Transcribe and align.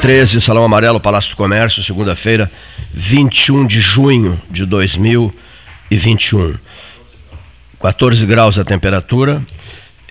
Mesa 0.00 0.02
13, 0.02 0.40
Salão 0.40 0.64
Amarelo, 0.64 0.98
Palácio 0.98 1.30
do 1.30 1.36
Comércio, 1.36 1.82
segunda-feira, 1.82 2.50
21 2.92 3.66
de 3.66 3.80
junho 3.80 4.40
de 4.50 4.64
2021. 4.64 6.54
14 7.80 8.26
graus 8.26 8.58
a 8.58 8.64
temperatura. 8.64 9.42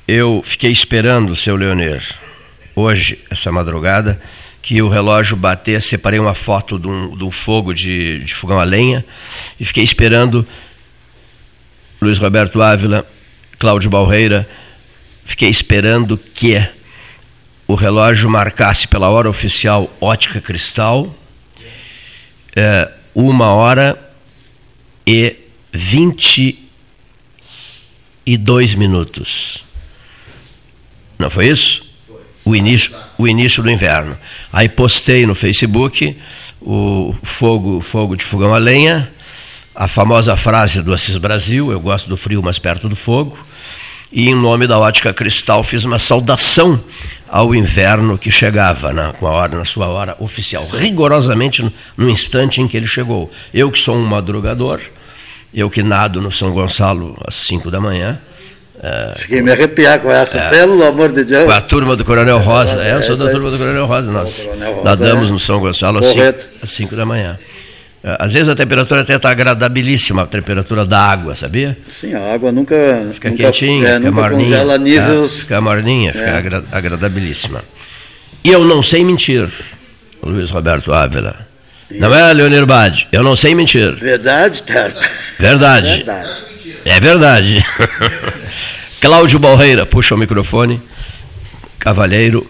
Eu 0.08 0.42
fiquei 0.44 0.72
esperando, 0.72 1.36
seu 1.36 1.56
Leonir, 1.56 2.04
hoje, 2.76 3.20
essa 3.30 3.52
madrugada, 3.52 4.22
que 4.62 4.82
o 4.82 4.90
relógio 4.90 5.36
batesse. 5.36 5.90
Separei 5.90 6.20
uma 6.20 6.36
foto 6.36 6.78
de 6.78 6.88
um, 6.88 7.18
de 7.18 7.24
um 7.24 7.32
fogo 7.32 7.74
de, 7.74 8.24
de 8.24 8.34
fogão 8.36 8.60
a 8.60 8.64
lenha 8.64 9.04
e 9.60 9.66
fiquei 9.66 9.84
esperando 9.84 10.46
Luiz 12.02 12.20
Roberto 12.20 12.62
Ávila, 12.62 13.06
Cláudio 13.58 13.90
Balreira. 13.90 14.48
Fiquei 15.24 15.50
esperando 15.50 16.18
que 16.18 16.56
o 17.70 17.76
relógio 17.76 18.28
marcasse 18.28 18.88
pela 18.88 19.10
hora 19.10 19.30
oficial 19.30 19.96
ótica 20.02 20.42
cristal, 20.42 21.16
é, 22.56 22.90
uma 23.14 23.54
hora 23.54 23.96
e 25.06 25.36
vinte 25.72 26.58
e 28.26 28.38
dois 28.38 28.74
minutos. 28.74 29.64
Não 31.20 31.30
foi 31.30 31.48
isso? 31.50 31.88
O 32.44 32.56
início, 32.56 32.92
o 33.20 33.28
início 33.28 33.62
do 33.62 33.70
inverno. 33.70 34.18
Aí 34.52 34.68
postei 34.68 35.28
no 35.28 35.36
Facebook 35.36 36.18
o 36.60 37.16
fogo, 37.22 37.82
fogo 37.82 38.16
de 38.16 38.26
fogão 38.26 38.56
a 38.56 38.58
lenha, 38.58 39.12
a 39.76 39.88
famosa 39.88 40.36
frase 40.36 40.82
do 40.82 40.92
Assis 40.92 41.18
Brasil, 41.18 41.72
eu 41.72 41.80
gosto 41.80 42.10
do 42.10 42.18
frio, 42.18 42.42
mas 42.42 42.58
perto 42.58 42.90
do 42.90 42.96
fogo, 42.96 43.38
e 44.12 44.30
em 44.30 44.36
nome 44.36 44.66
da 44.68 44.80
ótica 44.80 45.14
cristal 45.14 45.64
fiz 45.64 45.86
uma 45.86 46.00
saudação 46.00 46.80
ao 47.28 47.54
inverno 47.54 48.18
que 48.18 48.32
chegava 48.32 48.92
na, 48.92 49.14
a 49.22 49.26
hora, 49.26 49.58
na 49.58 49.66
sua 49.66 49.88
hora 49.88 50.16
oficial, 50.20 50.68
rigorosamente 50.74 51.62
no, 51.62 51.72
no 51.96 52.10
instante 52.10 52.60
em 52.60 52.68
que 52.68 52.76
ele 52.76 52.88
chegou. 52.88 53.32
Eu 53.54 53.72
que 53.72 53.78
sou 53.78 53.96
um 53.96 54.04
madrugador, 54.04 54.80
eu 55.54 55.70
que 55.70 55.84
nado 55.84 56.20
no 56.22 56.32
São 56.32 56.52
Gonçalo 56.52 57.16
às 57.26 57.36
5 57.36 57.70
da 57.70 57.80
manhã. 57.80 58.20
É, 58.82 59.14
Fiquei 59.16 59.42
me 59.42 59.52
arrepiar 59.52 60.00
com 60.00 60.10
essa, 60.10 60.40
é, 60.40 60.50
pelo 60.50 60.84
amor 60.84 61.12
de 61.12 61.26
Deus. 61.26 61.46
Com 61.46 61.52
a 61.52 61.62
turma 61.62 61.96
do 61.96 62.06
Coronel 62.06 62.40
Rosa. 62.40 62.82
É, 62.82 62.96
eu 62.96 63.04
sou 63.04 63.18
da 63.18 63.30
turma 63.30 63.52
do 63.52 63.58
Coronel 63.58 63.86
Rosa. 63.86 64.10
Nós 64.10 64.46
Rosa, 64.46 64.82
nadamos 64.84 65.30
é. 65.30 65.32
no 65.34 65.40
São 65.40 65.60
Gonçalo 65.60 66.00
às 66.00 66.70
5 66.70 66.96
da 66.96 67.06
manhã. 67.06 67.38
É, 68.04 68.16
às 68.20 68.34
vezes 68.34 68.48
a 68.48 68.56
temperatura 68.56 69.02
até 69.02 69.16
está 69.16 69.30
agradabilíssima, 69.30 70.24
a 70.24 70.26
temperatura 70.26 70.86
da 70.86 71.00
água, 71.00 71.36
sabia? 71.36 71.78
Sim, 71.90 72.14
a 72.14 72.34
água 72.34 72.52
nunca. 72.52 72.76
Fica 73.14 73.30
nunca, 73.30 73.44
quentinha, 73.44 73.88
é, 73.88 73.98
fica 73.98 74.12
morninha. 74.12 74.66
Tá? 74.66 74.78
Níveis... 74.78 75.34
Fica 75.34 75.62
morninha, 75.62 76.14
fica 76.14 76.30
é. 76.30 76.64
agradabilíssima. 76.72 77.62
E 78.44 78.50
eu 78.50 78.64
não 78.64 78.82
sei 78.82 79.04
mentir, 79.04 79.50
Luiz 80.24 80.50
Roberto 80.50 80.94
Ávila. 80.94 81.48
Não 81.92 82.14
é, 82.14 82.32
Leonir 82.34 82.66
Bade? 82.66 83.08
Eu 83.12 83.24
não 83.24 83.36
sei 83.36 83.54
mentir. 83.54 83.96
Verdade, 83.96 84.62
Tarta. 84.64 85.10
Verdade. 85.38 85.98
verdade. 85.98 86.30
É 86.86 87.00
verdade. 87.00 87.66
Cláudio 89.02 89.40
Balreira, 89.40 89.86
puxa 89.86 90.16
o 90.16 90.18
microfone. 90.18 90.82
Cavalheiro, 91.80 92.50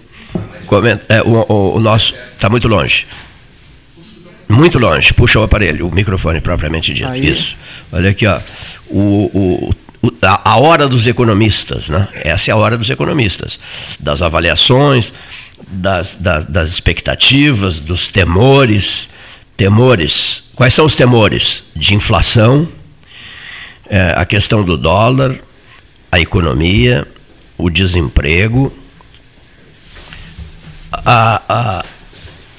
comenta, 0.65 1.05
é, 1.07 1.21
o, 1.21 1.45
o, 1.47 1.75
o 1.77 1.79
nosso 1.79 2.15
está 2.33 2.49
muito 2.49 2.67
longe. 2.67 3.07
Muito 4.49 4.79
longe, 4.79 5.13
puxa 5.13 5.39
o 5.39 5.43
aparelho, 5.43 5.87
o 5.87 5.93
microfone 5.93 6.41
propriamente 6.41 6.93
dito. 6.93 7.07
Aí. 7.07 7.29
Isso. 7.29 7.55
Olha 7.91 8.09
aqui, 8.09 8.25
ó. 8.25 8.39
O, 8.89 9.71
o, 10.01 10.15
a, 10.21 10.51
a 10.51 10.57
hora 10.57 10.87
dos 10.87 11.05
economistas, 11.05 11.89
né? 11.89 12.07
Essa 12.15 12.51
é 12.51 12.53
a 12.53 12.57
hora 12.57 12.77
dos 12.77 12.89
economistas. 12.89 13.59
Das 13.99 14.21
avaliações, 14.21 15.13
das, 15.67 16.15
das, 16.15 16.45
das 16.45 16.69
expectativas, 16.69 17.79
dos 17.79 18.07
temores 18.07 19.09
temores. 19.59 20.45
Quais 20.55 20.73
são 20.73 20.85
os 20.85 20.95
temores? 20.95 21.63
De 21.75 21.93
inflação, 21.93 22.65
é, 23.89 24.13
a 24.15 24.25
questão 24.25 24.63
do 24.63 24.77
dólar, 24.77 25.37
a 26.09 26.17
economia, 26.17 27.05
o 27.57 27.69
desemprego, 27.69 28.73
a, 30.93 31.41
a 31.49 31.85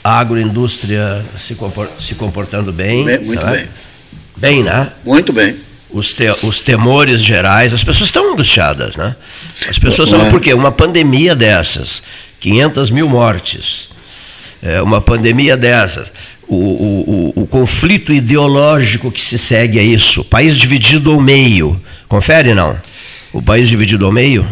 agroindústria 0.02 1.24
se, 1.36 1.56
se 1.98 2.14
comportando 2.14 2.72
bem. 2.72 3.04
bem 3.04 3.18
muito 3.20 3.44
né? 3.44 3.52
bem. 3.52 3.68
Bem, 4.36 4.62
né? 4.62 4.90
Muito 5.04 5.32
bem. 5.32 5.56
Os, 5.90 6.12
te, 6.12 6.24
os 6.42 6.60
temores 6.60 7.22
gerais, 7.22 7.74
as 7.74 7.82
pessoas 7.82 8.08
estão 8.08 8.32
angustiadas, 8.32 8.96
né? 8.96 9.14
As 9.68 9.78
pessoas 9.78 10.10
estão, 10.10 10.30
por 10.30 10.40
quê? 10.40 10.54
Uma 10.54 10.70
pandemia 10.70 11.34
dessas, 11.34 12.02
500 12.38 12.90
mil 12.90 13.08
mortes, 13.08 13.90
é, 14.62 14.80
uma 14.80 15.00
pandemia 15.00 15.56
dessas, 15.56 16.12
o, 16.46 16.56
o, 16.56 17.42
o, 17.42 17.46
conflito 17.46 18.12
ideológico 18.12 19.10
que 19.10 19.20
se 19.20 19.38
segue 19.38 19.78
a 19.78 19.82
isso. 19.82 20.24
País 20.24 20.56
dividido 20.56 21.12
ao 21.12 21.20
meio. 21.20 21.80
Confere, 22.08 22.54
não? 22.54 22.76
O 23.32 23.40
país 23.40 23.68
dividido 23.68 24.04
ao 24.04 24.10
meio? 24.10 24.44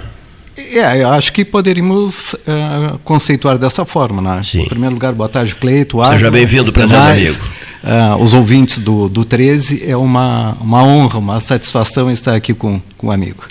É, 0.59 1.03
eu 1.03 1.11
acho 1.11 1.33
que 1.33 1.45
poderíamos 1.45 2.33
uh, 2.33 2.99
conceituar 3.05 3.57
dessa 3.57 3.85
forma, 3.85 4.21
né? 4.21 4.43
Sim. 4.43 4.63
Em 4.63 4.69
primeiro 4.69 4.95
lugar, 4.95 5.13
boa 5.13 5.29
tarde, 5.29 5.55
Cleito. 5.55 5.99
Seja 6.11 6.31
bem-vindo, 6.33 6.73
presente 6.73 6.99
amigo. 6.99 7.39
Uh, 7.85 8.21
os 8.21 8.35
ouvintes 8.35 8.81
do, 8.81 9.09
do 9.09 9.25
13, 9.25 9.89
é 9.89 9.97
uma, 9.97 10.57
uma 10.61 10.83
honra, 10.83 11.21
uma 11.21 11.39
satisfação 11.39 12.11
estar 12.11 12.35
aqui 12.35 12.53
com, 12.53 12.83
com 12.97 13.07
o 13.07 13.11
amigo. 13.13 13.45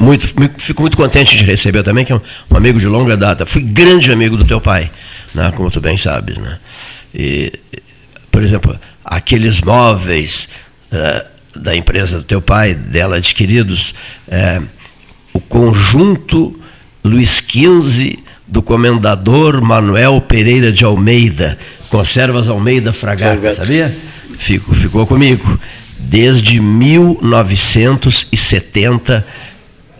Muito, 0.00 0.34
fico 0.58 0.82
muito 0.82 0.96
contente 0.96 1.36
de 1.36 1.44
receber 1.44 1.84
também, 1.84 2.04
que 2.04 2.12
é 2.12 2.16
um, 2.16 2.20
um 2.50 2.56
amigo 2.56 2.80
de 2.80 2.88
longa 2.88 3.16
data. 3.16 3.46
Fui 3.46 3.62
grande 3.62 4.10
amigo 4.10 4.36
do 4.36 4.44
teu 4.44 4.60
pai, 4.60 4.90
né? 5.32 5.52
como 5.56 5.70
tu 5.70 5.80
bem 5.80 5.96
sabes. 5.96 6.38
Né? 6.38 6.58
E, 7.14 7.52
por 8.32 8.42
exemplo, 8.42 8.76
aqueles 9.04 9.60
móveis 9.60 10.48
uh, 10.90 11.24
da 11.56 11.76
empresa 11.76 12.18
do 12.18 12.24
teu 12.24 12.42
pai, 12.42 12.74
dela 12.74 13.16
adquiridos, 13.16 13.94
uh, 14.26 14.66
o 15.32 15.40
conjunto 15.40 16.60
Luiz 17.04 17.42
XV 17.48 18.18
do 18.46 18.62
comendador 18.62 19.60
Manuel 19.62 20.20
Pereira 20.20 20.70
de 20.70 20.84
Almeida, 20.84 21.58
Conservas 21.88 22.46
Almeida 22.48 22.92
Fragata, 22.92 23.54
sabia? 23.54 23.92
Fico, 24.38 24.74
ficou 24.74 25.06
comigo. 25.06 25.58
Desde 25.98 26.60
1970, 26.60 29.26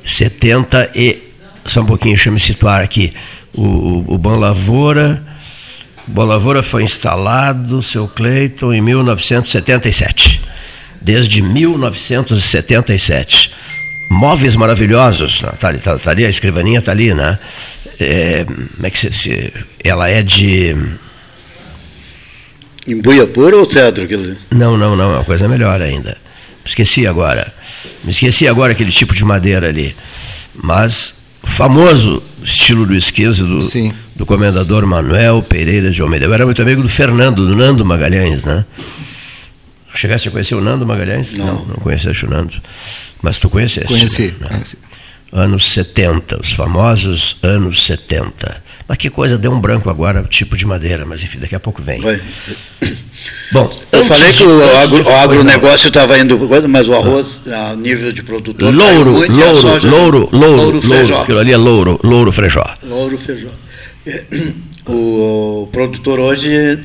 70 0.05 0.91
e. 0.95 1.33
Só 1.65 1.81
um 1.81 1.87
pouquinho, 1.87 2.17
deixa 2.17 2.29
eu 2.29 2.33
me 2.33 2.41
situar 2.41 2.83
aqui. 2.83 3.13
O, 3.55 3.63
o, 3.63 4.05
o 4.15 4.19
Bom 4.19 4.37
Lavoura 4.37 5.33
Boa 6.07 6.27
Lavoura 6.27 6.63
foi 6.63 6.83
instalado, 6.83 7.81
seu 7.81 8.07
Cleiton, 8.09 8.73
em 8.73 8.81
1977. 8.81 10.41
Desde 11.01 11.41
1977. 11.41 13.53
Móveis 14.13 14.55
maravilhosos. 14.57 15.43
Está 15.43 15.69
ali, 15.69 15.79
tá, 15.79 15.99
tá 15.99 16.11
ali, 16.11 16.27
a 16.27 16.29
escrivaninha 16.29 16.81
está 16.81 16.93
ali, 16.93 17.15
né? 17.15 17.39
É, 17.99 18.45
como 18.45 18.87
é 18.87 18.91
que 18.91 18.99
se, 18.99 19.13
se, 19.13 19.53
ela 19.83 20.09
é 20.09 20.23
de. 20.23 20.77
Embuia 22.87 23.27
pura 23.27 23.57
ou 23.57 23.65
cedro? 23.65 24.07
Não, 24.51 24.77
não, 24.77 24.95
não, 24.95 25.13
é 25.13 25.17
uma 25.17 25.25
coisa 25.25 25.49
melhor 25.49 25.81
ainda. 25.81 26.17
Esqueci 26.65 27.07
agora. 27.07 27.53
Me 28.05 28.11
esqueci 28.11 28.47
agora 28.47 28.73
aquele 28.73 28.93
tipo 28.93 29.15
de 29.15 29.25
madeira 29.25 29.69
ali. 29.69 29.97
Mas 30.55 31.23
famoso 31.43 32.23
estilo 32.43 32.85
do 32.87 32.95
esquisa 32.95 33.45
do, 33.45 33.61
do 34.15 34.27
comendador 34.27 34.87
Manuel 34.87 35.43
Pereira 35.43 35.91
de 35.91 36.03
Almeida. 36.03 36.27
Eu 36.27 36.35
era 36.35 36.45
muito 36.45 36.61
amigo 36.61 36.83
do 36.83 36.89
Fernando, 36.89 37.47
do 37.47 37.57
Nando 37.57 37.85
Magalhães, 37.85 38.45
né? 38.45 38.65
Chegaste 39.95 40.29
a 40.29 40.31
conhecer 40.31 40.55
o 40.55 40.61
Nando 40.61 40.87
Magalhães? 40.87 41.35
Não, 41.35 41.47
não, 41.47 41.65
não 41.67 41.75
conheceste 41.77 42.25
o 42.25 42.31
Nando. 42.31 42.55
Mas 43.21 43.39
tu 43.39 43.51
conheceste? 43.51 43.93
Conheci, 43.93 44.35
né? 44.41 44.49
conheci. 44.49 44.79
Anos 45.31 45.73
70, 45.73 46.41
os 46.43 46.53
famosos 46.53 47.39
anos 47.43 47.87
70. 47.87 48.63
Mas 48.87 48.99
que 48.99 49.09
coisa, 49.09 49.39
deu 49.39 49.51
um 49.51 49.59
branco 49.59 49.89
agora, 49.89 50.23
tipo 50.25 50.57
de 50.57 50.67
madeira, 50.67 51.07
mas 51.07 51.23
enfim, 51.23 51.39
daqui 51.39 51.55
a 51.55 51.61
pouco 51.61 51.81
vem. 51.81 52.01
Vai. 52.01 52.21
Bom, 53.51 53.75
eu 53.93 54.05
falei 54.05 54.31
que 54.33 54.43
o, 54.43 54.77
agro, 54.77 55.03
o 55.03 55.17
agronegócio 55.17 55.89
estava 55.89 56.19
indo, 56.19 56.39
mas 56.69 56.89
o 56.89 56.95
arroz, 56.95 57.43
a 57.47 57.75
nível 57.75 58.13
de 58.13 58.23
produtor. 58.23 58.75
Louro, 58.75 59.13
muito, 59.13 59.33
louro, 59.33 59.61
soja, 59.61 59.89
louro, 59.89 60.29
louro, 60.33 60.57
louro, 60.57 60.87
louro, 60.87 61.17
aquilo 61.19 61.39
ali 61.39 61.53
é 61.53 61.57
louro, 61.57 62.01
louro 62.03 62.33
feijó. 62.33 62.65
Louro 62.83 63.17
feijó. 63.17 63.49
O, 64.87 65.63
o 65.65 65.69
produtor 65.73 66.19
hoje 66.19 66.79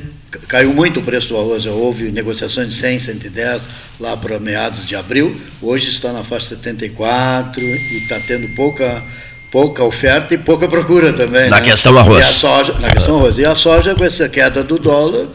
caiu 0.46 0.72
muito 0.72 1.00
o 1.00 1.02
preço 1.02 1.28
do 1.28 1.36
arroz. 1.38 1.66
Houve 1.66 2.10
negociações 2.10 2.68
de 2.68 2.74
100, 2.74 2.98
110 2.98 3.68
lá 4.00 4.16
para 4.16 4.38
meados 4.38 4.86
de 4.86 4.94
abril. 4.94 5.40
Hoje 5.60 5.88
está 5.88 6.12
na 6.12 6.24
faixa 6.24 6.46
74 6.56 7.62
e 7.62 7.98
está 8.02 8.18
tendo 8.20 8.48
pouca 8.54 9.02
pouca 9.50 9.82
oferta 9.82 10.34
e 10.34 10.38
pouca 10.38 10.68
procura 10.68 11.12
também. 11.12 11.48
Na 11.48 11.60
né? 11.60 11.70
questão 11.70 11.96
arroz. 11.98 12.18
E 12.18 12.28
a 12.28 12.32
soja, 12.32 12.72
na 12.74 12.90
questão 12.90 13.16
arroz. 13.16 13.38
E 13.38 13.46
a 13.46 13.54
soja, 13.54 13.94
com 13.94 14.04
essa 14.04 14.28
queda 14.28 14.62
do 14.62 14.78
dólar, 14.78 15.26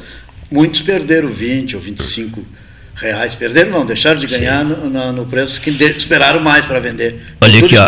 muitos 0.51 0.81
perderam 0.81 1.29
20 1.29 1.75
ou 1.75 1.81
25 1.81 2.45
reais. 2.95 3.33
Perderam 3.33 3.71
não, 3.71 3.85
deixaram 3.85 4.19
de 4.19 4.27
ganhar 4.27 4.63
no, 4.63 4.89
no, 4.89 5.11
no, 5.13 5.25
preço 5.25 5.59
que 5.59 5.71
de, 5.71 5.85
esperaram 5.85 6.39
mais 6.39 6.65
para 6.65 6.79
vender. 6.79 7.21
Olha 7.41 7.59
aqui, 7.59 7.75
ó, 7.77 7.85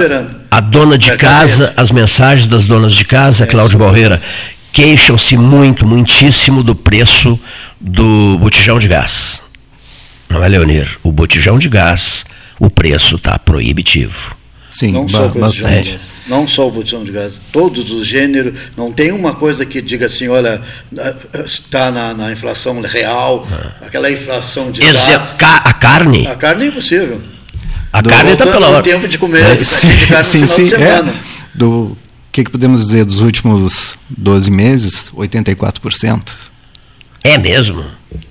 a 0.50 0.60
dona 0.60 0.98
de 0.98 1.16
casa, 1.16 1.74
as 1.78 1.92
mensagens 1.92 2.48
das 2.48 2.66
donas 2.66 2.94
de 2.94 3.06
casa, 3.06 3.44
é, 3.44 3.48
Cláudio 3.48 3.78
Barreira, 3.78 4.22
queixam-se 4.76 5.38
muito, 5.38 5.88
muitíssimo 5.88 6.62
do 6.62 6.76
preço 6.76 7.40
do 7.80 8.38
botijão 8.38 8.78
de 8.78 8.90
gás. 8.90 9.42
Não 10.30 10.44
é, 10.44 10.50
Leonir? 10.50 11.00
O 11.02 11.14
botijão 11.14 11.58
de 11.58 11.70
gás, 11.70 12.26
o 12.60 12.70
preço 12.70 13.16
está 13.16 13.40
proibitivo. 13.40 14.36
Sim, 14.70 14.92
não 14.92 15.08
só, 15.08 15.30
bastante. 15.30 15.98
não 16.28 16.46
só 16.46 16.68
o 16.68 16.72
botijão 16.72 17.06
de 17.06 17.12
gás, 17.14 17.40
todos 17.54 17.90
os 17.90 18.06
gêneros, 18.06 18.54
não 18.76 18.92
tem 18.92 19.14
uma 19.14 19.34
coisa 19.34 19.66
que 19.66 19.82
diga 19.82 20.08
assim, 20.08 20.28
olha, 20.28 20.62
está 21.46 21.90
na, 21.90 22.14
na 22.14 22.32
inflação 22.34 22.82
real, 22.82 23.48
ah. 23.50 23.86
aquela 23.88 24.12
inflação 24.12 24.74
de 24.74 24.84
Exe 24.84 25.14
A 25.14 25.74
carne? 25.74 26.28
A 26.28 26.36
carne 26.36 26.66
é 26.66 26.68
impossível. 26.68 27.22
A 27.94 28.02
do, 28.02 28.10
carne 28.10 28.34
está 28.34 28.46
pela 28.46 28.68
hora. 28.68 28.84
tempo 28.84 29.08
de 29.08 29.18
comer 29.18 29.58
é, 29.58 29.64
sim, 29.64 29.88
de 29.88 30.08
carne 30.08 30.26
sim, 30.26 30.46
sim, 30.46 30.76
é. 30.76 31.14
Do 31.54 31.98
que, 32.36 32.44
que 32.44 32.52
podemos 32.52 32.86
dizer 32.86 33.06
dos 33.06 33.22
últimos 33.22 33.98
12 34.10 34.52
meses? 34.52 35.10
84%. 35.16 36.34
É 37.24 37.38
mesmo? 37.38 37.82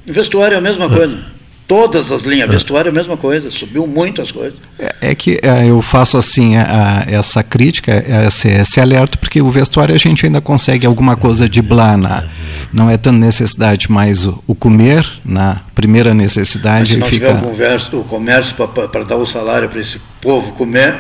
O 0.06 0.12
vestuário 0.12 0.56
é 0.56 0.59
a 0.59 0.61
mesma 0.61 0.91
coisa. 0.91 1.19
Todas 1.67 2.12
as 2.12 2.25
linhas, 2.25 2.51
vestuário 2.51 2.91
é 2.91 2.93
a 2.93 2.95
mesma 2.95 3.17
coisa, 3.17 3.51
subiu 3.51 3.87
muito 3.87 4.21
as 4.21 4.31
coisas. 4.31 4.59
É, 4.79 4.95
é 5.01 5.15
que 5.15 5.41
é, 5.43 5.71
eu 5.71 5.81
faço 5.81 6.19
assim 6.19 6.55
a, 6.56 7.06
a, 7.06 7.11
essa 7.11 7.43
crítica, 7.43 8.05
esse, 8.27 8.49
esse 8.49 8.79
alerta, 8.79 9.17
porque 9.17 9.41
o 9.41 9.51
vestuário 9.51 9.95
a 9.95 9.99
gente 9.99 10.27
ainda 10.27 10.43
consegue 10.43 10.87
alguma 10.87 11.17
coisa 11.17 11.49
de 11.49 11.62
blana. 11.62 12.31
Não 12.71 12.91
é 12.91 12.99
tanta 12.99 13.17
necessidade 13.17 13.91
mais 13.91 14.27
o, 14.27 14.45
o 14.47 14.55
comer, 14.55 15.09
na 15.25 15.62
primeira 15.75 16.12
necessidade. 16.12 16.81
Mas 16.81 16.89
se 16.91 16.97
não 16.99 17.06
fica... 17.06 17.29
tiver 17.29 17.39
o 17.39 17.51
comércio, 17.51 18.01
o 18.01 18.05
comércio 18.05 18.55
para 18.55 19.05
dar 19.05 19.17
o 19.17 19.25
salário 19.25 19.67
para 19.71 19.81
esse 19.81 19.99
povo 20.21 20.53
comer, 20.53 20.95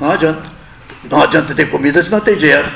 não 0.00 0.10
adianta. 0.10 0.59
Não 1.08 1.22
adianta 1.22 1.54
ter 1.54 1.70
comida 1.70 2.02
se 2.02 2.10
não 2.10 2.20
tem 2.20 2.36
dinheiro. 2.36 2.66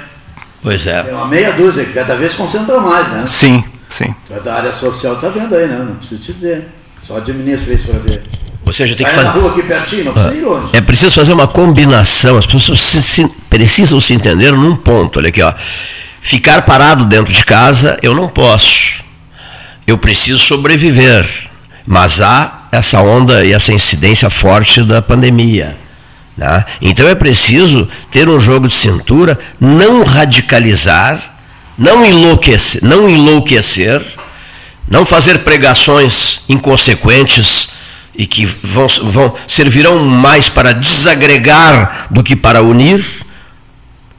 Pois 0.63 0.87
é. 0.87 1.05
É 1.09 1.13
uma 1.13 1.27
meia 1.27 1.53
dúzia, 1.53 1.85
que 1.85 1.93
cada 1.93 2.17
vez 2.17 2.35
concentra 2.35 2.81
mais, 2.81 3.07
né? 3.09 3.27
Sim, 3.27 3.63
sim. 3.91 4.15
Da 4.43 4.55
área 4.55 4.73
social 4.73 5.15
está 5.15 5.29
vendo 5.29 5.55
aí, 5.55 5.67
né? 5.67 5.79
Não 5.79 5.97
preciso 5.97 6.23
te 6.23 6.33
dizer. 6.33 6.65
Só 7.03 7.19
administra 7.19 7.75
isso 7.75 7.87
para 7.87 7.99
ver. 7.99 8.23
Ou 8.67 8.73
seja, 8.73 8.97
tem 8.97 9.07
que 9.07 9.13
fazer. 9.13 9.27
na 9.27 9.33
rua 9.33 9.51
aqui 9.51 9.63
pertinho, 9.63 10.05
não 10.05 10.13
precisa 10.15 10.35
ir 10.35 10.41
longe. 10.41 10.69
É 10.73 10.81
preciso 10.81 11.15
fazer 11.15 11.35
uma 11.35 11.47
combinação. 11.47 12.39
As 12.39 12.47
pessoas 12.47 12.81
se, 12.81 13.03
se, 13.03 13.29
precisam 13.51 14.01
se 14.01 14.15
entender 14.15 14.53
num 14.53 14.75
ponto. 14.75 15.19
Olha 15.19 15.29
aqui, 15.29 15.43
ó. 15.43 15.53
Ficar 16.21 16.63
parado 16.63 17.05
dentro 17.05 17.31
de 17.31 17.45
casa, 17.45 17.99
eu 18.03 18.15
não 18.15 18.29
posso. 18.29 19.05
Eu 19.87 19.99
preciso 19.99 20.39
sobreviver. 20.39 21.29
Mas 21.87 22.23
há 22.23 22.69
essa 22.73 23.03
onda 23.03 23.45
e 23.45 23.53
essa 23.53 23.71
incidência 23.71 24.31
forte 24.31 24.83
da 24.83 25.03
pandemia. 25.03 25.77
Né? 26.37 26.65
Então 26.81 27.09
é 27.09 27.15
preciso 27.15 27.89
ter 28.11 28.29
um 28.29 28.41
jogo 28.41 28.69
de 28.69 28.75
cintura, 28.75 29.39
não 29.61 30.03
radicalizar, 30.05 31.21
não 31.79 32.05
enlouquecer, 32.05 32.83
não 32.83 33.09
enlouquecer 33.09 34.03
não 34.89 35.05
fazer 35.05 35.41
pregações 35.41 36.41
inconsequentes 36.49 37.69
e 38.15 38.27
que 38.27 38.45
vão, 38.45 38.87
vão 38.87 39.35
servirão 39.49 39.99
mais 40.05 40.49
para 40.49 40.73
desagregar 40.73 42.07
do 42.11 42.23
que 42.23 42.37
para 42.37 42.63
unir. 42.63 43.05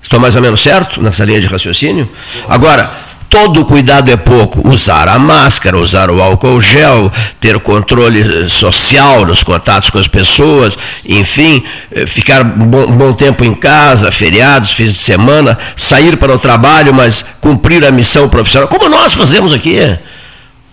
Estou 0.01 0.19
mais 0.19 0.35
ou 0.35 0.41
menos 0.41 0.61
certo 0.61 1.01
nessa 1.01 1.23
linha 1.23 1.39
de 1.39 1.47
raciocínio? 1.47 2.09
Agora, 2.47 2.91
todo 3.29 3.65
cuidado 3.65 4.09
é 4.11 4.17
pouco. 4.17 4.67
Usar 4.67 5.07
a 5.07 5.19
máscara, 5.19 5.77
usar 5.77 6.09
o 6.09 6.21
álcool 6.21 6.61
gel, 6.61 7.11
ter 7.39 7.59
controle 7.59 8.49
social 8.49 9.25
nos 9.25 9.43
contatos 9.43 9.89
com 9.89 9.99
as 9.99 10.07
pessoas, 10.07 10.77
enfim, 11.05 11.63
eh, 11.91 12.05
ficar 12.05 12.43
bom, 12.43 12.87
bom 12.87 13.13
tempo 13.13 13.43
em 13.43 13.53
casa, 13.53 14.11
feriados, 14.11 14.71
fins 14.71 14.93
de 14.93 14.99
semana, 14.99 15.57
sair 15.75 16.17
para 16.17 16.33
o 16.33 16.39
trabalho, 16.39 16.93
mas 16.93 17.25
cumprir 17.41 17.85
a 17.85 17.91
missão 17.91 18.29
profissional, 18.29 18.67
como 18.67 18.89
nós 18.89 19.13
fazemos 19.13 19.53
aqui. 19.53 19.77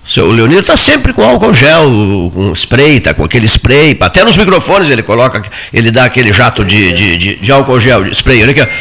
Seu 0.05 0.27
Leonir 0.31 0.59
está 0.59 0.77
sempre 0.77 1.13
com 1.13 1.23
álcool 1.23 1.55
gel, 1.55 2.31
com 2.35 2.53
spray, 2.55 2.97
está 2.97 3.15
com 3.15 3.25
aquele 3.25 3.47
spray, 3.47 3.97
até 4.01 4.25
nos 4.25 4.37
microfones 4.37 4.91
ele 4.91 5.03
coloca, 5.03 5.43
ele 5.73 5.93
dá 5.93 6.05
aquele 6.05 6.33
jato 6.33 6.65
de, 6.65 6.93
de, 6.93 7.17
de, 7.17 7.37
de 7.37 7.53
álcool 7.53 7.79
gel, 7.79 8.05
de 8.05 8.11
spray. 8.11 8.43
Olha 8.43 8.51
aqui. 8.51 8.73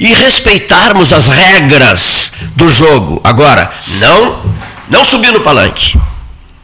E 0.00 0.14
respeitarmos 0.14 1.12
as 1.12 1.26
regras 1.26 2.32
do 2.56 2.68
jogo. 2.68 3.20
Agora, 3.22 3.70
não, 4.00 4.40
não 4.88 5.04
subir 5.04 5.30
no 5.32 5.40
palanque. 5.40 5.98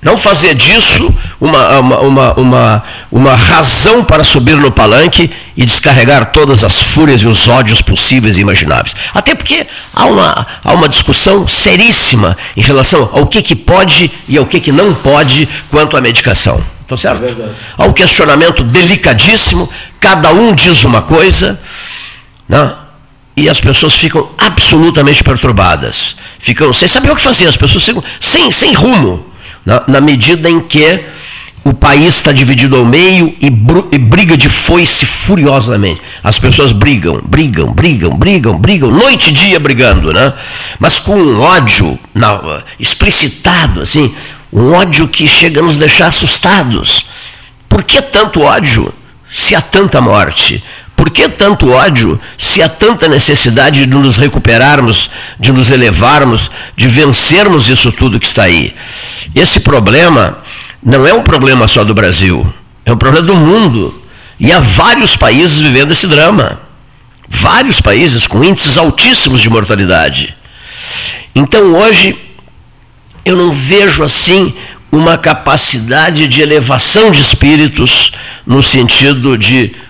Não 0.07 0.17
fazer 0.17 0.55
disso 0.55 1.13
uma, 1.41 1.81
uma, 1.81 1.99
uma, 1.99 2.35
uma, 2.35 2.83
uma 3.11 3.35
razão 3.35 4.05
para 4.05 4.23
subir 4.23 4.57
no 4.57 4.71
palanque 4.71 5.29
e 5.57 5.67
descarregar 5.67 6.27
todas 6.27 6.63
as 6.63 6.81
fúrias 6.81 7.23
e 7.23 7.27
os 7.27 7.49
ódios 7.49 7.83
possíveis 7.83 8.39
e 8.39 8.41
imagináveis. 8.41 8.95
Até 9.13 9.35
porque 9.35 9.67
há 9.93 10.05
uma, 10.05 10.47
há 10.63 10.73
uma 10.73 10.89
discussão 10.89 11.49
seríssima 11.49 12.39
em 12.57 12.61
relação 12.61 13.11
ao 13.13 13.27
que, 13.27 13.43
que 13.43 13.57
pode 13.57 14.09
e 14.29 14.39
ao 14.39 14.47
que, 14.47 14.61
que 14.61 14.71
não 14.71 14.95
pode 14.95 15.49
quanto 15.73 15.97
à 15.97 16.01
medicação. 16.01 16.65
Estão 16.83 16.97
certo? 16.97 17.25
É 17.25 17.35
há 17.77 17.85
um 17.85 17.93
questionamento 17.93 18.63
delicadíssimo, 18.63 19.69
cada 19.99 20.31
um 20.33 20.55
diz 20.55 20.85
uma 20.85 21.03
coisa, 21.03 21.61
né? 22.49 22.73
e 23.37 23.51
as 23.51 23.59
pessoas 23.59 23.95
ficam 23.95 24.31
absolutamente 24.39 25.25
perturbadas. 25.25 26.15
Ficam 26.39 26.73
sem 26.73 26.87
saber 26.87 27.11
o 27.11 27.17
que 27.17 27.23
fazer, 27.23 27.49
as 27.49 27.57
pessoas 27.57 27.83
ficam 27.83 28.05
sem, 28.21 28.53
sem 28.53 28.73
rumo 28.73 29.35
na, 29.67 29.83
na 29.89 30.01
medida 30.01 30.49
em 30.49 30.61
que 30.61 31.05
o 31.65 31.75
país 31.75 32.15
está 32.15 32.31
dividido 32.31 32.77
ao 32.77 32.85
meio 32.85 33.35
e, 33.41 33.47
e, 33.47 33.99
briga 33.99 34.37
de 34.37 34.49
foice 34.49 35.05
furiosamente. 35.05 36.01
As 36.23 36.39
pessoas 36.39 36.71
brigam, 36.71 37.21
brigam, 37.25 37.73
brigam, 37.73 38.17
brigam, 38.17 38.57
brigam, 38.57 38.89
noite 38.93 39.31
e 39.31 39.33
dia 39.33 39.59
brigando, 39.59 40.13
né? 40.13 40.33
Mas 40.79 41.01
com 41.01 41.17
um 41.17 41.41
ódio 41.41 41.99
explicitado, 42.79 43.81
assim, 43.81 44.15
um 44.53 44.75
ódio 44.75 45.09
que 45.09 45.27
chega 45.27 45.59
a 45.59 45.63
nos 45.65 45.77
deixar 45.77 46.07
assustados. 46.07 47.07
Por 47.69 47.83
que 47.83 48.01
tanto 48.01 48.43
ódio 48.43 48.95
se 49.29 49.57
há 49.57 49.61
tanta 49.61 50.01
morte? 50.01 50.63
Por 51.07 51.13
que 51.13 51.29
tanto 51.29 51.71
ódio 51.71 52.21
se 52.37 52.61
há 52.61 52.69
tanta 52.69 53.07
necessidade 53.07 53.87
de 53.87 53.97
nos 53.97 54.17
recuperarmos, 54.17 55.09
de 55.39 55.53
nos 55.53 55.71
elevarmos, 55.71 56.51
de 56.77 56.89
vencermos 56.89 57.69
isso 57.69 57.93
tudo 57.93 58.19
que 58.19 58.27
está 58.27 58.43
aí? 58.43 58.75
Esse 59.33 59.61
problema 59.61 60.39
não 60.83 61.07
é 61.07 61.15
um 61.15 61.23
problema 61.23 61.69
só 61.69 61.85
do 61.85 61.95
Brasil, 61.95 62.53
é 62.85 62.93
um 62.93 62.97
problema 62.97 63.25
do 63.25 63.37
mundo. 63.37 64.03
E 64.41 64.51
há 64.51 64.59
vários 64.59 65.17
países 65.17 65.61
vivendo 65.61 65.93
esse 65.93 66.09
drama. 66.09 66.61
Vários 67.29 67.81
países 67.81 68.27
com 68.27 68.43
índices 68.43 68.77
altíssimos 68.77 69.41
de 69.41 69.49
mortalidade. 69.49 70.35
Então 71.37 71.73
hoje 71.73 72.19
eu 73.25 73.37
não 73.37 73.53
vejo 73.53 74.03
assim 74.03 74.53
uma 74.91 75.17
capacidade 75.17 76.27
de 76.27 76.43
elevação 76.43 77.13
de 77.13 77.21
espíritos 77.21 78.11
no 78.45 78.61
sentido 78.61 79.39
de 79.39 79.87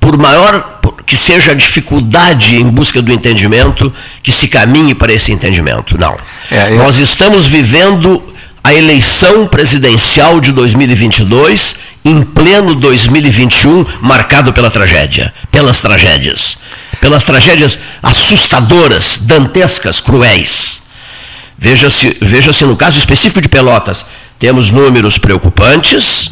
por 0.00 0.16
maior 0.16 0.80
que 1.06 1.16
seja 1.16 1.52
a 1.52 1.54
dificuldade 1.54 2.56
em 2.56 2.64
busca 2.64 3.02
do 3.02 3.12
entendimento, 3.12 3.92
que 4.22 4.32
se 4.32 4.48
caminhe 4.48 4.94
para 4.94 5.12
esse 5.12 5.32
entendimento. 5.32 5.98
Não. 5.98 6.16
É, 6.50 6.72
eu... 6.72 6.78
Nós 6.78 6.98
estamos 6.98 7.46
vivendo 7.46 8.22
a 8.62 8.72
eleição 8.72 9.46
presidencial 9.46 10.40
de 10.40 10.52
2022 10.52 11.76
em 12.04 12.22
pleno 12.22 12.74
2021, 12.74 13.84
marcado 14.00 14.52
pela 14.52 14.70
tragédia, 14.70 15.34
pelas 15.50 15.80
tragédias, 15.80 16.58
pelas 17.00 17.24
tragédias 17.24 17.78
assustadoras, 18.02 19.18
dantescas, 19.22 20.00
cruéis. 20.00 20.80
Veja-se 21.58 22.16
veja 22.22 22.52
no 22.66 22.76
caso 22.76 22.98
específico 22.98 23.40
de 23.40 23.48
Pelotas, 23.48 24.06
temos 24.38 24.70
números 24.70 25.18
preocupantes, 25.18 26.30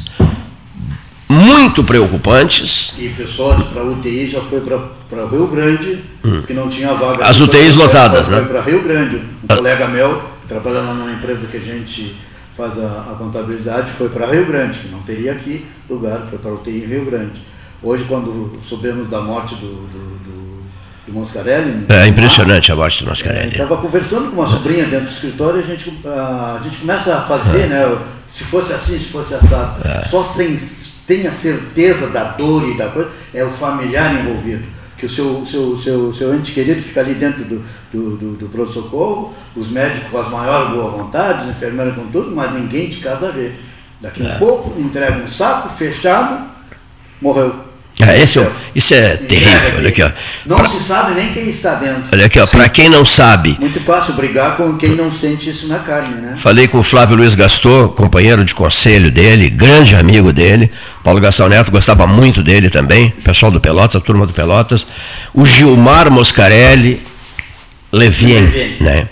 muito 1.28 1.84
preocupantes. 1.84 2.94
E 2.98 3.08
o 3.08 3.14
pessoal 3.14 3.54
para 3.72 3.84
UTI 3.84 4.26
já 4.26 4.40
foi 4.40 4.60
para 4.60 5.26
Rio 5.26 5.46
Grande, 5.48 6.02
hum. 6.24 6.42
que 6.42 6.54
não 6.54 6.68
tinha 6.68 6.94
vaga. 6.94 7.24
As 7.24 7.38
UTIs 7.38 7.76
lotadas, 7.76 8.28
né? 8.28 8.38
Foi 8.38 8.46
para 8.46 8.60
Rio 8.62 8.82
Grande. 8.82 9.16
Um 9.16 9.46
ah. 9.48 9.56
colega 9.56 9.88
meu, 9.88 10.22
trabalhando 10.48 10.94
numa 10.94 11.12
empresa 11.12 11.46
que 11.46 11.58
a 11.58 11.60
gente 11.60 12.16
faz 12.56 12.78
a, 12.78 13.06
a 13.12 13.14
contabilidade, 13.16 13.90
foi 13.92 14.08
para 14.08 14.26
Rio 14.26 14.46
Grande, 14.46 14.78
que 14.80 14.88
não 14.88 15.00
teria 15.00 15.32
aqui 15.32 15.64
lugar, 15.88 16.26
foi 16.28 16.38
para 16.38 16.50
UTI 16.50 16.84
em 16.84 16.86
Rio 16.86 17.04
Grande. 17.04 17.42
Hoje, 17.82 18.04
quando 18.08 18.58
soubemos 18.62 19.08
da 19.08 19.20
morte 19.20 19.54
do, 19.54 19.66
do, 19.66 20.18
do, 20.24 20.62
do 21.06 21.12
Moscarelli. 21.12 21.86
É 21.88 22.06
impressionante 22.08 22.72
a 22.72 22.76
morte 22.76 23.04
do 23.04 23.10
Moscarelli. 23.10 23.52
Estava 23.52 23.74
é, 23.74 23.78
conversando 23.78 24.30
com 24.30 24.40
uma 24.40 24.48
sobrinha 24.48 24.84
dentro 24.86 25.06
do 25.06 25.12
escritório 25.12 25.60
e 25.60 25.62
a 25.62 25.66
gente, 25.66 25.92
a, 26.04 26.58
a 26.58 26.64
gente 26.64 26.78
começa 26.78 27.16
a 27.16 27.22
fazer, 27.22 27.62
é. 27.62 27.66
né? 27.66 27.98
Se 28.28 28.44
fosse 28.44 28.72
assim, 28.72 28.98
se 28.98 29.06
fosse 29.06 29.34
assado. 29.34 29.80
É. 29.88 30.08
Só 30.08 30.22
sem 30.24 30.58
tenha 31.08 31.32
certeza 31.32 32.08
da 32.08 32.24
dor 32.24 32.68
e 32.68 32.76
da 32.76 32.88
coisa, 32.88 33.10
é 33.32 33.42
o 33.42 33.50
familiar 33.50 34.14
envolvido. 34.14 34.68
Que 34.98 35.06
o 35.06 35.08
seu, 35.08 35.46
seu, 35.46 35.76
seu, 35.78 36.12
seu 36.12 36.34
ente 36.34 36.52
querido 36.52 36.82
fica 36.82 37.00
ali 37.00 37.14
dentro 37.14 37.44
do, 37.44 37.64
do, 37.90 38.16
do, 38.16 38.32
do 38.32 38.48
pronto-socorro, 38.48 39.32
os 39.56 39.68
médicos 39.68 40.10
com 40.10 40.18
as 40.18 40.28
maiores 40.28 40.72
boas 40.72 40.92
vontades, 40.92 41.46
os 41.46 41.52
enfermeiros 41.52 41.94
com 41.94 42.06
tudo, 42.08 42.36
mas 42.36 42.52
ninguém 42.52 42.90
de 42.90 42.98
casa 42.98 43.32
vê. 43.32 43.52
Daqui 44.00 44.22
a 44.22 44.28
é. 44.28 44.34
um 44.34 44.38
pouco, 44.38 44.78
entrega 44.78 45.22
um 45.22 45.28
saco 45.28 45.70
fechado, 45.70 46.46
morreu. 47.22 47.67
É, 48.00 48.22
esse 48.22 48.38
é, 48.38 48.48
isso 48.76 48.94
é 48.94 49.16
terrível. 49.16 49.78
Olha 49.78 49.88
aqui, 49.88 50.02
ó. 50.02 50.10
Não 50.46 50.56
pra, 50.56 50.68
se 50.68 50.80
sabe 50.82 51.14
nem 51.14 51.32
quem 51.32 51.48
está 51.48 51.74
dentro. 51.74 52.04
Olha 52.12 52.26
aqui, 52.26 52.38
para 52.46 52.68
quem 52.68 52.88
não 52.88 53.04
sabe. 53.04 53.56
Muito 53.58 53.80
fácil 53.80 54.14
brigar 54.14 54.56
com 54.56 54.76
quem 54.76 54.90
não 54.90 55.10
sente 55.10 55.50
isso 55.50 55.66
na 55.66 55.80
carne, 55.80 56.14
né? 56.14 56.34
Falei 56.36 56.68
com 56.68 56.78
o 56.78 56.82
Flávio 56.82 57.16
Luiz 57.16 57.34
Gastor, 57.34 57.88
companheiro 57.88 58.44
de 58.44 58.54
conselho 58.54 59.10
dele, 59.10 59.50
grande 59.50 59.96
amigo 59.96 60.32
dele. 60.32 60.70
Paulo 61.02 61.20
Gastão 61.20 61.48
Neto 61.48 61.72
gostava 61.72 62.06
muito 62.06 62.40
dele 62.40 62.70
também, 62.70 63.10
pessoal 63.24 63.50
do 63.50 63.60
Pelotas, 63.60 63.96
a 63.96 64.00
turma 64.00 64.26
do 64.26 64.32
Pelotas. 64.32 64.86
O 65.34 65.44
Gilmar 65.44 66.08
Moscarelli 66.10 67.02
Levien, 67.90 68.44
né? 68.80 69.08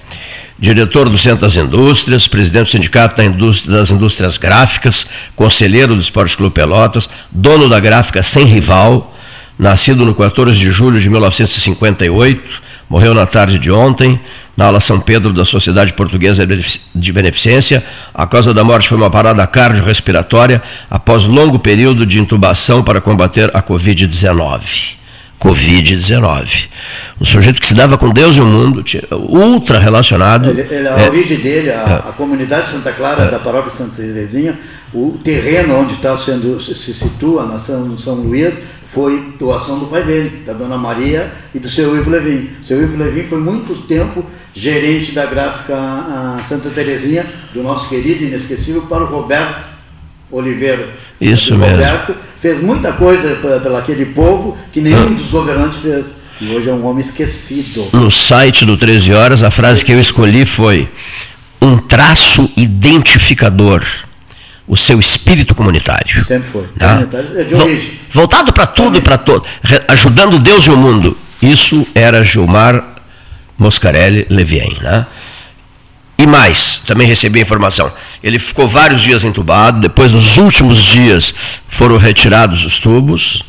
Diretor 0.59 1.09
do 1.09 1.19
Centro 1.19 1.43
das 1.43 1.57
Indústrias, 1.57 2.27
presidente 2.27 2.67
do 2.67 2.71
Sindicato 2.71 3.23
das 3.69 3.91
Indústrias 3.91 4.39
Gráficas, 4.39 5.07
conselheiro 5.35 5.95
do 5.95 6.01
Esporte 6.01 6.37
Clube 6.37 6.55
Pelotas, 6.55 7.09
dono 7.31 7.69
da 7.69 7.79
gráfica 7.79 8.23
Sem 8.23 8.47
Rival, 8.47 9.15
nascido 9.59 10.05
no 10.05 10.15
14 10.15 10.59
de 10.59 10.71
julho 10.71 11.01
de 11.01 11.11
1958, 11.11 12.63
morreu 12.89 13.15
na 13.15 13.27
tarde 13.27 13.59
de 13.59 13.71
ontem, 13.71 14.19
na 14.57 14.67
ala 14.67 14.81
São 14.81 14.99
Pedro 14.99 15.33
da 15.33 15.45
Sociedade 15.45 15.93
Portuguesa 15.93 16.47
de 16.47 17.13
Beneficência. 17.13 17.85
A 18.15 18.27
causa 18.27 18.55
da 18.55 18.65
morte 18.65 18.89
foi 18.89 18.97
uma 18.97 19.11
parada 19.11 19.47
cardiorrespiratória 19.47 20.63
após 20.91 21.25
longo 21.25 21.59
período 21.59 22.07
de 22.07 22.19
intubação 22.19 22.83
para 22.83 23.01
combater 23.01 23.51
a 23.55 23.63
Covid-19. 23.63 24.97
Covid-19. 25.47 26.69
Um 27.21 27.25
sujeito 27.25 27.61
que 27.61 27.69
se 27.69 27.75
dava 27.75 27.97
com 27.97 28.11
Deus 28.11 28.37
e 28.37 28.41
o 28.41 28.45
mundo, 28.45 28.85
ultra 29.13 29.79
relacionado. 29.79 30.51
Ele, 30.51 30.63
ele, 30.63 30.89
a 30.89 30.99
é, 30.99 31.09
origem 31.09 31.39
dele, 31.39 31.71
a, 31.71 31.75
é, 31.75 32.09
a, 32.09 32.13
comunidade 32.17 32.69
Santa 32.69 32.93
Clara 32.93 33.25
é, 33.25 33.31
da 33.31 33.39
paróquia 33.39 33.71
Santa 33.71 33.97
Terezinha, 33.97 34.59
o 34.93 35.19
terreno 35.23 35.79
onde 35.79 35.95
está 35.95 36.17
sendo 36.17 36.61
se 36.61 36.93
situa 36.93 37.47
na 37.47 37.61
São, 37.61 37.97
São 37.97 38.15
Luís 38.17 38.57
foi 38.93 39.35
doação 39.39 39.79
do 39.79 39.87
pai 39.87 40.03
dele, 40.03 40.43
da 40.45 40.53
dona 40.53 40.79
Maria 40.79 41.31
e 41.55 41.59
do 41.59 41.69
seu 41.69 41.97
Ivo 41.97 42.11
Levin. 42.11 42.51
O 42.63 42.65
seu 42.65 42.83
Ivo 42.83 42.97
Levin 42.97 43.25
foi 43.25 43.39
muito 43.39 43.75
tempo 43.87 44.25
gerente 44.55 45.13
da 45.13 45.27
gráfica 45.27 45.77
Santa 46.49 46.71
Terezinha, 46.71 47.25
do 47.53 47.63
nosso 47.63 47.89
querido 47.89 48.25
e 48.25 48.29
inesquecível 48.29 48.83
para 48.83 49.05
o 49.05 49.07
Roberto 49.07 49.76
Oliveira. 50.31 50.89
Isso 51.21 51.57
mesmo. 51.57 51.77
Roberto 51.77 52.15
fez 52.41 52.63
muita 52.63 52.93
coisa 52.93 53.37
pelo 53.37 53.77
aquele 53.77 54.07
povo 54.07 54.57
que 54.73 54.81
nenhum 54.81 55.15
dos 55.15 55.27
governantes 55.29 55.81
fez. 55.81 56.07
E 56.41 56.55
hoje 56.55 56.69
é 56.69 56.73
um 56.73 56.85
homem 56.85 57.01
esquecido. 57.01 57.89
No 57.93 58.11
site 58.11 58.67
do 58.67 58.77
13 58.77 59.13
Horas, 59.15 59.43
a 59.43 59.51
frase 59.51 59.85
que 59.85 59.93
eu 59.93 59.99
escolhi 59.99 60.45
foi: 60.45 60.89
um 61.61 61.79
traço 61.79 62.51
identificador. 62.57 63.83
O 64.69 64.77
seu 64.77 64.99
espírito 64.99 65.55
comunitário. 65.55 66.25
Sempre 66.25 66.51
foi. 66.51 66.67
Né? 66.75 67.09
É 67.37 67.45
de 67.45 67.55
origem. 67.55 68.01
Voltado 68.11 68.53
para 68.53 68.67
tudo 68.67 68.99
e 68.99 69.01
para 69.01 69.17
todo. 69.17 69.47
Ajudando 69.87 70.41
Deus 70.41 70.65
e 70.65 70.71
o 70.71 70.77
mundo. 70.77 71.17
Isso 71.41 71.87
era 71.95 72.25
Gilmar 72.25 72.85
Moscarelli 73.57 74.27
Levien. 74.29 74.77
Né? 74.83 75.07
E 76.19 76.27
mais, 76.27 76.81
também 76.87 77.07
recebi 77.07 77.41
a 77.41 77.43
informação. 77.43 77.93
Ele 78.23 78.39
ficou 78.39 78.67
vários 78.67 79.03
dias 79.03 79.23
entubado, 79.23 79.81
depois, 79.81 80.13
nos 80.13 80.39
últimos 80.39 80.79
dias, 80.79 81.35
foram 81.69 81.99
retirados 81.99 82.65
os 82.65 82.79
tubos, 82.79 83.45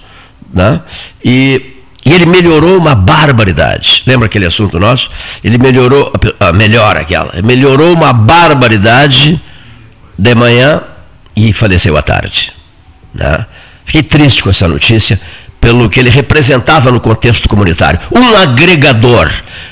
né? 0.53 0.81
e, 1.23 1.77
e 2.05 2.13
ele 2.13 2.25
melhorou 2.25 2.77
uma 2.77 2.93
barbaridade. 2.93 4.03
Lembra 4.05 4.25
aquele 4.25 4.45
assunto 4.45 4.79
nosso? 4.79 5.09
Ele 5.43 5.57
melhorou, 5.57 6.11
ah, 6.39 6.51
melhora 6.51 6.99
aquela, 6.99 7.33
melhorou 7.41 7.93
uma 7.93 8.11
barbaridade 8.11 9.41
de 10.17 10.35
manhã 10.35 10.81
e 11.35 11.53
faleceu 11.53 11.95
à 11.95 12.01
tarde. 12.01 12.51
Né? 13.13 13.45
Fiquei 13.85 14.03
triste 14.03 14.43
com 14.43 14.49
essa 14.49 14.67
notícia, 14.67 15.19
pelo 15.61 15.89
que 15.89 15.99
ele 15.99 16.09
representava 16.09 16.91
no 16.91 16.99
contexto 16.99 17.47
comunitário. 17.47 17.99
Um 18.11 18.35
agregador, 18.35 19.31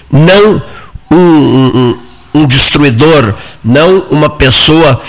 não 0.10 0.64
um, 1.12 1.18
um, 1.18 1.98
um 2.36 2.46
destruidor, 2.46 3.34
não 3.63 4.01
uma 4.12 4.30
pessoa 4.30 5.01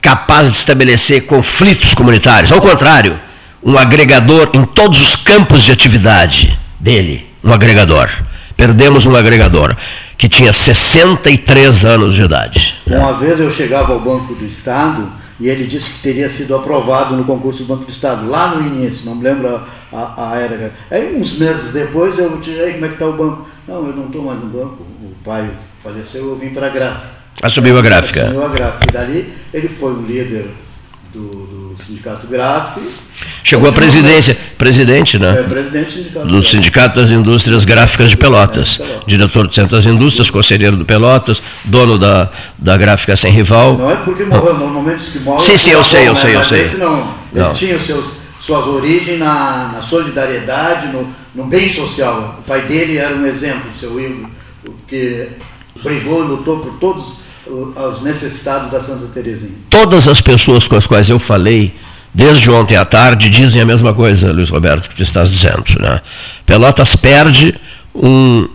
capaz 0.00 0.50
de 0.50 0.56
estabelecer 0.56 1.26
conflitos 1.26 1.94
comunitários. 1.94 2.50
Ao 2.50 2.60
contrário, 2.60 3.18
um 3.62 3.78
agregador 3.78 4.50
em 4.52 4.64
todos 4.64 5.00
os 5.00 5.16
campos 5.16 5.62
de 5.62 5.70
atividade 5.70 6.58
dele, 6.80 7.24
um 7.44 7.52
agregador. 7.52 8.10
Perdemos 8.56 9.06
um 9.06 9.14
agregador 9.14 9.76
que 10.18 10.28
tinha 10.28 10.52
63 10.52 11.84
anos 11.84 12.14
de 12.14 12.22
idade. 12.22 12.74
Uma 12.86 13.12
vez 13.12 13.38
eu 13.38 13.50
chegava 13.50 13.92
ao 13.92 14.00
Banco 14.00 14.34
do 14.34 14.44
Estado 14.44 15.10
e 15.38 15.48
ele 15.48 15.66
disse 15.66 15.90
que 15.90 16.00
teria 16.00 16.28
sido 16.28 16.54
aprovado 16.54 17.16
no 17.16 17.24
concurso 17.24 17.60
do 17.60 17.66
Banco 17.66 17.84
do 17.84 17.90
Estado, 17.90 18.28
lá 18.28 18.54
no 18.54 18.66
início, 18.66 19.06
não 19.06 19.14
me 19.14 19.24
lembro 19.24 19.60
a, 19.92 20.30
a, 20.30 20.36
era. 20.36 20.72
Aí 20.90 21.16
uns 21.16 21.38
meses 21.38 21.72
depois 21.72 22.18
eu 22.18 22.36
disse, 22.38 22.72
como 22.72 22.84
é 22.84 22.88
que 22.88 22.94
está 22.94 23.06
o 23.06 23.12
banco? 23.12 23.48
Não, 23.66 23.86
eu 23.86 23.96
não 23.96 24.06
estou 24.06 24.24
mais 24.24 24.38
no 24.40 24.46
banco, 24.46 24.82
o 25.02 25.14
pai 25.24 25.48
faleceu, 25.82 26.28
eu 26.28 26.36
vim 26.36 26.50
para 26.50 26.66
a 26.66 26.70
gráfica. 26.70 27.08
Assumiu 27.42 27.78
a 27.78 27.82
gráfica. 27.82 28.22
Assumiu 28.22 28.44
a 28.44 28.48
gráfica. 28.48 28.86
E 28.88 28.92
dali 28.92 29.32
ele 29.52 29.68
foi 29.68 29.92
o 29.92 30.02
líder 30.02 30.46
do, 31.12 31.74
do 31.74 31.82
sindicato 31.82 32.26
gráfico. 32.26 32.80
Chegou 33.44 33.68
à 33.68 33.72
presidência, 33.72 34.36
presidente, 34.56 35.18
né? 35.18 35.40
É, 35.40 35.42
presidente 35.42 35.86
do 35.86 35.92
sindicato. 35.92 36.26
Do 36.26 36.44
Sindicato 36.44 37.00
das 37.00 37.10
Indústrias 37.10 37.64
Gráficas 37.64 38.10
de 38.10 38.16
Pelotas. 38.16 38.80
É, 38.80 39.00
Diretor 39.06 39.48
do 39.48 39.54
Centro 39.54 39.76
das 39.76 39.86
Indústrias, 39.86 40.30
conselheiro 40.30 40.76
do 40.76 40.84
Pelotas, 40.84 41.42
dono 41.64 41.98
da, 41.98 42.30
da 42.56 42.76
gráfica 42.76 43.16
sem 43.16 43.32
rival. 43.32 43.76
Não 43.76 43.90
é 43.90 43.96
porque 43.96 44.24
morreu, 44.24 44.58
normalmente 44.58 45.00
os 45.00 45.08
que 45.08 45.18
morrem. 45.18 45.46
Sim, 45.46 45.58
sim, 45.58 45.70
eu 45.70 45.84
sei, 45.84 46.08
eu 46.08 46.16
sei, 46.16 46.36
eu 46.36 46.44
sei. 46.44 46.62
Esse 46.62 46.78
não, 46.78 47.14
não. 47.32 47.50
Ele 47.50 47.54
tinha 47.54 47.78
seus, 47.78 48.06
suas 48.40 48.66
origens 48.66 49.18
na, 49.18 49.72
na 49.74 49.82
solidariedade, 49.82 50.88
no, 50.88 51.08
no 51.34 51.44
bem 51.44 51.68
social. 51.68 52.38
O 52.38 52.42
pai 52.42 52.62
dele 52.62 52.98
era 52.98 53.14
um 53.14 53.26
exemplo, 53.26 53.70
o 53.74 53.78
seu 53.78 54.00
Ivo, 54.00 54.30
que 54.86 55.28
brigou 55.82 56.22
lutou 56.22 56.58
por 56.58 56.78
todos 56.78 57.20
os 57.46 58.02
necessitados 58.02 58.70
da 58.70 58.80
Santa 58.82 59.06
Terezinha. 59.06 59.56
Todas 59.68 60.08
as 60.08 60.20
pessoas 60.20 60.68
com 60.68 60.76
as 60.76 60.86
quais 60.86 61.08
eu 61.08 61.18
falei, 61.18 61.74
desde 62.14 62.50
ontem 62.50 62.76
à 62.76 62.84
tarde, 62.84 63.28
dizem 63.28 63.60
a 63.60 63.64
mesma 63.64 63.92
coisa, 63.92 64.32
Luiz 64.32 64.50
Roberto, 64.50 64.88
que 64.88 64.94
tu 64.94 65.02
estás 65.02 65.30
dizendo. 65.30 65.64
Né? 65.80 66.00
Pelotas 66.46 66.94
perde 66.96 67.54
um, 67.94 68.48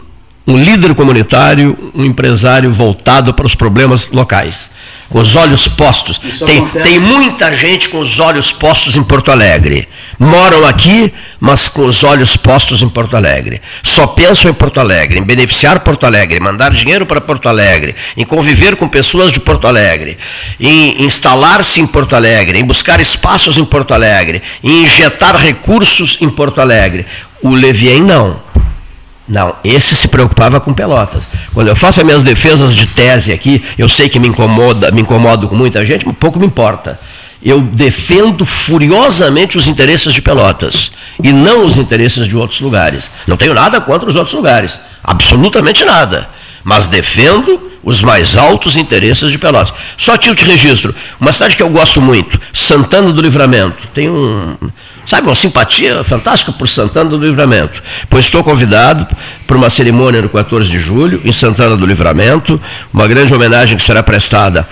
um 0.47 0.57
líder 0.57 0.95
comunitário, 0.95 1.91
um 1.93 2.05
empresário 2.05 2.71
voltado 2.71 3.33
para 3.33 3.45
os 3.45 3.53
problemas 3.53 4.07
locais 4.07 4.71
com 5.09 5.19
os 5.19 5.35
olhos 5.35 5.67
postos. 5.67 6.17
Tem, 6.17 6.65
tem 6.67 6.99
muita 6.99 7.51
gente 7.53 7.89
com 7.89 7.99
os 7.99 8.19
olhos 8.19 8.51
postos 8.51 8.97
em 8.97 9.03
Porto 9.03 9.31
Alegre. 9.31 9.87
Moram 10.19 10.65
aqui, 10.65 11.13
mas 11.39 11.69
com 11.69 11.85
os 11.85 12.03
olhos 12.03 12.35
postos 12.35 12.81
em 12.81 12.89
Porto 12.89 13.15
Alegre. 13.15 13.61
Só 13.83 14.07
pensam 14.07 14.51
em 14.51 14.53
Porto 14.53 14.79
Alegre, 14.79 15.19
em 15.19 15.23
beneficiar 15.23 15.79
Porto 15.79 16.05
Alegre, 16.05 16.39
mandar 16.39 16.71
dinheiro 16.71 17.05
para 17.05 17.21
Porto 17.21 17.47
Alegre, 17.47 17.95
em 18.15 18.25
conviver 18.25 18.75
com 18.75 18.87
pessoas 18.87 19.31
de 19.31 19.39
Porto 19.39 19.67
Alegre, 19.67 20.17
em 20.59 21.05
instalar-se 21.05 21.79
em 21.79 21.87
Porto 21.87 22.15
Alegre, 22.15 22.59
em 22.59 22.63
buscar 22.63 22.99
espaços 22.99 23.57
em 23.57 23.65
Porto 23.65 23.93
Alegre, 23.93 24.41
em 24.63 24.83
injetar 24.83 25.37
recursos 25.37 26.17
em 26.21 26.29
Porto 26.29 26.59
Alegre. 26.59 27.05
O 27.41 27.51
Levien 27.51 28.01
não. 28.01 28.47
Não, 29.27 29.55
esse 29.63 29.93
se 29.96 30.07
preocupava 30.07 30.60
com 30.60 30.74
Pelotas. 30.74 31.27
Quando 31.53 31.67
eu 31.67 31.75
faço 31.75 32.00
as 32.00 32.05
minhas 32.05 32.24
defesas 32.24 32.74
de 32.74 32.88
tese 32.88 33.34
aqui, 33.34 33.63
eu 33.77 33.89
sei 33.89 34.07
que 34.07 34.19
me 34.19 34.29
incomoda, 34.29 34.89
me 34.91 35.01
incomodo 35.01 35.50
com 35.50 35.55
muita 35.55 35.86
gente, 35.86 36.05
mas 36.05 36.15
pouco 36.15 36.39
me 36.39 36.46
importa. 36.46 36.98
Eu 37.43 37.62
defendo 37.62 38.46
furiosamente 38.46 39.57
os 39.57 39.67
interesses 39.67 40.13
de 40.13 40.22
Pelotas 40.22 40.91
e 41.22 41.34
não 41.34 41.65
os 41.65 41.77
interesses 41.77 42.25
de 42.25 42.38
outros 42.38 42.62
lugares. 42.62 43.12
Não 43.27 43.36
tenho 43.36 43.53
nada 43.53 43.81
contra 43.81 44.07
os 44.07 44.15
outros 44.15 44.34
lugares, 44.34 44.79
absolutamente 45.03 45.84
nada. 45.84 46.29
Mas 46.63 46.88
defendo 46.88 47.67
os 47.84 48.01
mais 48.01 48.38
altos 48.38 48.75
interesses 48.75 49.29
de 49.29 49.38
Pelotas. 49.38 49.74
Só 49.98 50.17
tiro 50.17 50.36
de 50.36 50.43
registro, 50.43 50.96
uma 51.19 51.34
cidade 51.34 51.55
que 51.55 51.63
eu 51.63 51.69
gosto 51.69 52.01
muito, 52.01 52.39
Santana 52.53 53.12
do 53.12 53.22
Livramento. 53.22 53.88
Tem 53.93 54.10
um 54.10 54.55
Sabe, 55.07 55.25
uma 55.25 55.35
simpatia 55.35 56.03
fantástica 56.03 56.51
por 56.51 56.67
Santana 56.67 57.09
do 57.09 57.17
Livramento. 57.17 57.81
Pois 58.09 58.25
estou 58.25 58.43
convidado 58.43 59.07
para 59.47 59.55
uma 59.55 59.69
cerimônia 59.69 60.21
no 60.21 60.27
14 60.27 60.69
de 60.69 60.77
julho, 60.77 61.21
em 61.23 61.31
Santana 61.31 61.77
do 61.77 61.85
Livramento, 61.85 62.59
uma 62.93 63.07
grande 63.07 63.33
homenagem 63.33 63.77
que 63.77 63.83
será 63.83 64.03
prestada 64.03 64.67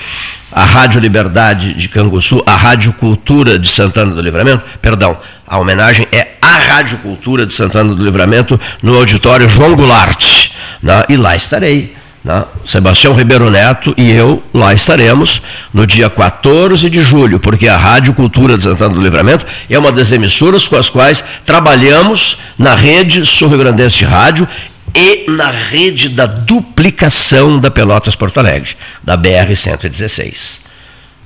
à 0.51 0.65
Rádio 0.65 0.99
Liberdade 0.99 1.73
de 1.73 1.87
Canguçu, 1.87 2.43
à 2.45 2.53
Rádio 2.53 2.91
Cultura 2.91 3.57
de 3.57 3.69
Santana 3.69 4.13
do 4.13 4.21
Livramento, 4.21 4.61
perdão, 4.81 5.17
a 5.47 5.57
homenagem 5.57 6.05
é 6.11 6.33
à 6.41 6.57
Rádio 6.57 6.97
Cultura 6.97 7.45
de 7.45 7.53
Santana 7.53 7.95
do 7.95 8.03
Livramento, 8.03 8.59
no 8.83 8.93
auditório 8.97 9.47
João 9.47 9.73
Goulart. 9.73 10.49
Né? 10.83 11.01
E 11.07 11.15
lá 11.15 11.37
estarei 11.37 11.95
né? 12.25 12.43
Sebastião 12.65 13.13
Ribeiro 13.13 13.51
Neto 13.51 13.93
e 13.95 14.11
eu 14.11 14.41
lá 14.51 14.73
estaremos 14.73 15.39
no 15.71 15.85
dia 15.85 16.09
14 16.09 16.89
de 16.89 17.03
julho, 17.03 17.39
porque 17.39 17.67
a 17.67 17.77
Rádio 17.77 18.15
Cultura 18.15 18.57
de 18.57 18.63
Santana 18.63 18.95
do 18.95 19.01
Livramento 19.01 19.45
é 19.69 19.77
uma 19.77 19.91
das 19.91 20.11
emissoras 20.11 20.67
com 20.67 20.75
as 20.75 20.89
quais 20.89 21.23
trabalhamos 21.45 22.39
na 22.57 22.73
rede 22.73 23.23
sul-rio-grandense 23.27 23.97
de 23.97 24.05
rádio 24.05 24.47
e 24.95 25.29
na 25.29 25.51
rede 25.51 26.09
da 26.09 26.25
duplicação 26.25 27.59
da 27.59 27.69
Pelotas 27.69 28.15
Porto 28.15 28.39
Alegre, 28.39 28.75
da 29.03 29.15
BR-116. 29.15 30.65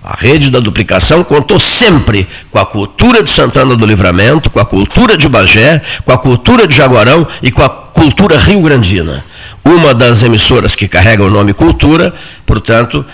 A 0.03 0.15
rede 0.19 0.49
da 0.49 0.59
duplicação 0.59 1.23
contou 1.23 1.59
sempre 1.59 2.27
com 2.51 2.59
a 2.59 2.65
cultura 2.65 3.23
de 3.23 3.29
Santana 3.29 3.75
do 3.75 3.85
Livramento, 3.85 4.49
com 4.49 4.59
a 4.59 4.65
cultura 4.65 5.15
de 5.15 5.29
Bagé, 5.29 5.81
com 6.03 6.11
a 6.11 6.17
cultura 6.17 6.67
de 6.67 6.75
Jaguarão 6.75 7.25
e 7.41 7.51
com 7.51 7.61
a 7.61 7.69
cultura 7.69 8.37
rio-grandina. 8.37 9.23
Uma 9.69 9.93
das 9.93 10.23
emissoras 10.23 10.75
que 10.75 10.87
carrega 10.87 11.23
o 11.23 11.29
nome 11.29 11.53
Cultura, 11.53 12.11
portanto, 12.43 13.05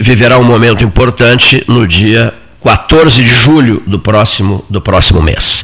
viverá 0.00 0.38
um 0.38 0.42
momento 0.42 0.82
importante 0.82 1.62
no 1.68 1.86
dia 1.86 2.32
14 2.64 3.22
de 3.22 3.28
julho 3.28 3.82
do 3.86 3.98
próximo, 3.98 4.64
do 4.70 4.80
próximo 4.80 5.20
mês. 5.20 5.62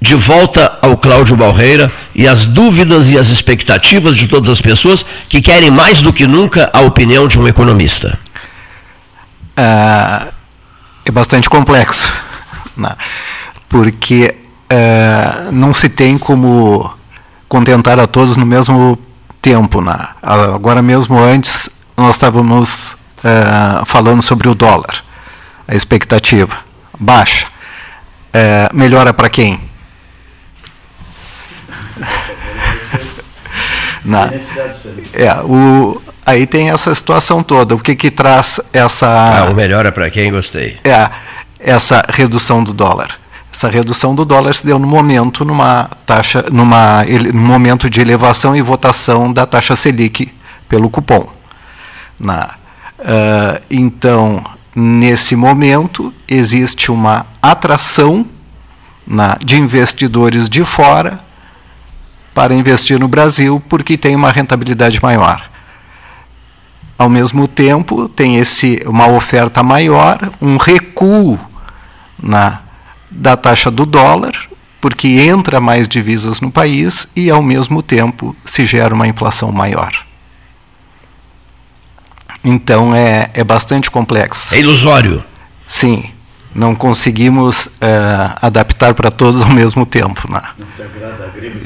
De 0.00 0.14
volta 0.14 0.78
ao 0.80 0.96
Cláudio 0.96 1.36
Balreira 1.36 1.90
e 2.14 2.28
as 2.28 2.46
dúvidas 2.46 3.10
e 3.10 3.18
as 3.18 3.30
expectativas 3.30 4.16
de 4.16 4.28
todas 4.28 4.48
as 4.48 4.60
pessoas 4.60 5.04
que 5.28 5.42
querem 5.42 5.68
mais 5.68 6.00
do 6.00 6.12
que 6.12 6.28
nunca 6.28 6.70
a 6.72 6.82
opinião 6.82 7.26
de 7.26 7.36
um 7.36 7.48
economista. 7.48 8.16
É, 9.56 10.28
é 11.06 11.10
bastante 11.10 11.50
complexo, 11.50 12.12
né? 12.76 12.94
porque 13.68 14.32
é, 14.70 15.48
não 15.50 15.72
se 15.72 15.88
tem 15.88 16.16
como 16.16 16.88
contentar 17.48 17.98
a 17.98 18.06
todos 18.06 18.36
no 18.36 18.46
mesmo 18.46 18.96
tempo. 19.44 19.84
Né? 19.84 20.08
Agora 20.22 20.80
mesmo 20.80 21.18
antes 21.18 21.68
nós 21.94 22.16
estávamos 22.16 22.96
é, 23.22 23.84
falando 23.84 24.22
sobre 24.22 24.48
o 24.48 24.54
dólar, 24.54 25.04
a 25.68 25.74
expectativa 25.74 26.56
baixa. 26.98 27.46
É, 28.32 28.70
melhora 28.72 29.12
para 29.12 29.28
quem? 29.28 29.60
Não. 34.04 34.28
É, 35.12 35.32
o, 35.42 36.02
aí 36.26 36.46
tem 36.46 36.70
essa 36.70 36.94
situação 36.94 37.42
toda. 37.42 37.74
O 37.74 37.78
que, 37.78 37.94
que 37.94 38.10
traz 38.10 38.60
essa. 38.72 39.06
Ah, 39.06 39.50
o 39.50 39.54
melhor 39.54 39.86
é 39.86 39.90
para 39.90 40.10
quem 40.10 40.32
gostei. 40.32 40.78
É, 40.84 41.08
essa 41.58 42.04
redução 42.08 42.64
do 42.64 42.74
dólar. 42.74 43.18
Essa 43.54 43.68
redução 43.68 44.16
do 44.16 44.24
dólar 44.24 44.52
se 44.52 44.66
deu 44.66 44.80
no 44.80 44.88
momento, 44.88 45.44
numa 45.44 45.88
taxa, 46.04 46.44
numa 46.50 47.04
no 47.32 47.40
momento 47.40 47.88
de 47.88 48.00
elevação 48.00 48.56
e 48.56 48.60
votação 48.60 49.32
da 49.32 49.46
taxa 49.46 49.76
Selic 49.76 50.32
pelo 50.68 50.90
cupom. 50.90 51.28
Na, 52.18 52.56
uh, 52.98 53.62
então, 53.70 54.42
nesse 54.74 55.36
momento, 55.36 56.12
existe 56.26 56.90
uma 56.90 57.26
atração 57.40 58.26
na, 59.06 59.38
de 59.40 59.60
investidores 59.60 60.48
de 60.48 60.64
fora 60.64 61.20
para 62.34 62.52
investir 62.54 62.98
no 62.98 63.06
Brasil 63.06 63.62
porque 63.68 63.96
tem 63.96 64.16
uma 64.16 64.32
rentabilidade 64.32 65.00
maior. 65.00 65.48
Ao 66.98 67.08
mesmo 67.08 67.46
tempo, 67.46 68.08
tem 68.08 68.34
esse, 68.34 68.82
uma 68.84 69.06
oferta 69.06 69.62
maior, 69.62 70.32
um 70.42 70.56
recuo 70.56 71.38
na, 72.20 72.63
da 73.14 73.36
taxa 73.36 73.70
do 73.70 73.86
dólar, 73.86 74.32
porque 74.80 75.08
entra 75.08 75.60
mais 75.60 75.88
divisas 75.88 76.40
no 76.40 76.50
país 76.50 77.08
e, 77.16 77.30
ao 77.30 77.42
mesmo 77.42 77.82
tempo, 77.82 78.36
se 78.44 78.66
gera 78.66 78.94
uma 78.94 79.06
inflação 79.06 79.50
maior. 79.50 79.92
Então, 82.44 82.94
é, 82.94 83.30
é 83.32 83.42
bastante 83.42 83.90
complexo. 83.90 84.54
É 84.54 84.58
ilusório. 84.58 85.24
Sim 85.66 86.10
não 86.54 86.74
conseguimos 86.74 87.66
uh, 87.66 88.38
adaptar 88.40 88.94
para 88.94 89.10
todos 89.10 89.42
ao 89.42 89.50
mesmo 89.50 89.84
tempo. 89.84 90.30
Né? 90.30 90.40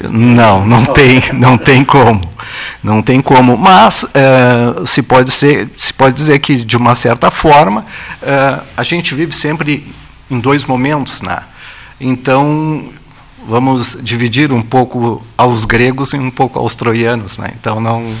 Não, 0.09 0.65
não 0.65 0.83
tem, 0.83 1.21
não 1.33 1.57
tem 1.57 1.85
como, 1.85 2.27
não 2.83 3.01
tem 3.01 3.21
como. 3.21 3.55
Mas 3.55 4.03
uh, 4.03 4.87
se 4.87 5.03
pode 5.03 5.31
ser, 5.31 5.69
se 5.77 5.93
pode 5.93 6.15
dizer 6.15 6.39
que 6.39 6.55
de 6.55 6.75
uma 6.75 6.95
certa 6.95 7.29
forma 7.29 7.81
uh, 8.23 8.63
a 8.75 8.83
gente 8.83 9.13
vive 9.13 9.35
sempre 9.35 9.85
em 10.29 10.39
dois 10.39 10.65
momentos, 10.65 11.21
né? 11.21 11.43
Então 11.99 12.89
vamos 13.47 13.97
dividir 14.03 14.51
um 14.51 14.61
pouco 14.61 15.25
aos 15.37 15.65
gregos 15.65 16.13
e 16.13 16.17
um 16.17 16.31
pouco 16.31 16.59
aos 16.59 16.75
troianos, 16.75 17.37
né? 17.37 17.53
Então 17.59 17.79
não 17.79 18.15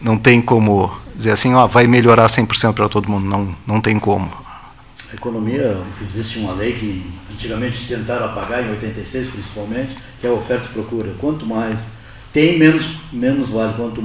não 0.00 0.16
tem 0.16 0.40
como 0.40 0.90
dizer 1.14 1.32
assim, 1.32 1.54
ó, 1.54 1.66
vai 1.66 1.86
melhorar 1.86 2.26
100% 2.26 2.72
para 2.74 2.88
todo 2.88 3.08
mundo, 3.08 3.26
não 3.26 3.54
não 3.66 3.80
tem 3.80 3.98
como. 3.98 4.30
A 5.10 5.14
economia, 5.14 5.80
existe 6.02 6.38
uma 6.38 6.52
lei 6.52 6.74
que 6.74 7.02
antigamente 7.32 7.88
tentaram 7.88 8.26
apagar, 8.26 8.62
em 8.62 8.70
86 8.70 9.30
principalmente, 9.30 9.96
que 10.20 10.26
é 10.26 10.30
a 10.30 10.32
oferta 10.34 10.66
e 10.66 10.72
procura. 10.72 11.14
Quanto 11.18 11.46
mais 11.46 11.92
tem, 12.32 12.58
menos, 12.58 12.96
menos 13.12 13.48
vale. 13.50 13.74
Quanto 13.74 14.04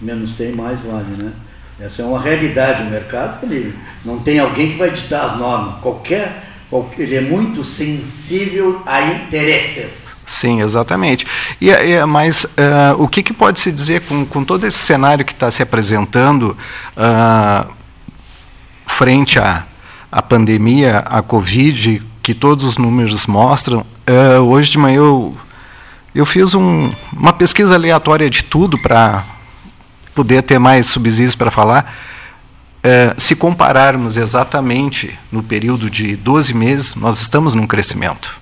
menos 0.00 0.32
tem, 0.32 0.52
mais 0.52 0.80
vale. 0.80 1.10
Né? 1.16 1.32
Essa 1.78 2.02
é 2.02 2.04
uma 2.04 2.20
realidade. 2.20 2.82
O 2.82 2.90
mercado 2.90 3.44
ele 3.44 3.76
não 4.04 4.18
tem 4.18 4.38
alguém 4.38 4.72
que 4.72 4.78
vai 4.78 4.90
ditar 4.90 5.26
as 5.26 5.38
normas. 5.38 5.80
Qualquer, 5.80 6.44
ele 6.98 7.16
é 7.16 7.20
muito 7.20 7.64
sensível 7.64 8.82
a 8.86 9.02
interesses. 9.02 10.04
Sim, 10.26 10.62
exatamente. 10.62 11.26
E, 11.60 11.70
e 11.70 12.04
mas 12.06 12.44
uh, 12.44 12.94
o 12.98 13.06
que, 13.06 13.22
que, 13.22 13.32
pode 13.32 13.60
se 13.60 13.70
dizer 13.70 14.00
com, 14.02 14.24
com 14.24 14.42
todo 14.42 14.66
esse 14.66 14.78
cenário 14.78 15.24
que 15.24 15.32
está 15.32 15.50
se 15.50 15.62
apresentando 15.62 16.56
uh, 16.96 17.70
frente 18.86 19.38
a 19.38 19.64
a 20.14 20.22
pandemia, 20.22 20.98
a 20.98 21.20
Covid, 21.22 22.00
que 22.22 22.32
todos 22.32 22.64
os 22.64 22.78
números 22.78 23.26
mostram, 23.26 23.80
uh, 23.80 24.40
hoje 24.42 24.70
de 24.70 24.78
manhã 24.78 24.98
eu, 24.98 25.36
eu 26.14 26.24
fiz 26.24 26.54
um, 26.54 26.88
uma 27.12 27.32
pesquisa 27.32 27.74
aleatória 27.74 28.30
de 28.30 28.44
tudo 28.44 28.80
para 28.80 29.24
poder 30.14 30.42
ter 30.42 30.58
mais 30.58 30.86
subsídios 30.86 31.34
para 31.34 31.50
falar. 31.50 31.94
Uh, 32.78 33.18
se 33.18 33.34
compararmos 33.34 34.16
exatamente 34.16 35.18
no 35.32 35.42
período 35.42 35.88
de 35.88 36.16
12 36.16 36.54
meses, 36.54 36.94
nós 36.94 37.20
estamos 37.20 37.54
num 37.54 37.66
crescimento. 37.66 38.38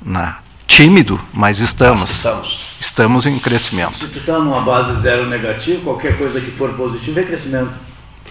Na, 0.00 0.38
tímido, 0.66 1.20
mas 1.32 1.58
estamos. 1.58 2.10
estamos. 2.10 2.60
Estamos 2.80 3.26
em 3.26 3.38
crescimento. 3.38 3.98
Se 3.98 4.08
tu 4.08 4.18
está 4.18 4.38
numa 4.38 4.60
base 4.60 5.00
zero 5.00 5.28
negativo, 5.28 5.82
qualquer 5.82 6.16
coisa 6.18 6.40
que 6.40 6.50
for 6.50 6.72
positiva 6.74 7.20
é 7.20 7.24
crescimento. 7.24 7.72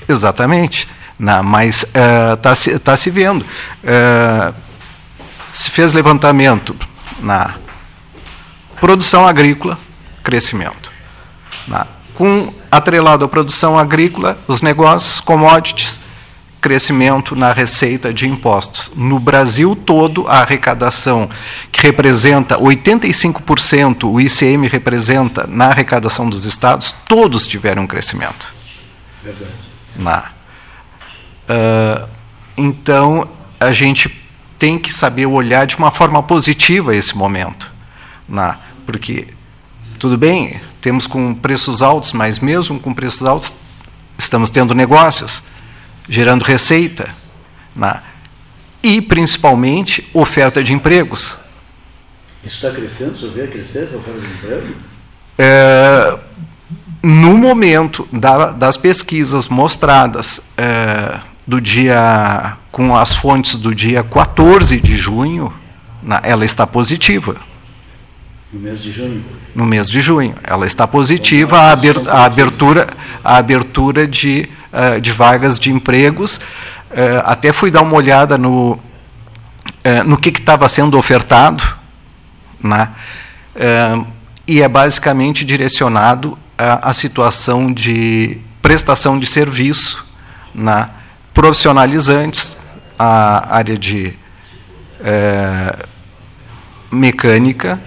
Exatamente. 0.07 0.87
Não, 1.17 1.43
mas 1.43 1.83
está 1.83 2.51
uh, 2.53 2.79
tá 2.79 2.97
se 2.97 3.09
vendo. 3.09 3.41
Uh, 3.41 4.53
se 5.53 5.69
fez 5.69 5.93
levantamento 5.93 6.75
na 7.19 7.55
produção 8.79 9.27
agrícola, 9.27 9.77
crescimento. 10.23 10.91
Na, 11.67 11.85
com 12.15 12.53
atrelado 12.71 13.25
à 13.25 13.27
produção 13.27 13.77
agrícola, 13.77 14.37
os 14.47 14.61
negócios, 14.61 15.19
commodities, 15.19 15.99
crescimento 16.59 17.35
na 17.35 17.51
receita 17.51 18.13
de 18.13 18.27
impostos. 18.27 18.91
No 18.95 19.19
Brasil 19.19 19.75
todo, 19.75 20.27
a 20.27 20.39
arrecadação, 20.39 21.29
que 21.71 21.81
representa 21.81 22.57
85%, 22.57 24.03
o 24.11 24.21
ICM 24.21 24.67
representa 24.67 25.47
na 25.47 25.67
arrecadação 25.67 26.29
dos 26.29 26.45
estados, 26.45 26.95
todos 27.07 27.47
tiveram 27.47 27.83
um 27.83 27.87
crescimento. 27.87 28.53
Verdade. 29.23 29.51
Na, 29.95 30.41
Uh, 31.51 32.07
então, 32.55 33.29
a 33.59 33.73
gente 33.73 34.09
tem 34.57 34.79
que 34.79 34.93
saber 34.93 35.25
olhar 35.25 35.65
de 35.65 35.75
uma 35.75 35.91
forma 35.91 36.21
positiva 36.23 36.95
esse 36.95 37.17
momento. 37.17 37.71
Na, 38.27 38.57
porque, 38.85 39.27
tudo 39.99 40.17
bem, 40.17 40.61
temos 40.81 41.07
com 41.07 41.33
preços 41.33 41.81
altos, 41.81 42.11
mas 42.11 42.39
mesmo 42.39 42.79
com 42.79 42.93
preços 42.93 43.23
altos, 43.23 43.55
estamos 44.17 44.49
tendo 44.49 44.73
negócios, 44.73 45.43
gerando 46.09 46.43
receita. 46.43 47.09
Na, 47.75 48.01
e, 48.83 48.99
principalmente, 48.99 50.09
oferta 50.13 50.63
de 50.63 50.73
empregos. 50.73 51.37
Isso 52.43 52.55
está 52.55 52.71
crescendo? 52.71 53.17
Você 53.17 53.27
vê 53.27 53.47
crescer 53.47 53.83
essa 53.83 53.97
oferta 53.97 54.19
de 54.19 54.27
emprego? 54.27 54.75
É, 55.37 56.17
no 57.03 57.37
momento 57.37 58.07
da, 58.11 58.51
das 58.51 58.77
pesquisas 58.77 59.47
mostradas 59.47 60.41
é, 60.57 61.19
do 61.45 61.61
dia, 61.61 62.57
com 62.71 62.95
as 62.95 63.15
fontes 63.15 63.55
do 63.55 63.73
dia 63.75 64.03
14 64.03 64.79
de 64.81 64.95
junho, 64.95 65.53
na, 66.01 66.19
ela 66.23 66.43
está 66.43 66.65
positiva. 66.65 67.35
No 68.53 68.59
mês 68.59 68.81
de 68.81 68.91
junho? 68.91 69.23
No 69.55 69.65
mês 69.65 69.89
de 69.89 70.01
junho. 70.01 70.35
Ela 70.43 70.67
está 70.67 70.85
positiva 70.85 71.57
a, 71.57 71.71
a 71.71 72.25
abertura, 72.25 72.87
a 73.23 73.37
abertura 73.37 74.05
de, 74.05 74.49
uh, 74.73 74.99
de 74.99 75.11
vagas 75.11 75.57
de 75.57 75.71
empregos. 75.71 76.37
Uh, 76.37 77.23
até 77.23 77.53
fui 77.53 77.71
dar 77.71 77.81
uma 77.81 77.95
olhada 77.95 78.37
no, 78.37 78.73
uh, 78.73 80.03
no 80.05 80.17
que 80.17 80.29
estava 80.29 80.67
sendo 80.67 80.97
ofertado, 80.97 81.63
né? 82.61 82.89
e 84.47 84.61
é 84.61 84.67
basicamente 84.67 85.43
direcionado 85.43 86.37
à, 86.57 86.89
à 86.89 86.93
situação 86.93 87.71
de 87.71 88.37
prestação 88.61 89.19
de 89.19 89.25
serviço, 89.25 90.05
né? 90.53 90.89
profissionalizantes, 91.33 92.57
a 92.97 93.55
área 93.55 93.77
de 93.77 94.13
é, 94.99 95.85
mecânica, 96.91 97.81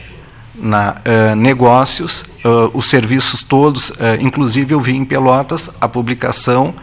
na, 0.64 0.96
é, 1.04 1.34
negócios, 1.34 2.24
é, 2.42 2.48
os 2.72 2.86
serviços 2.86 3.42
todos, 3.42 3.92
é, 4.00 4.16
inclusive 4.20 4.72
eu 4.72 4.80
vi 4.80 4.96
em 4.96 5.04
Pelotas 5.04 5.70
a 5.78 5.86
publicação 5.86 6.74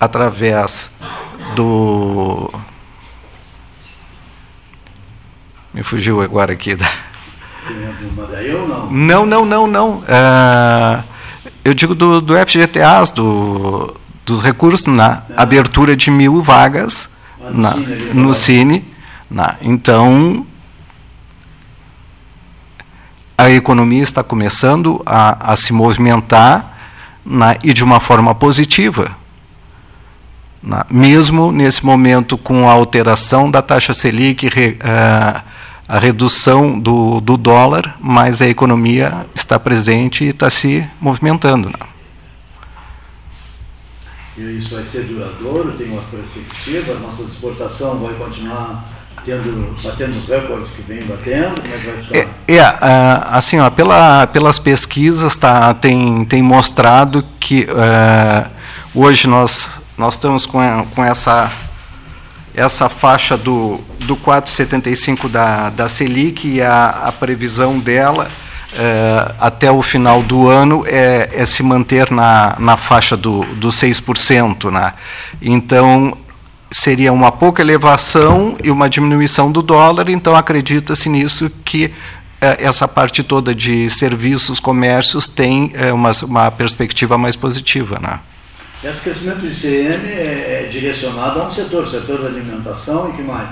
através 0.00 0.90
do. 1.54 2.52
Me 5.72 5.84
fugiu 5.84 6.20
agora 6.20 6.52
aqui 6.52 6.74
da. 6.74 6.90
Não, 8.90 9.24
não, 9.24 9.44
não, 9.46 9.66
não. 9.68 9.98
Uh, 9.98 11.04
eu 11.64 11.72
digo 11.72 11.94
do, 11.94 12.20
do 12.20 12.34
FGTAs, 12.34 13.12
do, 13.12 13.94
dos 14.26 14.42
recursos 14.42 14.86
na 14.86 15.22
abertura 15.36 15.94
de 15.94 16.10
mil 16.10 16.42
vagas 16.42 17.10
na, 17.52 17.76
no 18.12 18.34
Cine. 18.34 18.84
Na, 19.30 19.54
então, 19.62 20.44
a 23.40 23.50
economia 23.50 24.02
está 24.02 24.22
começando 24.22 25.02
a, 25.06 25.52
a 25.52 25.56
se 25.56 25.72
movimentar 25.72 26.76
na, 27.24 27.56
e 27.62 27.72
de 27.72 27.82
uma 27.82 27.98
forma 27.98 28.34
positiva. 28.34 29.16
Na, 30.62 30.84
mesmo 30.90 31.50
nesse 31.50 31.84
momento, 31.84 32.36
com 32.36 32.68
a 32.68 32.72
alteração 32.72 33.50
da 33.50 33.62
taxa 33.62 33.94
Selic, 33.94 34.46
re, 34.46 34.72
uh, 34.72 35.42
a 35.88 35.98
redução 35.98 36.78
do, 36.78 37.18
do 37.22 37.38
dólar, 37.38 37.96
mas 37.98 38.42
a 38.42 38.46
economia 38.46 39.26
está 39.34 39.58
presente 39.58 40.24
e 40.24 40.28
está 40.28 40.50
se 40.50 40.86
movimentando. 41.00 41.70
Né? 41.70 41.86
E 44.36 44.58
isso 44.58 44.74
vai 44.74 44.84
ser 44.84 45.04
duradouro? 45.04 45.72
Tem 45.72 45.90
uma 45.90 46.02
perspectiva? 46.02 46.92
A 46.92 46.98
nossa 46.98 47.22
exportação 47.22 48.00
vai 48.00 48.12
continuar 48.14 48.99
tendo, 49.30 49.76
batendo 49.82 50.18
os 50.18 50.26
recordes 50.26 50.70
que 50.70 50.82
vem 50.82 51.04
batendo? 51.04 51.62
É? 52.12 52.26
É, 52.48 52.62
assim, 53.30 53.58
ó, 53.60 53.70
pela, 53.70 54.26
pelas 54.26 54.58
pesquisas 54.58 55.36
tá, 55.36 55.72
tem, 55.74 56.24
tem 56.24 56.42
mostrado 56.42 57.24
que 57.38 57.68
uh, 57.70 58.50
hoje 58.94 59.28
nós, 59.28 59.68
nós 59.96 60.14
estamos 60.14 60.46
com, 60.46 60.86
com 60.94 61.04
essa 61.04 61.50
essa 62.52 62.88
faixa 62.88 63.36
do, 63.36 63.80
do 64.00 64.16
4,75 64.16 65.28
da, 65.28 65.70
da 65.70 65.88
Selic 65.88 66.48
e 66.48 66.60
a, 66.60 66.88
a 67.04 67.12
previsão 67.12 67.78
dela 67.78 68.28
é, 68.72 69.34
até 69.40 69.70
o 69.70 69.82
final 69.82 70.22
do 70.22 70.48
ano 70.48 70.84
é, 70.86 71.28
é, 71.32 71.44
se 71.44 71.62
manter 71.62 72.10
na, 72.10 72.56
na 72.58 72.76
faixa 72.76 73.16
do, 73.16 73.40
do 73.56 73.68
6%. 73.68 74.70
Né? 74.70 74.92
Então, 75.40 76.16
seria 76.70 77.12
uma 77.12 77.32
pouca 77.32 77.60
elevação 77.60 78.56
e 78.62 78.70
uma 78.70 78.88
diminuição 78.88 79.50
do 79.50 79.60
dólar, 79.60 80.08
então 80.08 80.36
acredita-se 80.36 81.08
nisso 81.08 81.50
que 81.64 81.92
é, 82.40 82.64
essa 82.64 82.88
parte 82.88 83.22
toda 83.22 83.54
de 83.54 83.90
serviços, 83.90 84.60
comércios 84.60 85.28
tem 85.28 85.72
é, 85.74 85.92
uma, 85.92 86.10
uma 86.22 86.50
perspectiva 86.50 87.18
mais 87.18 87.36
positiva. 87.36 87.98
Né? 88.00 88.20
Esse 88.82 89.02
crescimento 89.02 89.40
do 89.40 89.46
ICM 89.46 90.06
é, 90.06 90.64
é 90.64 90.68
direcionado 90.70 91.40
a 91.40 91.48
um 91.48 91.50
setor, 91.50 91.86
setor 91.86 92.22
da 92.22 92.28
alimentação 92.28 93.10
e 93.10 93.12
que 93.12 93.22
mais? 93.22 93.50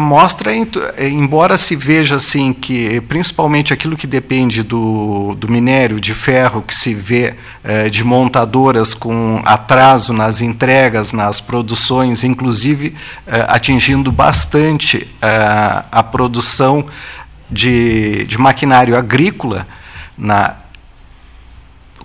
Mostra, 0.00 0.52
embora 0.98 1.56
se 1.58 1.76
veja 1.76 2.16
assim 2.16 2.52
que 2.52 3.00
principalmente 3.02 3.72
aquilo 3.72 3.96
que 3.96 4.06
depende 4.06 4.62
do, 4.62 5.34
do 5.34 5.48
minério 5.48 6.00
de 6.00 6.14
ferro, 6.14 6.62
que 6.62 6.74
se 6.74 6.94
vê 6.94 7.34
é, 7.62 7.88
de 7.88 8.02
montadoras 8.02 8.94
com 8.94 9.42
atraso 9.44 10.12
nas 10.12 10.40
entregas, 10.40 11.12
nas 11.12 11.40
produções, 11.40 12.24
inclusive 12.24 12.94
é, 13.26 13.46
atingindo 13.48 14.10
bastante 14.10 15.06
é, 15.20 15.82
a 15.90 16.02
produção 16.02 16.86
de, 17.50 18.24
de 18.24 18.38
maquinário 18.38 18.96
agrícola, 18.96 19.66
na, 20.16 20.56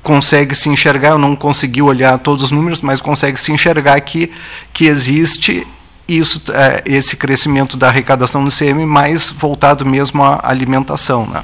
consegue 0.05 0.53
se 0.53 0.69
enxergar, 0.69 1.09
eu 1.09 1.17
não 1.17 1.35
consegui 1.35 1.81
olhar 1.81 2.19
todos 2.19 2.45
os 2.45 2.51
números, 2.51 2.81
mas 2.81 3.01
consegue 3.01 3.39
se 3.39 3.51
enxergar 3.51 3.99
que, 4.01 4.31
que 4.71 4.85
existe 4.85 5.65
isso, 6.08 6.41
é, 6.52 6.84
esse 6.86 7.18
crescimento 7.18 7.76
da 7.78 7.88
arrecadação 7.88 8.41
no 8.41 8.52
CM 8.52 8.86
mais 8.86 9.30
voltado 9.32 9.86
mesmo 9.86 10.24
à 10.24 10.39
alimentação. 10.44 11.26
Né? 11.28 11.44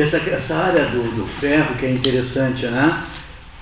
Essa, 0.00 0.16
essa 0.16 0.56
área 0.56 0.86
do, 0.86 1.16
do 1.16 1.26
ferro 1.26 1.74
que 1.76 1.86
é 1.86 1.90
interessante, 1.90 2.66
né? 2.66 3.02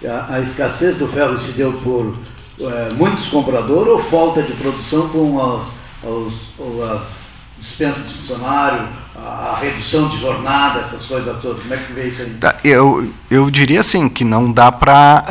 A, 0.05 0.35
a 0.35 0.41
escassez 0.41 0.97
do 0.97 1.09
ferro 1.09 1.39
se 1.39 1.53
deu 1.53 1.73
por 1.73 2.15
é, 2.61 2.95
muitos 2.95 3.29
compradores 3.29 3.89
ou 3.89 3.99
falta 3.99 4.43
de 4.43 4.53
produção 4.53 5.09
com 5.09 5.41
as, 5.41 5.63
as, 6.05 6.93
as 6.93 7.27
dispensa 7.59 8.03
de 8.03 8.15
funcionário, 8.15 8.89
a, 9.25 9.59
redução 9.61 10.09
de 10.09 10.21
jornada, 10.21 10.81
essas 10.81 11.07
coisas 11.07 11.41
todas. 11.41 11.63
Como 11.63 11.75
é 11.75 11.77
que 11.77 11.93
vê 11.93 12.09
isso 12.09 12.23
aí? 12.23 12.35
Tá, 12.35 12.57
eu, 12.65 13.13
eu 13.31 13.51
diria 13.51 13.81
assim, 13.81 14.09
que 14.09 14.25
não 14.25 14.51
dá 14.53 14.71
para 14.71 15.25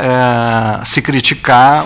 é, 0.80 0.84
se 0.84 1.00
criticar, 1.02 1.84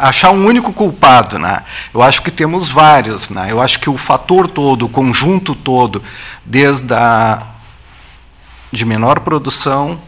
achar 0.00 0.30
um 0.30 0.44
único 0.46 0.72
culpado. 0.72 1.38
Né? 1.38 1.62
Eu 1.92 2.02
acho 2.02 2.22
que 2.22 2.30
temos 2.30 2.68
vários. 2.68 3.30
Né? 3.30 3.48
Eu 3.50 3.60
acho 3.60 3.80
que 3.80 3.90
o 3.90 3.98
fator 3.98 4.48
todo, 4.48 4.86
o 4.86 4.88
conjunto 4.88 5.54
todo, 5.54 6.02
desde 6.44 6.92
a 6.94 7.46
de 8.72 8.86
menor 8.86 9.20
produção, 9.20 10.00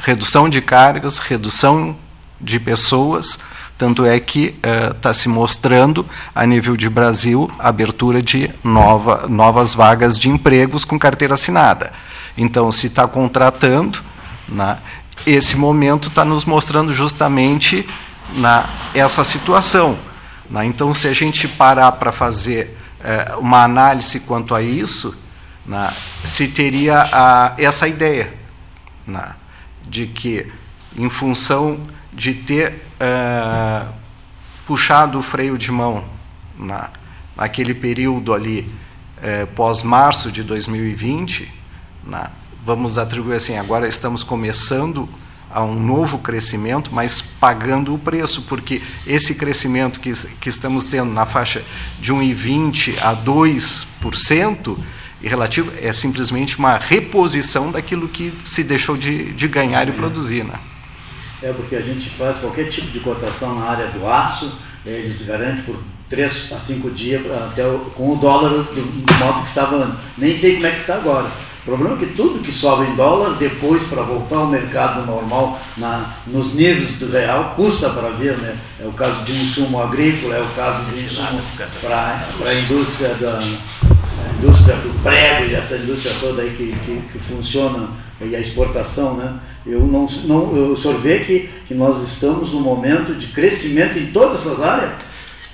redução 0.00 0.48
de 0.48 0.62
cargas, 0.62 1.18
redução 1.18 1.96
de 2.40 2.58
pessoas, 2.58 3.38
tanto 3.76 4.04
é 4.04 4.18
que 4.20 4.54
está 4.92 5.10
eh, 5.10 5.12
se 5.12 5.28
mostrando, 5.28 6.06
a 6.34 6.46
nível 6.46 6.76
de 6.76 6.88
Brasil, 6.88 7.50
abertura 7.58 8.22
de 8.22 8.50
nova, 8.62 9.26
novas 9.28 9.74
vagas 9.74 10.18
de 10.18 10.28
empregos 10.28 10.84
com 10.84 10.98
carteira 10.98 11.34
assinada. 11.34 11.92
Então, 12.38 12.70
se 12.70 12.86
está 12.86 13.06
contratando, 13.06 14.00
né, 14.48 14.78
esse 15.26 15.56
momento 15.56 16.08
está 16.08 16.24
nos 16.24 16.44
mostrando 16.44 16.94
justamente 16.94 17.86
na, 18.34 18.64
essa 18.94 19.24
situação. 19.24 19.98
Né? 20.48 20.66
Então, 20.66 20.94
se 20.94 21.08
a 21.08 21.12
gente 21.12 21.48
parar 21.48 21.92
para 21.92 22.12
fazer 22.12 22.78
eh, 23.02 23.34
uma 23.38 23.64
análise 23.64 24.20
quanto 24.20 24.54
a 24.54 24.62
isso, 24.62 25.16
né, 25.66 25.92
se 26.24 26.46
teria 26.48 27.54
essa 27.58 27.88
ideia 27.88 28.32
né, 29.06 29.32
de 29.84 30.06
que, 30.06 30.46
em 30.96 31.10
função 31.10 31.80
de 32.12 32.34
ter 32.34 32.84
é, 33.04 33.86
puxado 34.66 35.18
o 35.18 35.22
freio 35.22 35.58
de 35.58 35.70
mão 35.70 36.04
na, 36.58 36.88
naquele 37.36 37.74
período 37.74 38.32
ali 38.32 38.70
é, 39.22 39.44
pós-março 39.44 40.32
de 40.32 40.42
2020, 40.42 41.52
na, 42.04 42.30
vamos 42.64 42.96
atribuir 42.96 43.34
assim, 43.36 43.56
agora 43.58 43.86
estamos 43.86 44.22
começando 44.22 45.08
a 45.50 45.62
um 45.62 45.78
novo 45.78 46.18
crescimento, 46.18 46.90
mas 46.92 47.20
pagando 47.20 47.94
o 47.94 47.98
preço, 47.98 48.42
porque 48.42 48.82
esse 49.06 49.36
crescimento 49.36 50.00
que, 50.00 50.12
que 50.40 50.48
estamos 50.48 50.84
tendo 50.84 51.12
na 51.12 51.26
faixa 51.26 51.62
de 52.00 52.12
1,20% 52.12 52.98
a 53.00 53.14
2%, 53.14 54.78
e 55.22 55.28
relativo 55.28 55.72
é 55.80 55.90
simplesmente 55.92 56.58
uma 56.58 56.76
reposição 56.76 57.70
daquilo 57.70 58.08
que 58.08 58.36
se 58.44 58.62
deixou 58.62 58.96
de, 58.96 59.32
de 59.32 59.48
ganhar 59.48 59.88
e 59.88 59.92
produzir. 59.92 60.44
Né? 60.44 60.58
É 61.44 61.52
porque 61.52 61.76
a 61.76 61.80
gente 61.80 62.08
faz 62.10 62.38
qualquer 62.38 62.70
tipo 62.70 62.88
de 62.88 63.00
cotação 63.00 63.54
na 63.56 63.66
área 63.66 63.88
do 63.88 64.06
aço, 64.08 64.50
eles 64.84 65.22
garantem 65.26 65.62
por 65.62 65.76
3 66.08 66.52
a 66.52 66.58
5 66.58 66.90
dias 66.90 67.22
até 67.30 67.66
o, 67.66 67.78
com 67.94 68.12
o 68.12 68.16
dólar 68.16 68.50
do, 68.50 68.64
do 68.64 69.14
modo 69.18 69.42
que 69.42 69.48
estava 69.48 69.76
antes. 69.76 69.98
Nem 70.16 70.34
sei 70.34 70.54
como 70.54 70.66
é 70.66 70.70
que 70.70 70.80
está 70.80 70.94
agora. 70.94 71.26
O 71.26 71.64
problema 71.64 71.96
é 71.96 71.98
que 71.98 72.12
tudo 72.12 72.42
que 72.42 72.52
sobe 72.52 72.90
em 72.90 72.94
dólar, 72.94 73.36
depois 73.38 73.84
para 73.84 74.02
voltar 74.02 74.36
ao 74.36 74.46
mercado 74.48 75.06
normal, 75.06 75.58
na, 75.78 76.14
nos 76.26 76.54
níveis 76.54 76.98
do 76.98 77.10
real, 77.10 77.54
custa 77.56 77.90
para 77.90 78.10
ver. 78.10 78.36
Né? 78.36 78.56
É 78.82 78.86
o 78.86 78.92
caso 78.92 79.22
de 79.24 79.32
insumo 79.32 79.82
agrícola, 79.82 80.36
é 80.36 80.42
o 80.42 80.48
caso 80.54 80.84
de 80.84 80.92
insumo 80.92 81.42
para 81.80 82.22
a 82.46 82.54
indústria, 82.54 83.08
da, 83.14 83.38
a 83.38 84.38
indústria 84.38 84.76
do 84.76 85.02
prego 85.02 85.50
e 85.50 85.54
essa 85.54 85.76
indústria 85.76 86.14
toda 86.20 86.42
aí 86.42 86.50
que, 86.50 86.72
que, 86.84 87.02
que 87.12 87.18
funciona, 87.18 87.88
e 88.20 88.36
a 88.36 88.40
exportação, 88.40 89.16
né? 89.16 89.34
Eu 89.66 89.80
não, 89.80 90.06
não 90.24 90.56
eu 90.56 90.76
só 90.76 90.92
vê 90.92 91.20
que, 91.20 91.48
que 91.66 91.74
nós 91.74 92.02
estamos 92.02 92.52
num 92.52 92.60
momento 92.60 93.14
de 93.14 93.28
crescimento 93.28 93.98
em 93.98 94.06
todas 94.06 94.46
essas 94.46 94.62
áreas. 94.62 94.92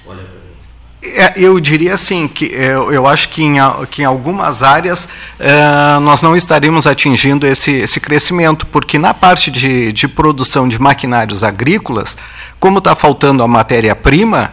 Olha, 0.07 0.21
é, 1.03 1.33
eu 1.37 1.59
diria 1.59 1.95
assim 1.95 2.29
que 2.29 2.45
eu, 2.47 2.93
eu 2.93 3.07
acho 3.07 3.31
que 3.31 3.43
em, 3.43 3.57
que 3.91 4.03
em 4.03 4.05
algumas 4.05 4.63
áreas 4.63 5.09
é, 5.39 5.99
nós 6.01 6.21
não 6.21 6.37
estaríamos 6.37 6.87
atingindo 6.87 7.47
esse, 7.47 7.71
esse 7.71 7.99
crescimento, 7.99 8.67
porque 8.67 8.99
na 8.99 9.15
parte 9.15 9.51
de, 9.51 9.93
de 9.93 10.07
produção 10.07 10.69
de 10.69 10.79
maquinários 10.79 11.43
agrícolas, 11.43 12.19
como 12.59 12.79
está 12.79 12.95
faltando 12.95 13.43
a 13.43 13.49
matéria-prima, 13.49 14.53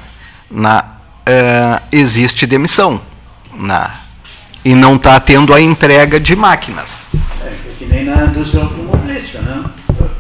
na, 0.49 0.85
é, 1.25 1.81
existe 1.91 2.47
demissão 2.47 3.01
na, 3.53 3.93
e 4.63 4.73
não 4.73 4.95
está 4.95 5.19
tendo 5.19 5.53
a 5.53 5.59
entrega 5.59 6.17
de 6.17 6.33
máquinas. 6.33 7.07
É, 7.43 7.47
é 7.47 7.57
que 7.77 7.85
nem 7.85 8.05
na 8.05 8.23
indústria 8.23 8.63
automobilística, 8.63 8.96
né? 9.39 9.63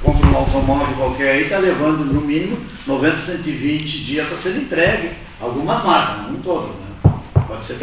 Compra 0.03 0.29
um 0.29 0.35
automóvel 0.35 0.95
qualquer 0.95 1.31
aí, 1.31 1.43
está 1.43 1.57
levando 1.57 2.05
no 2.05 2.21
mínimo 2.21 2.57
90, 2.85 3.17
120 3.17 4.03
dias 4.03 4.27
para 4.27 4.37
ser 4.37 4.57
entregue. 4.57 5.11
Algumas 5.39 5.83
marcas, 5.83 6.31
não 6.31 6.35
todas, 6.39 6.69
né? 6.69 6.87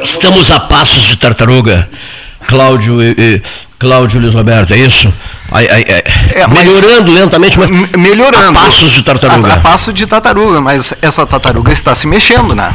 Estamos 0.03 0.51
a 0.51 0.61
passos 0.61 1.03
de 1.03 1.17
tartaruga, 1.17 1.89
Cláudio 2.47 3.03
e, 3.03 3.15
e 3.19 3.43
Cláudio 3.79 4.21
Luiz 4.21 4.35
Roberto, 4.35 4.73
é 4.73 4.79
isso? 4.79 5.13
Ai, 5.51 5.69
ai, 5.71 5.85
ai. 5.89 6.03
é, 6.35 6.49
melhorando 6.49 7.13
lentamente, 7.13 7.59
mas 7.59 7.71
melhorando. 7.97 8.59
A 8.59 8.63
passos 8.63 8.91
de 8.91 9.03
tartaruga. 9.03 9.49
A, 9.49 9.55
a 9.55 9.61
passo 9.61 9.93
de 9.93 10.07
tartaruga, 10.07 10.61
mas 10.61 10.95
essa 11.01 11.27
tartaruga 11.27 11.73
está 11.73 11.95
se 11.95 12.07
mexendo, 12.07 12.55
né? 12.55 12.75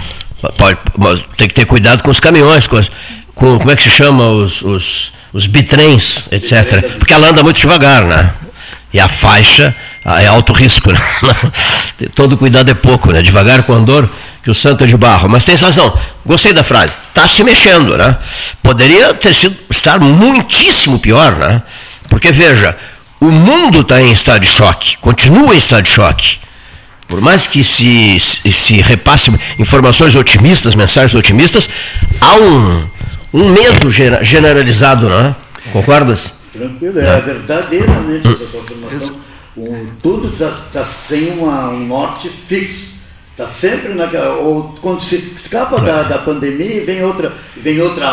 Pode, 0.58 1.25
tem 1.36 1.47
que 1.47 1.54
ter 1.54 1.65
cuidado 1.65 2.02
com 2.02 2.10
os 2.10 2.19
caminhões, 2.19 2.67
com, 2.67 2.78
as, 2.78 2.89
com 3.36 3.58
como 3.58 3.71
é 3.71 3.75
que 3.75 3.84
se 3.84 3.89
chama 3.89 4.30
os, 4.30 4.62
os, 4.62 5.12
os 5.34 5.48
bitrens, 5.48 6.28
etc. 6.32 6.98
Porque 6.98 7.13
ela 7.13 7.30
anda 7.30 7.44
muito 7.44 7.60
devagar, 7.60 8.04
né? 8.04 8.34
E 8.92 9.00
a 9.00 9.08
faixa 9.08 9.76
é 10.04 10.28
alto 10.28 10.54
risco, 10.54 10.92
né? 10.92 11.00
Todo 12.15 12.38
cuidado 12.38 12.70
é 12.70 12.74
pouco, 12.74 13.12
né? 13.12 13.22
Devagar 13.22 13.63
com 13.63 13.74
andor, 13.74 14.10
que 14.44 14.50
o 14.50 14.56
santo 14.56 14.84
é 14.84 14.88
de 14.88 14.98
barro. 14.98 15.30
Mas 15.30 15.46
tem 15.46 15.56
razão, 15.56 15.96
gostei 16.26 16.54
da 16.54 16.63
frase. 16.63 16.94
Está 17.10 17.28
se 17.28 17.44
mexendo, 17.44 17.98
né? 17.98 18.18
Poderia 18.63 19.13
ter 19.13 19.34
sido, 19.34 19.56
estar 19.70 20.00
muitíssimo 20.00 21.00
pior, 21.00 21.36
né? 21.36 21.62
Porque 22.10 22.32
veja, 22.32 22.76
o 23.20 23.30
mundo 23.32 23.82
está 23.82 24.02
em 24.02 24.12
estado 24.12 24.39
de 24.39 24.48
choque, 24.48 24.98
continua 24.98 25.54
em 25.54 25.58
estado 25.58 25.84
de 25.84 25.92
choque. 25.92 26.39
Por 27.08 27.22
mais 27.22 27.48
que 27.48 27.63
se, 27.63 28.20
se 28.20 28.82
repasse 28.82 29.32
informações 29.58 30.15
otimistas, 30.15 30.76
mensagens 30.76 31.15
otimistas, 31.15 31.68
há 32.22 32.36
um, 32.36 32.88
um 33.34 33.50
medo 33.50 33.89
generalizado, 33.92 35.08
não 35.08 35.20
é? 35.20 35.36
Concordas? 35.72 36.34
Tranquilo, 36.52 37.00
é, 37.00 37.06
é. 37.06 37.22
verdadeiramente 37.22 38.28
essa 38.28 38.46
confirmação. 38.46 39.15
Um, 39.58 39.88
tudo 40.02 40.32
está 40.32 40.52
tá 40.72 40.86
sem 40.86 41.30
uma, 41.32 41.70
um 41.70 41.86
norte 41.86 42.30
fixo. 42.30 43.00
Está 43.32 43.48
sempre 43.48 43.94
naquela. 43.94 44.36
Ou 44.36 44.76
quando 44.82 45.00
se 45.00 45.15
escapa 45.15 45.80
da, 45.80 46.04
da 46.04 46.18
pandemia, 46.18 46.84
vem 46.84 47.02
outra, 47.04 47.32
vem 47.56 47.80
outra, 47.80 48.06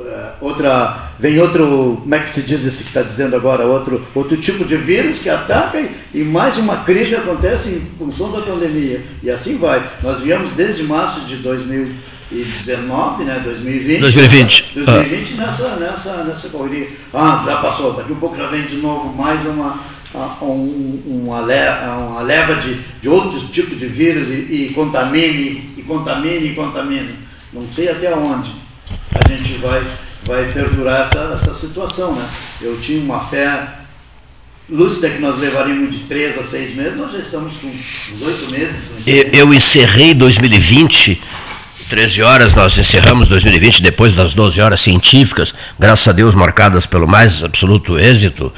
eh, 0.00 0.32
outra, 0.40 1.10
vem 1.20 1.38
outro, 1.38 2.00
como 2.02 2.12
é 2.12 2.18
que 2.18 2.34
se 2.34 2.42
diz 2.42 2.66
esse 2.66 2.82
que 2.82 2.88
está 2.88 3.02
dizendo 3.02 3.36
agora, 3.36 3.64
outro, 3.64 4.04
outro 4.12 4.36
tipo 4.36 4.64
de 4.64 4.76
vírus 4.76 5.20
que 5.20 5.30
ataca 5.30 5.78
e, 5.78 5.94
e, 6.12 6.24
mais 6.24 6.58
uma 6.58 6.78
crise 6.78 7.14
acontece 7.14 7.68
em 7.68 7.80
função 7.96 8.32
da 8.32 8.40
pandemia. 8.40 9.04
E 9.22 9.30
assim 9.30 9.56
vai. 9.56 9.80
Nós 10.02 10.20
viemos 10.20 10.52
desde 10.54 10.82
março 10.82 11.26
de 11.26 11.36
2019, 12.30 13.24
né, 13.24 13.40
2020. 13.44 14.00
2020. 14.00 14.72
2020 14.74 15.32
ah. 15.32 15.46
nessa, 15.46 15.76
nessa, 15.76 16.24
nessa 16.24 16.48
correria. 16.48 16.88
Ah, 17.14 17.42
já 17.46 17.56
passou, 17.58 17.92
daqui 17.92 18.12
a 18.12 18.16
pouco 18.16 18.36
já 18.36 18.48
vem 18.48 18.62
de 18.66 18.76
novo 18.76 19.14
mais 19.14 19.44
uma 19.46 19.96
um, 20.42 21.02
uma, 21.06 21.40
leva, 21.40 21.92
uma 21.94 22.22
leva 22.22 22.54
de, 22.56 22.78
de 23.00 23.08
outros 23.08 23.50
tipos 23.50 23.78
de 23.78 23.86
vírus 23.86 24.28
e, 24.28 24.32
e 24.32 24.72
contamine, 24.74 25.74
e 25.76 25.82
contamine, 25.82 26.46
e 26.46 26.54
contamine. 26.54 27.14
Não 27.52 27.68
sei 27.70 27.90
até 27.90 28.14
onde 28.14 28.52
a 29.14 29.28
gente 29.28 29.58
vai, 29.58 29.84
vai 30.24 30.50
perdurar 30.52 31.06
essa, 31.06 31.34
essa 31.34 31.54
situação. 31.54 32.14
Né? 32.14 32.26
Eu 32.62 32.78
tinha 32.80 33.02
uma 33.02 33.20
fé 33.20 33.68
lúcida 34.68 35.10
que 35.10 35.20
nós 35.20 35.38
levaríamos 35.38 35.92
de 35.92 36.04
três 36.04 36.36
a 36.38 36.44
seis 36.44 36.74
meses, 36.74 36.96
nós 36.96 37.12
já 37.12 37.18
estamos 37.18 37.56
com 37.58 37.70
18 38.10 38.50
meses. 38.50 38.90
Eu, 39.06 39.22
eu 39.32 39.54
encerrei 39.54 40.12
2020 40.14 41.22
13 41.88 42.22
horas 42.22 42.54
nós 42.54 42.76
encerramos 42.76 43.28
2020, 43.28 43.80
depois 43.80 44.14
das 44.14 44.34
12 44.34 44.60
horas 44.60 44.80
científicas, 44.80 45.54
graças 45.78 46.06
a 46.08 46.12
Deus 46.12 46.34
marcadas 46.34 46.84
pelo 46.84 47.06
mais 47.06 47.44
absoluto 47.44 47.98
êxito. 47.98 48.52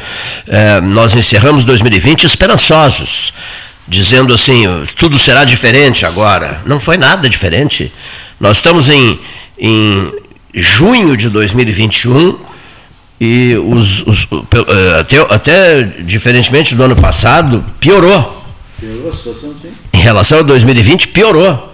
É, 0.47 0.81
nós 0.81 1.15
encerramos 1.15 1.65
2020 1.65 2.25
esperançosos, 2.25 3.33
dizendo 3.87 4.33
assim: 4.33 4.65
tudo 4.97 5.19
será 5.19 5.45
diferente 5.45 6.07
agora. 6.07 6.63
Não 6.65 6.81
foi 6.81 6.97
nada 6.97 7.29
diferente. 7.29 7.93
Nós 8.41 8.59
estamos 8.59 8.89
em, 8.89 9.21
em 9.59 10.13
junho 10.55 11.17
de 11.17 11.29
2021 11.29 12.39
e 13.21 13.57
os, 13.57 14.07
os, 14.07 14.27
é, 14.69 15.01
até, 15.01 15.19
até 15.35 15.83
diferentemente 15.83 16.75
do 16.75 16.83
ano 16.83 16.97
passado, 16.97 17.65
piorou. 17.79 18.47
Piorou 18.81 19.11
a 19.11 19.15
situação, 19.15 19.55
sim. 19.61 19.71
Em 19.93 19.99
relação 19.99 20.39
a 20.39 20.43
2020, 20.43 21.09
piorou. 21.09 21.69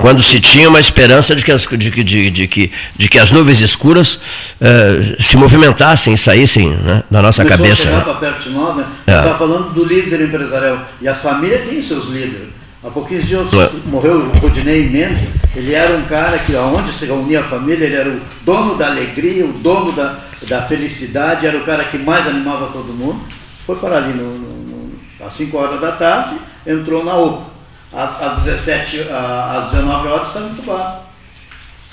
Quando 0.00 0.22
se 0.22 0.40
tinha 0.40 0.68
uma 0.68 0.80
esperança 0.80 1.34
de 1.34 1.44
que 1.44 1.52
as, 1.52 1.62
de, 1.66 1.90
de, 1.90 2.30
de, 2.30 2.46
que, 2.46 2.70
de 2.96 3.08
que 3.08 3.18
as 3.18 3.32
nuvens 3.32 3.60
escuras 3.60 4.20
eh, 4.60 5.16
se 5.18 5.36
movimentassem 5.36 6.14
e 6.14 6.18
saíssem 6.18 6.70
né, 6.70 7.02
da 7.10 7.22
nossa 7.22 7.42
Começou 7.42 7.58
cabeça. 7.58 7.90
Né? 7.90 8.16
perto 8.20 8.42
de 8.42 8.50
nós, 8.50 8.76
né? 8.76 8.84
É. 9.06 9.12
Você 9.12 9.18
está 9.18 9.34
falando 9.34 9.72
do 9.72 9.84
líder 9.84 10.20
empresarial. 10.22 10.86
E 11.00 11.08
as 11.08 11.20
famílias 11.20 11.68
têm 11.68 11.80
seus 11.80 12.08
líderes. 12.08 12.48
Há 12.84 12.90
pouquinhos 12.90 13.26
dias 13.26 13.52
é. 13.52 13.70
morreu 13.86 14.16
o 14.16 14.38
Rodinei 14.38 14.88
Mendes. 14.88 15.28
Ele 15.56 15.74
era 15.74 15.96
um 15.96 16.02
cara 16.02 16.38
que, 16.38 16.54
aonde 16.54 16.92
se 16.92 17.06
reunia 17.06 17.40
a 17.40 17.44
família, 17.44 17.84
ele 17.84 17.96
era 17.96 18.10
o 18.10 18.20
dono 18.44 18.76
da 18.76 18.88
alegria, 18.88 19.44
o 19.44 19.52
dono 19.52 19.92
da, 19.92 20.16
da 20.42 20.62
felicidade, 20.62 21.46
era 21.46 21.56
o 21.56 21.64
cara 21.64 21.84
que 21.84 21.98
mais 21.98 22.26
animava 22.26 22.66
todo 22.66 22.92
mundo. 22.92 23.20
Foi 23.66 23.76
para 23.76 23.96
ali 23.96 24.12
no, 24.12 24.38
no, 24.38 24.48
no, 24.48 25.26
às 25.26 25.34
5 25.34 25.56
horas 25.56 25.80
da 25.80 25.92
tarde, 25.92 26.36
entrou 26.66 27.04
na 27.04 27.16
UPA 27.16 27.57
às, 27.98 28.22
às 28.22 28.42
17, 28.42 29.08
às 29.10 29.72
19 29.72 30.08
horas 30.08 30.32
muito 30.34 30.64
baixo. 30.64 31.08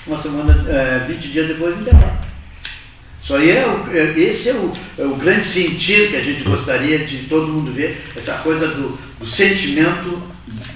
Uma 0.06 0.20
semana, 0.20 0.66
é, 0.70 1.00
20 1.08 1.28
dias 1.30 1.48
depois 1.48 1.76
enterrado. 1.76 2.26
Isso 3.20 3.36
aí 3.36 3.50
é, 3.50 3.66
o, 3.66 3.92
é, 3.92 4.20
esse 4.20 4.50
é 4.50 4.54
o, 4.54 4.74
é 5.00 5.04
o, 5.04 5.16
grande 5.16 5.48
sentido 5.48 6.12
que 6.12 6.18
a 6.18 6.24
gente 6.24 6.44
gostaria 6.44 7.00
de 7.00 7.26
todo 7.26 7.48
mundo 7.48 7.72
ver, 7.72 8.06
essa 8.16 8.34
coisa 8.34 8.68
do, 8.68 9.00
do 9.20 9.26
sentimento 9.26 10.22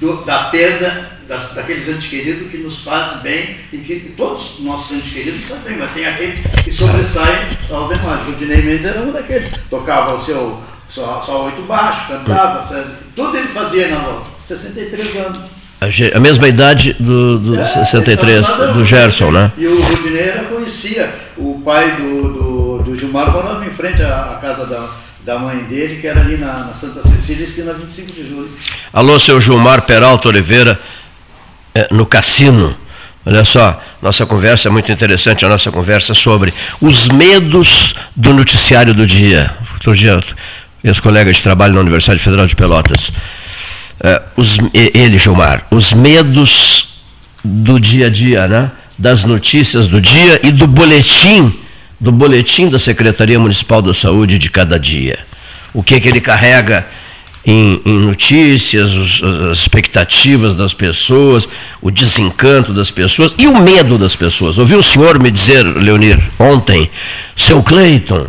do, 0.01 0.25
da 0.25 0.45
perda 0.45 1.11
das, 1.27 1.53
daqueles 1.53 1.87
entes 1.87 2.07
queridos 2.07 2.49
que 2.49 2.57
nos 2.57 2.79
fazem 2.79 3.19
bem 3.19 3.55
e 3.71 3.77
que 3.77 4.13
todos 4.17 4.57
os 4.57 4.65
nossos 4.65 4.97
entes 4.97 5.13
queridos 5.13 5.47
sabem, 5.47 5.77
mas 5.77 5.91
tem 5.91 6.07
aqueles 6.07 6.39
que 6.63 6.71
sobressaem 6.71 7.55
ao 7.69 7.87
demais. 7.87 8.27
O 8.27 8.31
Dinei 8.31 8.63
Mendes 8.63 8.87
era 8.87 8.99
um 8.99 9.11
daqueles. 9.11 9.51
Tocava 9.69 10.15
o 10.15 10.25
seu 10.25 10.59
só, 10.89 11.21
só 11.21 11.45
oito 11.45 11.61
baixo, 11.67 12.07
cantava, 12.07 12.67
tudo 13.15 13.37
ele 13.37 13.47
fazia 13.47 13.89
na 13.89 13.99
volta. 13.99 14.38
63 14.49 15.15
anos. 15.17 15.39
A, 15.79 16.17
a 16.17 16.19
mesma 16.19 16.47
idade 16.47 16.93
do, 16.99 17.39
do 17.39 17.59
é, 17.59 17.67
63, 17.67 18.47
do 18.73 18.83
Gerson, 18.83 19.31
né? 19.31 19.51
E 19.57 19.67
o 19.67 19.81
Rudineira 19.81 20.43
conhecia 20.45 21.13
o 21.37 21.61
pai 21.63 21.95
do, 21.97 22.33
do, 22.33 22.83
do 22.83 22.97
Gilmar 22.97 23.31
morava 23.31 23.65
em 23.65 23.69
frente 23.69 24.01
à, 24.01 24.31
à 24.31 24.39
casa 24.41 24.65
da, 24.65 24.89
da 25.23 25.39
mãe 25.39 25.57
dele, 25.65 26.01
que 26.01 26.07
era 26.07 26.19
ali 26.19 26.37
na, 26.37 26.65
na 26.65 26.73
Santa 26.73 27.07
Cecília, 27.07 27.45
esquina 27.45 27.73
25 27.73 28.11
de 28.11 28.27
julho. 28.27 28.49
Alô, 28.91 29.19
seu 29.19 29.39
Gilmar 29.39 29.83
Peralta 29.83 30.27
Oliveira, 30.27 30.77
é, 31.75 31.87
no 31.91 32.05
Cassino. 32.05 32.75
Olha 33.25 33.45
só, 33.45 33.79
nossa 34.01 34.25
conversa 34.25 34.69
é 34.69 34.71
muito 34.71 34.91
interessante, 34.91 35.45
a 35.45 35.49
nossa 35.49 35.71
conversa 35.71 36.13
sobre 36.15 36.51
os 36.81 37.07
medos 37.09 37.93
do 38.15 38.33
noticiário 38.33 38.93
do 38.93 39.05
dia. 39.05 39.55
Outro 39.75 39.95
dia, 39.95 40.19
meus 40.83 40.99
colegas 40.99 41.35
de 41.35 41.43
trabalho 41.43 41.75
na 41.75 41.81
Universidade 41.81 42.19
Federal 42.19 42.47
de 42.47 42.55
Pelotas 42.55 43.11
uh, 43.99 44.23
os, 44.35 44.57
ele, 44.73 45.17
Gilmar, 45.17 45.65
os 45.71 45.93
medos 45.93 47.01
do 47.43 47.79
dia 47.79 48.07
a 48.07 48.09
dia, 48.09 48.47
né? 48.47 48.71
das 48.99 49.23
notícias 49.23 49.87
do 49.87 50.01
dia 50.01 50.41
e 50.43 50.51
do 50.51 50.67
boletim, 50.67 51.53
do 51.97 52.11
boletim 52.11 52.69
da 52.69 52.77
Secretaria 52.77 53.39
Municipal 53.39 53.81
da 53.81 53.93
Saúde 53.93 54.37
de 54.37 54.49
cada 54.49 54.77
dia. 54.77 55.19
O 55.73 55.81
que, 55.81 55.95
é 55.95 55.99
que 56.01 56.09
ele 56.09 56.19
carrega 56.19 56.85
em, 57.45 57.81
em 57.85 57.99
notícias, 57.99 58.93
os, 58.95 59.23
as 59.23 59.59
expectativas 59.59 60.53
das 60.53 60.73
pessoas, 60.73 61.47
o 61.81 61.89
desencanto 61.89 62.73
das 62.73 62.91
pessoas 62.91 63.33
e 63.37 63.47
o 63.47 63.57
medo 63.57 63.97
das 63.97 64.15
pessoas. 64.15 64.57
Ouviu 64.57 64.79
o 64.79 64.83
senhor 64.83 65.17
me 65.17 65.31
dizer, 65.31 65.63
Leonir, 65.63 66.19
ontem, 66.37 66.89
seu 67.37 67.63
Cleiton, 67.63 68.27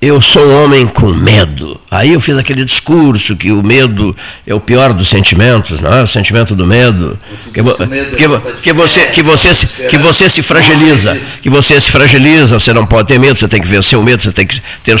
eu 0.00 0.20
sou 0.22 0.46
um 0.46 0.64
homem 0.64 0.86
com 0.86 1.08
medo. 1.08 1.78
Aí 1.90 2.14
eu 2.14 2.20
fiz 2.20 2.38
aquele 2.38 2.64
discurso 2.64 3.36
que 3.36 3.52
o 3.52 3.62
medo 3.62 4.16
é 4.46 4.54
o 4.54 4.60
pior 4.60 4.94
dos 4.94 5.08
sentimentos, 5.08 5.80
não 5.82 5.92
é? 5.92 6.02
O 6.02 6.06
sentimento 6.06 6.54
do 6.54 6.66
medo. 6.66 7.18
Que, 7.52 7.60
que, 7.62 8.62
que, 8.62 8.72
você, 8.72 9.06
que, 9.06 9.22
você, 9.22 9.52
se, 9.52 9.66
que 9.66 9.98
você 9.98 10.30
se 10.30 10.40
fragiliza, 10.40 11.20
que 11.42 11.50
você 11.50 11.78
se 11.78 11.90
fragiliza, 11.90 12.58
você 12.58 12.72
não 12.72 12.86
pode 12.86 13.08
ter 13.08 13.18
medo, 13.18 13.38
você 13.38 13.48
tem 13.48 13.60
que 13.60 13.68
vencer 13.68 13.98
o 13.98 14.02
medo, 14.02 14.22
você 14.22 14.32
tem 14.32 14.46
que, 14.46 14.60
ter, 14.82 14.96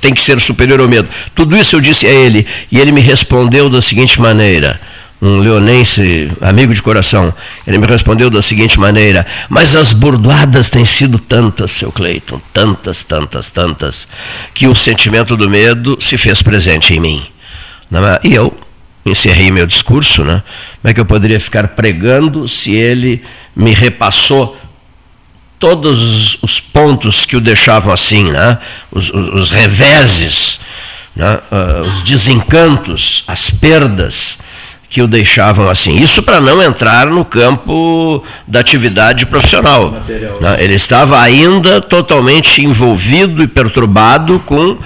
tem 0.00 0.12
que 0.12 0.20
ser 0.20 0.38
superior 0.40 0.78
ao 0.78 0.88
medo. 0.88 1.08
Tudo 1.34 1.56
isso 1.56 1.76
eu 1.76 1.80
disse 1.80 2.06
a 2.06 2.10
ele, 2.10 2.46
e 2.70 2.78
ele 2.78 2.92
me 2.92 3.00
respondeu 3.00 3.70
da 3.70 3.80
seguinte 3.80 4.20
maneira 4.20 4.78
um 5.24 5.38
leonense, 5.38 6.30
amigo 6.42 6.74
de 6.74 6.82
coração, 6.82 7.32
ele 7.66 7.78
me 7.78 7.86
respondeu 7.86 8.28
da 8.28 8.42
seguinte 8.42 8.78
maneira: 8.78 9.26
Mas 9.48 9.74
as 9.74 9.90
bordoadas 9.94 10.68
têm 10.68 10.84
sido 10.84 11.18
tantas, 11.18 11.72
seu 11.72 11.90
Cleiton, 11.90 12.38
tantas, 12.52 13.02
tantas, 13.02 13.48
tantas, 13.48 14.06
que 14.52 14.66
o 14.66 14.74
sentimento 14.74 15.34
do 15.34 15.48
medo 15.48 15.96
se 15.98 16.18
fez 16.18 16.42
presente 16.42 16.92
em 16.92 17.00
mim. 17.00 17.26
É? 17.90 18.28
E 18.28 18.34
eu 18.34 18.54
encerrei 19.06 19.50
meu 19.50 19.66
discurso, 19.66 20.22
né? 20.24 20.42
Como 20.82 20.90
é 20.90 20.94
que 20.94 21.00
eu 21.00 21.06
poderia 21.06 21.40
ficar 21.40 21.68
pregando 21.68 22.46
se 22.46 22.74
ele 22.74 23.22
me 23.56 23.72
repassou 23.72 24.60
todos 25.58 26.42
os 26.42 26.60
pontos 26.60 27.24
que 27.24 27.36
o 27.36 27.40
deixavam 27.40 27.94
assim, 27.94 28.30
né? 28.30 28.58
os, 28.92 29.08
os, 29.08 29.28
os 29.28 29.48
reveses, 29.48 30.60
né? 31.16 31.38
uh, 31.50 31.80
os 31.88 32.02
desencantos, 32.02 33.24
as 33.26 33.50
perdas 33.50 34.43
que 34.94 35.02
o 35.02 35.08
deixavam 35.08 35.68
assim. 35.68 35.96
Isso 35.96 36.22
para 36.22 36.40
não 36.40 36.62
entrar 36.62 37.08
no 37.08 37.24
campo 37.24 38.22
da 38.46 38.60
atividade 38.60 39.26
profissional. 39.26 39.90
Né? 40.40 40.56
Ele 40.60 40.74
estava 40.74 41.20
ainda 41.20 41.80
totalmente 41.80 42.64
envolvido 42.64 43.42
e 43.42 43.48
perturbado 43.48 44.40
com 44.46 44.78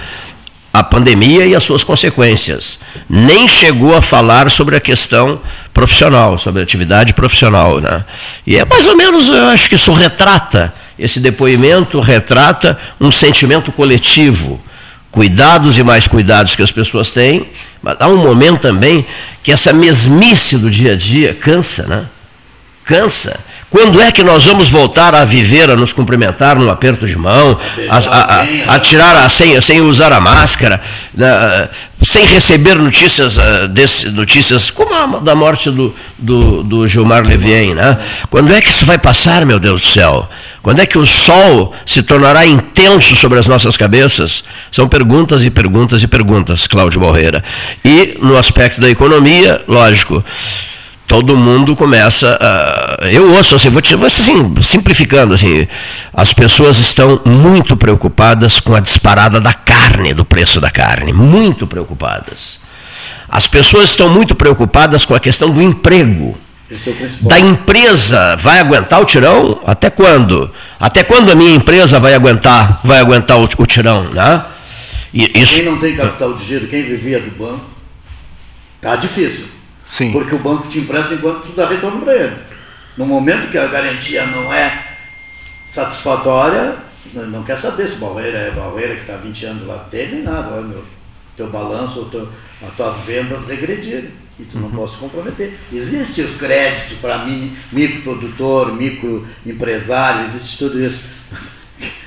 a 0.73 0.83
pandemia 0.83 1.45
e 1.45 1.53
as 1.53 1.61
suas 1.61 1.83
consequências. 1.83 2.79
Nem 3.07 3.47
chegou 3.47 3.95
a 3.95 4.01
falar 4.01 4.49
sobre 4.49 4.75
a 4.75 4.79
questão 4.79 5.39
profissional, 5.71 6.39
sobre 6.39 6.61
a 6.61 6.63
atividade 6.63 7.13
profissional. 7.13 7.79
Né? 7.79 8.03
E 8.47 8.57
é 8.57 8.65
mais 8.65 8.87
ou 8.87 8.97
menos, 8.97 9.29
eu 9.29 9.45
acho 9.49 9.69
que 9.69 9.75
isso 9.75 9.93
retrata, 9.93 10.73
esse 10.97 11.19
depoimento 11.19 11.99
retrata 11.99 12.79
um 12.99 13.11
sentimento 13.11 13.71
coletivo. 13.71 14.59
Cuidados 15.11 15.77
e 15.77 15.83
mais 15.83 16.07
cuidados 16.07 16.55
que 16.55 16.61
as 16.61 16.71
pessoas 16.71 17.11
têm, 17.11 17.49
mas 17.81 17.95
há 17.99 18.07
um 18.07 18.17
momento 18.17 18.61
também 18.61 19.05
que 19.41 19.51
essa 19.51 19.73
mesmice 19.73 20.57
do 20.57 20.69
dia 20.69 20.93
a 20.93 20.95
dia 20.95 21.33
cansa, 21.33 21.87
né? 21.87 22.05
Cansa. 22.85 23.39
Quando 23.69 24.01
é 24.01 24.11
que 24.11 24.23
nós 24.23 24.45
vamos 24.45 24.67
voltar 24.67 25.13
a 25.13 25.23
viver, 25.23 25.69
a 25.69 25.75
nos 25.75 25.93
cumprimentar 25.93 26.55
num 26.55 26.71
aperto 26.71 27.05
de 27.05 27.15
mão, 27.15 27.55
a, 27.87 27.97
a, 27.97 28.41
a, 28.41 28.75
a 28.75 28.79
tirar 28.79 29.29
sem, 29.29 29.61
sem 29.61 29.79
usar 29.79 30.11
a 30.11 30.19
máscara, 30.19 30.81
né, 31.13 31.69
sem 32.03 32.25
receber 32.25 32.75
notícias, 32.75 33.37
uh, 33.37 33.67
desse, 33.67 34.09
notícias 34.09 34.71
como 34.71 34.91
a 34.95 35.19
da 35.19 35.35
morte 35.35 35.69
do, 35.69 35.95
do, 36.17 36.63
do, 36.63 36.87
Gilmar 36.87 37.23
Levien? 37.23 37.75
Né? 37.75 37.95
Quando 38.31 38.51
é 38.51 38.59
que 38.59 38.69
isso 38.69 38.85
vai 38.87 38.97
passar, 38.97 39.45
meu 39.45 39.59
Deus 39.59 39.81
do 39.81 39.87
céu? 39.87 40.27
Quando 40.61 40.81
é 40.81 40.85
que 40.85 40.97
o 40.97 41.05
sol 41.05 41.73
se 41.85 42.03
tornará 42.03 42.45
intenso 42.45 43.15
sobre 43.15 43.39
as 43.39 43.47
nossas 43.47 43.77
cabeças? 43.77 44.43
São 44.71 44.87
perguntas 44.87 45.43
e 45.45 45.49
perguntas 45.49 46.03
e 46.03 46.07
perguntas, 46.07 46.67
Cláudio 46.67 46.99
Borreira. 46.99 47.43
E 47.83 48.17
no 48.21 48.37
aspecto 48.37 48.81
da 48.81 48.89
economia, 48.89 49.61
lógico 49.67 50.23
todo 51.09 51.35
mundo 51.35 51.75
começa 51.75 52.37
a. 52.39 53.07
Eu 53.09 53.33
ouço 53.33 53.55
assim, 53.55 53.67
vou, 53.69 53.81
te, 53.81 53.95
vou 53.95 54.05
assim, 54.05 54.53
simplificando 54.61 55.33
assim, 55.33 55.67
as 56.13 56.31
pessoas 56.31 56.77
estão 56.77 57.19
muito 57.25 57.75
preocupadas 57.75 58.59
com 58.59 58.75
a 58.75 58.79
disparada 58.79 59.41
da 59.41 59.51
carne, 59.51 60.13
do 60.13 60.23
preço 60.23 60.61
da 60.61 60.69
carne, 60.69 61.11
muito 61.11 61.65
preocupadas. 61.65 62.61
As 63.27 63.47
pessoas 63.47 63.89
estão 63.89 64.07
muito 64.07 64.35
preocupadas 64.35 65.03
com 65.03 65.15
a 65.15 65.19
questão 65.19 65.49
do 65.49 65.61
emprego. 65.61 66.37
É 66.71 67.27
da 67.27 67.39
empresa 67.39 68.35
vai 68.35 68.59
aguentar 68.59 69.01
o 69.01 69.05
tirão? 69.05 69.59
Até 69.65 69.89
quando? 69.89 70.51
Até 70.79 71.03
quando 71.03 71.31
a 71.31 71.35
minha 71.35 71.55
empresa 71.55 71.99
vai 71.99 72.13
aguentar, 72.13 72.79
vai 72.83 72.99
aguentar 72.99 73.39
o, 73.39 73.49
o 73.57 73.65
tirão, 73.65 74.03
né? 74.03 74.45
E 75.11 75.31
isso... 75.41 75.55
Quem 75.55 75.65
não 75.65 75.79
tem 75.79 75.95
capital 75.95 76.33
de 76.33 76.45
giro, 76.45 76.67
quem 76.67 76.83
vivia 76.83 77.19
do 77.19 77.31
banco, 77.31 77.65
tá 78.79 78.95
difícil. 78.95 79.45
Sim. 79.83 80.11
Porque 80.11 80.35
o 80.35 80.37
banco 80.37 80.67
te 80.67 80.77
empresta 80.77 81.15
enquanto 81.15 81.47
tu 81.47 81.51
dá 81.53 81.67
retorno 81.67 82.01
para 82.01 82.15
ele. 82.15 82.35
No 82.95 83.07
momento 83.07 83.49
que 83.49 83.57
a 83.57 83.65
garantia 83.65 84.27
não 84.27 84.53
é 84.53 84.85
satisfatória, 85.67 86.75
não 87.13 87.41
quer 87.41 87.57
saber 87.57 87.89
se 87.89 87.95
Barreira 87.95 88.37
é 88.37 88.51
Barreira 88.51 88.93
que 88.93 89.01
está 89.01 89.15
20 89.15 89.45
anos 89.45 89.67
lá 89.67 89.77
dele, 89.89 90.17
nem 90.17 90.23
nada. 90.23 90.53
Olha, 90.53 90.67
meu, 90.67 90.85
teu 91.35 91.47
balanço, 91.47 92.05
teu, 92.11 92.29
as 92.61 92.75
tuas 92.75 92.99
vendas 93.05 93.47
regrediram 93.47 94.28
e 94.39 94.43
tu 94.43 94.57
não 94.57 94.69
uhum. 94.69 94.75
pode 94.75 94.91
se 94.91 94.97
comprometer. 94.97 95.53
Existem 95.71 96.23
os 96.25 96.37
créditos 96.37 96.97
para 96.99 97.25
microprodutor, 97.71 98.73
microempresário, 98.73 100.25
existe 100.25 100.57
tudo 100.57 100.79
isso. 100.79 101.01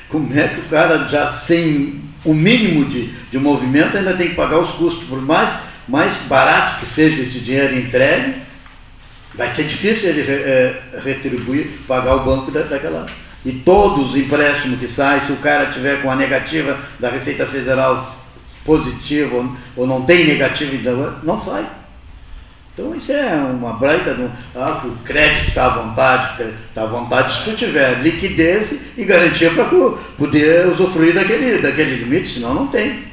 como 0.08 0.38
é 0.38 0.48
que 0.48 0.60
o 0.60 0.64
cara 0.64 1.08
já 1.08 1.30
sem 1.30 2.00
o 2.24 2.32
mínimo 2.32 2.84
de, 2.84 3.06
de 3.30 3.38
movimento 3.38 3.96
ainda 3.96 4.14
tem 4.14 4.30
que 4.30 4.34
pagar 4.34 4.58
os 4.58 4.70
custos, 4.70 5.04
por 5.04 5.20
mais 5.20 5.52
mais 5.88 6.14
barato 6.28 6.80
que 6.80 6.86
seja 6.86 7.22
esse 7.22 7.40
dinheiro 7.40 7.76
entregue, 7.76 8.36
vai 9.34 9.50
ser 9.50 9.64
difícil 9.64 10.10
ele 10.10 10.20
é, 10.30 10.80
retribuir, 11.02 11.66
pagar 11.88 12.16
o 12.16 12.24
banco 12.24 12.50
daquela. 12.50 13.06
E 13.44 13.52
todos 13.52 14.10
os 14.10 14.16
empréstimos 14.16 14.78
que 14.78 14.86
saem, 14.86 15.20
se 15.20 15.32
o 15.32 15.36
cara 15.38 15.66
tiver 15.66 16.00
com 16.00 16.10
a 16.10 16.16
negativa 16.16 16.78
da 17.00 17.10
Receita 17.10 17.44
Federal 17.44 18.06
positiva 18.64 19.44
ou, 19.76 19.86
não 19.86 20.02
tem 20.02 20.26
negativa, 20.26 20.74
então, 20.76 21.18
não 21.24 21.36
vai. 21.36 21.68
Então 22.74 22.94
isso 22.94 23.12
é 23.12 23.34
uma 23.34 23.74
braita 23.74 24.14
do 24.14 24.30
ah, 24.56 24.80
o 24.84 24.96
crédito 25.04 25.48
está 25.48 25.66
à 25.66 25.68
vontade, 25.68 26.42
está 26.68 26.82
à 26.82 26.86
vontade 26.86 27.34
se 27.34 27.44
tu 27.44 27.54
tiver 27.54 28.00
liquidez 28.00 28.74
e 28.96 29.04
garantia 29.04 29.50
para 29.50 29.66
poder 30.16 30.68
usufruir 30.68 31.14
daquele, 31.14 31.58
daquele 31.60 31.96
limite, 31.96 32.28
senão 32.28 32.54
não 32.54 32.66
tem. 32.68 33.12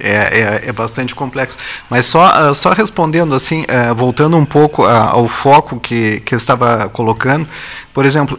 É, 0.00 0.10
é, 0.10 0.62
é, 0.66 0.72
bastante 0.72 1.14
complexo. 1.14 1.56
Mas 1.88 2.06
só, 2.06 2.50
uh, 2.50 2.54
só 2.54 2.72
respondendo 2.72 3.32
assim, 3.32 3.62
uh, 3.62 3.94
voltando 3.94 4.36
um 4.36 4.44
pouco 4.44 4.82
uh, 4.82 4.88
ao 4.88 5.28
foco 5.28 5.78
que, 5.78 6.18
que 6.20 6.34
eu 6.34 6.36
estava 6.36 6.88
colocando, 6.88 7.46
por 7.92 8.04
exemplo, 8.04 8.38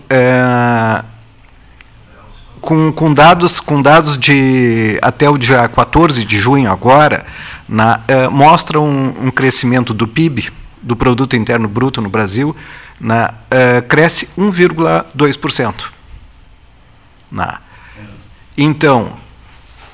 com, 2.65 2.91
com, 2.91 3.13
dados, 3.13 3.59
com 3.59 3.81
dados 3.81 4.17
de 4.17 4.97
até 5.01 5.29
o 5.29 5.37
dia 5.37 5.67
14 5.67 6.25
de 6.25 6.39
junho 6.39 6.69
agora, 6.69 7.25
na, 7.69 8.01
mostra 8.31 8.79
um, 8.79 9.27
um, 9.27 9.31
crescimento 9.31 9.93
do 9.93 10.07
PIB, 10.07 10.51
do 10.81 10.95
Produto 10.95 11.35
Interno 11.35 11.67
Bruto 11.67 12.01
no 12.01 12.09
Brasil, 12.09 12.55
na, 12.99 13.33
cresce 13.87 14.29
1,2%. 14.37 15.85
Na. 17.31 17.59
Então, 18.57 19.13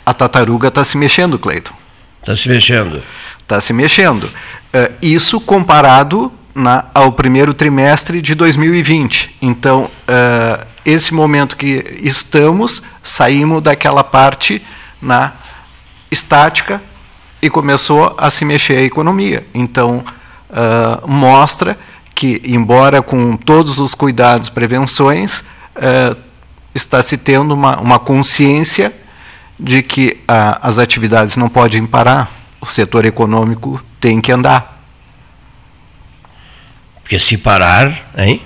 a 0.05 0.13
tartaruga 0.13 0.67
está 0.69 0.83
se 0.83 0.97
mexendo, 0.97 1.37
Cleiton. 1.37 1.73
Está 2.21 2.35
se 2.35 2.49
mexendo. 2.49 3.03
Está 3.39 3.61
se 3.61 3.73
mexendo. 3.73 4.23
Uh, 4.23 4.93
isso 5.01 5.41
comparado 5.41 6.31
na, 6.53 6.85
ao 6.93 7.11
primeiro 7.11 7.53
trimestre 7.53 8.21
de 8.21 8.35
2020. 8.35 9.37
Então, 9.41 9.85
uh, 9.85 10.70
esse 10.85 11.13
momento 11.13 11.55
que 11.55 11.99
estamos, 12.01 12.83
saímos 13.03 13.61
daquela 13.61 14.03
parte 14.03 14.61
na 15.01 15.33
estática 16.09 16.81
e 17.41 17.49
começou 17.49 18.15
a 18.17 18.29
se 18.29 18.45
mexer 18.45 18.77
a 18.77 18.83
economia. 18.83 19.45
Então, 19.53 20.03
uh, 20.49 21.07
mostra 21.07 21.77
que, 22.13 22.41
embora 22.45 23.01
com 23.01 23.35
todos 23.35 23.79
os 23.79 23.95
cuidados, 23.95 24.49
prevenções, 24.49 25.45
está 26.73 27.01
se 27.01 27.17
tendo 27.17 27.53
uma, 27.53 27.79
uma 27.79 27.99
consciência 27.99 28.93
de 29.59 29.83
que 29.83 30.19
ah, 30.27 30.59
as 30.61 30.79
atividades 30.79 31.37
não 31.37 31.47
podem 31.47 31.85
parar, 31.85 32.31
o 32.59 32.65
setor 32.65 33.05
econômico 33.05 33.83
tem 33.99 34.19
que 34.19 34.31
andar. 34.31 34.81
Porque 37.01 37.19
se 37.19 37.37
parar, 37.37 38.11
hein? 38.17 38.41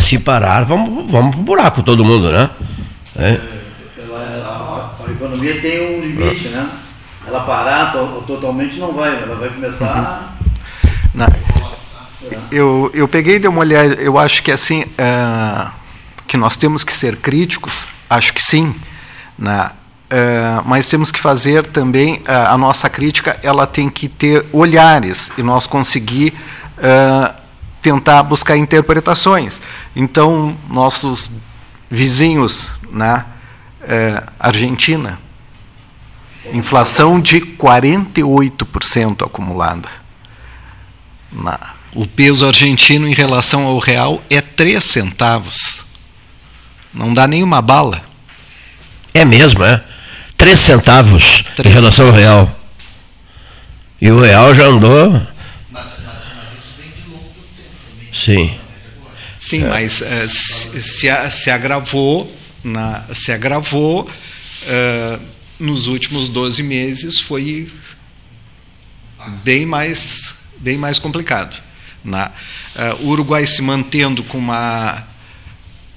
Se 0.00 0.18
parar, 0.18 0.64
vamos, 0.64 1.10
vamos 1.10 1.30
para 1.30 1.40
o 1.40 1.44
buraco 1.44 1.82
todo 1.82 2.04
mundo, 2.04 2.32
né? 2.32 2.50
É. 3.16 3.38
Ela, 3.98 4.94
a, 4.98 5.04
a, 5.06 5.10
economia 5.10 5.60
tem 5.60 5.98
um 5.98 6.00
limite, 6.00 6.48
né? 6.48 6.68
Ela 7.26 7.40
parar 7.40 7.92
to, 7.92 8.24
totalmente 8.26 8.78
não 8.78 8.92
vai, 8.92 9.22
ela 9.22 9.36
vai 9.36 9.50
começar 9.50 10.34
uhum. 11.14 12.38
Eu, 12.50 12.90
eu 12.94 13.06
peguei 13.06 13.36
e 13.36 13.38
dei 13.38 13.48
uma 13.48 13.60
olhada, 13.60 13.94
eu 13.94 14.18
acho 14.18 14.42
que 14.42 14.50
assim, 14.50 14.84
é, 14.96 15.66
que 16.26 16.36
nós 16.36 16.56
temos 16.56 16.82
que 16.82 16.92
ser 16.92 17.16
críticos, 17.16 17.86
acho 18.08 18.32
que 18.32 18.42
sim, 18.42 18.74
na, 19.38 19.72
Uh, 20.10 20.60
mas 20.64 20.88
temos 20.88 21.12
que 21.12 21.20
fazer 21.20 21.64
também 21.64 22.14
uh, 22.14 22.48
a 22.48 22.58
nossa 22.58 22.90
crítica, 22.90 23.38
ela 23.44 23.64
tem 23.64 23.88
que 23.88 24.08
ter 24.08 24.44
olhares 24.52 25.30
e 25.38 25.42
nós 25.42 25.68
conseguir 25.68 26.34
uh, 26.78 27.32
tentar 27.82 28.22
buscar 28.22 28.56
interpretações. 28.56 29.60
Então, 29.94 30.56
nossos 30.68 31.30
vizinhos 31.90 32.72
na 32.90 33.26
né, 33.86 34.22
Argentina, 34.38 35.18
inflação 36.52 37.20
de 37.20 37.40
48% 37.40 39.26
acumulada. 39.26 39.88
Na, 41.32 41.74
o 41.94 42.06
peso 42.06 42.46
argentino 42.46 43.06
em 43.06 43.12
relação 43.12 43.64
ao 43.64 43.78
real 43.78 44.22
é 44.30 44.40
3 44.40 44.82
centavos. 44.82 45.82
Não 46.92 47.12
dá 47.12 47.26
nenhuma 47.26 47.60
bala. 47.60 48.02
É 49.12 49.24
mesmo, 49.24 49.64
é? 49.64 49.82
3 50.36 50.58
centavos 50.58 51.44
3 51.56 51.66
em 51.66 51.78
relação 51.78 52.06
centavos. 52.06 52.26
ao 52.26 52.44
real. 52.44 52.60
E 54.00 54.10
o 54.10 54.20
real 54.20 54.54
já 54.54 54.66
andou. 54.66 55.10
Mas, 55.10 55.26
mas, 55.70 55.84
isso 55.84 56.72
vem 56.78 56.90
de 56.90 57.10
longo 57.10 57.28
tempo 57.54 57.76
também. 57.90 57.99
Sim. 58.12 58.58
Sim, 59.38 59.64
é. 59.64 59.68
mas 59.68 60.00
uh, 60.00 60.28
se, 60.28 60.82
se, 60.82 61.30
se, 61.30 61.50
agravou, 61.50 62.30
na, 62.62 63.04
se 63.14 63.32
agravou 63.32 64.02
uh, 64.02 65.20
nos 65.58 65.86
últimos 65.86 66.28
12 66.28 66.62
meses, 66.62 67.18
foi 67.18 67.70
bem 69.42 69.64
mais, 69.64 70.34
bem 70.58 70.76
mais 70.76 70.98
complicado. 70.98 71.60
Na, 72.04 72.28
uh, 72.28 73.04
o 73.04 73.08
Uruguai 73.08 73.46
se 73.46 73.62
mantendo 73.62 74.22
com 74.24 74.38
uma, 74.38 75.06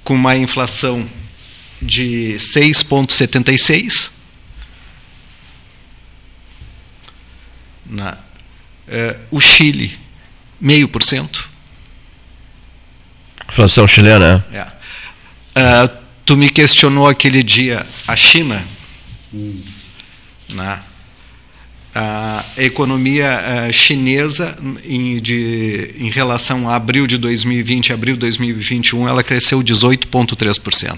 com 0.02 0.14
uma 0.14 0.36
inflação 0.36 1.06
de 1.80 2.36
6,76, 2.38 4.12
Na, 7.86 8.16
é, 8.88 9.16
o 9.30 9.40
Chile, 9.40 9.98
meio 10.60 10.88
por 10.88 11.02
cento. 11.02 11.50
Inflação 13.48 13.86
chilena, 13.86 14.44
é. 14.52 14.66
é. 15.54 15.90
tu 16.24 16.36
me 16.36 16.48
questionou 16.48 17.06
aquele 17.06 17.42
dia 17.42 17.86
a 18.06 18.16
China. 18.16 18.62
Hum. 19.32 19.60
né? 20.50 20.80
a 21.94 22.44
economia 22.56 23.24
eh, 23.24 23.72
chinesa, 23.72 24.58
em, 24.84 25.20
de, 25.20 25.94
em 25.96 26.10
relação 26.10 26.68
a 26.68 26.74
abril 26.74 27.06
de 27.06 27.16
2020 27.16 27.88
e 27.88 27.92
abril 27.92 28.14
de 28.14 28.20
2021, 28.20 29.08
ela 29.08 29.22
cresceu 29.22 29.60
18,3%. 29.62 30.96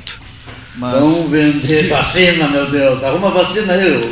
Mas... 0.77 0.93
Vamos 0.95 1.31
vender 1.31 1.89
vacina, 1.89 2.49
meu 2.49 2.71
Deus. 2.71 3.05
Arruma 3.05 3.31
vacina 3.31 3.75
aí. 3.75 4.11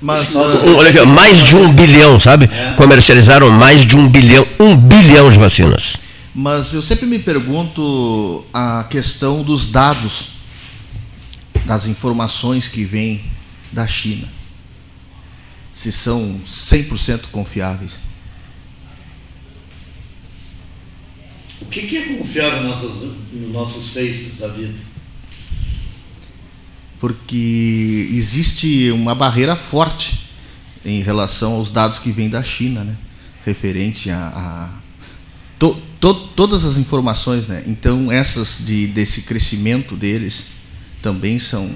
Mas, 0.00 0.34
uh... 0.36 0.76
Olha 0.76 0.90
aqui, 0.90 1.00
mais 1.04 1.42
de 1.42 1.56
um 1.56 1.72
bilhão, 1.72 2.18
sabe? 2.20 2.48
É. 2.52 2.74
Comercializaram 2.76 3.50
mais 3.50 3.84
de 3.84 3.96
um 3.96 4.08
bilhão, 4.08 4.46
um 4.58 4.76
bilhão 4.76 5.28
de 5.30 5.38
vacinas. 5.38 5.96
Mas 6.40 6.72
eu 6.72 6.80
sempre 6.80 7.04
me 7.04 7.18
pergunto 7.18 8.46
a 8.50 8.84
questão 8.84 9.42
dos 9.42 9.68
dados, 9.68 10.28
das 11.66 11.84
informações 11.84 12.66
que 12.66 12.82
vêm 12.82 13.22
da 13.70 13.86
China 13.86 14.26
se 15.70 15.92
são 15.92 16.40
100% 16.48 17.26
confiáveis. 17.30 17.98
O 21.60 21.66
que 21.66 21.94
é 21.94 22.16
confiável 22.16 22.62
nos 22.62 22.70
nossos, 22.70 23.12
nos 23.30 23.52
nossos 23.52 23.92
faces 23.92 24.38
da 24.38 24.48
vida? 24.48 24.78
Porque 26.98 28.08
existe 28.14 28.90
uma 28.92 29.14
barreira 29.14 29.56
forte 29.56 30.30
em 30.86 31.02
relação 31.02 31.56
aos 31.56 31.70
dados 31.70 31.98
que 31.98 32.10
vêm 32.10 32.30
da 32.30 32.42
China, 32.42 32.82
né? 32.82 32.96
referente 33.44 34.10
a, 34.10 34.28
a 34.34 34.70
to, 35.58 35.89
to, 36.00 36.14
todas 36.14 36.64
as 36.64 36.76
informações. 36.76 37.46
Né? 37.48 37.62
Então, 37.66 38.10
essas 38.10 38.62
de, 38.64 38.86
desse 38.86 39.22
crescimento 39.22 39.94
deles 39.94 40.46
também 41.02 41.38
são 41.38 41.70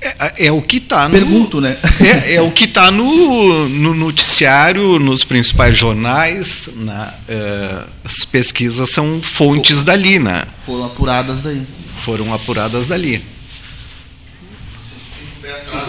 é, 0.00 0.46
é, 0.46 0.52
o 0.52 0.62
que 0.62 0.76
está 0.76 1.08
no. 1.08 1.14
Pergunto, 1.14 1.60
né? 1.60 1.76
É, 2.00 2.34
é 2.34 2.40
o 2.40 2.50
que 2.52 2.64
está 2.64 2.90
no, 2.90 3.68
no, 3.68 3.94
noticiário, 3.94 4.98
nos 4.98 5.24
principais 5.24 5.76
jornais. 5.76 6.68
Na, 6.76 7.12
é, 7.28 7.82
as 8.04 8.24
pesquisas 8.24 8.88
são 8.90 9.20
fontes 9.20 9.78
For, 9.78 9.84
dali, 9.84 10.18
né? 10.20 10.44
Foram 10.64 10.84
apuradas 10.84 11.42
daí. 11.42 11.62
Foram 12.04 12.32
apuradas 12.32 12.86
dali. 12.86 13.24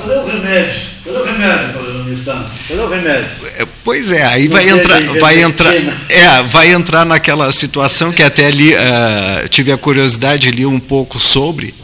Cadê 0.10 0.22
o 0.22 0.26
remédio? 0.26 0.82
Cadê 1.06 1.18
o 1.18 1.24
remédio, 1.24 1.70
economista? 1.70 2.52
Cadê 2.68 2.82
o 2.82 2.90
remédio? 2.90 3.30
É, 3.58 3.68
pois 3.84 4.12
é, 4.12 4.26
aí 4.26 4.48
vai 4.48 4.68
entrar, 4.68 5.04
vai 5.20 5.42
entrar, 5.44 5.72
é, 6.10 6.44
vai 6.50 6.72
entrar 6.72 7.06
naquela 7.06 7.52
situação 7.52 8.12
que 8.12 8.24
até 8.24 8.48
ali 8.48 8.74
uh, 8.74 9.48
tive 9.50 9.72
a 9.72 9.78
curiosidade 9.78 10.48
ali 10.48 10.66
um 10.66 10.80
pouco 10.80 11.20
sobre. 11.20 11.76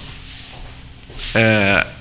Uh, 1.36 1.95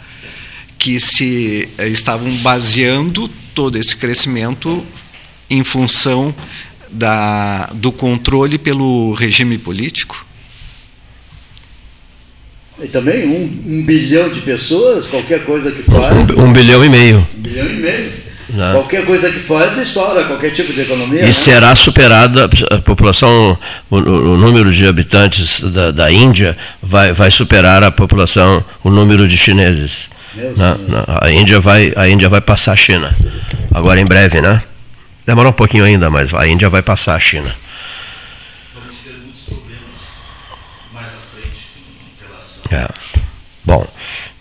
que 0.78 1.00
se 1.00 1.68
eh, 1.78 1.88
estavam 1.88 2.30
baseando 2.36 3.26
todo 3.54 3.78
esse 3.78 3.96
crescimento 3.96 4.84
em 5.48 5.64
função 5.64 6.34
da, 6.90 7.70
do 7.72 7.90
controle 7.90 8.58
pelo 8.58 9.14
regime 9.14 9.56
político? 9.56 10.26
E 12.82 12.88
também 12.88 13.26
um, 13.26 13.62
um 13.66 13.84
bilhão 13.84 14.28
de 14.28 14.40
pessoas, 14.40 15.06
qualquer 15.06 15.44
coisa 15.44 15.70
que 15.70 15.82
faz. 15.82 16.16
Um, 16.16 16.44
um 16.44 16.52
bilhão 16.52 16.84
e 16.84 16.88
meio. 16.88 17.26
Um 17.36 17.40
bilhão 17.40 17.66
e 17.66 17.74
meio. 17.74 18.24
Não. 18.50 18.72
Qualquer 18.72 19.04
coisa 19.04 19.30
que 19.30 19.38
faz 19.38 19.76
estoura, 19.78 20.24
qualquer 20.24 20.50
tipo 20.50 20.72
de 20.72 20.82
economia. 20.82 21.22
E 21.22 21.26
né? 21.26 21.32
será 21.32 21.74
superada, 21.74 22.48
a 22.70 22.78
população, 22.78 23.58
o, 23.90 23.96
o 23.96 24.36
número 24.36 24.70
de 24.70 24.86
habitantes 24.86 25.62
da, 25.62 25.90
da 25.90 26.10
Índia 26.10 26.56
vai, 26.82 27.12
vai 27.12 27.30
superar 27.30 27.82
a 27.82 27.90
população, 27.90 28.64
o 28.82 28.90
número 28.90 29.26
de 29.26 29.36
chineses. 29.36 30.08
Na, 30.56 30.76
na, 30.76 31.04
a, 31.22 31.30
Índia 31.30 31.60
vai, 31.60 31.92
a 31.96 32.08
Índia 32.08 32.28
vai 32.28 32.40
passar 32.40 32.72
a 32.72 32.76
China. 32.76 33.16
Agora 33.72 34.00
em 34.00 34.04
breve, 34.04 34.40
né? 34.40 34.62
Demora 35.26 35.48
um 35.48 35.52
pouquinho 35.52 35.84
ainda, 35.84 36.10
mas 36.10 36.34
a 36.34 36.46
Índia 36.46 36.68
vai 36.68 36.82
passar 36.82 37.14
a 37.14 37.20
China. 37.20 37.54
Vamos 38.74 38.96
ter 38.98 39.12
muitos 39.12 39.42
problemas 39.42 39.98
mais 40.92 41.06
à 41.06 41.22
frente 41.34 41.70
em 41.80 42.26
relação. 42.26 42.53
É. 42.70 42.88
Bom, 43.64 43.86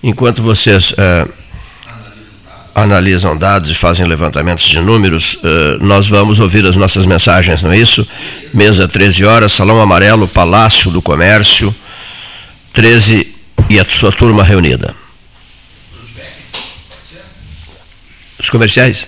enquanto 0.01 0.41
vocês 0.41 0.93
é, 0.97 1.27
analisam 2.75 3.37
dados 3.37 3.69
e 3.69 3.75
fazem 3.75 4.05
levantamentos 4.05 4.65
de 4.65 4.79
números, 4.79 5.37
é, 5.43 5.77
nós 5.83 6.07
vamos 6.07 6.39
ouvir 6.39 6.65
as 6.65 6.75
nossas 6.75 7.05
mensagens, 7.05 7.61
não 7.61 7.71
é 7.71 7.77
isso? 7.77 8.07
Mesa 8.53 8.87
13 8.87 9.25
horas, 9.25 9.51
Salão 9.51 9.81
Amarelo, 9.81 10.27
Palácio 10.27 10.91
do 10.91 11.01
Comércio, 11.01 11.73
13 12.73 13.33
e 13.69 13.79
a 13.79 13.85
sua 13.85 14.11
turma 14.11 14.43
reunida. 14.43 14.95
Os 18.39 18.49
comerciais? 18.49 19.07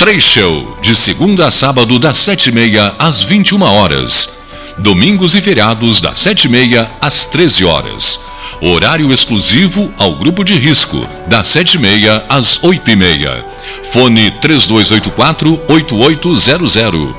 Três 0.00 0.22
Show, 0.22 0.78
de 0.80 0.96
segunda 0.96 1.48
a 1.48 1.50
sábado, 1.50 1.98
das 1.98 2.16
sete 2.16 2.48
e 2.48 2.52
meia 2.52 2.94
às 2.98 3.20
vinte 3.20 3.50
e 3.50 3.54
uma 3.54 3.70
horas. 3.70 4.30
Domingos 4.78 5.34
e 5.34 5.42
feriados, 5.42 6.00
das 6.00 6.18
sete 6.18 6.46
e 6.46 6.48
meia 6.48 6.90
às 7.02 7.26
treze 7.26 7.66
horas. 7.66 8.18
Horário 8.62 9.12
exclusivo 9.12 9.92
ao 9.98 10.16
grupo 10.16 10.42
de 10.42 10.54
risco, 10.54 11.06
das 11.26 11.48
sete 11.48 11.74
e 11.74 11.78
meia 11.78 12.24
às 12.30 12.64
oito 12.64 12.90
e 12.90 12.96
meia. 12.96 13.44
Fone 13.92 14.30
3284-8800. 14.40 17.14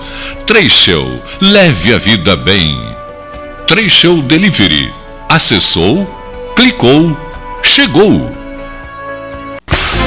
Três 0.47 0.71
Show, 0.71 1.21
leve 1.39 1.93
a 1.93 1.99
vida 1.99 2.35
bem. 2.35 2.83
Três 3.67 3.91
Show 3.91 4.23
Delivery. 4.23 4.91
Acessou, 5.29 6.09
clicou, 6.55 7.15
chegou. 7.61 8.40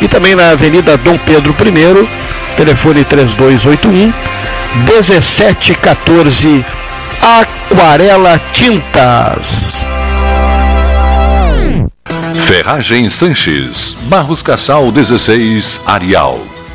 e 0.00 0.08
também 0.08 0.34
na 0.34 0.50
Avenida 0.50 0.96
Dom 0.96 1.18
Pedro 1.18 1.52
I, 1.52 2.08
telefone 2.56 3.04
3281 3.04 4.12
1714 4.86 6.64
Aquarela 7.20 8.40
Tintas. 8.52 9.86
Ferragem 12.46 13.08
Sanches, 13.08 13.96
Barros 14.02 14.42
Cassal 14.42 14.90
16, 14.90 15.80
Arial. 15.86 16.40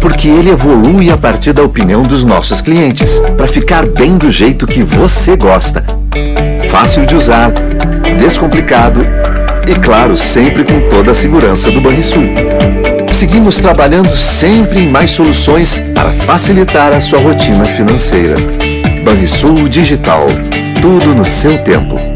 porque 0.00 0.28
ele 0.28 0.50
evolui 0.50 1.10
a 1.10 1.16
partir 1.16 1.52
da 1.52 1.62
opinião 1.62 2.02
dos 2.02 2.24
nossos 2.24 2.60
clientes, 2.60 3.20
para 3.36 3.48
ficar 3.48 3.86
bem 3.86 4.16
do 4.16 4.30
jeito 4.30 4.66
que 4.66 4.82
você 4.82 5.36
gosta. 5.36 5.84
Fácil 6.68 7.06
de 7.06 7.14
usar, 7.14 7.52
descomplicado 8.18 9.06
e, 9.66 9.74
claro, 9.74 10.16
sempre 10.16 10.64
com 10.64 10.88
toda 10.88 11.10
a 11.10 11.14
segurança 11.14 11.70
do 11.70 11.80
Banrisul. 11.80 12.24
Seguimos 13.12 13.56
trabalhando 13.56 14.14
sempre 14.14 14.80
em 14.80 14.90
mais 14.90 15.10
soluções 15.10 15.74
para 15.94 16.12
facilitar 16.12 16.92
a 16.92 17.00
sua 17.00 17.18
rotina 17.18 17.64
financeira. 17.64 18.36
Banrisul 19.02 19.68
Digital. 19.68 20.26
Tudo 20.82 21.14
no 21.14 21.24
seu 21.24 21.56
tempo. 21.62 22.15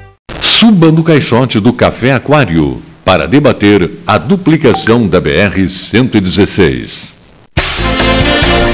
Suba 0.41 0.91
no 0.91 1.03
caixote 1.03 1.59
do 1.59 1.71
Café 1.71 2.13
Aquário 2.13 2.81
para 3.05 3.27
debater 3.27 3.87
a 4.07 4.17
duplicação 4.17 5.07
da 5.07 5.21
BR-116. 5.21 7.11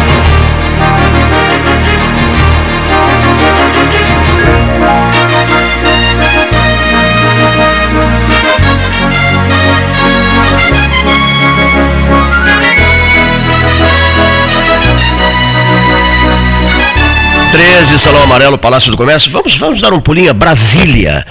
13, 17.51 17.99
Salão 17.99 18.23
Amarelo, 18.23 18.57
Palácio 18.57 18.89
do 18.89 18.95
Comércio. 18.95 19.29
Vamos, 19.29 19.57
vamos 19.57 19.81
dar 19.81 19.91
um 19.91 19.99
pulinho 19.99 20.29
a 20.29 20.33
Brasília 20.33 21.25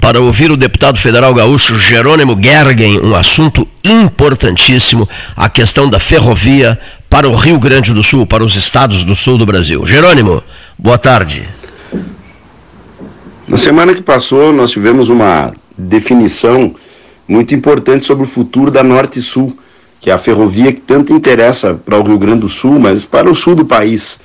para 0.00 0.18
ouvir 0.18 0.50
o 0.50 0.56
deputado 0.56 0.98
federal 0.98 1.34
gaúcho 1.34 1.78
Jerônimo 1.78 2.34
Gergen, 2.42 2.98
um 3.00 3.14
assunto 3.14 3.68
importantíssimo, 3.84 5.06
a 5.36 5.50
questão 5.50 5.90
da 5.90 6.00
ferrovia 6.00 6.78
para 7.10 7.28
o 7.28 7.34
Rio 7.34 7.58
Grande 7.58 7.92
do 7.92 8.02
Sul, 8.02 8.24
para 8.24 8.42
os 8.42 8.56
estados 8.56 9.04
do 9.04 9.14
sul 9.14 9.36
do 9.36 9.44
Brasil. 9.44 9.84
Jerônimo, 9.84 10.42
boa 10.78 10.96
tarde. 10.96 11.46
Na 13.46 13.58
semana 13.58 13.94
que 13.94 14.02
passou, 14.02 14.54
nós 14.54 14.70
tivemos 14.70 15.10
uma 15.10 15.52
definição 15.76 16.74
muito 17.28 17.54
importante 17.54 18.06
sobre 18.06 18.24
o 18.24 18.28
futuro 18.28 18.70
da 18.70 18.82
Norte 18.82 19.20
Sul, 19.20 19.54
que 20.00 20.08
é 20.08 20.14
a 20.14 20.18
ferrovia 20.18 20.72
que 20.72 20.80
tanto 20.80 21.12
interessa 21.12 21.74
para 21.74 21.98
o 21.98 22.02
Rio 22.02 22.18
Grande 22.18 22.40
do 22.40 22.48
Sul, 22.48 22.78
mas 22.78 23.04
para 23.04 23.30
o 23.30 23.36
sul 23.36 23.54
do 23.54 23.66
país 23.66 24.18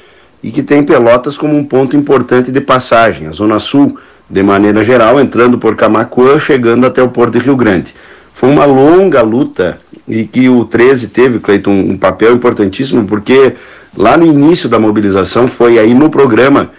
e 0.44 0.52
que 0.52 0.64
tem 0.64 0.84
Pelotas 0.84 1.38
como 1.38 1.56
um 1.56 1.64
ponto 1.64 1.96
importante 1.96 2.52
de 2.52 2.62
passagem, 2.62 3.28
a 3.28 3.32
Zona 3.32 3.60
Sul, 3.60 3.98
de 4.30 4.42
maneira 4.42 4.84
geral, 4.84 5.20
entrando 5.20 5.58
por 5.58 5.76
Camacuã, 5.76 6.39
chegando 6.39 6.86
até 6.86 7.04
o 7.04 7.10
Porto 7.10 7.34
de 7.34 7.39
Rio 7.39 7.56
Grande. 7.56 7.94
Foi 8.34 8.50
uma 8.50 8.66
longa 8.66 9.22
luta 9.22 9.80
e 10.08 10.24
que 10.24 10.50
o 10.50 10.66
13 10.66 11.10
teve, 11.10 11.39
Cleiton, 11.39 11.72
um 11.72 11.98
papel 11.98 12.34
importantíssimo, 12.34 13.06
porque 13.06 13.54
lá 13.96 14.18
no 14.18 14.26
início 14.26 14.68
da 14.68 14.80
mobilização 14.80 15.48
foi 15.48 15.78
aí 15.78 15.94
no 15.94 16.10
programa 16.10 16.72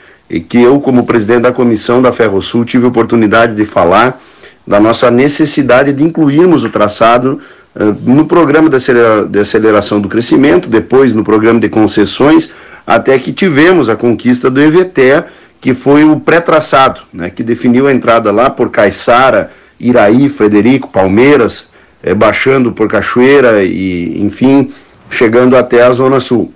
que 0.49 0.61
eu, 0.61 0.81
como 0.81 1.05
presidente 1.05 1.43
da 1.43 1.53
comissão 1.53 2.01
da 2.01 2.13
Ferrosul, 2.13 2.65
tive 2.65 2.87
oportunidade 2.87 3.55
de 3.55 3.65
falar 3.65 4.21
da 4.67 4.81
nossa 4.81 5.11
necessidade 5.11 5.93
de 5.93 6.03
incluirmos 6.03 6.65
o 6.65 6.71
traçado 6.71 7.39
uh, 7.75 7.85
no 8.03 8.25
programa 8.27 8.71
de 8.71 9.41
aceleração 9.41 10.01
do 10.01 10.09
crescimento, 10.09 10.69
depois 10.69 11.13
no 11.13 11.25
programa 11.25 11.61
de 11.61 11.69
concessões, 11.69 12.51
até 12.87 13.18
que 13.18 13.33
tivemos 13.33 13.89
a 13.89 13.97
conquista 13.97 14.51
do 14.51 14.61
EVTE, 14.61 15.24
que 15.61 15.74
foi 15.74 16.05
o 16.05 16.18
pré-traçado, 16.18 17.03
né, 17.12 17.30
que 17.30 17.43
definiu 17.43 17.87
a 17.87 17.93
entrada 17.93 18.33
lá 18.33 18.51
por 18.51 18.70
Caiçara, 18.70 19.51
Iraí, 19.78 20.28
Frederico, 20.28 20.89
Palmeiras, 20.89 21.66
é, 22.03 22.12
baixando 22.12 22.72
por 22.72 22.89
Cachoeira 22.89 23.62
e, 23.62 24.20
enfim, 24.20 24.72
chegando 25.11 25.57
até 25.57 25.83
a 25.83 25.93
Zona 25.93 26.18
Sul. 26.18 26.53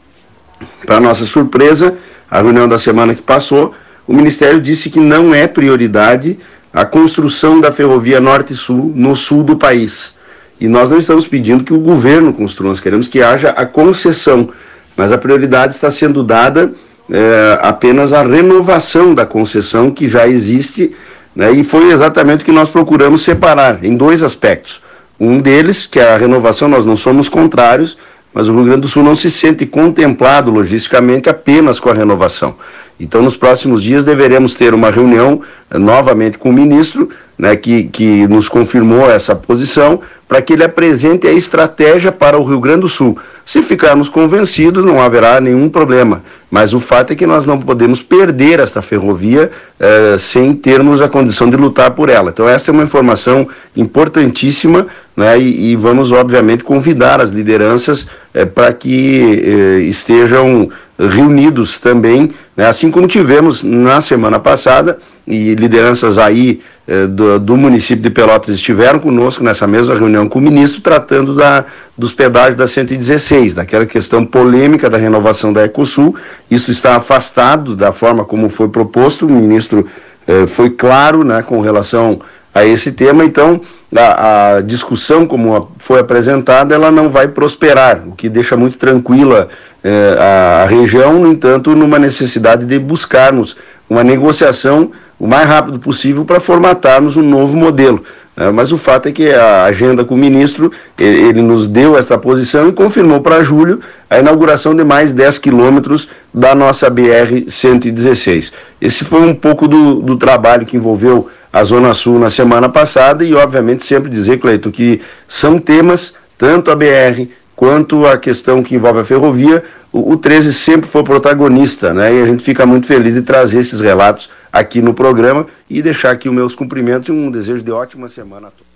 Para 0.84 1.00
nossa 1.00 1.24
surpresa, 1.26 1.96
a 2.30 2.40
reunião 2.40 2.68
da 2.68 2.78
semana 2.78 3.14
que 3.14 3.22
passou, 3.22 3.74
o 4.06 4.12
Ministério 4.12 4.60
disse 4.60 4.90
que 4.90 4.98
não 4.98 5.34
é 5.34 5.46
prioridade 5.46 6.38
a 6.72 6.84
construção 6.84 7.60
da 7.60 7.72
ferrovia 7.72 8.20
Norte-Sul 8.20 8.92
no 8.94 9.16
sul 9.16 9.42
do 9.42 9.56
país. 9.56 10.14
E 10.60 10.68
nós 10.68 10.90
não 10.90 10.98
estamos 10.98 11.26
pedindo 11.26 11.64
que 11.64 11.72
o 11.72 11.78
governo 11.78 12.32
construa, 12.32 12.70
nós 12.70 12.80
queremos 12.80 13.08
que 13.08 13.22
haja 13.22 13.50
a 13.50 13.66
concessão, 13.66 14.50
mas 14.96 15.12
a 15.12 15.18
prioridade 15.18 15.74
está 15.74 15.90
sendo 15.90 16.22
dada 16.22 16.72
é, 17.10 17.58
apenas 17.62 18.12
à 18.12 18.22
renovação 18.22 19.14
da 19.14 19.26
concessão 19.26 19.90
que 19.90 20.08
já 20.08 20.26
existe, 20.26 20.94
né, 21.34 21.52
e 21.52 21.62
foi 21.62 21.90
exatamente 21.90 22.42
o 22.42 22.44
que 22.44 22.52
nós 22.52 22.68
procuramos 22.68 23.22
separar 23.22 23.84
em 23.84 23.96
dois 23.96 24.22
aspectos. 24.22 24.80
Um 25.18 25.40
deles, 25.40 25.86
que 25.86 25.98
é 25.98 26.14
a 26.14 26.16
renovação, 26.16 26.68
nós 26.68 26.84
não 26.84 26.96
somos 26.96 27.28
contrários, 27.28 27.96
mas 28.34 28.48
o 28.48 28.54
Rio 28.54 28.64
Grande 28.64 28.82
do 28.82 28.88
Sul 28.88 29.02
não 29.02 29.16
se 29.16 29.30
sente 29.30 29.64
contemplado 29.64 30.50
logisticamente 30.50 31.28
apenas 31.28 31.80
com 31.80 31.88
a 31.88 31.94
renovação. 31.94 32.54
Então, 33.00 33.22
nos 33.22 33.36
próximos 33.36 33.82
dias, 33.82 34.04
deveremos 34.04 34.54
ter 34.54 34.74
uma 34.74 34.90
reunião 34.90 35.40
eh, 35.70 35.78
novamente 35.78 36.36
com 36.36 36.50
o 36.50 36.52
ministro, 36.52 37.08
né, 37.38 37.56
que, 37.56 37.84
que 37.84 38.26
nos 38.26 38.48
confirmou 38.48 39.10
essa 39.10 39.34
posição, 39.34 40.00
para 40.28 40.42
que 40.42 40.52
ele 40.52 40.64
apresente 40.64 41.26
a 41.26 41.32
estratégia 41.32 42.10
para 42.10 42.38
o 42.38 42.44
Rio 42.44 42.60
Grande 42.60 42.80
do 42.80 42.88
Sul. 42.88 43.16
Se 43.44 43.62
ficarmos 43.62 44.08
convencidos, 44.08 44.84
não 44.84 45.00
haverá 45.00 45.40
nenhum 45.40 45.68
problema. 45.68 46.22
Mas 46.50 46.72
o 46.72 46.80
fato 46.80 47.12
é 47.12 47.16
que 47.16 47.26
nós 47.26 47.46
não 47.46 47.60
podemos 47.60 48.02
perder 48.02 48.58
esta 48.58 48.82
ferrovia 48.82 49.50
eh, 49.78 50.16
sem 50.18 50.52
termos 50.52 51.00
a 51.00 51.08
condição 51.08 51.48
de 51.48 51.56
lutar 51.56 51.92
por 51.92 52.08
ela. 52.08 52.30
Então, 52.30 52.48
esta 52.48 52.70
é 52.70 52.72
uma 52.72 52.82
informação 52.82 53.46
importantíssima 53.76 54.86
né, 55.16 55.38
e, 55.38 55.72
e 55.72 55.76
vamos, 55.76 56.10
obviamente, 56.10 56.64
convidar 56.64 57.20
as 57.20 57.30
lideranças 57.30 58.08
eh, 58.34 58.44
para 58.44 58.72
que 58.72 59.42
eh, 59.44 59.80
estejam 59.82 60.68
reunidos 60.98 61.78
também, 61.78 62.30
né, 62.56 62.66
assim 62.66 62.90
como 62.90 63.06
tivemos 63.06 63.62
na 63.62 64.00
semana 64.00 64.38
passada, 64.38 64.98
e 65.26 65.54
lideranças 65.54 66.18
aí 66.18 66.60
eh, 66.86 67.06
do, 67.06 67.38
do, 67.40 67.56
município 67.56 68.02
de 68.02 68.10
Pelotas 68.10 68.54
estiveram 68.54 69.00
conosco 69.00 69.42
nessa 69.42 69.66
mesma 69.66 69.94
reunião 69.94 70.15
com 70.24 70.38
o 70.38 70.42
ministro, 70.42 70.80
tratando 70.80 71.34
da, 71.34 71.64
dos 71.98 72.12
pedágios 72.12 72.54
da 72.54 72.66
116, 72.66 73.54
daquela 73.54 73.84
questão 73.84 74.24
polêmica 74.24 74.88
da 74.88 74.96
renovação 74.96 75.52
da 75.52 75.64
Ecosul. 75.64 76.14
Isso 76.50 76.70
está 76.70 76.96
afastado 76.96 77.74
da 77.74 77.92
forma 77.92 78.24
como 78.24 78.48
foi 78.48 78.68
proposto, 78.68 79.26
o 79.26 79.30
ministro 79.30 79.86
eh, 80.26 80.46
foi 80.46 80.70
claro 80.70 81.24
né, 81.24 81.42
com 81.42 81.60
relação 81.60 82.20
a 82.54 82.64
esse 82.64 82.92
tema, 82.92 83.24
então 83.24 83.60
a, 83.94 84.56
a, 84.56 84.60
discussão 84.62 85.26
como 85.26 85.70
foi 85.78 86.00
apresentada, 86.00 86.74
ela 86.74 86.90
não 86.90 87.10
vai 87.10 87.28
prosperar, 87.28 88.02
o 88.06 88.12
que 88.12 88.28
deixa 88.28 88.56
muito 88.56 88.78
tranquila 88.78 89.48
eh, 89.84 90.16
a, 90.18 90.62
a 90.62 90.66
região, 90.66 91.18
no 91.18 91.28
entanto, 91.32 91.74
numa 91.74 91.98
necessidade 91.98 92.64
de 92.64 92.78
buscarmos 92.78 93.56
uma 93.90 94.02
negociação 94.02 94.90
o 95.18 95.26
mais 95.26 95.46
rápido 95.46 95.78
possível 95.78 96.24
para 96.24 96.40
formatarmos 96.40 97.16
um 97.16 97.22
novo 97.22 97.56
modelo. 97.56 98.04
É, 98.36 98.50
mas 98.50 98.70
o 98.70 98.76
fato 98.76 99.08
é 99.08 99.12
que 99.12 99.30
a 99.30 99.64
agenda 99.64 100.04
com 100.04 100.14
o 100.14 100.18
ministro, 100.18 100.70
ele, 100.98 101.40
nos 101.40 101.66
deu 101.66 101.96
esta 101.96 102.18
posição 102.18 102.68
e 102.68 102.72
confirmou 102.72 103.20
para 103.22 103.42
julho 103.42 103.80
a 104.10 104.18
inauguração 104.18 104.74
de 104.74 104.84
mais 104.84 105.12
10 105.12 105.38
quilômetros 105.38 106.06
da 106.34 106.54
nossa 106.54 106.90
BR-116. 106.90 108.52
Esse 108.78 109.04
foi 109.06 109.22
um 109.22 109.34
pouco 109.34 109.66
do, 109.66 110.02
do 110.02 110.18
trabalho 110.18 110.66
que 110.66 110.76
envolveu 110.76 111.30
a 111.50 111.64
Zona 111.64 111.94
Sul 111.94 112.18
na 112.18 112.28
semana 112.28 112.68
passada 112.68 113.24
e, 113.24 113.34
obviamente, 113.34 113.86
sempre 113.86 114.10
dizer, 114.10 114.38
Cleito, 114.38 114.70
que 114.70 115.00
são 115.26 115.58
temas, 115.58 116.12
tanto 116.36 116.70
a 116.70 116.76
BR 116.76 117.28
quanto 117.56 118.06
a 118.06 118.18
questão 118.18 118.62
que 118.62 118.74
envolve 118.76 119.00
a 119.00 119.04
ferrovia, 119.04 119.64
o, 119.90 120.12
o 120.12 120.16
13 120.16 120.52
sempre 120.52 120.88
foi 120.88 121.02
protagonista, 121.02 121.94
né? 121.94 122.14
E 122.14 122.22
a 122.22 122.26
gente 122.26 122.44
fica 122.44 122.66
muito 122.66 122.86
feliz 122.86 123.14
de 123.14 123.22
trazer 123.22 123.58
esses 123.58 123.80
relatos 123.80 124.28
aqui 124.52 124.82
no 124.82 124.92
programa 124.92 125.46
e 125.68 125.80
deixar 125.80 126.10
aqui 126.10 126.28
os 126.28 126.34
meus 126.34 126.54
cumprimentos 126.54 127.08
e 127.08 127.12
um 127.12 127.30
desejo 127.30 127.62
de 127.62 127.72
ótima 127.72 128.08
semana 128.08 128.48
a 128.48 128.50
todos. 128.50 128.66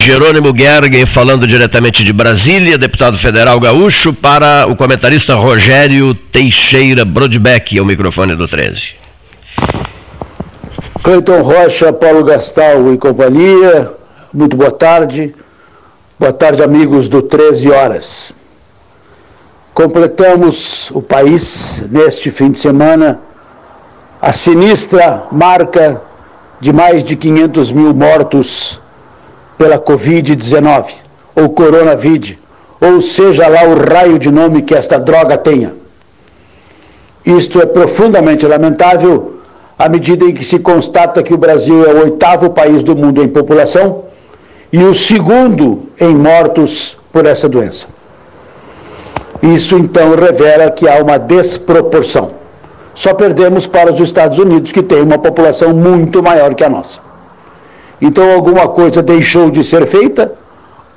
Jerônimo 0.00 0.56
Gergen 0.56 1.04
falando 1.04 1.46
diretamente 1.46 2.02
de 2.02 2.12
Brasília, 2.12 2.78
deputado 2.78 3.18
federal 3.18 3.60
gaúcho, 3.60 4.14
para 4.14 4.66
o 4.66 4.74
comentarista 4.74 5.34
Rogério 5.34 6.14
Teixeira 6.14 7.04
Brodbeck, 7.04 7.78
ao 7.78 7.84
microfone 7.84 8.34
do 8.34 8.48
13. 8.48 8.94
Cleiton 11.02 11.42
Rocha, 11.42 11.92
Paulo 11.92 12.24
Gastal 12.24 12.92
e 12.94 12.96
companhia, 12.96 13.90
muito 14.32 14.56
boa 14.56 14.70
tarde. 14.70 15.34
Boa 16.20 16.32
tarde, 16.32 16.64
amigos 16.64 17.08
do 17.08 17.22
13 17.22 17.70
Horas. 17.70 18.32
Completamos 19.72 20.90
o 20.90 21.00
país 21.00 21.84
neste 21.88 22.32
fim 22.32 22.50
de 22.50 22.58
semana 22.58 23.20
a 24.20 24.32
sinistra 24.32 25.28
marca 25.30 26.02
de 26.58 26.72
mais 26.72 27.04
de 27.04 27.14
500 27.14 27.70
mil 27.70 27.94
mortos 27.94 28.80
pela 29.56 29.78
Covid-19, 29.78 30.86
ou 31.36 31.50
Coronavírus, 31.50 32.34
ou 32.80 33.00
seja 33.00 33.46
lá 33.46 33.62
o 33.62 33.78
raio 33.78 34.18
de 34.18 34.32
nome 34.32 34.62
que 34.62 34.74
esta 34.74 34.98
droga 34.98 35.38
tenha. 35.38 35.72
Isto 37.24 37.60
é 37.60 37.66
profundamente 37.66 38.44
lamentável 38.44 39.38
à 39.78 39.88
medida 39.88 40.24
em 40.24 40.34
que 40.34 40.44
se 40.44 40.58
constata 40.58 41.22
que 41.22 41.32
o 41.32 41.38
Brasil 41.38 41.84
é 41.84 41.94
o 41.94 42.02
oitavo 42.06 42.50
país 42.50 42.82
do 42.82 42.96
mundo 42.96 43.22
em 43.22 43.28
população 43.28 44.07
e 44.72 44.82
o 44.84 44.94
segundo 44.94 45.84
em 46.00 46.14
mortos 46.14 46.96
por 47.12 47.26
essa 47.26 47.48
doença. 47.48 47.86
Isso 49.42 49.76
então 49.76 50.14
revela 50.14 50.70
que 50.70 50.88
há 50.88 51.02
uma 51.02 51.18
desproporção. 51.18 52.32
Só 52.94 53.14
perdemos 53.14 53.66
para 53.66 53.92
os 53.92 54.00
Estados 54.00 54.38
Unidos, 54.38 54.72
que 54.72 54.82
tem 54.82 55.00
uma 55.00 55.18
população 55.18 55.72
muito 55.72 56.22
maior 56.22 56.54
que 56.54 56.64
a 56.64 56.68
nossa. 56.68 57.00
Então 58.00 58.32
alguma 58.32 58.68
coisa 58.68 59.02
deixou 59.02 59.50
de 59.50 59.62
ser 59.62 59.86
feita 59.86 60.32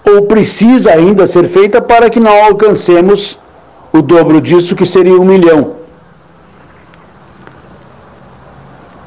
ou 0.03 0.24
precisa 0.24 0.91
ainda 0.91 1.28
ser 1.28 1.47
feita 1.47 1.80
para 1.80 2.09
que 2.09 2.19
não 2.19 2.43
alcancemos 2.45 3.38
o 3.93 4.01
dobro 4.01 4.41
disso, 4.41 4.76
que 4.76 4.86
seria 4.86 5.19
um 5.19 5.26
milhão. 5.26 5.82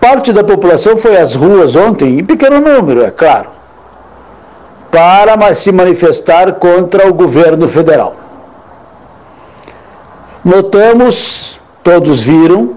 Parte 0.00 0.32
da 0.32 0.44
população 0.44 0.96
foi 0.96 1.16
às 1.16 1.34
ruas 1.34 1.74
ontem, 1.74 2.18
em 2.20 2.24
pequeno 2.24 2.60
número, 2.60 3.02
é 3.02 3.10
claro, 3.10 3.48
para 4.94 5.52
se 5.56 5.72
manifestar 5.72 6.52
contra 6.52 7.08
o 7.08 7.12
governo 7.12 7.68
federal. 7.68 8.14
Notamos, 10.44 11.60
todos 11.82 12.22
viram, 12.22 12.76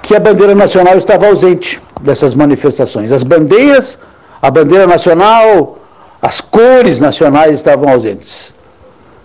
que 0.00 0.16
a 0.16 0.18
bandeira 0.18 0.54
nacional 0.54 0.96
estava 0.96 1.26
ausente 1.26 1.78
dessas 2.00 2.34
manifestações. 2.34 3.12
As 3.12 3.22
bandeiras, 3.22 3.98
a 4.40 4.50
bandeira 4.50 4.86
nacional, 4.86 5.78
as 6.22 6.40
cores 6.40 6.98
nacionais 6.98 7.56
estavam 7.56 7.90
ausentes. 7.90 8.50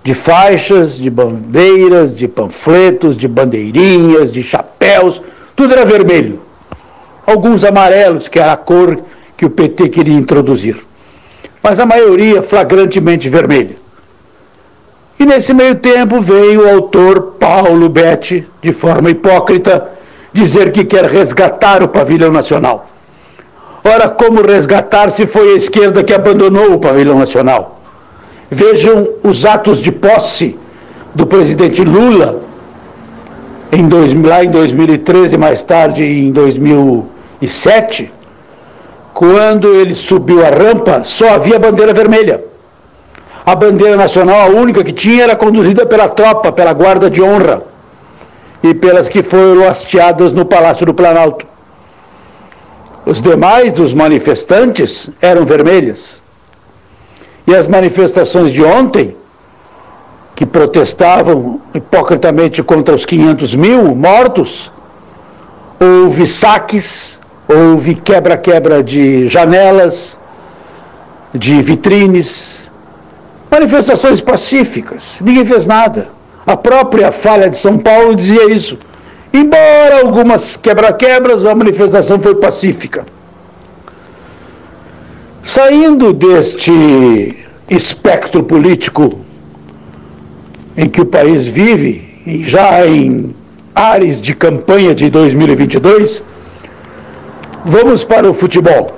De 0.03 0.13
faixas, 0.13 0.97
de 0.97 1.09
bandeiras, 1.09 2.17
de 2.17 2.27
panfletos, 2.27 3.15
de 3.15 3.29
bandeirinhas, 3.29 4.29
de 4.29 4.43
chapéus, 4.43 5.21
tudo 5.55 5.73
era 5.73 5.85
vermelho. 5.85 6.41
Alguns 7.25 7.63
amarelos, 7.63 8.27
que 8.27 8.39
era 8.39 8.51
a 8.51 8.57
cor 8.57 8.99
que 9.37 9.45
o 9.45 9.49
PT 9.49 9.87
queria 9.87 10.17
introduzir. 10.17 10.85
Mas 11.65 11.79
a 11.79 11.85
maioria 11.85 12.43
flagrantemente 12.43 13.27
vermelha. 13.27 13.75
E 15.19 15.25
nesse 15.25 15.51
meio 15.51 15.73
tempo 15.73 16.21
veio 16.21 16.63
o 16.63 16.69
autor 16.69 17.37
Paulo 17.39 17.89
Betti, 17.89 18.47
de 18.61 18.71
forma 18.71 19.09
hipócrita, 19.09 19.89
dizer 20.31 20.71
que 20.71 20.85
quer 20.85 21.05
resgatar 21.05 21.81
o 21.81 21.87
pavilhão 21.87 22.31
nacional. 22.31 22.87
Ora, 23.83 24.07
como 24.07 24.43
resgatar 24.43 25.09
se 25.09 25.25
foi 25.25 25.53
a 25.53 25.55
esquerda 25.55 26.03
que 26.03 26.13
abandonou 26.13 26.73
o 26.73 26.79
pavilhão 26.79 27.17
nacional? 27.17 27.81
Vejam 28.51 29.09
os 29.23 29.43
atos 29.43 29.79
de 29.79 29.91
posse 29.91 30.55
do 31.15 31.25
presidente 31.25 31.83
Lula 31.83 32.43
em 33.71 33.87
dois, 33.87 34.13
lá 34.13 34.45
em 34.45 34.51
2013, 34.51 35.35
mais 35.35 35.63
tarde 35.63 36.03
em 36.03 36.31
2007, 36.31 38.11
quando 39.15 39.73
ele 39.73 39.95
subiu 39.95 40.45
a 40.45 40.49
rampa, 40.49 41.05
só 41.05 41.29
havia 41.35 41.57
bandeira 41.57 41.93
vermelha. 41.93 42.43
A 43.45 43.55
bandeira 43.55 43.95
nacional, 43.95 44.41
a 44.41 44.47
única 44.47 44.83
que 44.83 44.91
tinha, 44.91 45.23
era 45.23 45.37
conduzida 45.37 45.85
pela 45.85 46.09
tropa, 46.09 46.51
pela 46.51 46.73
guarda 46.73 47.09
de 47.09 47.23
honra 47.23 47.63
e 48.61 48.73
pelas 48.73 49.07
que 49.07 49.23
foram 49.23 49.65
hasteadas 49.69 50.33
no 50.33 50.43
Palácio 50.43 50.85
do 50.85 50.93
Planalto. 50.93 51.45
Os 53.05 53.21
demais 53.21 53.71
dos 53.71 53.93
manifestantes 53.93 55.09
eram 55.21 55.45
vermelhas. 55.45 56.21
E 57.47 57.55
as 57.55 57.69
manifestações 57.69 58.51
de 58.51 58.65
ontem, 58.65 59.15
que 60.35 60.45
protestavam 60.45 61.61
hipocritamente 61.73 62.61
contra 62.61 62.93
os 62.93 63.05
500 63.05 63.55
mil 63.55 63.95
mortos, 63.95 64.69
houve 65.79 66.27
saques, 66.27 67.17
houve 67.47 67.95
quebra-quebra 67.95 68.83
de 68.83 69.27
janelas, 69.27 70.19
de 71.33 71.61
vitrines, 71.61 72.69
manifestações 73.49 74.21
pacíficas, 74.21 75.17
ninguém 75.21 75.45
fez 75.45 75.65
nada. 75.65 76.09
A 76.45 76.55
própria 76.55 77.11
falha 77.11 77.49
de 77.49 77.57
São 77.57 77.77
Paulo 77.77 78.15
dizia 78.15 78.51
isso. 78.51 78.77
Embora 79.33 80.01
algumas 80.01 80.55
quebra-quebras, 80.55 81.43
a 81.45 81.55
manifestação 81.55 82.19
foi 82.19 82.35
pacífica. 82.35 83.05
Saindo 85.43 86.13
deste 86.13 87.45
espectro 87.69 88.43
político 88.43 89.19
em 90.77 90.87
que 90.87 91.01
o 91.01 91.05
país 91.05 91.47
vive, 91.47 92.21
e 92.25 92.43
já 92.43 92.85
em 92.85 93.35
ares 93.73 94.21
de 94.21 94.33
campanha 94.35 94.93
de 94.93 95.09
2022, 95.09 96.23
vamos 97.65 98.03
para 98.03 98.29
o 98.29 98.33
futebol, 98.33 98.93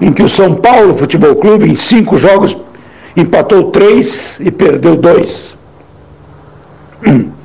em 0.00 0.12
que 0.12 0.22
o 0.22 0.28
São 0.28 0.54
Paulo 0.54 0.94
Futebol 0.96 1.34
Clube, 1.34 1.68
em 1.68 1.74
cinco 1.74 2.16
jogos, 2.16 2.56
empatou 3.16 3.72
três 3.72 4.38
e 4.40 4.52
perdeu 4.52 4.94
dois. 4.96 5.56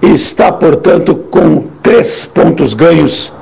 Está, 0.00 0.50
portanto, 0.52 1.14
com 1.14 1.66
três 1.82 2.24
pontos 2.26 2.72
ganhos 2.74 3.32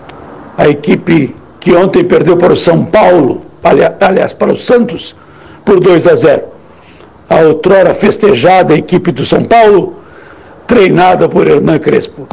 a 0.57 0.69
equipe 0.69 1.35
que 1.61 1.75
ontem 1.75 2.05
perdeu 2.05 2.37
para 2.37 2.53
o 2.53 2.57
São 2.57 2.85
Paulo, 2.85 3.43
aliás, 4.01 4.33
para 4.33 4.53
o 4.53 4.57
Santos, 4.57 5.15
por 5.65 5.81
2 5.81 6.07
a 6.07 6.15
0. 6.15 6.43
A 7.29 7.37
outrora 7.41 7.95
festejada 7.95 8.75
equipe 8.75 9.13
do 9.13 9.25
São 9.25 9.45
Paulo, 9.45 9.97
treinada 10.67 11.29
por 11.29 11.47
Hernan 11.49 11.79
Crespo. 11.79 12.27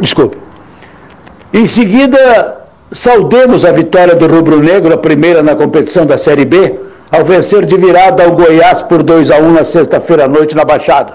Desculpe. 0.00 0.38
Em 1.52 1.66
seguida, 1.66 2.62
saudemos 2.92 3.64
a 3.64 3.72
vitória 3.72 4.14
do 4.14 4.26
Rubro 4.26 4.60
Negro, 4.60 4.94
a 4.94 4.98
primeira 4.98 5.42
na 5.42 5.54
competição 5.54 6.06
da 6.06 6.18
Série 6.18 6.44
B, 6.44 6.78
ao 7.10 7.24
vencer 7.24 7.64
de 7.64 7.76
virada 7.76 8.24
ao 8.24 8.32
Goiás 8.32 8.82
por 8.82 9.02
2 9.02 9.30
a 9.30 9.38
1 9.38 9.52
na 9.52 9.64
sexta-feira 9.64 10.24
à 10.24 10.28
noite 10.28 10.54
na 10.54 10.64
Baixada. 10.64 11.14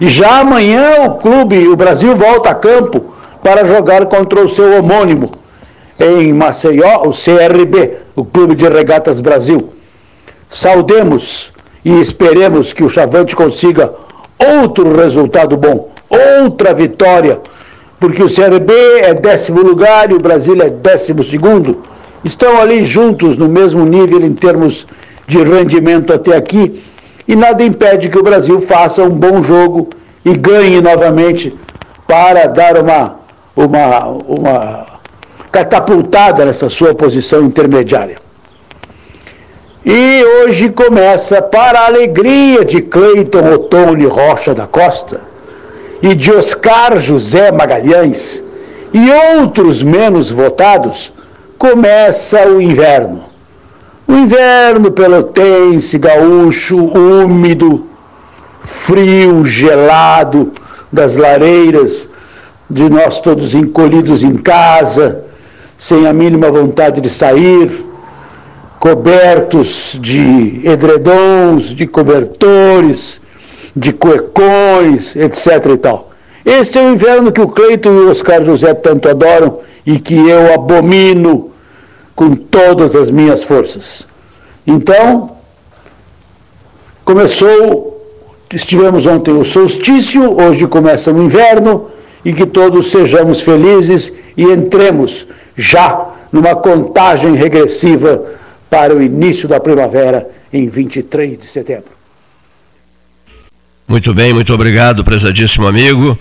E 0.00 0.06
já 0.06 0.40
amanhã 0.40 1.06
o 1.06 1.14
clube, 1.14 1.66
o 1.66 1.76
Brasil, 1.76 2.14
volta 2.14 2.50
a 2.50 2.54
campo 2.54 3.14
para 3.42 3.64
jogar 3.64 4.06
contra 4.06 4.44
o 4.44 4.48
seu 4.48 4.78
homônimo 4.78 5.30
em 5.98 6.32
Maceió, 6.32 7.02
o 7.04 7.10
CRB, 7.10 7.96
o 8.14 8.24
Clube 8.24 8.54
de 8.54 8.68
Regatas 8.68 9.20
Brasil. 9.20 9.70
Saudemos 10.48 11.52
e 11.84 12.00
esperemos 12.00 12.72
que 12.72 12.84
o 12.84 12.88
Chavante 12.88 13.34
consiga 13.34 13.92
outro 14.38 14.96
resultado 14.96 15.56
bom, 15.56 15.88
outra 16.08 16.72
vitória, 16.72 17.40
porque 18.00 18.22
o 18.22 18.28
CRB 18.28 18.72
é 19.02 19.14
décimo 19.14 19.60
lugar 19.62 20.10
e 20.10 20.14
o 20.14 20.20
Brasil 20.20 20.60
é 20.62 20.70
décimo 20.70 21.22
segundo. 21.22 21.82
Estão 22.24 22.60
ali 22.60 22.84
juntos 22.84 23.36
no 23.36 23.48
mesmo 23.48 23.84
nível 23.84 24.20
em 24.20 24.34
termos 24.34 24.86
de 25.26 25.42
rendimento 25.42 26.12
até 26.12 26.36
aqui 26.36 26.82
e 27.26 27.36
nada 27.36 27.62
impede 27.62 28.08
que 28.08 28.18
o 28.18 28.22
Brasil 28.22 28.60
faça 28.60 29.02
um 29.02 29.10
bom 29.10 29.42
jogo 29.42 29.88
e 30.24 30.36
ganhe 30.36 30.80
novamente 30.80 31.56
para 32.06 32.46
dar 32.46 32.78
uma, 32.78 33.16
uma, 33.54 34.06
uma 34.06 34.86
catapultada 35.50 36.44
nessa 36.44 36.70
sua 36.70 36.94
posição 36.94 37.44
intermediária. 37.44 38.16
E 39.84 40.24
hoje 40.24 40.70
começa, 40.70 41.40
para 41.40 41.80
a 41.80 41.86
alegria 41.86 42.64
de 42.64 42.80
Cleiton 42.82 43.54
Otone 43.54 44.06
Rocha 44.06 44.54
da 44.54 44.66
Costa 44.66 45.20
e 46.02 46.14
de 46.14 46.32
Oscar 46.32 46.98
José 46.98 47.50
Magalhães 47.50 48.42
e 48.92 49.10
outros 49.38 49.82
menos 49.82 50.30
votados, 50.30 51.12
começa 51.58 52.46
o 52.46 52.60
inverno. 52.60 53.24
O 54.06 54.14
inverno 54.14 54.90
pelotense, 54.90 55.98
gaúcho, 55.98 56.76
úmido, 56.76 57.86
frio, 58.62 59.44
gelado, 59.44 60.52
das 60.90 61.16
lareiras, 61.16 62.08
de 62.70 62.88
nós 62.88 63.20
todos 63.20 63.54
encolhidos 63.54 64.22
em 64.22 64.36
casa, 64.36 65.24
sem 65.76 66.06
a 66.06 66.12
mínima 66.12 66.50
vontade 66.50 67.00
de 67.00 67.10
sair, 67.10 67.86
cobertos 68.78 69.98
de 70.00 70.62
edredons, 70.64 71.74
de 71.74 71.86
cobertores, 71.86 73.20
de 73.78 73.92
cuecões, 73.92 75.14
etc. 75.14 75.66
e 75.74 75.76
tal. 75.76 76.10
Este 76.44 76.78
é 76.78 76.82
o 76.82 76.92
inverno 76.92 77.30
que 77.30 77.40
o 77.40 77.48
Cleito 77.48 77.88
e 77.88 77.92
o 77.92 78.10
Oscar 78.10 78.44
José 78.44 78.74
tanto 78.74 79.08
adoram 79.08 79.60
e 79.86 79.98
que 79.98 80.14
eu 80.14 80.52
abomino 80.54 81.50
com 82.14 82.34
todas 82.34 82.96
as 82.96 83.10
minhas 83.10 83.44
forças. 83.44 84.06
Então, 84.66 85.36
começou, 87.04 88.02
estivemos 88.52 89.06
ontem 89.06 89.32
o 89.32 89.44
solstício, 89.44 90.40
hoje 90.40 90.66
começa 90.66 91.12
o 91.12 91.22
inverno, 91.22 91.90
e 92.24 92.32
que 92.32 92.44
todos 92.44 92.90
sejamos 92.90 93.40
felizes 93.40 94.12
e 94.36 94.42
entremos 94.42 95.26
já 95.56 96.08
numa 96.32 96.54
contagem 96.56 97.34
regressiva 97.34 98.24
para 98.68 98.94
o 98.94 99.00
início 99.00 99.48
da 99.48 99.60
primavera 99.60 100.28
em 100.52 100.68
23 100.68 101.38
de 101.38 101.46
setembro. 101.46 101.97
Muito 103.88 104.12
bem, 104.12 104.34
muito 104.34 104.52
obrigado, 104.52 105.02
prezadíssimo 105.02 105.66
amigo. 105.66 106.18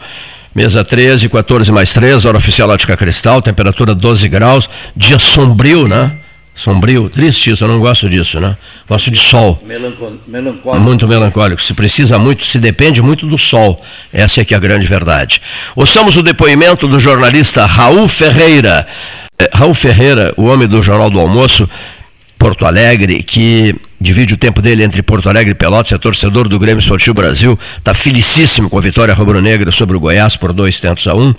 Mesa 0.56 0.86
13, 0.86 1.28
14 1.28 1.70
mais 1.70 1.94
3, 1.94 2.24
hora 2.24 2.38
oficial 2.38 2.70
ótica 2.70 2.96
cristal, 2.96 3.42
temperatura 3.42 3.94
12 3.94 4.30
graus, 4.30 4.70
dia 4.96 5.20
sombrio, 5.20 5.86
né? 5.86 6.14
Sombrio, 6.56 7.10
triste 7.10 7.52
isso, 7.52 7.66
eu 7.66 7.68
não 7.68 7.80
gosto 7.80 8.10
disso, 8.10 8.40
né? 8.40 8.56
Gosto 8.88 9.12
de 9.12 9.20
sol. 9.20 9.62
Melancólico. 9.68 10.80
Muito 10.80 11.08
melancólico. 11.08 11.62
Se 11.62 11.74
precisa 11.74 12.18
muito, 12.18 12.46
se 12.46 12.58
depende 12.58 13.02
muito 13.02 13.28
do 13.28 13.38
sol. 13.38 13.84
Essa 14.12 14.42
é 14.42 14.46
que 14.46 14.56
é 14.56 14.58
a 14.58 14.60
grande 14.60 14.88
verdade. 14.88 15.42
Ouçamos 15.76 16.16
o 16.16 16.24
depoimento 16.24 16.88
do 16.88 17.00
jornalista 17.00 17.66
Raul 17.66 18.08
Ferreira. 18.08 18.88
É, 19.38 19.52
Raul 19.54 19.76
Ferreira, 19.76 20.34
o 20.36 20.46
homem 20.46 20.68
do 20.68 20.82
Jornal 20.82 21.12
do 21.12 21.20
Almoço, 21.20 21.70
Porto 22.38 22.66
Alegre, 22.66 23.24
que 23.24 23.76
divide 24.00 24.34
o 24.34 24.38
tempo 24.38 24.62
dele 24.62 24.84
entre 24.84 25.02
Porto 25.02 25.30
Alegre 25.30 25.52
e 25.52 25.56
Pelotas, 25.56 25.92
é 25.92 25.98
torcedor 25.98 26.48
do 26.48 26.60
Grêmio 26.60 26.80
Esportivo 26.80 27.16
Brasil, 27.16 27.58
está 27.78 27.94
felicíssimo 27.94 28.70
com 28.70 28.78
a 28.78 28.82
vitória 28.82 29.14
rubro-negra 29.14 29.72
sobre 29.72 29.98
o 29.98 30.00
Goiás 30.00 30.36
por 30.36 30.54
dois 30.54 30.80
tentos 30.80 31.08
a 31.08 31.16
um. 31.16 31.34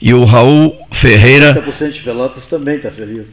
E 0.00 0.14
o 0.14 0.24
Raul 0.24 0.76
Ferreira. 0.90 1.54
90% 1.54 1.92
de 1.92 2.00
Pelotas 2.00 2.46
também 2.46 2.76
está 2.76 2.90
feliz. 2.90 3.26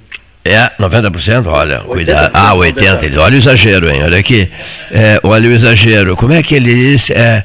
É, 0.43 0.71
90%, 0.79 1.45
olha, 1.47 1.79
cuidado. 1.79 2.31
Ah, 2.33 2.53
80%, 2.53 3.17
olha 3.17 3.35
o 3.35 3.37
exagero, 3.37 3.89
hein? 3.89 4.03
Olha 4.03 4.17
aqui. 4.17 4.49
É, 4.91 5.19
olha 5.23 5.49
o 5.49 5.51
exagero. 5.51 6.15
Como 6.15 6.31
é 6.31 6.41
que 6.41 6.55
ele 6.55 6.73
disse? 6.73 7.11
É, 7.11 7.43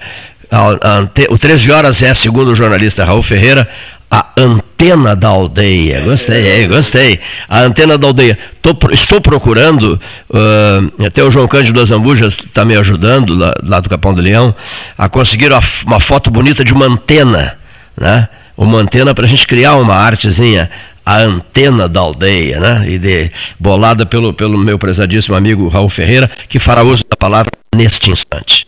o 1.28 1.38
13 1.38 1.72
horas 1.72 2.02
é, 2.02 2.14
segundo 2.14 2.52
o 2.52 2.54
jornalista 2.54 3.04
Raul 3.04 3.22
Ferreira, 3.22 3.68
a 4.12 4.26
antena 4.36 5.16
da 5.16 5.28
aldeia. 5.28 6.02
Gostei, 6.02 6.68
gostei. 6.68 7.18
A 7.48 7.60
antena 7.60 7.96
da 7.96 8.06
aldeia. 8.06 8.38
Tô, 8.60 8.76
estou 8.90 9.22
procurando, 9.22 9.98
uh, 10.28 11.06
até 11.06 11.24
o 11.24 11.30
João 11.30 11.48
Cândido 11.48 11.80
das 11.80 11.90
Ambujas 11.90 12.34
está 12.34 12.62
me 12.62 12.76
ajudando, 12.76 13.34
lá, 13.34 13.54
lá, 13.64 13.80
do 13.80 13.88
Capão 13.88 14.12
do 14.12 14.20
Leão, 14.20 14.54
a 14.98 15.08
conseguir 15.08 15.50
uma, 15.50 15.62
uma 15.86 15.98
foto 15.98 16.30
bonita 16.30 16.62
de 16.62 16.74
uma 16.74 16.84
antena, 16.84 17.56
né? 17.98 18.28
Uma 18.54 18.80
antena 18.80 19.14
para 19.14 19.24
a 19.24 19.28
gente 19.28 19.46
criar 19.46 19.76
uma 19.76 19.94
artezinha 19.94 20.70
a 21.04 21.18
antena 21.18 21.88
da 21.88 22.00
aldeia, 22.00 22.60
né? 22.60 22.84
E 22.86 22.98
de, 22.98 23.32
bolada 23.58 24.04
pelo, 24.04 24.34
pelo 24.34 24.58
meu 24.58 24.78
prezadíssimo 24.78 25.34
amigo 25.34 25.68
Raul 25.68 25.88
Ferreira, 25.88 26.30
que 26.48 26.58
fará 26.58 26.82
uso 26.82 27.02
da 27.08 27.16
palavra 27.16 27.50
neste 27.74 28.10
instante. 28.10 28.66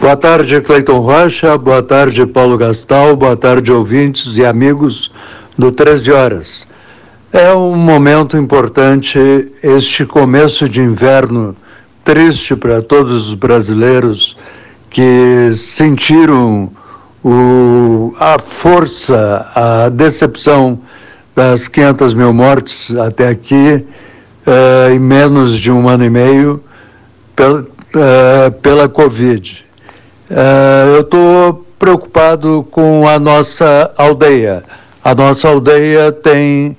Boa 0.00 0.16
tarde, 0.16 0.62
Cleiton 0.62 0.98
Rocha, 1.00 1.58
boa 1.58 1.82
tarde, 1.82 2.24
Paulo 2.24 2.56
Gastal, 2.56 3.14
boa 3.14 3.36
tarde, 3.36 3.70
ouvintes 3.70 4.38
e 4.38 4.46
amigos 4.46 5.12
do 5.58 5.70
13 5.70 6.10
Horas. 6.10 6.66
É 7.30 7.52
um 7.52 7.76
momento 7.76 8.34
importante 8.38 9.18
este 9.62 10.06
começo 10.06 10.66
de 10.66 10.80
inverno 10.80 11.54
triste 12.02 12.56
para 12.56 12.80
todos 12.80 13.28
os 13.28 13.34
brasileiros 13.34 14.38
que 14.88 15.52
sentiram 15.52 16.70
o, 17.22 18.14
a 18.18 18.38
força, 18.38 19.52
a 19.54 19.90
decepção 19.90 20.80
das 21.36 21.68
500 21.68 22.14
mil 22.14 22.32
mortes 22.32 22.96
até 22.96 23.28
aqui, 23.28 23.84
uh, 24.46 24.90
em 24.90 24.98
menos 24.98 25.58
de 25.58 25.70
um 25.70 25.86
ano 25.90 26.06
e 26.06 26.10
meio, 26.10 26.64
pel, 27.36 27.58
uh, 27.58 28.50
pela 28.62 28.88
Covid. 28.88 29.68
Uh, 30.30 30.94
eu 30.94 31.00
estou 31.00 31.66
preocupado 31.76 32.64
com 32.70 33.08
a 33.08 33.18
nossa 33.18 33.92
aldeia. 33.98 34.62
A 35.02 35.12
nossa 35.12 35.48
aldeia 35.48 36.12
tem 36.12 36.76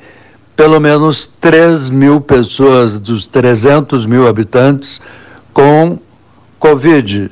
pelo 0.55 0.79
menos 0.79 1.29
3 1.41 1.89
mil 1.89 2.21
pessoas 2.21 2.97
dos 2.97 3.27
300 3.27 4.05
mil 4.05 4.25
habitantes 4.25 5.01
com 5.53 5.99
Covid. 6.59 7.29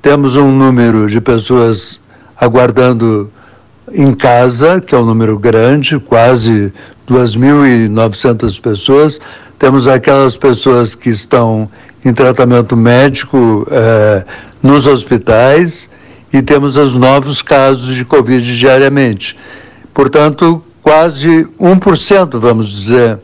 Temos 0.00 0.36
um 0.36 0.50
número 0.50 1.10
de 1.10 1.20
pessoas 1.20 2.00
aguardando 2.36 3.30
em 3.92 4.14
casa, 4.14 4.80
que 4.80 4.94
é 4.94 4.98
um 4.98 5.04
número 5.04 5.38
grande, 5.38 5.98
quase 5.98 6.72
2.900 7.06 8.60
pessoas. 8.62 9.20
temos 9.58 9.86
aquelas 9.86 10.38
pessoas 10.38 10.94
que 10.94 11.10
estão 11.10 11.68
em 12.04 12.12
tratamento 12.12 12.76
médico 12.76 13.66
eh, 13.70 14.24
nos 14.62 14.86
hospitais 14.86 15.88
e 16.32 16.42
temos 16.42 16.76
os 16.76 16.94
novos 16.96 17.40
casos 17.40 17.94
de 17.94 18.04
Covid 18.04 18.56
diariamente. 18.56 19.38
Portanto, 19.92 20.62
quase 20.82 21.46
1%, 21.58 22.38
vamos 22.38 22.68
dizer, 22.68 23.18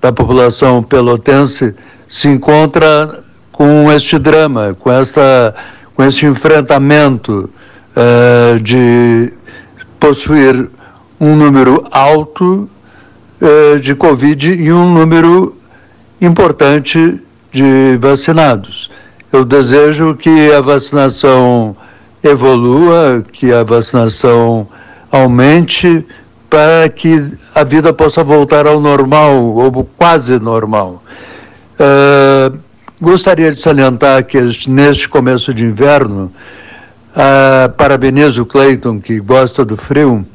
da 0.00 0.12
população 0.12 0.82
pelotense 0.82 1.74
se 2.08 2.28
encontra 2.28 3.22
com 3.52 3.90
este 3.92 4.18
drama, 4.18 4.76
com, 4.78 4.90
essa, 4.90 5.54
com 5.94 6.02
esse 6.02 6.26
enfrentamento 6.26 7.48
uh, 7.94 8.58
de 8.60 9.32
possuir 10.00 10.68
um 11.20 11.36
número 11.36 11.84
alto 11.90 12.68
uh, 13.40 13.78
de 13.78 13.94
Covid 13.94 14.52
e 14.52 14.72
um 14.72 14.92
número 14.92 15.56
importante 16.20 17.20
de 17.54 17.96
vacinados. 18.00 18.90
Eu 19.32 19.44
desejo 19.44 20.16
que 20.16 20.52
a 20.52 20.60
vacinação 20.60 21.76
evolua, 22.22 23.24
que 23.32 23.52
a 23.52 23.62
vacinação 23.62 24.66
aumente 25.10 26.04
para 26.50 26.88
que 26.88 27.24
a 27.54 27.62
vida 27.62 27.92
possa 27.92 28.24
voltar 28.24 28.66
ao 28.66 28.80
normal, 28.80 29.36
ou 29.36 29.88
quase 29.96 30.38
normal. 30.40 31.00
Uh, 31.78 32.58
gostaria 33.00 33.52
de 33.54 33.62
salientar 33.62 34.24
que 34.24 34.40
neste 34.68 35.08
começo 35.08 35.54
de 35.54 35.64
inverno, 35.64 36.32
uh, 37.14 37.68
parabenizo 37.76 38.42
o 38.42 38.46
Cleiton, 38.46 39.00
que 39.00 39.20
gosta 39.20 39.64
do 39.64 39.76
frio, 39.76 40.26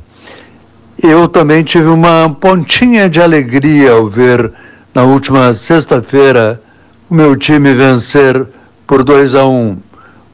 eu 1.04 1.28
também 1.28 1.64
tive 1.64 1.88
uma 1.88 2.30
pontinha 2.40 3.10
de 3.10 3.22
alegria 3.22 3.92
ao 3.92 4.08
ver 4.08 4.52
na 4.94 5.04
última 5.04 5.52
sexta-feira 5.52 6.62
o 7.10 7.16
meu 7.16 7.36
time 7.36 7.74
vencer 7.74 8.46
por 8.86 9.04
2 9.04 9.34
a 9.34 9.46
1. 9.46 9.50
Um. 9.50 9.78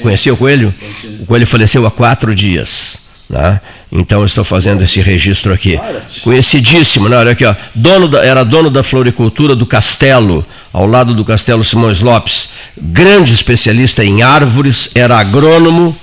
Conhecia 0.01 0.33
o 0.33 0.37
Coelho? 0.37 0.73
O 1.21 1.25
Coelho 1.25 1.47
faleceu 1.47 1.85
há 1.87 1.91
quatro 1.91 2.35
dias. 2.35 3.07
Né? 3.29 3.59
Então 3.91 4.25
estou 4.25 4.43
fazendo 4.43 4.83
esse 4.83 4.99
registro 5.01 5.53
aqui. 5.53 5.79
Conhecidíssimo, 6.21 7.07
né? 7.07 7.17
olha 7.17 7.31
aqui, 7.31 7.45
ó. 7.45 7.55
Dono 7.73 8.07
da, 8.07 8.25
era 8.25 8.43
dono 8.43 8.69
da 8.69 8.83
floricultura 8.83 9.55
do 9.55 9.65
Castelo, 9.65 10.45
ao 10.73 10.85
lado 10.85 11.13
do 11.13 11.23
Castelo 11.23 11.63
Simões 11.63 12.01
Lopes. 12.01 12.49
Grande 12.77 13.33
especialista 13.33 14.03
em 14.03 14.21
árvores, 14.21 14.89
era 14.95 15.17
agrônomo 15.17 15.97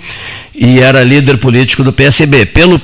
e 0.54 0.78
era 0.78 1.02
líder 1.02 1.38
político 1.38 1.82
do 1.82 1.92
PSB. 1.92 2.46
Pelo, 2.46 2.80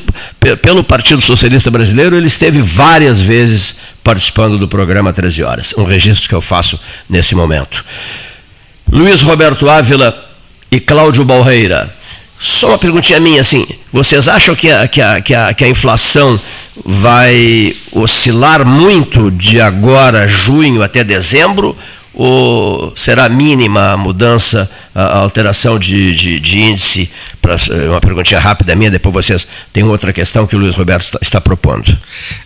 pelo 0.61 0.83
Partido 0.83 1.21
Socialista 1.21 1.71
Brasileiro, 1.71 2.17
ele 2.17 2.27
esteve 2.27 2.61
várias 2.61 3.21
vezes 3.21 3.77
participando 4.03 4.59
do 4.59 4.67
programa 4.67 5.13
13 5.13 5.43
Horas. 5.43 5.75
Um 5.79 5.85
registro 5.85 6.29
que 6.29 6.35
eu 6.35 6.41
faço 6.41 6.81
nesse 7.09 7.35
momento. 7.35 7.85
Luiz 8.91 9.21
Roberto 9.21 9.69
Ávila 9.69 10.29
e 10.71 10.81
Cláudio 10.81 11.25
Balreira. 11.25 11.95
Só 12.39 12.69
uma 12.69 12.79
perguntinha 12.79 13.21
minha, 13.21 13.41
assim, 13.41 13.67
vocês 13.93 14.27
acham 14.27 14.55
que 14.55 14.71
a, 14.71 14.89
que 14.89 15.01
a, 15.01 15.21
que 15.21 15.35
a, 15.35 15.53
que 15.53 15.65
a 15.65 15.69
inflação 15.69 16.41
vai 16.85 17.77
oscilar 17.93 18.65
muito 18.65 19.31
de 19.31 19.61
agora, 19.61 20.27
junho, 20.27 20.83
até 20.83 21.05
dezembro? 21.05 21.77
ou 22.13 22.93
será 22.97 23.29
mínima 23.29 23.93
a 23.93 23.97
mudança, 23.97 24.71
a 24.95 25.19
alteração 25.19 25.79
de, 25.79 26.15
de, 26.15 26.41
de 26.41 26.59
índice? 26.59 27.11
Pra, 27.41 27.57
uma 27.89 28.01
perguntinha 28.01 28.39
rápida 28.39 28.75
minha, 28.77 28.91
depois 28.91 29.15
vocês 29.15 29.47
têm 29.73 29.83
outra 29.85 30.13
questão 30.13 30.47
que 30.47 30.55
o 30.55 30.59
Luiz 30.59 30.75
Roberto 30.75 31.05
está, 31.05 31.19
está 31.23 31.41
propondo. 31.41 31.97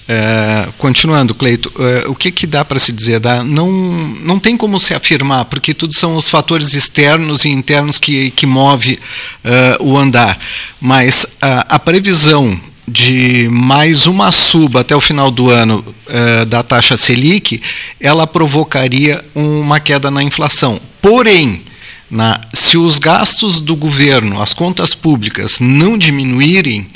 É, 0.08 0.68
continuando, 0.78 1.34
Cleito, 1.34 1.72
é, 1.78 2.08
o 2.08 2.14
que, 2.14 2.30
que 2.30 2.46
dá 2.46 2.64
para 2.64 2.78
se 2.78 2.92
dizer? 2.92 3.18
Dá, 3.18 3.42
não, 3.42 3.70
não 3.70 4.38
tem 4.38 4.56
como 4.56 4.78
se 4.78 4.94
afirmar, 4.94 5.46
porque 5.46 5.74
tudo 5.74 5.94
são 5.94 6.16
os 6.16 6.28
fatores 6.28 6.74
externos 6.74 7.44
e 7.44 7.48
internos 7.48 7.98
que, 7.98 8.30
que 8.30 8.46
move 8.46 9.00
uh, 9.44 9.84
o 9.84 9.96
andar. 9.96 10.38
Mas 10.80 11.24
uh, 11.24 11.64
a 11.68 11.78
previsão 11.78 12.60
de 12.86 13.48
mais 13.50 14.06
uma 14.06 14.30
suba 14.30 14.80
até 14.80 14.94
o 14.94 15.00
final 15.00 15.30
do 15.30 15.50
ano 15.50 15.84
eh, 16.06 16.44
da 16.44 16.62
taxa 16.62 16.96
Selic, 16.96 17.62
ela 17.98 18.26
provocaria 18.26 19.24
uma 19.34 19.80
queda 19.80 20.10
na 20.10 20.22
inflação. 20.22 20.78
Porém, 21.00 21.62
na, 22.10 22.40
se 22.52 22.76
os 22.76 22.98
gastos 22.98 23.60
do 23.60 23.74
governo, 23.74 24.40
as 24.40 24.52
contas 24.52 24.94
públicas, 24.94 25.58
não 25.60 25.96
diminuírem, 25.98 26.88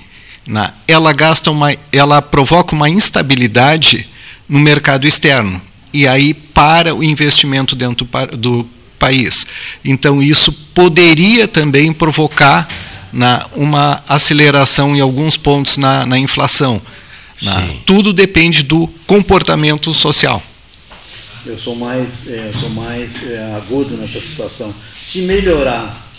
na, 0.47 0.73
ela, 0.87 1.13
gasta 1.13 1.51
uma, 1.51 1.77
ela 1.93 2.23
provoca 2.23 2.75
uma 2.75 2.89
instabilidade 2.89 4.09
no 4.49 4.59
mercado 4.59 5.07
externo. 5.07 5.61
E 5.93 6.07
aí 6.07 6.33
para 6.35 6.95
o 6.95 7.03
investimento 7.03 7.75
dentro 7.75 8.07
do, 8.07 8.37
do 8.37 8.69
país. 8.99 9.47
Então, 9.85 10.23
isso 10.23 10.53
poderia 10.75 11.47
também 11.47 11.93
provocar 11.93 12.69
na, 13.13 13.47
uma 13.55 14.03
aceleração 14.09 14.97
em 14.97 15.01
alguns 15.01 15.37
pontos 15.37 15.77
na, 15.77 16.05
na 16.05 16.19
inflação. 16.19 16.81
Na, 17.41 17.69
tudo 17.87 18.13
depende 18.13 18.63
do 18.63 18.89
comportamento 19.07 19.95
social. 19.95 20.43
Eu 21.47 21.59
sou 21.59 21.75
mais, 21.75 22.29
é, 22.29 22.51
sou 22.59 22.71
mais 22.71 23.11
é, 23.23 23.55
agudo 23.57 23.97
nessa 23.97 24.21
situação. 24.21 24.75
Se 25.05 25.23
melhorar 25.23 26.11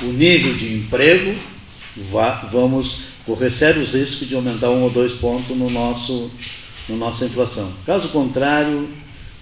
o 0.00 0.06
nível 0.06 0.54
de 0.54 0.74
emprego, 0.74 1.34
vá, 2.10 2.48
vamos 2.50 3.00
correr 3.26 3.50
sérios 3.50 3.90
riscos 3.90 4.28
de 4.28 4.34
aumentar 4.34 4.70
um 4.70 4.82
ou 4.82 4.90
dois 4.90 5.12
pontos 5.12 5.56
no 5.56 5.68
nosso, 5.68 6.30
no 6.88 6.96
nossa 6.96 7.24
inflação. 7.24 7.70
Caso 7.84 8.08
contrário, 8.08 8.88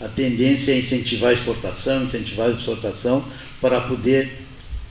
a 0.01 0.09
tendência 0.09 0.73
é 0.73 0.79
incentivar 0.79 1.31
a 1.31 1.35
exportação, 1.35 2.05
incentivar 2.05 2.49
a 2.49 2.53
exportação 2.53 3.25
para 3.61 3.81
poder 3.81 4.47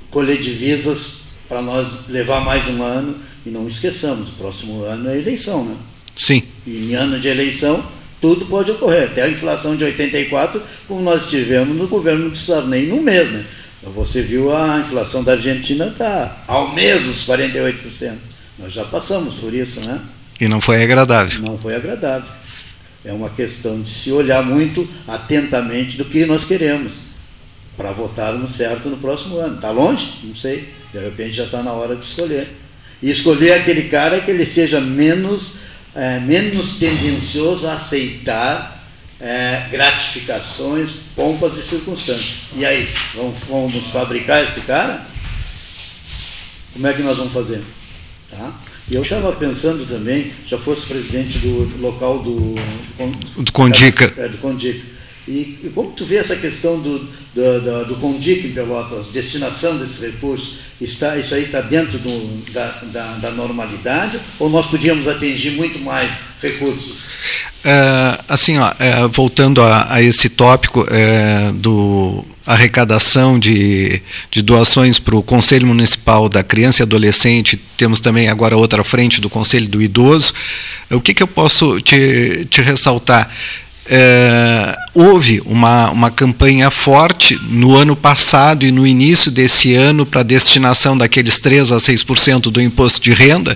colher 0.09 0.41
divisas 0.41 1.25
para 1.47 1.61
nós 1.61 2.07
levar 2.07 2.41
mais 2.41 2.67
um 2.67 2.81
ano 2.81 3.15
e 3.45 3.49
não 3.49 3.67
esqueçamos, 3.67 4.29
o 4.29 4.33
próximo 4.33 4.83
ano 4.83 5.09
é 5.09 5.17
eleição, 5.17 5.63
né? 5.63 5.75
Sim. 6.15 6.41
E 6.65 6.77
em 6.77 6.95
ano 6.95 7.19
de 7.19 7.27
eleição, 7.27 7.85
tudo 8.25 8.47
pode 8.47 8.71
ocorrer. 8.71 9.03
Até 9.03 9.21
a 9.21 9.29
inflação 9.29 9.75
de 9.75 9.83
84, 9.83 10.59
como 10.87 10.99
nós 11.03 11.29
tivemos 11.29 11.77
no 11.77 11.87
governo 11.87 12.31
do 12.31 12.35
Sarney 12.35 12.87
num 12.87 13.03
mês, 13.03 13.29
né? 13.29 13.45
Você 13.93 14.23
viu 14.23 14.55
a 14.55 14.79
inflação 14.79 15.23
da 15.23 15.33
Argentina 15.33 15.85
está 15.85 16.43
ao 16.47 16.73
mês 16.73 17.05
os 17.05 17.23
48%. 17.23 18.15
Nós 18.57 18.73
já 18.73 18.83
passamos 18.83 19.35
por 19.35 19.53
isso, 19.53 19.79
né? 19.81 20.01
E 20.41 20.47
não 20.47 20.59
foi 20.59 20.81
agradável. 20.81 21.39
Não 21.39 21.55
foi 21.55 21.75
agradável. 21.75 22.27
É 23.03 23.13
uma 23.13 23.29
questão 23.29 23.79
de 23.79 23.91
se 23.91 24.11
olhar 24.11 24.43
muito 24.43 24.89
atentamente 25.07 25.95
do 25.95 26.05
que 26.05 26.25
nós 26.25 26.45
queremos 26.45 26.93
para 27.77 27.91
votarmos 27.91 28.53
certo 28.53 28.89
no 28.89 28.97
próximo 28.97 29.37
ano. 29.37 29.57
Está 29.57 29.69
longe? 29.69 30.13
Não 30.23 30.35
sei. 30.35 30.67
De 30.91 30.97
repente 30.97 31.33
já 31.33 31.43
está 31.43 31.61
na 31.61 31.73
hora 31.73 31.95
de 31.95 32.03
escolher. 32.03 32.47
E 33.03 33.11
escolher 33.11 33.53
aquele 33.53 33.83
cara 33.83 34.19
que 34.19 34.31
ele 34.31 34.47
seja 34.47 34.81
menos, 34.81 35.57
é, 35.95 36.19
menos 36.19 36.73
tendencioso 36.73 37.67
a 37.67 37.73
aceitar 37.73 38.85
é, 39.19 39.67
gratificações, 39.71 40.91
pompas 41.15 41.57
e 41.57 41.63
circunstâncias. 41.63 42.49
E 42.55 42.65
aí, 42.65 42.87
vamos, 43.15 43.39
vamos 43.47 43.85
fabricar 43.87 44.43
esse 44.43 44.61
cara? 44.61 45.05
Como 46.73 46.85
é 46.85 46.93
que 46.93 47.01
nós 47.01 47.17
vamos 47.17 47.33
fazer? 47.33 47.63
Tá? 48.29 48.53
E 48.91 48.95
eu 48.95 49.01
estava 49.01 49.31
pensando 49.31 49.87
também, 49.87 50.31
já 50.47 50.57
fosse 50.57 50.85
presidente 50.85 51.39
do 51.39 51.81
local 51.81 52.19
do. 52.19 52.55
Do 53.41 53.51
Condica. 53.51 54.13
É, 54.17 54.27
do 54.27 54.37
Condica. 54.37 54.85
E, 55.27 55.59
e, 55.63 55.71
como 55.73 55.91
tu 55.91 56.05
vê 56.05 56.17
essa 56.17 56.35
questão 56.35 56.79
do, 56.79 56.99
do, 56.99 57.61
do, 57.61 57.85
do 57.85 57.95
Condica 57.95 58.45
em 58.45 58.51
Pelotas, 58.51 59.07
destinação 59.07 59.77
desses 59.77 60.01
recursos, 60.01 60.59
está, 60.79 61.15
isso 61.17 61.33
aí 61.33 61.43
está 61.43 61.61
dentro 61.61 61.97
do, 61.97 62.51
da, 62.51 62.67
da, 62.91 63.07
da, 63.13 63.31
normalidade 63.31 64.19
ou 64.37 64.49
nós 64.49 64.65
podíamos 64.65 65.07
atingir 65.07 65.51
muito 65.51 65.79
mais 65.79 66.11
recursos? 66.41 66.97
É, 67.63 68.19
assim, 68.27 68.57
ó, 68.57 68.71
é, 68.77 69.07
voltando 69.07 69.61
a, 69.61 69.93
a, 69.93 70.01
esse 70.01 70.29
tópico 70.29 70.85
é, 70.89 71.51
do 71.53 72.23
arrecadação 72.45 73.39
de, 73.39 74.01
de 74.29 74.43
doações 74.43 74.99
para 74.99 75.15
o 75.15 75.23
Conselho 75.23 75.65
Municipal 75.65 76.29
da 76.29 76.43
Criança 76.43 76.81
e 76.81 76.83
Adolescente, 76.83 77.59
temos 77.75 77.99
também 77.99 78.27
agora 78.27 78.55
outra 78.55 78.83
frente 78.83 79.19
do 79.19 79.29
Conselho 79.29 79.67
do 79.67 79.81
Idoso. 79.81 80.31
O 80.91 81.01
que, 81.01 81.13
que 81.13 81.23
eu 81.23 81.27
posso 81.27 81.81
te, 81.81 82.45
te 82.47 82.61
ressaltar? 82.61 83.31
É, 83.87 84.75
houve 84.95 85.41
uma, 85.45 85.91
uma 85.91 86.09
campanha 86.09 86.71
forte 86.71 87.39
no 87.49 87.75
ano 87.75 87.95
passado 87.95 88.65
e 88.65 88.71
no 88.71 88.87
início 88.87 89.29
desse 89.29 89.75
ano 89.75 90.05
para 90.07 90.23
destinação 90.23 90.97
daqueles 90.97 91.39
3 91.39 91.71
a 91.71 91.77
6% 91.77 92.51
do 92.51 92.59
imposto 92.59 92.99
de 93.01 93.13
renda 93.13 93.55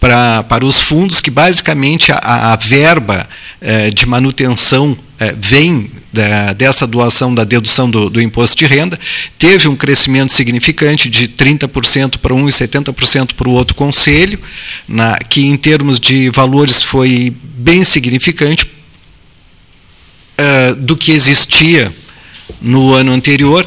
para, 0.00 0.42
para 0.42 0.64
os 0.64 0.80
fundos, 0.80 1.20
que 1.20 1.30
basicamente 1.30 2.10
a, 2.10 2.52
a 2.52 2.56
verba 2.56 3.28
é, 3.60 3.90
de 3.90 4.06
manutenção 4.06 4.96
é, 5.20 5.34
vem 5.38 5.88
da, 6.12 6.52
dessa 6.52 6.86
doação 6.86 7.32
da 7.32 7.44
dedução 7.44 7.88
do, 7.88 8.10
do, 8.10 8.20
imposto 8.20 8.56
de 8.56 8.66
renda, 8.66 8.98
teve 9.38 9.68
um 9.68 9.76
crescimento 9.76 10.32
significante 10.32 11.08
de 11.08 11.28
30% 11.28 12.18
para 12.18 12.34
um 12.34 12.48
e 12.48 12.52
70% 12.52 13.34
para 13.34 13.48
o 13.48 13.52
outro 13.52 13.74
conselho, 13.76 14.38
na, 14.88 15.16
que 15.18 15.46
em 15.46 15.56
termos 15.56 16.00
de 16.00 16.30
valores 16.30 16.82
foi 16.82 17.32
bem 17.56 17.84
significante, 17.84 18.66
uh, 20.40 20.74
do 20.74 20.96
que 20.96 21.12
existia 21.12 21.92
no 22.60 22.94
ano 22.94 23.12
anterior, 23.12 23.66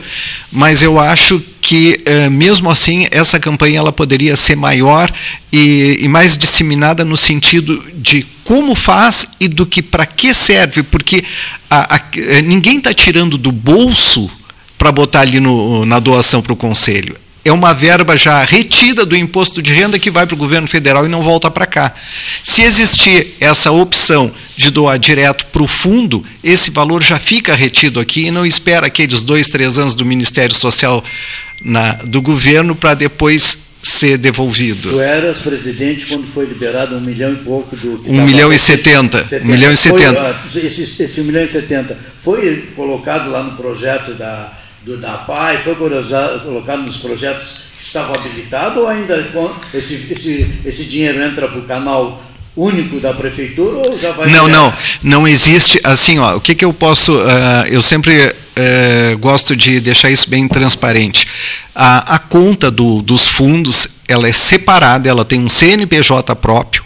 mas 0.51 0.83
eu 0.83 0.99
acho 0.99 1.41
que 1.61 1.99
uh, 2.05 2.31
mesmo 2.31 2.69
assim 2.69 3.07
essa 3.11 3.39
campanha 3.39 3.79
ela 3.79 3.91
poderia 3.91 4.35
ser 4.35 4.55
maior 4.55 5.11
e, 5.51 5.97
e 6.01 6.07
mais 6.07 6.37
disseminada 6.37 7.05
no 7.05 7.15
sentido 7.15 7.81
de 7.95 8.25
como 8.43 8.75
faz 8.75 9.25
e 9.39 9.47
do 9.47 9.65
que 9.65 9.81
para 9.81 10.05
que 10.05 10.33
serve, 10.33 10.83
porque 10.83 11.23
a, 11.69 11.95
a, 11.95 12.01
ninguém 12.43 12.77
está 12.77 12.93
tirando 12.93 13.37
do 13.37 13.51
bolso 13.51 14.29
para 14.77 14.91
botar 14.91 15.21
ali 15.21 15.39
no, 15.39 15.85
na 15.85 15.99
doação 15.99 16.41
para 16.41 16.53
o 16.53 16.57
conselho 16.57 17.22
é 17.45 17.51
uma 17.51 17.73
verba 17.73 18.15
já 18.15 18.43
retida 18.43 19.05
do 19.05 19.15
imposto 19.15 19.61
de 19.61 19.73
renda 19.73 19.99
que 19.99 20.09
vai 20.09 20.25
para 20.25 20.35
o 20.35 20.37
governo 20.37 20.67
federal 20.67 21.05
e 21.05 21.09
não 21.09 21.21
volta 21.21 21.51
para 21.51 21.65
cá. 21.65 21.93
Se 22.41 22.61
existir 22.61 23.35
essa 23.39 23.71
opção 23.71 24.31
de 24.55 24.71
doar 24.71 24.97
direto 24.97 25.45
para 25.47 25.63
o 25.63 25.67
fundo, 25.67 26.23
esse 26.43 26.69
valor 26.69 27.03
já 27.03 27.19
fica 27.19 27.53
retido 27.53 27.99
aqui 27.99 28.25
e 28.27 28.31
não 28.31 28.45
espera 28.45 28.87
aqueles 28.87 29.23
dois, 29.23 29.49
três 29.49 29.77
anos 29.77 29.93
do 29.93 30.05
Ministério 30.05 30.55
Social 30.55 31.03
na, 31.61 31.93
do 31.93 32.21
governo 32.21 32.75
para 32.75 32.93
depois 32.93 33.63
ser 33.81 34.17
devolvido. 34.17 34.91
Tu 34.91 35.01
eras 35.01 35.39
presidente 35.39 36.05
quando 36.05 36.25
foi 36.27 36.45
liberado 36.45 36.95
um 36.95 37.01
milhão 37.01 37.33
e 37.33 37.35
pouco 37.35 37.75
do. 37.75 38.01
Um 38.07 38.23
milhão 38.23 38.53
e 38.53 38.57
setenta. 38.57 39.25
Um 39.43 39.47
milhão 39.47 39.73
e 39.73 39.75
setenta. 39.75 40.39
Uh, 40.53 40.57
esse, 40.59 41.03
esse 41.03 41.19
um 41.19 41.25
milhão 41.25 41.43
e 41.43 41.49
setenta 41.49 41.97
foi 42.23 42.69
colocado 42.77 43.29
lá 43.29 43.43
no 43.43 43.57
projeto 43.57 44.13
da 44.13 44.62
do 44.85 44.97
DAPAI 44.97 45.57
foi 45.59 45.75
colocado 45.75 46.83
nos 46.83 46.97
projetos 46.97 47.63
que 47.77 47.83
estavam 47.83 48.15
habilitados 48.15 48.77
ou 48.77 48.87
ainda 48.87 49.17
esse, 49.73 50.07
esse, 50.11 50.59
esse 50.65 50.85
dinheiro 50.85 51.21
entra 51.21 51.47
para 51.47 51.59
o 51.59 51.63
canal 51.63 52.21
único 52.55 52.99
da 52.99 53.13
prefeitura 53.13 53.77
ou 53.77 53.97
já 53.97 54.11
vai 54.11 54.29
não 54.29 54.47
não 54.47 54.73
não 55.01 55.27
existe 55.27 55.79
assim 55.83 56.19
ó 56.19 56.35
o 56.35 56.41
que 56.41 56.53
que 56.53 56.63
eu 56.63 56.71
posso 56.71 57.15
uh, 57.15 57.65
eu 57.67 57.81
sempre 57.81 58.27
uh, 58.27 59.17
gosto 59.17 59.55
de 59.55 59.79
deixar 59.79 60.09
isso 60.09 60.29
bem 60.29 60.47
transparente. 60.47 61.27
A, 61.73 62.15
a 62.15 62.19
conta 62.19 62.69
do, 62.69 63.01
dos 63.01 63.27
fundos 63.27 64.01
ela 64.07 64.27
é 64.27 64.31
separada 64.31 65.09
ela 65.09 65.25
tem 65.25 65.39
um 65.39 65.49
CNPJ 65.49 66.35
próprio 66.35 66.82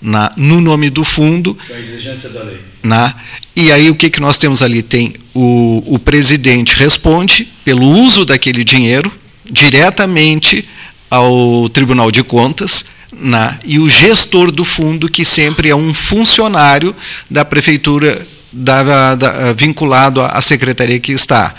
na, 0.00 0.32
no 0.36 0.60
nome 0.60 0.90
do 0.90 1.04
fundo. 1.04 1.56
Com 1.66 1.74
a 1.74 1.78
exigência 1.78 2.30
da 2.30 2.42
lei. 2.42 2.58
Na, 2.82 3.14
e 3.56 3.72
aí 3.72 3.90
o 3.90 3.94
que, 3.94 4.10
que 4.10 4.20
nós 4.20 4.38
temos 4.38 4.62
ali? 4.62 4.82
Tem 4.82 5.14
o, 5.34 5.82
o 5.86 5.98
presidente 5.98 6.76
responde 6.76 7.48
pelo 7.64 7.86
uso 7.86 8.24
daquele 8.24 8.62
dinheiro 8.62 9.10
diretamente 9.44 10.68
ao 11.10 11.68
Tribunal 11.68 12.10
de 12.10 12.22
Contas, 12.22 12.86
na, 13.12 13.58
e 13.64 13.78
o 13.78 13.88
gestor 13.88 14.50
do 14.50 14.64
fundo, 14.64 15.08
que 15.08 15.24
sempre 15.24 15.68
é 15.68 15.76
um 15.76 15.94
funcionário 15.94 16.94
da 17.30 17.44
prefeitura 17.44 18.26
da, 18.52 19.14
da, 19.14 19.52
vinculado 19.52 20.20
à 20.20 20.40
secretaria 20.40 20.98
que 20.98 21.12
está. 21.12 21.54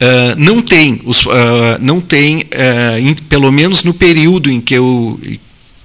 Uh, 0.00 0.34
não 0.36 0.60
tem, 0.60 1.00
os, 1.04 1.24
uh, 1.26 1.30
não 1.80 2.00
tem 2.00 2.38
uh, 2.38 2.98
in, 2.98 3.14
pelo 3.14 3.52
menos 3.52 3.84
no 3.84 3.94
período 3.94 4.50
em 4.50 4.60
que 4.60 4.74
eu, 4.74 5.20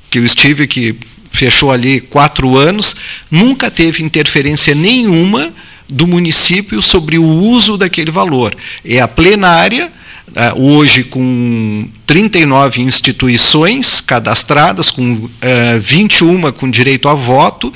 que 0.10 0.18
eu 0.18 0.26
estive, 0.26 0.66
que 0.68 0.96
fechou 1.38 1.72
ali 1.72 2.02
quatro 2.02 2.58
anos, 2.58 2.96
nunca 3.30 3.70
teve 3.70 4.04
interferência 4.04 4.74
nenhuma 4.74 5.54
do 5.88 6.08
município 6.08 6.82
sobre 6.82 7.18
o 7.18 7.26
uso 7.26 7.78
daquele 7.78 8.12
valor. 8.12 8.56
É 8.84 9.00
a 9.00 9.08
plenária, 9.08 9.92
ah, 10.36 10.54
hoje 10.58 11.04
com 11.04 11.88
39 12.06 12.82
instituições 12.82 14.02
cadastradas, 14.02 14.90
com 14.90 15.30
21 15.82 16.48
ah, 16.48 16.52
com 16.52 16.70
direito 16.70 17.08
a 17.08 17.14
voto, 17.14 17.72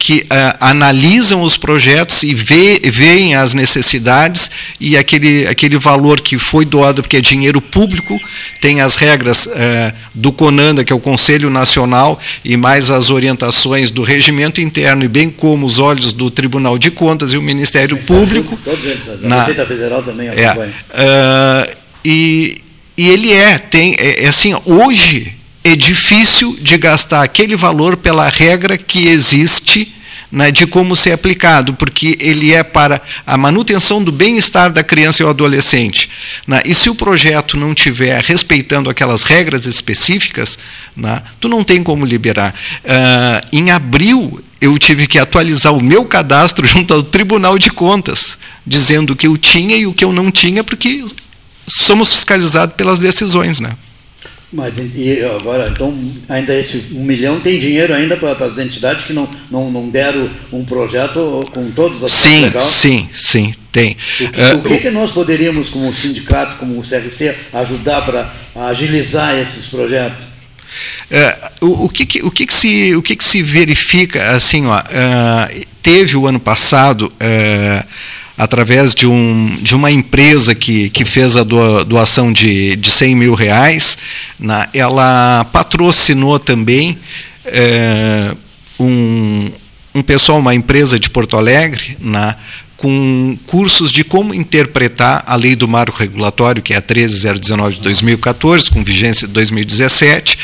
que 0.00 0.20
uh, 0.20 0.56
analisam 0.60 1.42
os 1.42 1.58
projetos 1.58 2.22
e 2.22 2.34
vê, 2.34 2.80
veem 2.82 3.34
as 3.34 3.52
necessidades 3.52 4.50
e 4.80 4.96
aquele, 4.96 5.46
aquele 5.46 5.76
valor 5.76 6.22
que 6.22 6.38
foi 6.38 6.64
doado, 6.64 7.02
porque 7.02 7.18
é 7.18 7.20
dinheiro 7.20 7.60
público, 7.60 8.18
tem 8.62 8.80
as 8.80 8.96
regras 8.96 9.44
uh, 9.44 9.50
do 10.14 10.32
CONANDA, 10.32 10.84
que 10.84 10.92
é 10.92 10.96
o 10.96 10.98
Conselho 10.98 11.50
Nacional, 11.50 12.18
e 12.42 12.56
mais 12.56 12.90
as 12.90 13.10
orientações 13.10 13.90
do 13.90 14.02
regimento 14.02 14.58
interno, 14.58 15.04
e 15.04 15.08
bem 15.08 15.28
como 15.28 15.66
os 15.66 15.78
olhos 15.78 16.14
do 16.14 16.30
Tribunal 16.30 16.78
de 16.78 16.90
Contas 16.90 17.34
e 17.34 17.36
o 17.36 17.42
Ministério 17.42 17.98
Público. 17.98 18.58
Todos 18.64 18.82
eles, 18.82 19.02
a 19.06 19.28
na, 19.28 19.40
Receita 19.40 19.66
Federal 19.66 20.02
também 20.02 20.28
é, 20.28 20.50
uh, 20.50 21.76
e, 22.02 22.56
e 22.96 23.10
ele 23.10 23.34
é, 23.34 23.58
tem, 23.58 23.94
é, 23.98 24.24
é 24.24 24.28
assim, 24.28 24.56
hoje 24.64 25.39
é 25.62 25.76
difícil 25.76 26.56
de 26.60 26.78
gastar 26.78 27.22
aquele 27.22 27.56
valor 27.56 27.96
pela 27.96 28.28
regra 28.28 28.78
que 28.78 29.08
existe 29.08 29.94
né, 30.30 30.50
de 30.50 30.66
como 30.66 30.94
ser 30.94 31.12
aplicado, 31.12 31.74
porque 31.74 32.16
ele 32.20 32.54
é 32.54 32.62
para 32.62 33.00
a 33.26 33.36
manutenção 33.36 34.02
do 34.02 34.12
bem-estar 34.12 34.72
da 34.72 34.84
criança 34.84 35.22
e 35.22 35.26
do 35.26 35.30
adolescente. 35.30 36.08
Né, 36.46 36.62
e 36.64 36.72
se 36.72 36.88
o 36.88 36.94
projeto 36.94 37.56
não 37.56 37.72
estiver 37.72 38.22
respeitando 38.22 38.88
aquelas 38.88 39.24
regras 39.24 39.66
específicas, 39.66 40.58
né, 40.96 41.20
tu 41.40 41.48
não 41.48 41.64
tem 41.64 41.82
como 41.82 42.04
liberar. 42.04 42.54
Uh, 42.84 43.46
em 43.52 43.70
abril, 43.70 44.42
eu 44.60 44.78
tive 44.78 45.06
que 45.06 45.18
atualizar 45.18 45.74
o 45.74 45.82
meu 45.82 46.04
cadastro 46.04 46.66
junto 46.68 46.94
ao 46.94 47.02
Tribunal 47.02 47.58
de 47.58 47.70
Contas, 47.70 48.38
dizendo 48.64 49.14
o 49.14 49.16
que 49.16 49.26
eu 49.26 49.36
tinha 49.36 49.76
e 49.76 49.86
o 49.86 49.92
que 49.92 50.04
eu 50.04 50.12
não 50.12 50.30
tinha, 50.30 50.62
porque 50.62 51.04
somos 51.66 52.12
fiscalizados 52.12 52.76
pelas 52.76 53.00
decisões. 53.00 53.58
Né? 53.58 53.70
Mas 54.52 54.74
e 54.78 55.22
agora, 55.24 55.68
então, 55.68 55.96
ainda 56.28 56.52
esse 56.58 56.92
um 56.92 57.04
milhão 57.04 57.38
tem 57.38 57.60
dinheiro 57.60 57.94
ainda 57.94 58.16
para 58.16 58.32
as 58.44 58.58
entidades 58.58 59.04
que 59.04 59.12
não, 59.12 59.28
não, 59.48 59.70
não 59.70 59.88
deram 59.88 60.28
um 60.52 60.64
projeto 60.64 61.48
com 61.52 61.70
todos 61.70 62.02
as 62.02 62.10
Sim, 62.10 62.42
legal? 62.46 62.60
sim, 62.60 63.08
sim, 63.12 63.54
tem. 63.70 63.96
O 64.20 64.28
que, 64.28 64.40
uh, 64.40 64.56
o 64.56 64.62
que, 64.62 64.78
que, 64.78 64.90
nós 64.90 65.12
poderíamos, 65.12 65.70
como 65.70 65.94
sindicato, 65.94 66.56
como 66.56 66.80
o 66.80 66.82
CRC, 66.82 67.32
ajudar 67.52 68.04
para 68.04 68.34
agilizar 68.56 69.38
esses 69.38 69.66
projetos? 69.66 70.24
Uh, 71.60 71.66
o, 71.66 71.84
o, 71.84 71.88
que, 71.88 72.04
que, 72.04 72.20
o, 72.20 72.30
que, 72.30 72.44
que, 72.44 72.54
se, 72.54 72.96
o 72.96 73.02
que, 73.02 73.14
que 73.14 73.24
se 73.24 73.42
verifica, 73.42 74.30
assim, 74.30 74.66
ó, 74.66 74.78
uh, 74.78 75.66
teve 75.80 76.16
o 76.16 76.26
ano 76.26 76.40
passado 76.40 77.06
uh, 77.06 77.86
através 78.40 78.94
de, 78.94 79.06
um, 79.06 79.58
de 79.60 79.74
uma 79.74 79.90
empresa 79.90 80.54
que, 80.54 80.88
que 80.88 81.04
fez 81.04 81.36
a 81.36 81.44
doação 81.44 82.32
de, 82.32 82.74
de 82.74 82.90
100 82.90 83.14
mil 83.14 83.34
reais, 83.34 83.98
na, 84.38 84.66
ela 84.72 85.44
patrocinou 85.52 86.38
também 86.38 86.98
é, 87.44 88.34
um, 88.78 89.50
um 89.94 90.00
pessoal, 90.00 90.38
uma 90.38 90.54
empresa 90.54 90.98
de 90.98 91.10
Porto 91.10 91.36
Alegre, 91.36 91.98
na, 92.00 92.34
com 92.78 93.36
cursos 93.46 93.92
de 93.92 94.02
como 94.02 94.32
interpretar 94.32 95.22
a 95.26 95.36
lei 95.36 95.54
do 95.54 95.68
marco 95.68 95.98
regulatório, 95.98 96.62
que 96.62 96.72
é 96.72 96.78
a 96.78 96.80
13019 96.80 97.74
de 97.74 97.82
2014, 97.82 98.70
com 98.70 98.82
vigência 98.82 99.28
de 99.28 99.34
2017, 99.34 100.38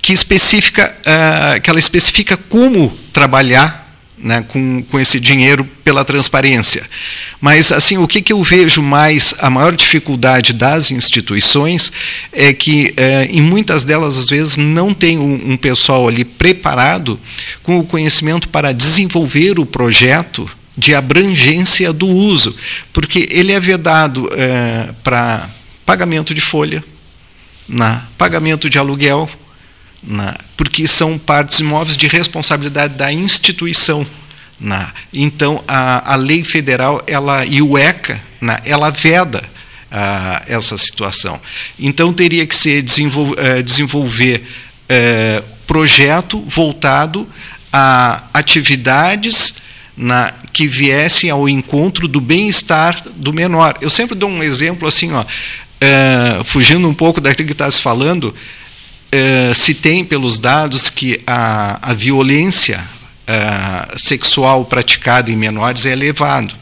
que 0.00 0.14
especifica, 0.14 0.96
uh, 1.00 1.60
que 1.60 1.68
ela 1.68 1.78
especifica 1.78 2.38
como 2.38 2.88
trabalhar 3.12 3.83
né, 4.18 4.44
com, 4.48 4.82
com 4.82 4.98
esse 4.98 5.18
dinheiro 5.18 5.64
pela 5.84 6.04
transparência. 6.04 6.84
Mas 7.40 7.72
assim, 7.72 7.98
o 7.98 8.08
que, 8.08 8.22
que 8.22 8.32
eu 8.32 8.42
vejo 8.42 8.82
mais, 8.82 9.34
a 9.38 9.50
maior 9.50 9.74
dificuldade 9.74 10.52
das 10.52 10.90
instituições 10.90 11.92
é 12.32 12.52
que 12.52 12.92
é, 12.96 13.26
em 13.26 13.40
muitas 13.40 13.84
delas 13.84 14.18
às 14.18 14.28
vezes 14.30 14.56
não 14.56 14.94
tem 14.94 15.18
um, 15.18 15.52
um, 15.52 15.56
pessoal 15.56 16.08
ali 16.08 16.24
preparado 16.24 17.18
com 17.62 17.78
o 17.78 17.84
conhecimento 17.84 18.48
para 18.48 18.72
desenvolver 18.72 19.58
o 19.58 19.66
projeto 19.66 20.48
de 20.76 20.94
abrangência 20.94 21.92
do 21.92 22.06
uso, 22.06 22.54
porque 22.92 23.28
ele 23.30 23.52
é 23.52 23.60
vedado 23.60 24.28
é, 24.32 24.90
para 25.04 25.48
pagamento 25.86 26.34
de 26.34 26.40
folha, 26.40 26.82
na 27.68 28.06
pagamento 28.18 28.68
de 28.68 28.78
aluguel, 28.78 29.28
na, 30.06 30.36
porque 30.56 30.86
são 30.86 31.18
partes 31.18 31.60
imóveis 31.60 31.96
de 31.96 32.06
responsabilidade 32.06 32.94
da 32.94 33.12
instituição. 33.12 34.06
Na, 34.60 34.92
então, 35.12 35.62
a, 35.66 36.12
a 36.12 36.16
lei 36.16 36.44
federal 36.44 37.02
ela, 37.06 37.44
e 37.44 37.60
o 37.60 37.76
ECA 37.76 38.20
na, 38.40 38.60
ela 38.64 38.90
veda 38.90 39.42
a, 39.90 40.42
essa 40.46 40.78
situação. 40.78 41.40
Então, 41.78 42.12
teria 42.12 42.46
que 42.46 42.54
ser 42.54 42.82
desenvol, 42.82 43.34
eh, 43.36 43.62
desenvolver 43.62 44.46
é, 44.88 45.42
projeto 45.66 46.40
voltado 46.46 47.28
a 47.72 48.24
atividades 48.32 49.56
na, 49.96 50.32
que 50.52 50.66
viessem 50.66 51.30
ao 51.30 51.48
encontro 51.48 52.06
do 52.06 52.20
bem-estar 52.20 53.02
do 53.16 53.32
menor. 53.32 53.76
Eu 53.80 53.90
sempre 53.90 54.14
dou 54.14 54.28
um 54.28 54.42
exemplo 54.42 54.86
assim, 54.86 55.12
ó, 55.12 55.24
é, 55.80 56.42
fugindo 56.44 56.88
um 56.88 56.94
pouco 56.94 57.20
daquilo 57.20 57.46
que 57.46 57.52
está 57.52 57.70
se 57.70 57.80
falando, 57.80 58.34
eh, 59.16 59.54
se 59.54 59.74
tem 59.74 60.04
pelos 60.04 60.40
dados 60.40 60.90
que 60.90 61.22
a, 61.24 61.90
a 61.90 61.94
violência 61.94 62.84
uh, 63.28 63.96
sexual 63.96 64.64
praticada 64.64 65.30
em 65.30 65.36
menores 65.36 65.86
é 65.86 65.92
elevado. 65.92 66.52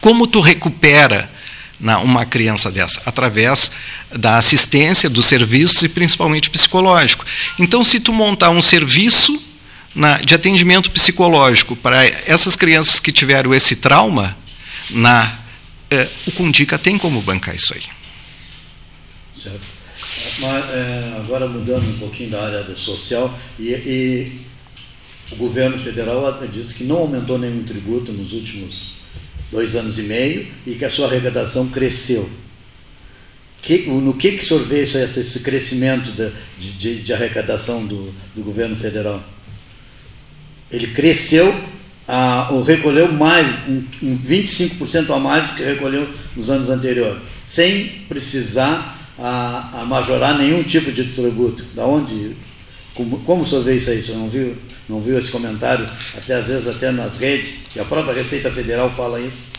Como 0.00 0.26
tu 0.26 0.40
recupera 0.40 1.30
na, 1.78 1.98
uma 1.98 2.24
criança 2.24 2.70
dessa? 2.70 3.02
Através 3.04 3.72
da 4.10 4.38
assistência, 4.38 5.10
dos 5.10 5.26
serviços 5.26 5.82
e 5.82 5.90
principalmente 5.90 6.48
psicológico. 6.48 7.26
Então, 7.58 7.84
se 7.84 8.00
tu 8.00 8.10
montar 8.10 8.48
um 8.48 8.62
serviço 8.62 9.38
na, 9.94 10.16
de 10.16 10.34
atendimento 10.34 10.90
psicológico 10.90 11.76
para 11.76 12.06
essas 12.06 12.56
crianças 12.56 12.98
que 12.98 13.12
tiveram 13.12 13.52
esse 13.52 13.76
trauma, 13.76 14.34
na, 14.88 15.38
eh, 15.90 16.08
o 16.26 16.32
Condica 16.32 16.78
tem 16.78 16.96
como 16.96 17.20
bancar 17.20 17.54
isso 17.54 17.74
aí. 17.74 17.82
Certo. 19.36 19.69
Mas, 20.40 20.70
é, 20.70 21.14
agora 21.18 21.46
mudando 21.46 21.88
um 21.88 21.98
pouquinho 21.98 22.30
da 22.30 22.44
área 22.44 22.76
social, 22.76 23.32
e, 23.58 23.68
e, 23.68 24.40
o 25.32 25.36
governo 25.36 25.78
federal 25.78 26.38
disse 26.52 26.74
que 26.74 26.84
não 26.84 26.96
aumentou 26.96 27.38
nenhum 27.38 27.62
tributo 27.62 28.12
nos 28.12 28.32
últimos 28.32 28.94
dois 29.50 29.74
anos 29.74 29.98
e 29.98 30.02
meio 30.02 30.46
e 30.66 30.74
que 30.74 30.84
a 30.84 30.90
sua 30.90 31.06
arrecadação 31.06 31.68
cresceu. 31.68 32.28
Que, 33.62 33.86
no 33.86 34.14
que, 34.14 34.32
que 34.32 34.54
vê 34.60 34.80
esse, 34.82 34.98
esse 34.98 35.40
crescimento 35.40 36.10
de, 36.12 36.78
de, 36.78 37.02
de 37.02 37.12
arrecadação 37.12 37.86
do, 37.86 38.12
do, 38.34 38.42
governo 38.42 38.74
federal? 38.74 39.22
Ele 40.70 40.88
cresceu, 40.88 41.54
a, 42.08 42.48
ou 42.52 42.62
recolheu 42.62 43.12
mais, 43.12 43.46
um, 43.68 43.84
um 44.02 44.18
25% 44.18 45.14
a 45.14 45.18
mais 45.18 45.50
do 45.50 45.56
que 45.56 45.62
recolheu 45.62 46.08
nos 46.34 46.48
anos 46.48 46.70
anteriores, 46.70 47.20
sem 47.44 47.86
precisar 48.08 48.99
a, 49.20 49.80
a 49.80 49.84
majorar 49.84 50.38
nenhum 50.38 50.62
tipo 50.62 50.90
de 50.90 51.04
tributo. 51.04 51.64
Da 51.74 51.84
onde, 51.84 52.36
como, 52.94 53.18
como 53.20 53.42
o 53.42 53.46
senhor 53.46 53.62
vê 53.62 53.76
isso 53.76 53.90
aí? 53.90 54.00
O 54.00 54.04
senhor 54.04 54.18
não 54.18 54.28
viu, 54.28 54.56
não 54.88 55.00
viu 55.00 55.18
esse 55.18 55.30
comentário, 55.30 55.86
até 56.16 56.34
às 56.34 56.46
vezes 56.46 56.66
até 56.66 56.90
nas 56.90 57.18
redes, 57.18 57.60
e 57.74 57.80
a 57.80 57.84
própria 57.84 58.14
Receita 58.14 58.50
Federal 58.50 58.90
fala 58.90 59.20
isso? 59.20 59.50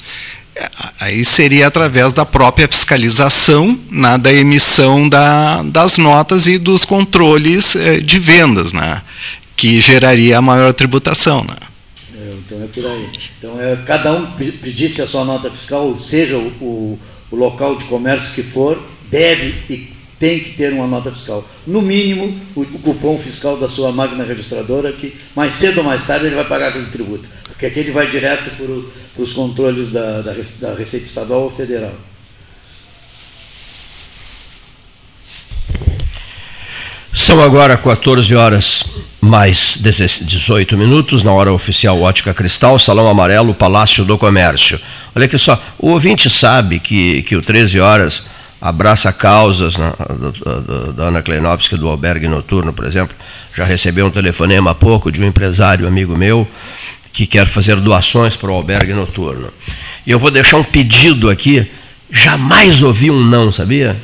É, 0.54 0.70
aí 1.00 1.24
seria 1.24 1.68
através 1.68 2.14
da 2.14 2.26
própria 2.26 2.68
fiscalização, 2.68 3.80
né, 3.90 4.18
da 4.18 4.34
emissão 4.34 5.08
da, 5.08 5.64
das 5.64 5.98
notas 5.98 6.46
e 6.46 6.58
dos 6.58 6.84
controles 6.84 7.76
eh, 7.76 8.02
de 8.02 8.20
vendas, 8.20 8.74
né, 8.74 9.02
que 9.56 9.80
geraria 9.80 10.38
a 10.38 10.42
maior 10.42 10.74
tributação. 10.74 11.46
Né. 11.46 11.56
É, 12.14 12.34
então 12.34 12.62
é 12.62 12.68
por 12.68 12.86
aí. 12.86 13.10
Então 13.38 13.62
é, 13.62 13.78
cada 13.86 14.12
um 14.12 14.26
pedisse 14.62 15.02
a 15.02 15.08
sua 15.08 15.24
nota 15.24 15.50
fiscal, 15.50 15.98
seja 15.98 16.38
o, 16.38 16.48
o, 16.60 17.00
o 17.32 17.36
local 17.38 17.78
de 17.78 17.86
comércio 17.86 18.34
que 18.34 18.44
for, 18.44 18.78
deve 19.12 19.54
e 19.70 19.94
tem 20.18 20.40
que 20.40 20.52
ter 20.52 20.72
uma 20.72 20.88
nota 20.88 21.12
fiscal. 21.12 21.48
No 21.66 21.82
mínimo, 21.82 22.40
o, 22.56 22.62
o 22.62 22.80
cupom 22.80 23.18
fiscal 23.18 23.58
da 23.58 23.68
sua 23.68 23.92
máquina 23.92 24.24
registradora, 24.24 24.94
que 24.94 25.16
mais 25.36 25.54
cedo 25.54 25.80
ou 25.80 25.84
mais 25.84 26.06
tarde 26.06 26.28
ele 26.28 26.36
vai 26.36 26.46
pagar 26.46 26.70
aquele 26.70 26.86
tributo. 26.86 27.28
Porque 27.44 27.66
aqui 27.66 27.80
ele 27.80 27.92
vai 27.92 28.08
direto 28.08 28.52
para 28.56 29.24
os 29.24 29.34
controles 29.34 29.92
da, 29.92 30.22
da, 30.22 30.34
da 30.60 30.74
Receita 30.76 31.06
Estadual 31.06 31.42
ou 31.44 31.52
Federal. 31.52 31.94
São 37.14 37.42
agora 37.42 37.76
14 37.76 38.34
horas 38.36 38.86
mais 39.20 39.78
18 39.80 40.78
minutos, 40.78 41.24
na 41.24 41.32
hora 41.32 41.52
oficial 41.52 42.00
Ótica 42.00 42.34
Cristal, 42.34 42.80
Salão 42.80 43.08
Amarelo, 43.08 43.54
Palácio 43.54 44.06
do 44.06 44.18
Comércio. 44.18 44.80
Olha 45.16 45.26
aqui 45.26 45.38
só, 45.38 45.62
o 45.78 45.90
ouvinte 45.90 46.30
sabe 46.30 46.80
que, 46.80 47.22
que 47.24 47.36
o 47.36 47.42
13 47.42 47.80
horas 47.80 48.24
abraça 48.62 49.12
causas, 49.12 49.76
né, 49.76 49.92
da, 50.40 50.92
da 50.92 51.04
Ana 51.06 51.24
Kleinovski 51.24 51.76
do 51.76 51.88
Albergue 51.88 52.28
Noturno, 52.28 52.72
por 52.72 52.86
exemplo, 52.86 53.16
já 53.56 53.66
recebeu 53.66 54.06
um 54.06 54.12
telefonema 54.12 54.72
há 54.72 54.76
pouco 54.76 55.12
de 55.12 55.22
um 55.22 55.26
empresário 55.26 55.88
amigo 55.88 56.16
meu 56.16 56.48
que 57.12 57.26
quer 57.26 57.48
fazer 57.48 57.78
doações 57.78 58.36
para 58.36 58.52
o 58.52 58.54
Albergue 58.54 58.94
Noturno. 58.94 59.52
E 60.06 60.12
eu 60.12 60.20
vou 60.20 60.30
deixar 60.30 60.58
um 60.58 60.64
pedido 60.64 61.30
aqui, 61.30 61.70
jamais 62.10 62.84
ouvi 62.84 63.10
um 63.10 63.20
não, 63.20 63.52
sabia? 63.52 64.00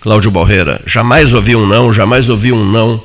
Cláudio 0.00 0.30
Borreira, 0.30 0.80
jamais 0.86 1.34
ouvi 1.34 1.54
um 1.54 1.66
não, 1.66 1.92
jamais 1.92 2.28
ouvi 2.28 2.50
um 2.50 2.64
não. 2.64 3.02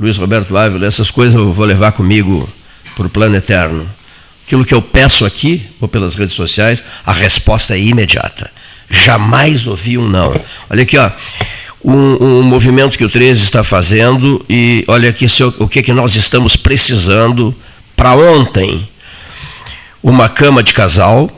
Luiz 0.00 0.16
Roberto 0.16 0.56
Ávila, 0.56 0.86
essas 0.86 1.10
coisas 1.10 1.34
eu 1.34 1.52
vou 1.52 1.66
levar 1.66 1.92
comigo 1.92 2.48
para 2.96 3.06
o 3.06 3.10
plano 3.10 3.36
eterno. 3.36 3.88
Aquilo 4.46 4.64
que 4.64 4.72
eu 4.72 4.80
peço 4.80 5.26
aqui, 5.26 5.66
ou 5.80 5.88
pelas 5.88 6.14
redes 6.14 6.34
sociais, 6.34 6.82
a 7.04 7.12
resposta 7.12 7.74
é 7.74 7.80
imediata. 7.80 8.50
Jamais 8.90 9.66
ouvi 9.66 9.98
um 9.98 10.08
não. 10.08 10.38
Olha 10.70 10.82
aqui, 10.82 10.96
ó. 10.96 11.10
Um, 11.84 12.40
um, 12.40 12.42
movimento 12.42 12.98
que 12.98 13.04
o 13.04 13.08
13 13.08 13.44
está 13.44 13.62
fazendo 13.62 14.44
e 14.48 14.84
olha 14.88 15.10
aqui 15.10 15.26
o 15.58 15.68
que, 15.68 15.80
que 15.80 15.92
nós 15.92 16.16
estamos 16.16 16.56
precisando 16.56 17.54
para 17.96 18.14
ontem. 18.14 18.88
Uma 20.02 20.28
cama 20.28 20.62
de 20.62 20.74
casal, 20.74 21.30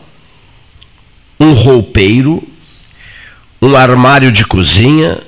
um 1.39 1.53
roupeiro, 1.53 2.43
um 3.61 3.77
armário 3.77 4.33
de 4.33 4.45
cozinha, 4.45 5.19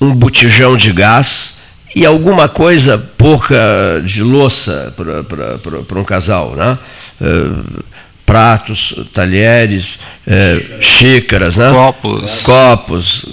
um 0.00 0.14
botijão 0.14 0.76
de 0.76 0.92
gás 0.92 1.58
e 1.94 2.06
alguma 2.06 2.48
coisa 2.48 2.96
pouca 2.96 3.56
de 4.04 4.22
louça 4.22 4.94
para 4.96 5.98
um 5.98 6.04
casal. 6.04 6.54
Né? 6.54 6.78
Uh, 7.20 7.84
pratos, 8.28 8.94
talheres, 9.10 10.00
é, 10.26 10.60
xícaras, 10.82 11.56
né? 11.56 11.70
Copos. 11.72 12.42
Copos, 12.44 13.24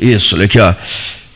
isso, 0.00 0.36
olha 0.36 0.46
aqui, 0.46 0.58
ó. 0.58 0.74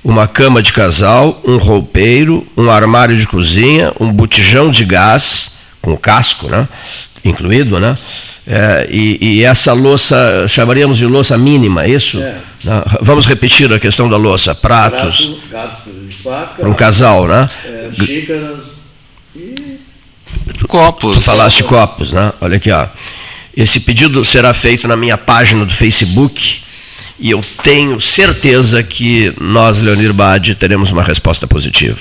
Uma 0.02 0.26
cama 0.26 0.62
de 0.62 0.72
casal, 0.72 1.38
um 1.44 1.58
roupeiro, 1.58 2.46
um 2.56 2.70
armário 2.70 3.14
de 3.14 3.26
cozinha, 3.26 3.92
um 4.00 4.10
botijão 4.10 4.70
de 4.70 4.86
gás, 4.86 5.58
com 5.82 5.94
casco, 5.94 6.48
né? 6.48 6.66
Incluído, 7.22 7.78
né? 7.78 7.98
É, 8.46 8.88
e, 8.90 9.18
e, 9.20 9.44
essa 9.44 9.74
louça, 9.74 10.46
chamaríamos 10.48 10.96
de 10.96 11.04
louça 11.04 11.36
mínima, 11.36 11.84
é 11.84 11.90
isso? 11.90 12.18
É. 12.18 12.38
Vamos 13.02 13.26
repetir 13.26 13.70
a 13.70 13.78
questão 13.78 14.08
da 14.08 14.16
louça. 14.16 14.54
Pratos. 14.54 15.36
Prato, 15.50 15.76
faca. 16.24 16.66
Um 16.66 16.72
casal, 16.72 17.28
né? 17.28 17.48
É, 17.66 17.90
xícaras 17.92 18.71
Copos. 20.68 21.16
Tu 21.16 21.22
falaste 21.22 21.64
copos, 21.64 22.12
né? 22.12 22.32
Olha 22.40 22.56
aqui, 22.56 22.70
ó. 22.70 22.86
Esse 23.56 23.80
pedido 23.80 24.24
será 24.24 24.54
feito 24.54 24.88
na 24.88 24.96
minha 24.96 25.18
página 25.18 25.64
do 25.64 25.72
Facebook 25.72 26.62
e 27.22 27.30
eu 27.30 27.40
tenho 27.62 28.00
certeza 28.00 28.82
que 28.82 29.32
nós, 29.40 29.80
Leonir 29.80 30.12
Bade, 30.12 30.56
teremos 30.56 30.90
uma 30.90 31.04
resposta 31.04 31.46
positiva. 31.46 32.00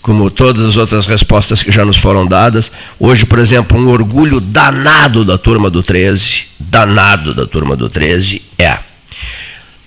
Como 0.00 0.30
todas 0.30 0.64
as 0.64 0.76
outras 0.76 1.06
respostas 1.06 1.62
que 1.62 1.70
já 1.70 1.84
nos 1.84 1.98
foram 1.98 2.26
dadas. 2.26 2.72
Hoje, 2.98 3.26
por 3.26 3.38
exemplo, 3.38 3.78
um 3.78 3.88
orgulho 3.88 4.40
danado 4.40 5.24
da 5.26 5.36
turma 5.36 5.68
do 5.68 5.82
13, 5.82 6.46
danado 6.58 7.34
da 7.34 7.44
turma 7.44 7.76
do 7.76 7.88
13, 7.90 8.40
é. 8.58 8.78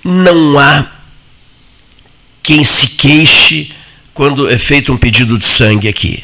Não 0.03 0.59
há 0.59 0.85
quem 2.43 2.63
se 2.63 2.89
queixe 2.89 3.71
quando 4.13 4.49
é 4.49 4.57
feito 4.57 4.93
um 4.93 4.97
pedido 4.97 5.37
de 5.37 5.45
sangue 5.45 5.87
aqui. 5.87 6.23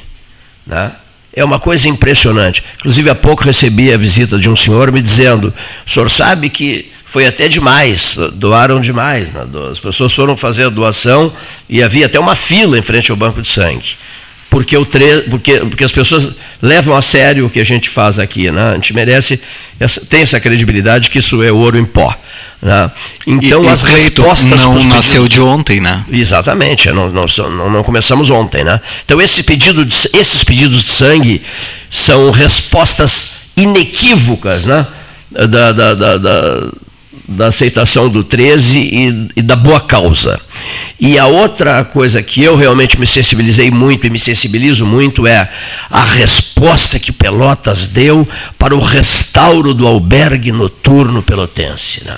Né? 0.68 0.92
É 1.36 1.44
uma 1.44 1.60
coisa 1.60 1.90
impressionante. 1.90 2.64
Inclusive, 2.78 3.10
há 3.10 3.16
pouco 3.16 3.44
recebi 3.44 3.92
a 3.92 3.98
visita 3.98 4.40
de 4.40 4.50
um 4.50 4.56
senhor 4.56 4.92
me 4.92 5.02
dizendo: 5.02 5.54
o 5.86 5.90
senhor 5.90 6.10
sabe 6.10 6.50
que 6.50 6.92
foi 7.06 7.28
até 7.28 7.48
demais, 7.48 8.18
doaram 8.34 8.80
demais. 8.80 9.32
Né? 9.32 9.46
As 9.70 9.80
pessoas 9.80 10.14
foram 10.14 10.36
fazer 10.36 10.66
a 10.66 10.70
doação 10.70 11.32
e 11.70 11.84
havia 11.84 12.06
até 12.06 12.20
uma 12.20 12.36
fila 12.36 12.78
em 12.78 12.82
frente 12.82 13.12
ao 13.12 13.18
banco 13.18 13.42
de 13.42 13.48
sangue. 13.48 13.96
Porque, 14.56 14.78
o 14.78 14.86
tre... 14.86 15.24
porque, 15.30 15.60
porque 15.60 15.84
as 15.84 15.92
pessoas 15.92 16.32
levam 16.62 16.96
a 16.96 17.02
sério 17.02 17.46
o 17.46 17.50
que 17.50 17.60
a 17.60 17.64
gente 17.66 17.90
faz 17.90 18.18
aqui. 18.18 18.50
Né? 18.50 18.70
A 18.72 18.76
gente 18.76 18.94
merece, 18.94 19.42
essa, 19.78 20.00
tem 20.00 20.22
essa 20.22 20.40
credibilidade 20.40 21.10
que 21.10 21.20
isso 21.20 21.44
é 21.44 21.52
ouro 21.52 21.78
em 21.78 21.84
pó. 21.84 22.16
Né? 22.62 22.90
Então 23.28 23.66
e, 23.66 23.68
as 23.68 23.82
e 23.82 23.88
respostas. 23.88 24.62
Não 24.62 24.82
nasceu 24.86 25.24
pedidos... 25.24 25.30
de 25.30 25.42
ontem, 25.42 25.82
né? 25.82 26.06
Exatamente, 26.10 26.90
não, 26.94 27.10
não, 27.10 27.26
não, 27.50 27.70
não, 27.70 27.84
começamos 27.84 28.30
ontem. 28.30 28.64
Né? 28.64 28.80
Então 29.04 29.20
esse 29.20 29.44
pedido 29.44 29.84
de, 29.84 29.94
esses 30.14 30.42
pedidos 30.46 30.86
de 30.86 30.92
sangue 30.92 31.42
são 31.90 32.32
respostas 32.32 33.32
inequívocas 33.58 34.64
né? 34.64 34.88
da, 35.32 35.74
da, 35.74 35.94
da, 35.94 36.18
da 36.18 36.72
da 37.28 37.48
aceitação 37.48 38.08
do 38.08 38.24
13 38.24 38.78
e, 38.78 39.28
e, 39.36 39.42
da 39.42 39.56
boa 39.56 39.80
causa. 39.80 40.40
E 41.00 41.18
a 41.18 41.26
outra 41.26 41.84
coisa 41.84 42.22
que 42.22 42.44
eu 42.44 42.56
realmente 42.56 43.00
me 43.00 43.08
sensibilizei 43.08 43.72
muito 43.72 44.06
e 44.06 44.10
me 44.10 44.20
sensibilizo 44.20 44.86
muito 44.86 45.26
é 45.26 45.50
a 45.90 46.04
resposta 46.04 47.00
que 47.00 47.12
Pelotas 47.12 47.88
deu 47.88 48.28
para 48.58 48.76
o 48.76 48.80
restauro 48.80 49.74
do 49.74 49.88
albergue 49.88 50.52
noturno 50.52 51.22
pelotense. 51.22 52.04
Né? 52.06 52.16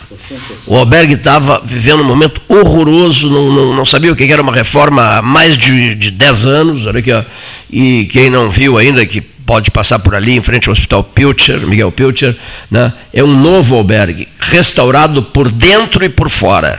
O 0.65 0.75
albergue 0.75 1.13
estava 1.13 1.61
vivendo 1.63 2.01
um 2.01 2.07
momento 2.07 2.41
horroroso, 2.47 3.29
não, 3.29 3.51
não, 3.51 3.75
não, 3.75 3.85
sabia 3.85 4.11
o 4.11 4.15
que 4.15 4.31
era 4.31 4.41
uma 4.41 4.53
reforma 4.53 5.17
há 5.17 5.21
mais 5.21 5.57
de, 5.57 5.95
de 5.95 6.11
10 6.11 6.45
anos, 6.45 6.85
olha 6.85 6.99
aqui, 6.99 7.11
ó, 7.11 7.23
e 7.71 8.05
quem 8.05 8.29
não 8.29 8.49
viu 8.49 8.77
ainda 8.77 9.05
que 9.05 9.23
pode 9.47 9.71
passar 9.71 9.97
por 9.99 10.13
ali, 10.13 10.35
em 10.35 10.41
frente 10.41 10.67
ao 10.67 10.73
Hospital 10.73 11.01
Pilcher, 11.05 11.65
Miguel 11.65 11.89
Pilcher, 11.89 12.35
né? 12.69 12.91
é 13.13 13.23
um 13.23 13.33
novo 13.33 13.75
albergue, 13.75 14.27
restaurado 14.37 15.23
por 15.23 15.49
dentro 15.49 16.03
e 16.03 16.09
por 16.09 16.29
fora. 16.29 16.77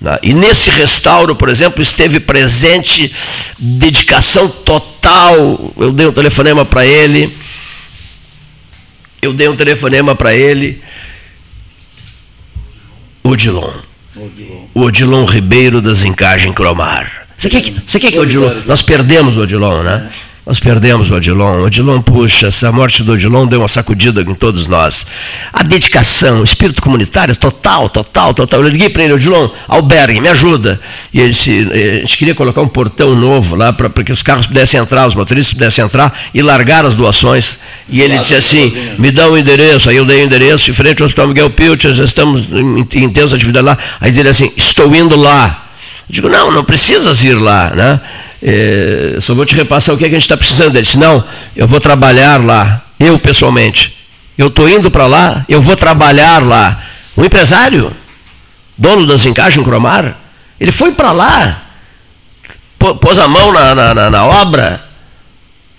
Né? 0.00 0.16
E 0.22 0.32
nesse 0.32 0.70
restauro, 0.70 1.34
por 1.34 1.48
exemplo, 1.48 1.82
esteve 1.82 2.20
presente 2.20 3.12
dedicação 3.58 4.48
total. 4.48 5.74
Eu 5.76 5.92
dei 5.92 6.06
um 6.06 6.12
telefonema 6.12 6.64
para 6.64 6.86
ele, 6.86 7.36
eu 9.20 9.32
dei 9.32 9.48
um 9.48 9.56
telefonema 9.56 10.14
para 10.14 10.32
ele, 10.32 10.80
Odilon. 13.24 13.72
O 14.72 14.82
Odilon 14.82 15.24
Ribeiro 15.24 15.82
das 15.82 16.04
Encagem 16.04 16.52
Cromar. 16.52 17.26
Você 17.36 17.50
quer 17.50 17.60
que, 17.60 17.74
você 17.84 17.98
quer 17.98 18.12
que 18.12 18.18
Odilon. 18.18 18.62
Nós 18.64 18.80
perdemos 18.80 19.36
o 19.36 19.40
Odilon, 19.40 19.82
né? 19.82 20.08
Nós 20.46 20.60
perdemos 20.60 21.10
o 21.10 21.14
Odilon. 21.16 21.64
Odilon, 21.64 22.00
puxa, 22.00 22.46
essa 22.46 22.70
morte 22.70 23.02
do 23.02 23.14
Odilon 23.14 23.48
deu 23.48 23.58
uma 23.58 23.66
sacudida 23.66 24.20
em 24.20 24.32
todos 24.32 24.68
nós. 24.68 25.04
A 25.52 25.64
dedicação, 25.64 26.40
o 26.40 26.44
espírito 26.44 26.80
comunitário, 26.80 27.34
total, 27.34 27.88
total, 27.90 28.32
total. 28.32 28.62
Eu 28.62 28.68
liguei 28.68 28.88
para 28.88 29.02
ele, 29.02 29.14
Odilon, 29.14 29.48
albergue, 29.66 30.20
me 30.20 30.28
ajuda. 30.28 30.80
E 31.12 31.20
ele 31.20 31.30
disse, 31.30 31.68
eh, 31.72 31.90
a 31.96 32.00
gente 32.02 32.16
queria 32.16 32.32
colocar 32.32 32.62
um 32.62 32.68
portão 32.68 33.16
novo 33.16 33.56
lá 33.56 33.72
para 33.72 33.90
que 34.04 34.12
os 34.12 34.22
carros 34.22 34.46
pudessem 34.46 34.78
entrar, 34.78 35.08
os 35.08 35.16
motoristas 35.16 35.52
pudessem 35.52 35.84
entrar 35.84 36.16
e 36.32 36.40
largar 36.40 36.84
as 36.84 36.94
doações. 36.94 37.58
E 37.88 38.00
ele 38.00 38.16
disse 38.16 38.36
assim, 38.36 38.72
me 38.98 39.10
dá 39.10 39.28
o 39.28 39.32
um 39.32 39.36
endereço. 39.36 39.90
Aí 39.90 39.96
eu 39.96 40.04
dei 40.04 40.18
o 40.18 40.20
um 40.20 40.24
endereço, 40.26 40.70
em 40.70 40.74
frente 40.74 41.02
ao 41.02 41.06
Hospital 41.06 41.26
Miguel 41.26 41.50
Pilcher, 41.50 41.92
já 41.92 42.04
estamos 42.04 42.52
em 42.52 43.02
intensa 43.02 43.34
atividade 43.34 43.66
lá. 43.66 43.76
Aí 44.00 44.16
ele 44.16 44.28
assim, 44.28 44.52
estou 44.56 44.94
indo 44.94 45.16
lá. 45.16 45.65
Digo, 46.08 46.28
não, 46.28 46.52
não 46.52 46.64
precisas 46.64 47.24
ir 47.24 47.34
lá, 47.34 47.70
né? 47.74 48.00
é, 48.42 49.16
só 49.20 49.34
vou 49.34 49.44
te 49.44 49.54
repassar 49.54 49.94
o 49.94 49.98
que, 49.98 50.04
é 50.04 50.08
que 50.08 50.14
a 50.14 50.18
gente 50.18 50.24
está 50.24 50.36
precisando. 50.36 50.74
Ele 50.76 50.82
disse, 50.82 50.98
não, 50.98 51.24
eu 51.54 51.66
vou 51.66 51.80
trabalhar 51.80 52.42
lá, 52.42 52.82
eu 52.98 53.18
pessoalmente. 53.18 53.96
Eu 54.36 54.48
estou 54.48 54.68
indo 54.68 54.90
para 54.90 55.06
lá, 55.06 55.44
eu 55.48 55.60
vou 55.60 55.76
trabalhar 55.76 56.42
lá. 56.42 56.80
O 57.16 57.24
empresário, 57.24 57.90
dono 58.76 59.06
das 59.06 59.24
encaixes 59.24 59.58
em 59.58 59.64
Cromar, 59.64 60.16
ele 60.60 60.72
foi 60.72 60.92
para 60.92 61.12
lá, 61.12 61.62
pôs 62.78 63.18
a 63.18 63.26
mão 63.26 63.52
na, 63.52 63.74
na, 63.74 64.10
na, 64.10 64.24
obra, 64.24 64.82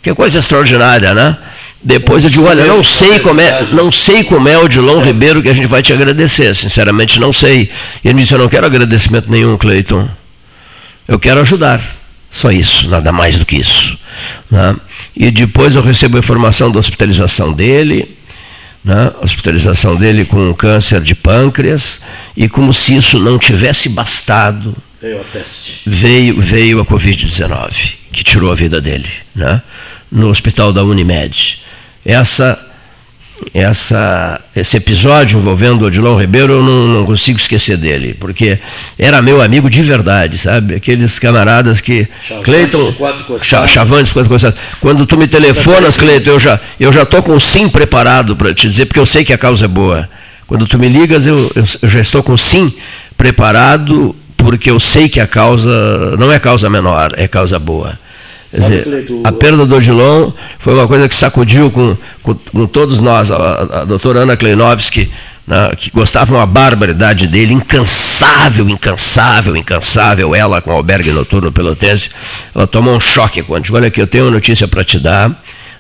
que 0.02 0.14
coisa 0.14 0.40
extraordinária, 0.40 1.14
né? 1.14 1.38
Depois 1.84 2.24
eu 2.24 2.30
digo, 2.30 2.46
olha, 2.46 2.66
não 2.66 2.84
sei 2.84 3.20
como 3.20 3.40
é, 3.40 3.68
não 3.72 3.92
sei 3.92 4.24
como 4.24 4.50
é 4.50 4.58
o 4.58 4.68
Dilon 4.68 5.00
Ribeiro 5.02 5.42
que 5.42 5.50
a 5.50 5.54
gente 5.54 5.68
vai 5.68 5.82
te 5.82 5.94
agradecer, 5.94 6.56
sinceramente 6.56 7.20
não 7.20 7.32
sei. 7.32 7.70
E 8.04 8.10
ele 8.10 8.20
disse, 8.20 8.34
eu 8.34 8.40
não 8.40 8.50
quero 8.50 8.66
agradecimento 8.66 9.30
nenhum, 9.30 9.58
Cleiton. 9.58 10.10
Eu 11.08 11.20
quero 11.20 11.40
ajudar. 11.42 11.82
Só 12.30 12.52
isso, 12.52 12.90
nada 12.90 13.12
mais 13.12 13.40
do 13.40 13.46
que 13.46 13.58
isso. 13.58 13.98
Né? 14.52 14.76
E 15.16 15.32
depois 15.32 15.76
eu 15.76 15.82
recebo 15.82 16.18
a 16.18 16.20
informação 16.20 16.70
da 16.70 16.80
hospitalização 16.80 17.54
dele, 17.54 18.18
né? 18.84 19.12
hospitalização 19.22 19.96
dele 19.96 20.26
com 20.26 20.54
câncer 20.54 21.02
de 21.02 21.16
pâncreas, 21.16 22.02
e 22.36 22.50
como 22.50 22.74
se 22.74 22.96
isso 22.96 23.20
não 23.20 23.40
tivesse 23.40 23.88
bastado, 23.90 24.76
veio 25.02 25.22
a 25.22 25.24
peste. 25.24 25.82
Veio, 25.86 26.42
veio 26.42 26.82
a 26.82 26.86
Covid-19, 26.86 27.94
que 28.12 28.24
tirou 28.24 28.52
a 28.52 28.56
vida 28.56 28.82
dele, 28.82 29.10
né? 29.34 29.62
no 30.12 30.28
hospital 30.30 30.74
da 30.74 30.84
Unimed. 30.84 31.60
Essa 32.08 32.58
essa, 33.54 34.42
esse 34.56 34.78
episódio 34.78 35.38
envolvendo 35.38 35.84
o 35.84 35.88
Odilon 35.88 36.18
Ribeiro, 36.20 36.54
eu 36.54 36.64
não, 36.64 36.88
não, 36.88 37.06
consigo 37.06 37.40
esquecer 37.40 37.78
dele, 37.78 38.16
porque 38.20 38.58
era 38.98 39.22
meu 39.22 39.42
amigo 39.42 39.70
de 39.70 39.82
verdade, 39.82 40.38
sabe? 40.38 40.76
Aqueles 40.76 41.20
camaradas 41.20 41.80
que. 41.82 42.08
Cleiton. 42.44 42.94
Chavantes, 43.68 44.12
quatro 44.12 44.30
costados. 44.30 44.60
Quando 44.80 45.06
tu 45.06 45.18
me 45.18 45.28
telefonas, 45.28 45.98
Cleiton, 45.98 46.32
eu 46.32 46.40
já 46.40 46.60
eu 46.80 46.92
já 46.92 47.04
estou 47.04 47.22
com 47.22 47.34
o 47.34 47.40
sim 47.40 47.70
preparado 47.70 48.36
para 48.36 48.54
te 48.54 48.68
dizer, 48.68 48.86
porque 48.86 49.00
eu 49.00 49.06
sei 49.06 49.24
que 49.24 49.34
a 49.34 49.38
causa 49.38 49.66
é 49.66 49.68
boa. 49.68 50.10
Quando 50.46 50.66
tu 50.66 50.80
me 50.80 50.88
ligas, 50.88 51.28
eu, 51.28 51.52
eu, 51.56 51.64
eu 51.82 51.90
já 51.90 52.00
estou 52.00 52.24
com 52.24 52.34
o 52.34 52.38
sim 52.38 52.74
preparado, 53.18 54.16
porque 54.36 54.72
eu 54.72 54.80
sei 54.80 55.10
que 55.10 55.20
a 55.20 55.28
causa 55.28 56.16
não 56.18 56.32
é 56.32 56.40
causa 56.40 56.70
menor, 56.70 57.14
é 57.18 57.28
causa 57.28 57.60
boa. 57.60 58.00
Dizer, 58.58 59.06
a 59.24 59.32
perda 59.32 59.66
do 59.68 59.76
Odilon 59.76 60.32
foi 60.58 60.74
uma 60.74 60.88
coisa 60.88 61.08
que 61.08 61.16
sacudiu 61.16 61.70
com, 61.70 61.96
com, 62.24 62.34
com 62.34 62.66
todos 62.66 63.00
nós. 63.00 63.30
A, 63.30 63.82
a, 63.82 63.86
doutora 63.86 64.22
Ana 64.22 64.36
Kleinovski, 64.36 65.12
né, 65.46 65.74
que 65.78 65.92
gostava 65.92 66.34
uma 66.34 66.46
barbaridade 66.46 67.28
dele, 67.28 67.54
incansável, 67.54 68.68
incansável, 68.68 69.56
incansável, 69.56 70.34
ela 70.34 70.60
com 70.60 70.72
o 70.72 70.74
albergue 70.74 71.12
noturno 71.12 71.52
pelotense, 71.52 72.10
ela 72.56 72.66
tomou 72.66 72.96
um 72.96 73.00
choque 73.00 73.44
quando 73.44 73.62
disse, 73.62 73.76
olha 73.76 73.88
aqui, 73.88 74.02
eu 74.02 74.08
tenho 74.08 74.26
uma 74.26 74.32
notícia 74.32 74.68
para 74.68 74.84
te 74.84 75.00
dar, 75.00 75.30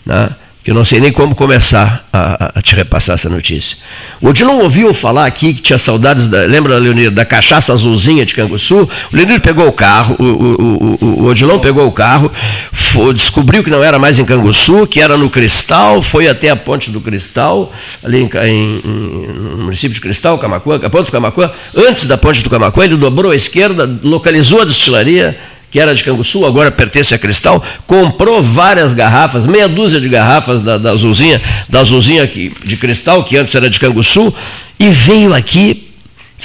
né, 0.06 0.30
que 0.68 0.72
eu 0.72 0.76
não 0.76 0.84
sei 0.84 1.00
nem 1.00 1.14
como 1.14 1.34
começar 1.34 2.06
a, 2.12 2.60
a, 2.60 2.62
te 2.62 2.76
repassar 2.76 3.16
essa 3.16 3.30
notícia. 3.30 3.78
O 4.20 4.28
Odilon 4.28 4.60
ouviu 4.60 4.94
falar 4.94 5.26
aqui 5.26 5.54
que 5.54 5.62
tinha 5.62 5.80
saudades, 5.80 6.28
da, 6.28 6.40
lembra, 6.40 6.78
Leonir, 6.78 7.10
da 7.10 7.24
cachaça 7.24 7.72
azulzinha 7.72 8.26
de 8.26 8.36
Canguçu? 8.36 8.82
O 8.82 9.16
Leonir 9.16 9.40
pegou 9.40 9.66
o 9.66 9.72
carro, 9.72 10.18
o, 10.20 10.24
o, 10.26 10.98
o, 11.00 11.06
o 11.22 11.26
Odilon 11.28 11.58
pegou 11.60 11.88
o 11.88 11.92
carro, 11.94 12.30
foi, 12.74 13.14
descobriu 13.14 13.64
que 13.64 13.70
não 13.70 13.82
era 13.82 13.98
mais 13.98 14.20
em 14.20 14.26
Canguçu, 14.26 14.86
que 14.86 15.00
era 15.00 15.16
no 15.16 15.30
Cristal, 15.30 16.02
foi 16.02 16.28
até 16.28 16.50
a 16.50 16.56
Ponte 16.58 16.92
do 16.92 17.00
Cristal, 17.00 17.72
ali 18.04 18.24
em, 18.24 18.30
em, 18.46 18.82
no 18.84 19.64
município 19.64 19.96
de 19.96 20.02
Cristal, 20.02 20.38
Camacuã, 20.38 20.82
a 20.84 20.90
Ponte 20.90 21.06
do 21.06 21.14
Camacuã. 21.14 21.50
Antes 21.78 22.08
da 22.08 22.18
Ponte 22.18 22.44
do 22.44 22.50
Camacuã, 22.50 22.84
ele 22.84 22.98
dobrou 22.98 23.32
à 23.32 23.36
esquerda, 23.38 23.90
localizou 24.04 24.64
a 24.64 24.66
destilaria, 24.66 25.40
que 25.70 25.80
era 25.80 25.94
de 25.94 26.04
Canguçu, 26.04 26.46
agora 26.46 26.72
pertence 26.72 27.14
a 27.14 27.20
Cristal, 27.20 27.64
comprou 27.86 28.42
várias 28.42 28.94
garrafas, 28.94 29.46
meia 29.46 29.68
dúzia 29.68 30.00
de 30.00 30.08
garrafas 30.08 30.62
da, 30.62 30.78
da 30.78 30.92
Azulzinha, 30.92 31.42
da 31.68 31.82
Azulzinha 31.82 32.24
aqui, 32.24 32.54
de 32.64 32.78
Cristal, 32.78 33.24
que 33.24 33.38
antes 33.38 33.54
era 33.54 33.70
de 33.70 33.80
Canguçu, 33.80 34.34
e 34.80 34.90
veio 34.90 35.34
aqui, 35.34 35.92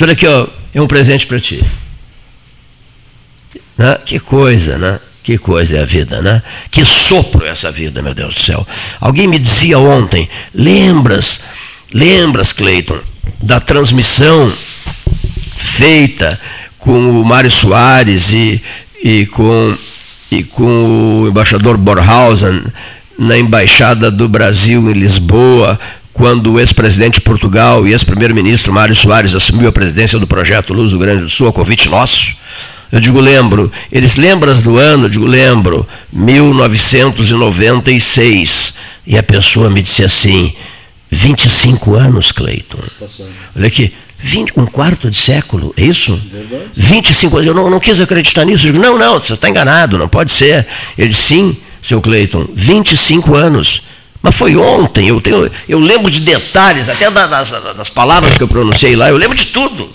olha 0.00 0.12
aqui, 0.12 0.26
ó, 0.26 0.46
é 0.74 0.80
um 0.80 0.86
presente 0.86 1.26
para 1.26 1.38
ti. 1.38 1.62
Né? 3.76 3.98
Que 4.04 4.18
coisa, 4.18 4.76
né? 4.78 4.98
Que 5.22 5.38
coisa 5.38 5.78
é 5.78 5.82
a 5.82 5.84
vida, 5.84 6.20
né? 6.20 6.42
Que 6.70 6.84
sopro 6.84 7.46
é 7.46 7.50
essa 7.50 7.70
vida, 7.70 8.02
meu 8.02 8.14
Deus 8.14 8.34
do 8.34 8.40
céu. 8.40 8.66
Alguém 9.00 9.28
me 9.28 9.38
dizia 9.38 9.78
ontem, 9.78 10.28
lembras, 10.52 11.40
lembras, 11.92 12.52
Cleiton, 12.52 12.98
da 13.40 13.60
transmissão 13.60 14.52
feita 15.56 16.40
com 16.76 17.20
o 17.20 17.24
Mário 17.24 17.50
Soares 17.50 18.32
e 18.32 18.60
e 19.02 19.26
com, 19.26 19.76
e 20.30 20.44
com 20.44 21.22
o 21.22 21.28
embaixador 21.28 21.76
Borhausen 21.76 22.62
na 23.18 23.36
Embaixada 23.36 24.10
do 24.10 24.26
Brasil 24.28 24.90
em 24.90 24.94
Lisboa, 24.94 25.78
quando 26.12 26.52
o 26.52 26.60
ex-presidente 26.60 27.14
de 27.14 27.22
Portugal 27.22 27.86
e 27.86 27.92
ex-primeiro-ministro 27.92 28.72
Mário 28.72 28.94
Soares 28.94 29.34
assumiu 29.34 29.68
a 29.68 29.72
presidência 29.72 30.18
do 30.18 30.26
projeto 30.26 30.72
Luz 30.72 30.92
do 30.92 30.98
Grande 30.98 31.22
do 31.22 31.28
Sul, 31.28 31.48
a 31.48 31.52
convite 31.52 31.88
nosso. 31.88 32.34
Eu 32.90 32.98
digo, 33.00 33.20
lembro. 33.20 33.70
Eles 33.90 34.16
lembras 34.16 34.62
do 34.62 34.76
ano? 34.76 35.06
Eu 35.06 35.08
digo, 35.08 35.24
lembro. 35.24 35.88
1996. 36.12 38.74
E 39.06 39.16
a 39.16 39.22
pessoa 39.22 39.70
me 39.70 39.80
disse 39.80 40.04
assim, 40.04 40.52
25 41.10 41.94
anos, 41.94 42.32
Cleiton. 42.32 42.76
Olha 43.56 43.66
aqui, 43.66 43.94
20, 44.22 44.52
um 44.56 44.66
quarto 44.66 45.10
de 45.10 45.16
século, 45.16 45.74
é 45.76 45.82
isso? 45.82 46.14
Verdade. 46.32 46.70
25 46.74 47.36
anos. 47.36 47.46
Eu 47.46 47.54
não, 47.54 47.68
não 47.68 47.80
quis 47.80 48.00
acreditar 48.00 48.44
nisso. 48.44 48.68
Eu 48.68 48.72
digo, 48.72 48.84
não, 48.84 48.96
não, 48.96 49.20
você 49.20 49.34
está 49.34 49.50
enganado, 49.50 49.98
não 49.98 50.08
pode 50.08 50.30
ser. 50.30 50.66
Ele 50.96 51.08
disse, 51.08 51.22
sim, 51.22 51.56
seu 51.82 52.00
Cleiton, 52.00 52.46
25 52.54 53.34
anos. 53.34 53.82
Mas 54.22 54.36
foi 54.36 54.54
ontem, 54.54 55.08
eu, 55.08 55.20
tenho, 55.20 55.50
eu 55.68 55.80
lembro 55.80 56.08
de 56.08 56.20
detalhes, 56.20 56.88
até 56.88 57.10
das, 57.10 57.50
das 57.76 57.88
palavras 57.88 58.36
que 58.36 58.42
eu 58.44 58.46
pronunciei 58.46 58.94
lá, 58.94 59.08
eu 59.08 59.16
lembro 59.16 59.36
de 59.36 59.46
tudo. 59.46 59.90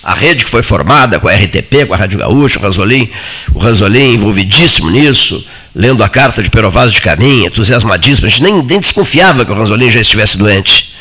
A 0.00 0.14
rede 0.14 0.44
que 0.44 0.50
foi 0.50 0.62
formada 0.62 1.18
com 1.18 1.26
a 1.26 1.34
RTP, 1.34 1.86
com 1.88 1.94
a 1.94 1.96
Rádio 1.96 2.20
Gaúcha, 2.20 2.60
o 2.60 2.62
Ranzolim, 2.62 3.10
o 3.52 3.58
Ranzolim 3.58 4.14
envolvidíssimo 4.14 4.90
nisso, 4.90 5.44
lendo 5.74 6.04
a 6.04 6.08
carta 6.08 6.40
de 6.40 6.50
Perovaz 6.50 6.92
de 6.92 7.00
Caminha, 7.00 7.48
entusiasmadíssimo, 7.48 8.28
a 8.28 8.30
gente 8.30 8.42
nem, 8.44 8.62
nem 8.62 8.78
desconfiava 8.78 9.44
que 9.44 9.50
o 9.50 9.54
Ranzolim 9.54 9.90
já 9.90 10.00
estivesse 10.00 10.38
doente. 10.38 10.94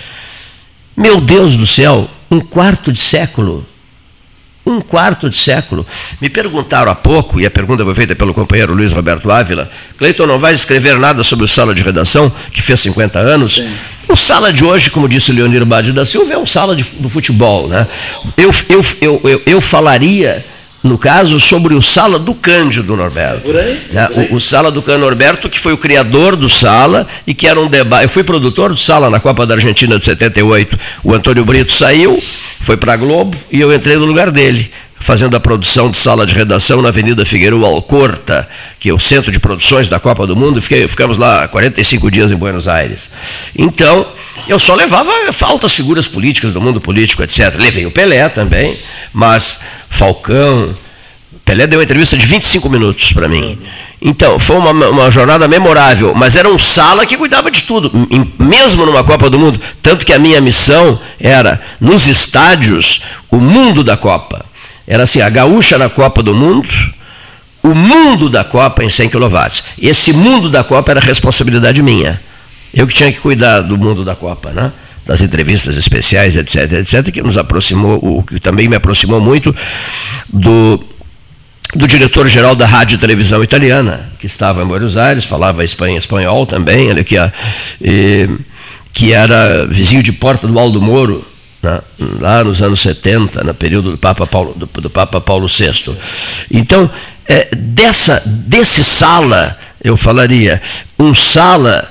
Meu 0.95 1.20
Deus 1.20 1.56
do 1.56 1.65
céu, 1.65 2.10
um 2.30 2.40
quarto 2.40 2.91
de 2.91 2.99
século 2.99 3.65
um 4.65 4.80
quarto 4.80 5.30
de 5.30 5.36
século. 5.36 5.86
Me 6.22 6.30
perguntaram 6.30 6.91
há 6.91 6.95
pouco, 6.95 7.40
e 7.40 7.45
a 7.45 7.52
pergunta 7.52 7.84
foi 7.84 7.94
feita 7.94 8.15
pelo 8.15 8.34
companheiro 8.34 8.74
Luiz 8.74 8.91
Roberto 8.94 9.30
Ávila, 9.30 9.70
Cleiton, 9.98 10.26
não 10.26 10.40
vai 10.40 10.53
escrever 10.53 10.98
nada 10.98 11.24
sobre 11.24 11.45
o 11.45 11.48
Sala 11.48 11.76
de 11.76 11.84
Redação, 11.84 12.32
que 12.52 12.61
fez 12.61 12.80
50 12.80 13.20
anos? 13.20 13.56
Sim. 13.56 13.70
O 14.07 14.15
Sala 14.15 14.53
de 14.53 14.64
hoje, 14.64 14.90
como 14.90 15.07
disse 15.10 15.32
Leonir 15.32 15.65
Bade 15.65 15.91
da 15.91 16.06
Silva, 16.06 16.34
é 16.34 16.38
um 16.38 16.45
Sala 16.45 16.76
de, 16.76 16.84
do 16.84 17.10
futebol. 17.10 17.68
Né? 17.68 17.86
Eu, 18.38 18.52
eu, 18.70 18.86
eu, 19.02 19.22
eu, 19.24 19.41
eu 19.45 19.61
falaria 19.61 20.45
no 20.84 20.97
caso, 20.97 21.39
sobre 21.39 21.73
o 21.73 21.81
Sala 21.81 22.19
do 22.19 22.35
Cândido 22.35 22.95
Norberto. 22.97 23.41
Por 23.41 23.57
aí, 23.57 23.80
né? 23.91 24.07
por 24.07 24.19
aí. 24.19 24.27
O, 24.31 24.35
o, 24.35 24.41
Sala 24.41 24.69
do 24.69 24.81
Cândido 24.81 25.05
Norberto, 25.05 25.49
que 25.49 25.60
foi 25.60 25.72
o 25.72 25.77
criador 25.77 26.35
do 26.35 26.49
Sala 26.49 27.07
e 27.26 27.34
que 27.34 27.47
era 27.47 27.60
um 27.60 27.68
debate. 27.68 28.03
Eu 28.03 28.10
fui 28.10 28.23
produtor 28.23 28.72
do 28.72 28.77
Sala 28.77 29.10
na 29.10 29.19
Copa 29.19 29.45
da 29.45 29.53
Argentina 29.53 29.97
de 29.97 30.03
78. 30.03 30.77
O 31.03 31.14
Antônio 31.14 31.45
Brito 31.45 31.72
saiu, 31.72 32.22
foi 32.60 32.76
para 32.76 32.93
a 32.93 32.97
Globo 32.97 33.38
e 33.49 33.61
eu 33.61 33.73
entrei 33.73 33.95
no 33.95 34.05
lugar 34.05 34.30
dele 34.30 34.69
fazendo 35.04 35.36
a 35.36 35.40
produção 35.40 35.92
de 35.92 35.98
sala 35.98 36.26
de 36.26 36.34
redação 36.34 36.82
na 36.82 36.88
Avenida 36.88 37.26
Figueiredo 37.26 37.66
Alcorta, 37.66 38.48
que 38.80 38.88
é 38.88 38.94
o 38.94 38.98
centro 38.98 39.32
de 39.32 39.40
produções 39.40 39.90
da 39.90 40.00
Copa 40.00 40.26
do 40.26 40.34
Mundo, 40.34 40.62
fiquei, 40.62 40.88
ficamos 40.88 41.18
lá 41.18 41.46
45 41.50 42.10
dias 42.10 42.32
em 42.32 42.36
Buenos 42.36 42.70
Aires. 42.70 43.12
Então, 43.54 44.08
eu 44.48 44.58
só 44.58 44.74
levava 44.74 45.12
altas 45.42 45.74
figuras 45.74 46.08
políticas 46.08 46.54
do 46.54 46.62
mundo 46.62 46.80
político, 46.80 47.22
etc. 47.22 47.54
Levei 47.60 47.86
o 47.86 47.92
Pelé 47.92 48.30
também, 48.30 48.78
mas 49.12 49.60
Falcão, 49.90 50.74
Pelé 51.44 51.68
deu 51.68 51.80
uma 51.80 51.84
entrevista 51.84 52.16
de 52.16 52.26
25 52.26 52.70
minutos 52.70 53.12
para 53.12 53.28
mim. 53.28 53.60
Então, 54.02 54.40
foi 54.40 54.56
uma, 54.56 54.72
uma, 54.72 55.12
jornada 55.12 55.50
memorável, 55.50 56.14
mas 56.16 56.38
era 56.38 56.50
um 56.50 56.58
sala 56.58 57.06
que 57.06 57.18
cuidava 57.18 57.52
de 57.52 57.64
tudo, 57.64 57.92
mesmo 58.40 58.86
numa 58.86 59.04
Copa 59.04 59.30
do 59.30 59.38
Mundo. 59.38 59.60
Tanto 59.82 60.06
que 60.06 60.14
a 60.14 60.20
minha 60.20 60.40
missão 60.40 60.98
era, 61.20 61.62
nos 61.82 62.08
estádios, 62.08 63.02
o 63.30 63.38
mundo 63.38 63.84
da 63.84 63.98
Copa. 63.98 64.53
Era 64.88 65.03
assim, 65.03 65.22
a 65.22 65.30
gaúcha 65.30 65.77
na 65.77 65.89
Copa 65.89 66.22
do 66.22 66.34
Mundo, 66.34 66.69
o 67.61 67.73
mundo 67.73 68.30
da 68.30 68.43
Copa 68.43 68.84
em 68.84 68.89
100 68.89 69.10
kW. 69.10 69.38
Esse 69.81 70.14
mundo 70.14 70.49
da 70.49 70.64
Copa 70.64 70.91
era 70.91 70.99
responsabilidade 70.99 71.81
minha. 71.81 72.22
Eu 72.73 72.88
que 72.88 72.93
tinha 72.93 73.11
que 73.11 73.19
cuidar 73.19 73.61
do 73.61 73.77
mundo 73.77 74.03
da 74.03 74.15
Copa, 74.15 74.51
né? 74.51 74.72
das 75.05 75.22
entrevistas 75.22 75.76
especiais, 75.76 76.38
etc, 76.38 76.72
etc, 76.73 77.11
que 77.11 77.22
nos 77.22 77.38
aproximou, 77.38 77.99
o 78.01 78.23
que 78.23 78.39
também 78.39 78.68
me 78.68 78.76
aproximou 78.76 79.19
muito 79.19 79.53
do, 80.30 80.84
do 81.76 81.88
diretor-geral 81.88 82.55
da 82.55 82.65
Rádio 82.65 82.95
e 82.95 82.97
Televisão 82.97 83.43
Italiana, 83.43 84.10
que 84.18 84.26
estava 84.26 84.64
em 84.64 84.65
Buenos 84.65 84.95
Aires, 84.95 85.26
falava 85.26 85.64
espanhol, 85.64 85.97
espanhol 85.97 86.45
também, 86.45 87.03
que, 87.03 87.15
e, 87.81 88.30
que 88.93 89.11
era 89.11 89.65
vizinho 89.68 90.01
de 90.01 90.14
porta 90.14 90.47
do 90.47 90.57
Aldo 90.57 90.81
Moro, 90.81 91.26
né, 91.64 91.80
lá 92.19 92.44
nos 92.44 92.61
anos 92.61 92.81
70, 92.81 93.41
no 93.41 93.53
período 93.53 93.91
do 93.91 93.98
Papa 93.98 94.27
Paulo, 94.27 94.53
do, 94.53 94.65
do 94.65 94.90
Papa 94.90 95.22
Paulo 95.22 95.48
VI. 95.48 95.95
Então, 96.52 96.91
é, 97.26 97.48
dessa, 97.56 98.22
desse 98.26 98.84
sala, 98.84 99.57
eu 99.81 99.95
falaria, 99.95 100.61
um 100.99 101.15
sala 101.15 101.90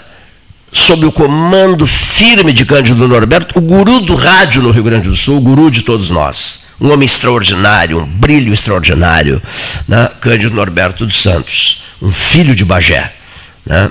sob 0.71 1.07
o 1.07 1.13
comando 1.13 1.87
firme 1.87 2.53
de 2.53 2.67
Cândido 2.67 3.09
Norberto, 3.09 3.59
o 3.59 3.63
guru 3.63 4.01
do 4.01 4.15
rádio 4.15 4.61
no 4.61 4.71
Rio 4.71 4.83
Grande 4.83 5.09
do 5.09 5.17
Sul, 5.17 5.39
o 5.39 5.41
guru 5.41 5.71
de 5.71 5.83
todos 5.83 6.11
nós. 6.11 6.65
Um 6.79 6.93
homem 6.93 7.07
extraordinário, 7.07 7.99
um 7.99 8.07
brilho 8.07 8.53
extraordinário, 8.53 9.41
né? 9.89 10.11
Cândido 10.21 10.55
Norberto 10.55 11.07
dos 11.07 11.23
Santos, 11.23 11.85
um 12.01 12.13
filho 12.13 12.55
de 12.55 12.65
Bagé. 12.65 13.13
Né? 13.65 13.91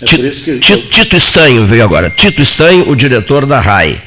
É 0.00 0.04
Tito, 0.04 0.88
Tito 0.88 1.16
Estanho 1.16 1.64
veio 1.64 1.84
agora. 1.84 2.10
Tito 2.10 2.42
Estanho, 2.42 2.90
o 2.90 2.96
diretor 2.96 3.46
da 3.46 3.60
RAI 3.60 4.02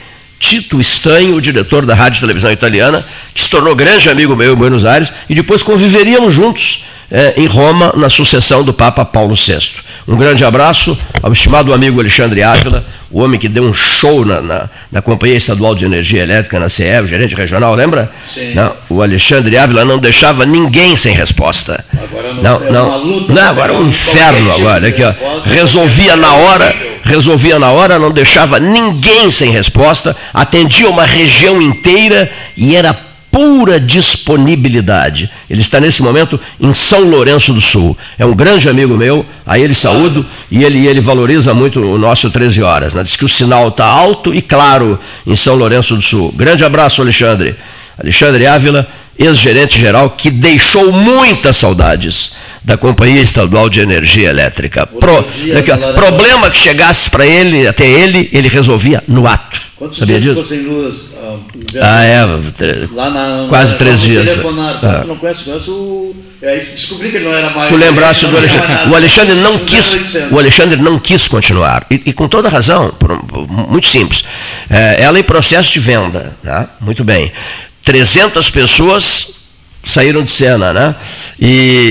Tito 0.46 0.80
Estanho, 0.80 1.36
o 1.36 1.42
diretor 1.42 1.88
da 1.88 1.96
Rádio 1.96 2.20
e 2.20 2.22
Televisão 2.22 2.52
Italiana, 2.52 3.04
que 3.34 3.42
se 3.42 3.50
tornou 3.50 3.76
grande 3.76 4.12
amigo 4.12 4.36
meu 4.36 4.54
em 4.54 4.56
Buenos 4.56 4.86
Aires, 4.86 5.12
e 5.28 5.34
depois 5.34 5.64
conviveríamos 5.64 6.36
juntos 6.36 6.86
é, 7.10 7.34
em 7.36 7.48
Roma, 7.48 7.92
na 7.98 8.10
sucessão 8.10 8.64
do 8.64 8.72
Papa 8.72 9.04
Paulo 9.04 9.34
VI. 9.34 9.72
Um 10.08 10.16
grande 10.16 10.46
abraço 10.46 10.96
ao 11.24 11.34
estimado 11.34 11.74
amigo 11.74 12.00
Alexandre 12.00 12.44
Ávila, 12.44 12.86
o 13.10 13.22
homem 13.22 13.40
que 13.40 13.50
deu 13.50 13.64
um 13.64 13.74
show 13.74 14.24
na, 14.24 14.40
na, 14.40 14.70
na 14.92 15.02
Companhia 15.02 15.36
Estadual 15.36 15.74
de 15.74 15.84
Energia 15.84 16.22
Elétrica, 16.22 16.60
na 16.60 16.70
CE, 16.70 16.84
o 17.04 17.08
gerente 17.08 17.34
regional, 17.34 17.74
lembra? 17.74 18.12
Sim. 18.32 18.54
Não, 18.54 18.72
o 18.88 19.02
Alexandre 19.02 19.58
Ávila 19.58 19.84
não 19.84 19.98
deixava 19.98 20.46
ninguém 20.46 20.96
sem 20.96 21.16
resposta. 21.16 21.84
Agora 21.92 22.34
não, 22.34 22.60
não, 22.60 23.06
não, 23.06 23.28
não 23.30 23.50
agora 23.50 23.74
é 23.74 23.78
um 23.78 23.88
inferno 23.88 24.52
agora. 24.52 24.88
Aqui, 24.88 25.02
ó, 25.04 25.12
resolvia 25.44 26.16
na 26.16 26.34
hora, 26.34 26.76
resolvia 27.06 27.60
na 27.60 27.70
hora, 27.72 28.00
não 28.00 28.12
deixava 28.12 28.60
ninguém 28.60 29.30
sem 29.30 29.52
resposta, 29.52 30.18
atendia 30.34 30.90
uma 30.90 31.06
região 31.06 31.62
inteira 31.62 32.30
e 32.58 32.76
era 32.76 32.94
pura 33.32 33.80
disponibilidade. 33.80 35.30
Ele 35.50 35.62
está 35.62 35.80
nesse 35.80 36.02
momento 36.02 36.40
em 36.60 36.74
São 36.74 37.02
Lourenço 37.02 37.54
do 37.54 37.62
Sul. 37.62 37.96
É 38.18 38.26
um 38.26 38.34
grande 38.34 38.68
amigo 38.68 38.98
meu, 38.98 39.26
a 39.46 39.60
ele 39.60 39.76
saúdo, 39.76 40.26
e 40.50 40.64
ele, 40.64 40.88
ele 40.88 41.00
valoriza 41.02 41.54
muito 41.54 41.80
o 41.80 41.98
nosso 41.98 42.30
13 42.30 42.64
horas. 42.64 42.94
Né? 42.94 43.04
Diz 43.04 43.16
que 43.16 43.26
o 43.26 43.30
sinal 43.30 43.68
está 43.68 43.86
alto 43.86 44.34
e 44.34 44.42
claro 44.42 44.98
em 45.28 45.36
São 45.36 45.56
Lourenço 45.56 45.96
do 45.96 46.02
Sul. 46.02 46.34
Grande 46.36 46.66
abraço, 46.66 47.02
Alexandre. 47.02 47.56
Alexandre 47.98 48.48
Ávila, 48.48 48.88
ex-gerente 49.18 49.80
geral, 49.80 50.10
que 50.10 50.32
deixou 50.32 50.92
muitas 50.92 51.56
saudades 51.58 52.34
da 52.66 52.76
Companhia 52.76 53.22
Estadual 53.22 53.70
de 53.70 53.80
Energia 53.80 54.30
Elétrica. 54.30 54.88
Pro, 54.88 55.24
dia, 55.36 55.64
problema 55.94 56.50
que 56.50 56.58
chegasse 56.58 57.10
para 57.12 57.26
ele, 57.26 57.68
até 57.68 57.88
ele, 57.88 58.28
ele 58.34 58.48
resolvia 58.48 59.04
no 59.08 59.28
ato. 59.28 59.62
Quantos 59.76 60.00
Sabia 60.00 60.20
dias 60.20 60.36
ficou 60.36 60.46
sem 60.46 60.66
luz? 60.66 61.16
Ah, 61.82 62.04
é, 62.04 62.26
lá 62.92 63.10
na, 63.10 63.48
quase 63.50 63.74
na, 63.74 63.78
três 63.78 64.02
dias. 64.02 64.38
Ah. 64.82 65.04
Não 65.06 65.16
conhece 65.18 65.50
o. 65.70 66.16
É, 66.42 66.58
descobri 66.58 67.10
que 67.12 67.18
ele 67.18 67.26
não 67.26 67.34
era 67.34 67.50
mais. 67.50 67.70
Tu 67.70 67.76
lembraste 67.76 68.26
do 68.28 68.38
Alexandre. 68.38 68.90
O 68.90 68.96
Alexandre 68.96 69.36
não 69.36 69.60
quis. 69.60 70.16
O 70.32 70.40
Alexandre 70.40 70.82
não 70.82 71.00
quis 71.00 71.28
continuar. 71.28 71.86
E, 71.92 72.02
e 72.06 72.14
com 72.14 72.28
toda 72.28 72.50
razão, 72.50 72.92
por, 72.92 73.12
muito 73.70 73.88
simples. 73.88 74.24
É, 74.70 75.02
ela 75.02 75.20
em 75.20 75.24
processo 75.24 75.72
de 75.72 75.80
venda. 75.80 76.36
Né? 76.44 76.68
Muito 76.80 77.04
bem. 77.04 77.32
300 77.84 78.50
pessoas 78.50 79.45
saíram 79.86 80.24
de 80.24 80.32
cena, 80.32 80.74
né? 80.74 80.96
E 81.40 81.48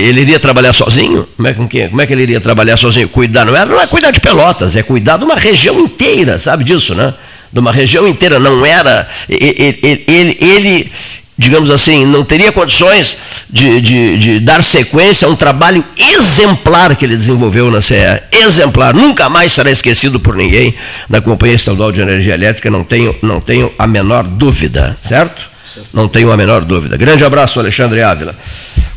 ele 0.08 0.20
iria 0.22 0.40
trabalhar 0.40 0.72
sozinho? 0.72 1.26
Como 1.36 1.48
é, 1.48 1.54
com 1.54 1.68
quem? 1.68 1.88
Como 1.88 2.00
é 2.00 2.06
que 2.06 2.12
ele 2.12 2.22
iria 2.22 2.40
trabalhar 2.40 2.76
sozinho? 2.76 3.08
Cuidar, 3.08 3.44
não 3.44 3.56
é, 3.56 3.64
não 3.64 3.80
é 3.80 3.86
cuidar 3.86 4.10
de 4.10 4.20
Pelotas, 4.20 4.76
é 4.76 4.82
cuidar 4.82 5.16
de 5.16 5.24
uma 5.24 5.36
região 5.36 5.78
inteira, 5.80 6.38
sabe 6.38 6.64
disso, 6.64 6.94
né? 6.94 7.14
De 7.52 7.60
uma 7.60 7.72
região 7.72 8.06
inteira, 8.06 8.38
não 8.40 8.66
era. 8.66 9.08
Ele, 9.28 9.78
ele, 10.06 10.38
ele 10.40 10.92
digamos 11.36 11.70
assim, 11.70 12.06
não 12.06 12.24
teria 12.24 12.52
condições 12.52 13.16
de, 13.50 13.80
de, 13.80 14.18
de, 14.18 14.40
dar 14.40 14.62
sequência 14.62 15.26
a 15.26 15.30
um 15.30 15.36
trabalho 15.36 15.84
exemplar 15.98 16.94
que 16.94 17.04
ele 17.04 17.16
desenvolveu 17.16 17.70
na 17.70 17.80
CE. 17.80 17.94
Exemplar, 18.30 18.94
nunca 18.94 19.28
mais 19.28 19.52
será 19.52 19.70
esquecido 19.70 20.20
por 20.20 20.36
ninguém 20.36 20.74
na 21.08 21.20
Companhia 21.20 21.56
Estadual 21.56 21.90
de 21.90 22.00
Energia 22.00 22.34
Elétrica, 22.34 22.70
não 22.70 22.84
tenho, 22.84 23.14
não 23.20 23.40
tenho 23.40 23.72
a 23.78 23.86
menor 23.86 24.22
dúvida, 24.22 24.96
certo? 25.02 25.53
Não 25.92 26.08
tenho 26.08 26.30
a 26.30 26.36
menor 26.36 26.64
dúvida. 26.64 26.96
Grande 26.96 27.24
abraço, 27.24 27.58
Alexandre 27.58 28.02
Ávila, 28.02 28.36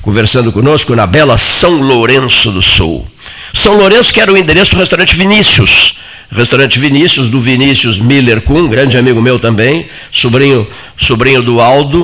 conversando 0.02 0.52
conosco 0.52 0.96
na 0.96 1.08
bela 1.08 1.38
São 1.38 1.82
Lourenço 1.82 2.52
do 2.52 2.62
Sul. 2.62 3.08
São 3.54 3.78
Lourenço, 3.78 4.14
que 4.14 4.22
era 4.22 4.32
o 4.32 4.38
endereço 4.38 4.72
do 4.72 4.78
restaurante 4.78 5.16
Vinícius. 5.16 6.00
Restaurante 6.30 6.78
Vinícius, 6.78 7.30
do 7.30 7.40
Vinícius 7.40 8.00
Miller 8.00 8.42
Kuhn, 8.42 8.68
grande 8.68 8.98
amigo 8.98 9.22
meu 9.22 9.40
também, 9.40 9.88
sobrinho, 10.12 10.68
sobrinho 10.98 11.42
do 11.42 11.62
Aldo, 11.62 12.02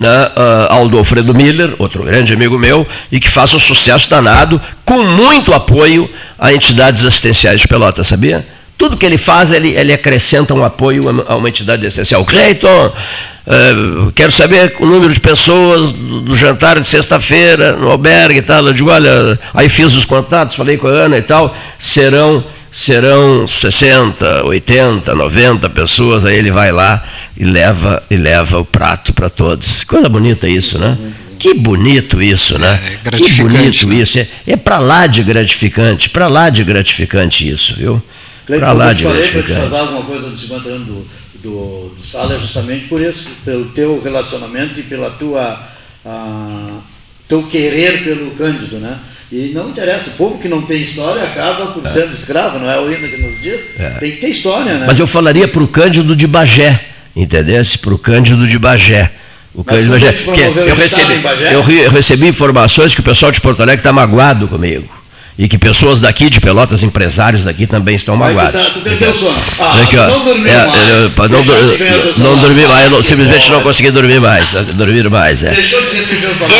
uh, 0.00 0.72
Aldo 0.72 0.98
Alfredo 0.98 1.34
Miller, 1.34 1.74
outro 1.78 2.02
grande 2.02 2.32
amigo 2.32 2.58
meu, 2.58 2.86
e 3.10 3.20
que 3.20 3.28
faz 3.28 3.52
um 3.52 3.58
sucesso 3.58 4.08
danado, 4.08 4.60
com 4.84 5.02
muito 5.04 5.52
apoio 5.52 6.08
a 6.38 6.52
entidades 6.52 7.04
assistenciais 7.04 7.60
de 7.60 7.68
Pelota, 7.68 8.02
sabia? 8.02 8.46
Tudo 8.82 8.96
que 8.96 9.06
ele 9.06 9.16
faz, 9.16 9.52
ele, 9.52 9.68
ele 9.68 9.92
acrescenta 9.92 10.52
um 10.52 10.64
apoio 10.64 11.24
a 11.28 11.36
uma 11.36 11.48
entidade 11.48 11.86
essencial. 11.86 12.24
Cleiton, 12.24 12.92
uh, 13.46 14.10
quero 14.10 14.32
saber 14.32 14.74
o 14.80 14.84
número 14.84 15.14
de 15.14 15.20
pessoas 15.20 15.92
do, 15.92 16.22
do 16.22 16.34
jantar 16.34 16.80
de 16.80 16.88
sexta-feira 16.88 17.76
no 17.76 17.88
albergue 17.88 18.40
e 18.40 18.42
tal. 18.42 18.66
Eu 18.66 18.72
digo, 18.72 18.90
olha, 18.90 19.38
aí 19.54 19.68
fiz 19.68 19.94
os 19.94 20.04
contatos, 20.04 20.56
falei 20.56 20.76
com 20.78 20.88
a 20.88 20.90
Ana 20.90 21.16
e 21.16 21.22
tal, 21.22 21.56
serão 21.78 22.42
serão 22.72 23.46
60, 23.46 24.46
80, 24.46 25.14
90 25.14 25.70
pessoas, 25.70 26.24
aí 26.24 26.36
ele 26.36 26.50
vai 26.50 26.72
lá 26.72 27.04
e 27.36 27.44
leva 27.44 28.02
e 28.10 28.16
leva 28.16 28.58
o 28.58 28.64
prato 28.64 29.14
para 29.14 29.30
todos. 29.30 29.84
Coisa 29.84 30.08
bonita 30.08 30.48
isso, 30.48 30.76
né? 30.76 30.98
Que 31.38 31.54
bonito 31.54 32.20
isso, 32.20 32.58
né? 32.58 32.80
É, 33.04 33.10
que 33.16 33.32
bonito 33.34 33.86
né? 33.86 33.94
isso. 33.94 34.18
É, 34.18 34.26
é 34.44 34.56
para 34.56 34.80
lá 34.80 35.06
de 35.06 35.22
gratificante, 35.22 36.10
para 36.10 36.26
lá 36.26 36.50
de 36.50 36.64
gratificante 36.64 37.48
isso, 37.48 37.76
viu? 37.76 38.02
Para 38.46 38.72
lá 38.72 38.92
de 38.92 39.04
gratificante. 39.04 39.50
Eu 39.50 39.56
te 39.56 39.62
fazer 39.62 39.76
alguma 39.76 40.02
coisa 40.02 40.36
50 40.36 40.68
anos 40.68 40.86
do, 40.86 41.06
do, 41.42 41.94
do 41.96 42.04
Sala 42.04 42.34
é 42.34 42.38
justamente 42.38 42.88
por 42.88 43.00
isso, 43.00 43.28
pelo 43.44 43.66
teu 43.66 44.00
relacionamento 44.02 44.80
e 44.80 44.82
pela 44.82 45.10
tua 45.10 45.70
teu 47.28 47.42
querer 47.44 48.02
pelo 48.04 48.32
Cândido, 48.32 48.76
né? 48.78 48.98
E 49.30 49.52
não 49.54 49.70
interessa, 49.70 50.10
o 50.10 50.12
povo 50.12 50.38
que 50.38 50.46
não 50.46 50.60
tem 50.60 50.82
história 50.82 51.22
acaba 51.22 51.68
por 51.68 51.86
sendo 51.88 52.12
escravo, 52.12 52.58
não 52.58 52.70
é 52.70 52.78
o 52.78 52.92
hino 52.92 53.08
que 53.08 53.16
nos 53.16 53.40
diz? 53.40 53.60
É. 53.78 53.90
Tem 53.98 54.10
que 54.10 54.20
ter 54.20 54.28
história, 54.28 54.74
né? 54.74 54.84
Mas 54.86 54.98
eu 54.98 55.06
falaria 55.06 55.48
para 55.48 55.62
o 55.62 55.68
Cândido 55.68 56.14
de 56.14 56.26
Bagé, 56.26 56.78
entendesse? 57.16 57.78
Para 57.78 57.94
o 57.94 57.98
Cândido 57.98 58.46
de 58.46 58.58
Bagé. 58.58 59.10
O 59.54 59.64
Mas 59.64 59.76
Cândido 59.76 59.98
de 59.98 60.04
quando 60.04 60.06
a 60.06 60.12
Bagé. 60.12 60.22
promoveu 60.24 60.68
eu 60.68 60.76
recebi, 60.76 61.14
eu, 61.50 61.84
eu 61.84 61.90
recebi 61.90 62.28
informações 62.28 62.94
que 62.94 63.00
o 63.00 63.04
pessoal 63.04 63.32
de 63.32 63.40
Porto 63.40 63.62
Alegre 63.62 63.80
está 63.80 63.92
magoado 63.92 64.46
comigo. 64.48 65.01
E 65.38 65.48
que 65.48 65.56
pessoas 65.56 65.98
daqui 65.98 66.28
de 66.28 66.40
Pelotas, 66.40 66.82
empresários 66.82 67.42
daqui 67.44 67.66
também 67.66 67.96
estão 67.96 68.14
magoados. 68.14 68.62
tá. 68.66 68.80
Ah, 69.60 69.74
ó. 69.80 70.06
não 70.08 70.24
dormiu 70.24 70.52
É, 70.52 70.66
mais. 70.66 70.88
eu- 70.90 71.10
pra 71.10 71.28
não, 71.28 71.42
não 72.18 72.38
dormi 72.38 72.66
mais, 72.66 72.84
eu 72.84 72.90
não- 72.90 73.02
simplesmente 73.02 73.50
não 73.50 73.62
consegui 73.62 73.90
dormir 73.90 74.20
mais. 74.20 74.50
Dormir 74.74 75.08
mais, 75.08 75.42
é. 75.42 75.54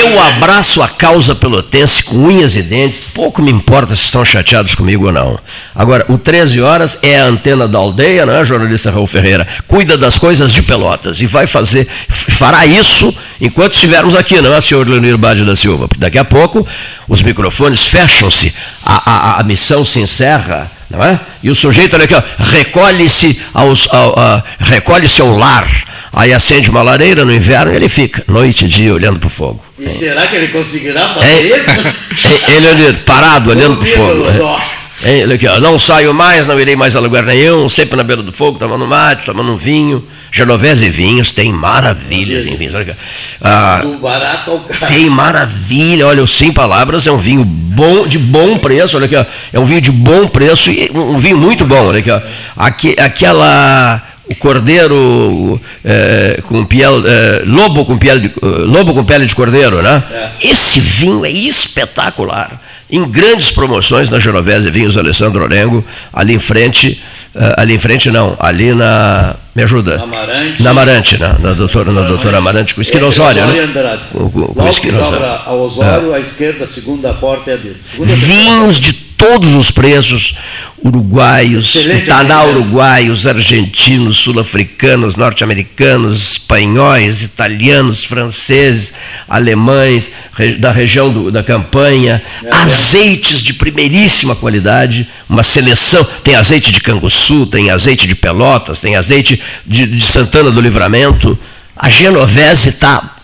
Eu 0.01 0.21
abraço 0.23 0.83
a 0.83 0.89
causa 0.89 1.35
pelotense 1.35 2.03
com 2.05 2.17
unhas 2.17 2.57
e 2.57 2.63
dentes, 2.63 3.05
pouco 3.13 3.43
me 3.43 3.51
importa 3.53 3.95
se 3.95 4.05
estão 4.05 4.25
chateados 4.25 4.75
comigo 4.75 5.07
ou 5.07 5.13
não. 5.13 5.39
Agora, 5.75 6.07
o 6.09 6.17
13 6.17 6.61
horas 6.63 6.99
é 7.03 7.21
a 7.21 7.27
antena 7.27 7.69
da 7.69 7.79
aldeia, 7.79 8.25
não 8.25 8.35
é, 8.35 8.45
jornalista 8.45 8.91
Raul 8.91 9.07
Ferreira? 9.07 9.47
Cuida 9.69 9.97
das 9.99 10.19
coisas 10.19 10.51
de 10.53 10.63
Pelotas 10.63 11.21
e 11.21 11.27
vai 11.27 11.47
fazer, 11.47 11.87
fará 12.09 12.65
isso 12.67 13.15
enquanto 13.41 13.75
estivermos 13.75 14.15
aqui, 14.15 14.41
não 14.41 14.55
é, 14.55 14.61
senhor 14.61 14.87
Leonir 14.89 15.19
Bade 15.19 15.45
da 15.45 15.55
Silva? 15.55 15.89
Porque 15.89 16.01
daqui 16.01 16.19
a 16.19 16.25
pouco 16.25 16.67
os 17.09 17.23
microfones 17.23 17.83
fecham-se, 17.83 18.53
a, 18.85 19.11
a- 19.37 19.41
a 19.41 19.43
missão 19.43 19.85
se 19.85 20.01
encerra. 20.01 20.71
Não 20.91 21.03
é? 21.03 21.19
E 21.43 21.51
o 21.51 21.55
sujeito, 21.55 21.95
olha 21.97 22.05
aqui, 22.05 22.15
recolhe-se 22.39 23.41
ao, 23.55 23.73
a- 24.19 24.45
recolhe-se 24.61 25.23
ao 25.23 25.35
lar, 25.37 25.67
aí 26.13 26.35
acende 26.35 26.69
uma 26.69 26.83
lareira 26.83 27.25
no 27.25 27.33
inverno 27.35 27.73
e 27.73 27.77
ele 27.77 27.89
fica 27.89 28.23
noite 28.29 28.67
e 28.67 28.69
dia 28.69 28.93
olhando 28.93 29.19
para 29.19 29.27
o 29.27 29.31
fogo. 29.31 29.65
E 29.79 29.89
será 29.89 30.27
que 30.27 30.37
ele 30.37 30.49
conseguirá 30.49 31.09
fazer 31.15 31.27
É, 31.27 31.41
isso? 31.41 31.89
é, 32.29 32.53
ele 32.53 32.69
ali, 32.69 32.93
parado, 33.07 33.51
olhando 33.51 33.77
para 33.79 33.85
o 33.85 33.87
fogo. 33.87 34.72
É, 35.05 35.19
ele 35.19 35.35
aqui, 35.35 35.47
ó, 35.49 35.59
não 35.59 35.79
saio 35.79 36.15
mais, 36.15 36.47
não 36.47 36.59
irei 36.61 36.77
mais 36.77 36.95
a 36.95 37.01
lugar 37.01 37.25
nenhum, 37.25 37.69
sempre 37.69 37.97
na 37.97 38.03
beira 38.05 38.23
do 38.23 38.33
fogo, 38.33 38.59
tomando 38.59 38.87
mate, 38.87 39.25
tomando 39.27 39.51
um 39.53 39.57
vinho. 39.57 40.03
Genovese 40.35 40.87
e 40.87 40.91
vinhos, 40.91 41.31
tem 41.33 41.53
maravilhas 41.53 42.47
em 42.47 42.57
vinhos. 42.57 42.73
Olha 42.73 42.83
aqui. 42.83 42.93
ó. 42.93 43.47
Ah, 43.47 43.81
Do 43.83 43.99
barato 43.99 44.51
ao 44.51 44.61
caro. 44.61 44.87
tem 44.93 45.11
maravilha, 45.11 46.07
olha, 46.07 46.23
o 46.23 46.27
Sem 46.27 46.51
Palavras 46.51 47.07
é 47.07 47.13
um 47.13 47.19
vinho 47.19 47.45
bom, 47.45 48.07
de 48.07 48.19
bom 48.19 48.57
preço, 48.59 48.97
olha 48.97 49.05
aqui, 49.05 49.17
ó, 49.17 49.27
é 49.53 49.61
um 49.61 49.65
vinho 49.67 49.83
de 49.83 49.91
bom 49.93 50.27
preço 50.29 50.71
e 50.71 50.91
um 50.95 51.19
vinho 51.19 51.37
muito 51.37 51.67
bom, 51.67 51.89
olha 51.89 51.99
aqui, 51.99 52.11
ó. 52.11 52.19
Aqui, 52.57 52.97
aquela, 52.99 54.01
o 54.27 54.35
cordeiro 54.37 55.61
é, 55.85 56.41
com 56.49 56.65
piel, 56.65 57.03
é, 57.07 57.43
lobo, 57.45 57.85
com 57.85 57.99
pele 57.99 58.21
de, 58.21 58.33
lobo 58.41 58.95
com 58.95 59.05
pele 59.05 59.27
de 59.27 59.35
cordeiro, 59.35 59.83
né? 59.83 60.03
Esse 60.41 60.81
vinho 60.81 61.27
é 61.27 61.31
espetacular, 61.31 62.59
em 62.93 63.05
grandes 63.11 63.51
promoções 63.51 64.11
na 64.11 64.21
Genovese 64.21 64.71
Vinhos 64.71 64.97
Alessandro 64.99 65.43
Orengo, 65.43 65.83
ali 66.13 66.35
em 66.35 66.39
frente, 66.39 67.03
eh, 67.35 67.55
ali 67.57 67.73
em 67.75 67.79
frente 67.79 68.11
não, 68.11 68.37
ali 68.39 68.75
na, 68.75 69.35
me 69.55 69.63
ajuda, 69.63 70.03
Amarante. 70.03 70.63
na 70.63 70.71
Amarante, 70.71 71.19
na, 71.19 71.39
na 71.39 71.53
doutora, 71.55 71.91
na 71.91 72.03
doutora 72.03 72.37
Amarante, 72.37 72.75
com 72.75 72.81
o 72.81 72.83
Esquina 72.83 73.07
Osório, 73.07 73.43
Osório 73.43 73.63
né? 73.63 73.69
Andrade. 73.69 74.03
Com- 74.13 74.31
com- 74.31 74.47
com 74.49 74.59
Logo 74.61 74.69
Esquina 74.69 74.99
dobra 74.99 75.43
Osório. 75.47 75.63
Osório, 75.63 76.15
à 76.15 76.21
esquerda, 76.21 76.65
a 76.65 76.69
segunda 76.69 77.15
porta 77.15 77.51
é 77.51 77.55
a 77.55 77.57
vinhos 77.57 78.77
de 78.79 78.93
todos 79.23 79.55
os 79.55 79.71
preços, 79.71 80.37
uruguaios, 80.85 81.77
Excelente 81.77 82.07
Taná 82.07 82.41
atendimento. 82.41 82.59
uruguaios, 82.61 83.25
argentinos, 83.27 84.17
sul-africanos, 84.17 85.15
norte-americanos, 85.15 86.33
espanhóis, 86.33 87.23
italianos, 87.23 88.03
franceses, 88.05 88.93
alemães, 89.29 90.11
da 90.59 90.73
região 90.73 91.13
do- 91.13 91.31
da 91.31 91.43
campanha, 91.45 92.21
azeites 92.65 93.41
de 93.41 93.53
primeiríssima 93.55 94.35
qualidade, 94.35 95.09
uma 95.29 95.45
seleção, 95.45 96.03
tem 96.25 96.35
azeite 96.35 96.73
de 96.73 96.81
Canguçu, 96.81 97.47
tem 97.47 97.71
azeite 97.71 98.09
de 98.09 98.17
Pelotas, 98.17 98.81
tem 98.81 98.97
azeite 98.97 99.41
de, 99.65 99.87
de 99.87 100.01
Santana 100.05 100.51
do 100.51 100.61
Livramento, 100.61 101.39
a 101.77 101.89
Genovese 101.89 102.71
está 102.71 103.17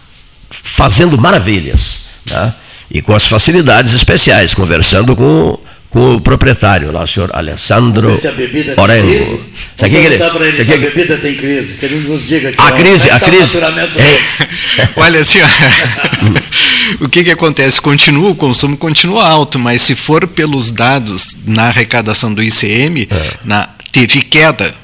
fazendo 0.63 1.19
maravilhas, 1.19 2.03
né? 2.31 2.55
e 2.91 3.03
com 3.03 3.13
as 3.15 3.27
facilidades 3.27 3.93
especiais, 3.93 4.55
conversando 4.55 5.15
com, 5.17 5.59
com 5.91 6.17
o 6.17 6.21
proprietário 6.21 6.93
lá, 6.93 7.03
o 7.03 7.07
senhor 7.07 7.31
Alessandro 7.35 8.15
Se 8.21 8.29
a 8.29 8.33
bebida 8.33 8.75
tem 8.75 8.83
Orengo. 8.85 9.07
crise, 9.09 9.39
Sabe 9.79 9.91
vamos 9.93 9.99
o 9.99 10.01
que 10.01 10.07
ele- 10.07 10.19
sabe 10.19 10.53
se 10.67 10.73
a 10.73 10.77
bebida 10.77 11.17
tem 11.17 11.35
crise, 11.37 11.75
que 11.75 11.87
ele 11.87 12.09
nos 12.09 12.27
diga 12.29 12.49
aqui. 12.51 12.61
A 12.61 12.65
ó, 12.67 12.71
crise, 12.73 13.09
é 13.09 13.13
a 13.13 13.19
que 13.19 13.25
tá 13.25 13.31
crise. 13.31 13.57
É. 13.59 14.89
Olha 14.97 15.21
assim, 15.21 15.39
o 17.01 17.09
que, 17.09 17.25
que 17.25 17.31
acontece? 17.31 17.81
Continua, 17.81 18.31
o 18.31 18.35
consumo 18.35 18.77
continua 18.77 19.27
alto, 19.27 19.59
mas 19.59 19.83
se 19.83 19.95
for 19.95 20.27
pelos 20.27 20.71
dados 20.71 21.37
na 21.47 21.65
arrecadação 21.69 22.33
do 22.35 22.43
ICM, 22.43 23.09
na, 23.45 23.69
teve 23.91 24.23
queda 24.23 24.75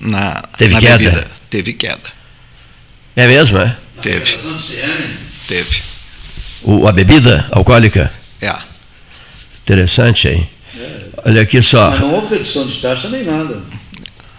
na, 0.00 0.42
Teve 0.56 0.74
na 0.74 0.80
queda? 0.80 0.98
bebida. 0.98 1.26
Teve 1.50 1.72
queda. 1.74 2.18
É 3.16 3.26
mesmo, 3.26 3.58
é? 3.58 3.76
Teve. 4.00 4.16
Arrecadação 4.16 4.52
do 4.52 4.58
CM, 4.62 5.08
Teve. 5.46 5.82
O, 6.62 6.86
a 6.88 6.92
bebida 6.92 7.46
alcoólica? 7.50 8.10
É. 8.40 8.54
Interessante 9.68 10.28
aí. 10.28 10.46
Olha 11.26 11.42
aqui 11.42 11.62
só. 11.62 11.90
Mas 11.90 12.00
não 12.00 12.14
houve 12.14 12.36
redução 12.36 12.66
de 12.66 12.78
taxa 12.78 13.06
nem 13.10 13.22
nada. 13.22 13.60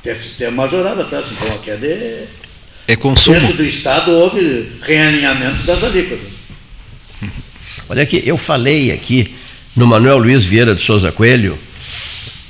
Tem, 0.01 0.15
tem 0.39 0.49
majorada 0.49 1.03
a 1.03 1.05
taxa, 1.05 1.27
então 1.39 1.53
a 1.55 1.59
queda 1.59 1.85
é. 1.85 2.25
É 2.87 2.95
consumo. 2.95 3.39
Dentro 3.39 3.57
do 3.57 3.63
Estado 3.63 4.09
houve 4.09 4.71
realinhamento 4.81 5.61
das 5.67 5.83
alíquotas. 5.83 6.27
Olha 7.87 8.01
aqui, 8.01 8.23
eu 8.25 8.35
falei 8.37 8.91
aqui 8.91 9.35
no 9.75 9.85
Manuel 9.85 10.17
Luiz 10.17 10.43
Vieira 10.43 10.73
de 10.73 10.81
Souza 10.81 11.11
Coelho, 11.11 11.59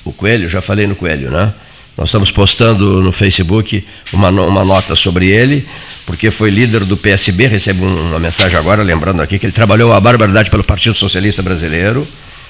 o 0.06 0.14
Coelho, 0.14 0.48
já 0.48 0.62
falei 0.62 0.88
no 0.88 0.96
Coelho, 0.96 1.30
né? 1.30 1.54
Nós 1.98 2.08
estamos 2.08 2.32
postando 2.32 3.02
no 3.02 3.12
Facebook 3.12 3.86
uma, 4.14 4.30
uma 4.30 4.64
nota 4.64 4.96
sobre 4.96 5.28
ele, 5.28 5.68
porque 6.06 6.32
foi 6.32 6.50
líder 6.50 6.86
do 6.86 6.96
PSB, 6.96 7.48
recebo 7.48 7.84
um- 7.84 8.10
uma 8.12 8.20
mensagem 8.20 8.58
agora, 8.58 8.82
lembrando 8.84 9.22
aqui 9.22 9.38
que 9.38 9.46
ele 9.46 9.52
trabalhou 9.52 9.92
uma 9.92 10.00
barbaridade 10.00 10.50
pelo 10.50 10.64
Partido 10.64 10.96
Socialista 10.96 11.42
Brasileiro, 11.42 12.08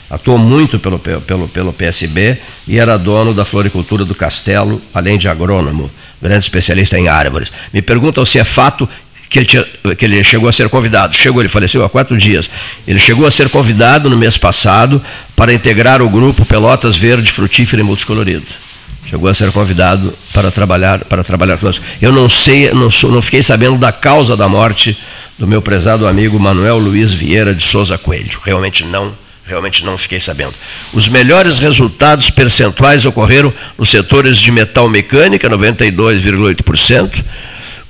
atuou 0.10 0.38
muito 0.38 0.80
pelo, 0.80 0.98
pelo, 0.99 1.48
pelo 1.48 1.73
PSB 1.73 2.38
e 2.68 2.80
era 2.80 2.98
dono 2.98 3.34
da 3.34 3.45
floricultura 3.45 4.03
do 4.03 4.15
Castelo, 4.15 4.81
além 4.94 5.18
de 5.18 5.27
agrônomo, 5.27 5.90
grande 6.22 6.44
especialista 6.44 6.98
em 6.98 7.07
árvores. 7.07 7.52
Me 7.73 7.81
perguntam 7.81 8.26
se 8.26 8.40
é 8.40 8.44
fato 8.44 8.88
que 9.30 9.38
ele, 9.40 9.45
tinha- 9.45 9.65
que 9.95 10.06
ele 10.06 10.23
chegou 10.23 10.49
a 10.49 10.52
ser 10.52 10.68
convidado. 10.69 11.15
Chegou, 11.15 11.41
ele 11.41 11.49
faleceu 11.49 11.84
há 11.86 11.90
quatro 11.90 12.18
dias. 12.18 12.49
Ele 12.88 12.98
chegou 12.98 13.27
a 13.27 13.31
ser 13.31 13.48
convidado 13.49 14.10
no 14.10 14.18
mês 14.18 14.38
passado 14.38 14.99
para 15.36 15.53
integrar 15.53 16.02
o 16.02 16.10
grupo 16.10 16.44
Pelotas 16.45 16.95
Verde, 16.98 17.31
Frutífera 17.31 17.81
e 17.81 17.86
Multicolorido. 17.86 18.45
Chegou 19.06 19.30
a 19.30 19.34
ser 19.34 19.52
convidado 19.52 20.14
para 20.34 20.49
trabalhar 20.52 21.06
para 21.06 21.23
trabalhar 21.23 21.57
conosco. 21.57 21.84
Eu 22.02 22.11
não 22.11 22.27
sei, 22.30 22.72
não, 22.73 22.90
sou, 22.91 23.11
não 23.11 23.22
fiquei 23.22 23.41
sabendo 23.44 23.77
da 23.77 23.91
causa 23.91 24.36
da 24.36 24.48
morte 24.49 24.98
do 25.38 25.48
meu 25.48 25.61
prezado 25.61 26.07
amigo 26.07 26.40
Manuel 26.40 26.77
Luiz 26.80 27.14
Vieira 27.14 27.53
de 27.56 27.64
Souza 27.64 27.98
Coelho. 27.98 28.40
Realmente 28.44 28.84
não, 28.84 29.14
realmente 29.49 29.84
não 29.84 29.97
fiquei 29.97 30.19
sabendo. 30.21 30.53
Os 30.93 31.09
melhores 31.09 31.57
resultados 31.57 32.30
percentuais 32.30 33.05
ocorreram 33.05 33.51
nos 33.77 33.89
setores 33.89 34.38
de 34.38 34.51
metal 34.51 34.88
mecânica, 34.88 35.49
92,8%, 35.49 37.23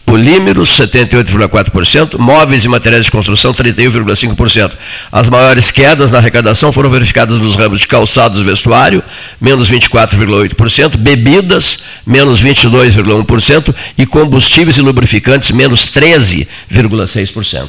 polímeros 0.05 0.69
78,4%, 0.69 2.17
móveis 2.17 2.63
e 2.63 2.67
materiais 2.69 3.05
de 3.05 3.11
construção 3.11 3.53
31,5%. 3.53 4.71
As 5.11 5.27
maiores 5.27 5.69
quedas 5.69 6.09
na 6.09 6.17
arrecadação 6.19 6.71
foram 6.71 6.89
verificadas 6.89 7.37
nos 7.37 7.55
ramos 7.55 7.81
de 7.81 7.87
calçados 7.87 8.39
e 8.39 8.43
vestuário, 8.43 9.03
menos 9.39 9.69
24,8%, 9.69 10.95
bebidas, 10.95 11.79
menos 12.07 12.41
22,1% 12.41 13.75
e 13.97 14.05
combustíveis 14.05 14.77
e 14.77 14.81
lubrificantes, 14.81 15.51
menos 15.51 15.89
13,6%. 15.89 17.67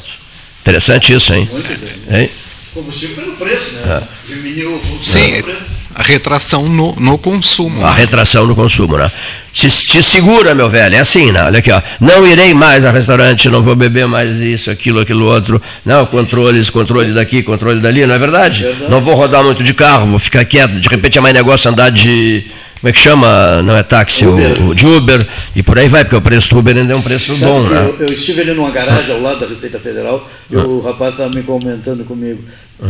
Interessante 0.61 1.13
isso, 1.13 1.33
hein? 1.33 1.49
Muito 1.51 1.79
bem. 2.09 2.21
Hein? 2.21 2.29
Combustível 2.73 3.15
pelo 3.15 3.33
preço, 3.33 3.73
né? 3.73 4.01
Diminuiu 4.27 4.73
o 4.73 5.03
Sim, 5.03 5.43
a 5.93 6.03
retração 6.03 6.67
no, 6.69 6.95
no 6.95 7.17
consumo. 7.17 7.83
A 7.83 7.93
retração 7.93 8.47
no 8.47 8.55
consumo, 8.55 8.97
né? 8.97 9.11
Te, 9.51 9.69
te 9.69 10.01
segura, 10.01 10.55
meu 10.55 10.69
velho, 10.69 10.95
é 10.95 10.99
assim, 10.99 11.31
né? 11.31 11.43
Olha 11.43 11.59
aqui, 11.59 11.69
ó. 11.69 11.81
Não 11.99 12.25
irei 12.25 12.53
mais 12.53 12.85
a 12.85 12.91
restaurante, 12.91 13.49
não 13.49 13.61
vou 13.61 13.75
beber 13.75 14.07
mais 14.07 14.37
isso, 14.37 14.71
aquilo, 14.71 15.01
aquilo 15.01 15.25
outro. 15.25 15.61
Não, 15.85 16.05
controles, 16.05 16.69
controle 16.69 17.13
daqui, 17.13 17.43
controle 17.43 17.81
dali, 17.81 18.05
não 18.05 18.15
é 18.15 18.19
verdade? 18.19 18.63
Verdade. 18.63 18.89
Não 18.89 19.01
vou 19.01 19.15
rodar 19.15 19.43
muito 19.43 19.63
de 19.63 19.73
carro, 19.73 20.07
vou 20.07 20.19
ficar 20.19 20.45
quieto. 20.45 20.79
De 20.79 20.87
repente 20.87 21.17
é 21.17 21.21
mais 21.21 21.33
negócio 21.33 21.69
andar 21.69 21.91
de, 21.91 22.45
como 22.81 22.89
é 22.89 22.91
que 22.91 22.99
chama? 22.99 23.61
Não 23.61 23.77
é 23.77 23.83
táxi, 23.83 24.25
o, 24.25 24.35
o, 24.69 24.75
de 24.75 24.87
Uber, 24.87 25.25
e 25.55 25.61
por 25.61 25.77
aí 25.77 25.87
vai, 25.87 26.03
porque 26.03 26.15
o 26.15 26.21
preço 26.21 26.49
do 26.49 26.59
Uber 26.59 26.75
ainda 26.75 26.91
é 26.93 26.95
um 26.95 27.01
preço 27.01 27.27
Sabe 27.37 27.45
bom, 27.45 27.61
né? 27.63 27.93
Eu, 27.99 28.07
eu 28.07 28.13
estive 28.13 28.41
ali 28.41 28.53
numa 28.53 28.71
garagem 28.71 29.13
ao 29.13 29.21
lado 29.21 29.39
da 29.39 29.45
Receita 29.47 29.79
Federal 29.79 30.27
e 30.49 30.55
o 30.57 30.81
rapaz 30.81 31.11
estava 31.13 31.29
me 31.29 31.43
comentando 31.43 32.03
comigo. 32.03 32.43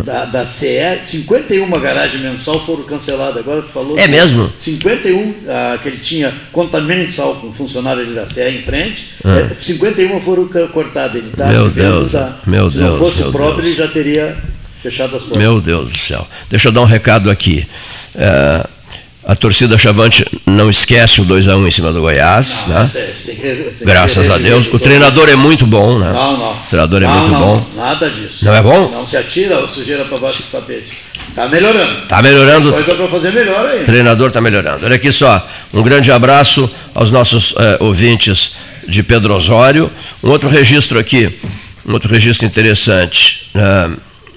Da, 0.06 0.24
da 0.24 0.46
CE, 0.46 1.02
51 1.04 1.70
garagens 1.82 2.22
mensal 2.24 2.58
foram 2.66 2.84
canceladas. 2.84 3.36
Agora 3.40 3.62
tu 3.62 3.68
falou. 3.68 4.00
É 4.00 4.08
mesmo? 4.08 4.50
51, 4.62 5.34
ah, 5.50 5.78
que 5.84 5.90
ele 5.90 5.98
tinha 5.98 6.34
conta 6.54 6.80
mensal 6.80 7.36
com 7.36 7.52
funcionário 7.52 8.02
ali 8.02 8.14
da 8.14 8.26
CE 8.26 8.48
em 8.48 8.62
frente, 8.62 9.10
Ah. 9.26 9.40
eh, 9.40 9.50
51 9.60 10.22
foram 10.22 10.48
ca- 10.48 10.68
cortadas. 10.68 11.16
Ele 11.18 11.32
tá 11.36 11.48
Meu 11.48 11.68
se 11.68 11.76
Deus, 11.76 12.12
da- 12.14 12.38
meu 12.48 12.72
Se 12.72 12.78
não 12.78 12.88
Deus, 12.88 13.00
fosse 13.00 13.18
meu 13.20 13.28
o 13.28 13.32
próprio, 13.34 13.64
Deus. 13.64 13.68
ele 13.68 13.76
já 13.86 13.88
teria 13.90 14.38
fechado 14.82 15.18
as 15.18 15.24
portas. 15.24 15.38
Meu 15.38 15.60
Deus 15.60 15.90
do 15.90 15.98
céu. 15.98 16.26
Deixa 16.50 16.70
eu 16.70 16.72
dar 16.72 16.80
um 16.80 16.86
recado 16.86 17.30
aqui. 17.30 17.68
É, 18.16 18.66
a 19.24 19.36
torcida 19.36 19.78
Chavante 19.78 20.26
não 20.46 20.70
esquece 20.70 21.22
o 21.22 21.26
2x1 21.26 21.68
em 21.68 21.72
cima 21.72 21.92
do 21.94 22.02
Goiás. 22.02 22.66
né? 22.68 22.84
Esse- 22.86 22.98
esse 23.00 23.26
tem 23.28 23.36
que- 23.36 23.42
tem 23.78 23.88
Graças 23.88 24.30
a 24.30 24.38
Deus. 24.38 24.68
O 24.74 24.80
treinador 24.80 25.30
é 25.30 25.36
muito 25.36 25.66
bom, 25.68 26.00
né? 26.00 26.12
Não, 26.12 26.38
não. 26.38 26.52
O 26.52 26.58
treinador 26.70 27.04
é 27.04 27.06
não, 27.06 27.20
muito 27.20 27.32
não, 27.34 27.40
bom. 27.40 27.68
Nada 27.76 28.10
disso. 28.10 28.44
Não 28.46 28.54
é 28.56 28.62
bom? 28.62 28.90
Não 28.90 29.06
se 29.08 29.16
atira 29.18 29.64
a 29.64 29.68
sujeira 29.68 30.04
para 30.06 30.18
baixo 30.18 30.42
do 30.44 30.50
tapete. 30.52 30.98
Está 31.30 31.48
melhorando. 31.48 32.00
Está 32.04 32.22
melhorando. 32.22 32.74
Tem 32.74 32.84
coisa 32.84 32.98
para 32.98 33.08
fazer 33.08 33.32
melhor 33.32 33.66
aí. 33.70 33.84
O 33.84 33.86
treinador 33.86 34.28
está 34.30 34.42
melhorando. 34.42 34.86
Olha 34.86 34.96
aqui 34.96 35.12
só, 35.12 35.48
um 35.74 35.82
grande 35.84 36.12
abraço 36.12 36.70
aos 36.94 37.10
nossos 37.12 37.54
eh, 37.58 37.78
ouvintes 37.80 38.54
de 38.88 39.02
Pedro 39.04 39.34
Osório. 39.36 39.90
Um 40.24 40.30
outro 40.30 40.50
registro 40.50 41.00
aqui, 41.00 41.40
um 41.88 41.94
outro 41.94 42.12
registro 42.12 42.46
interessante. 42.46 43.50
Ah, 43.56 43.90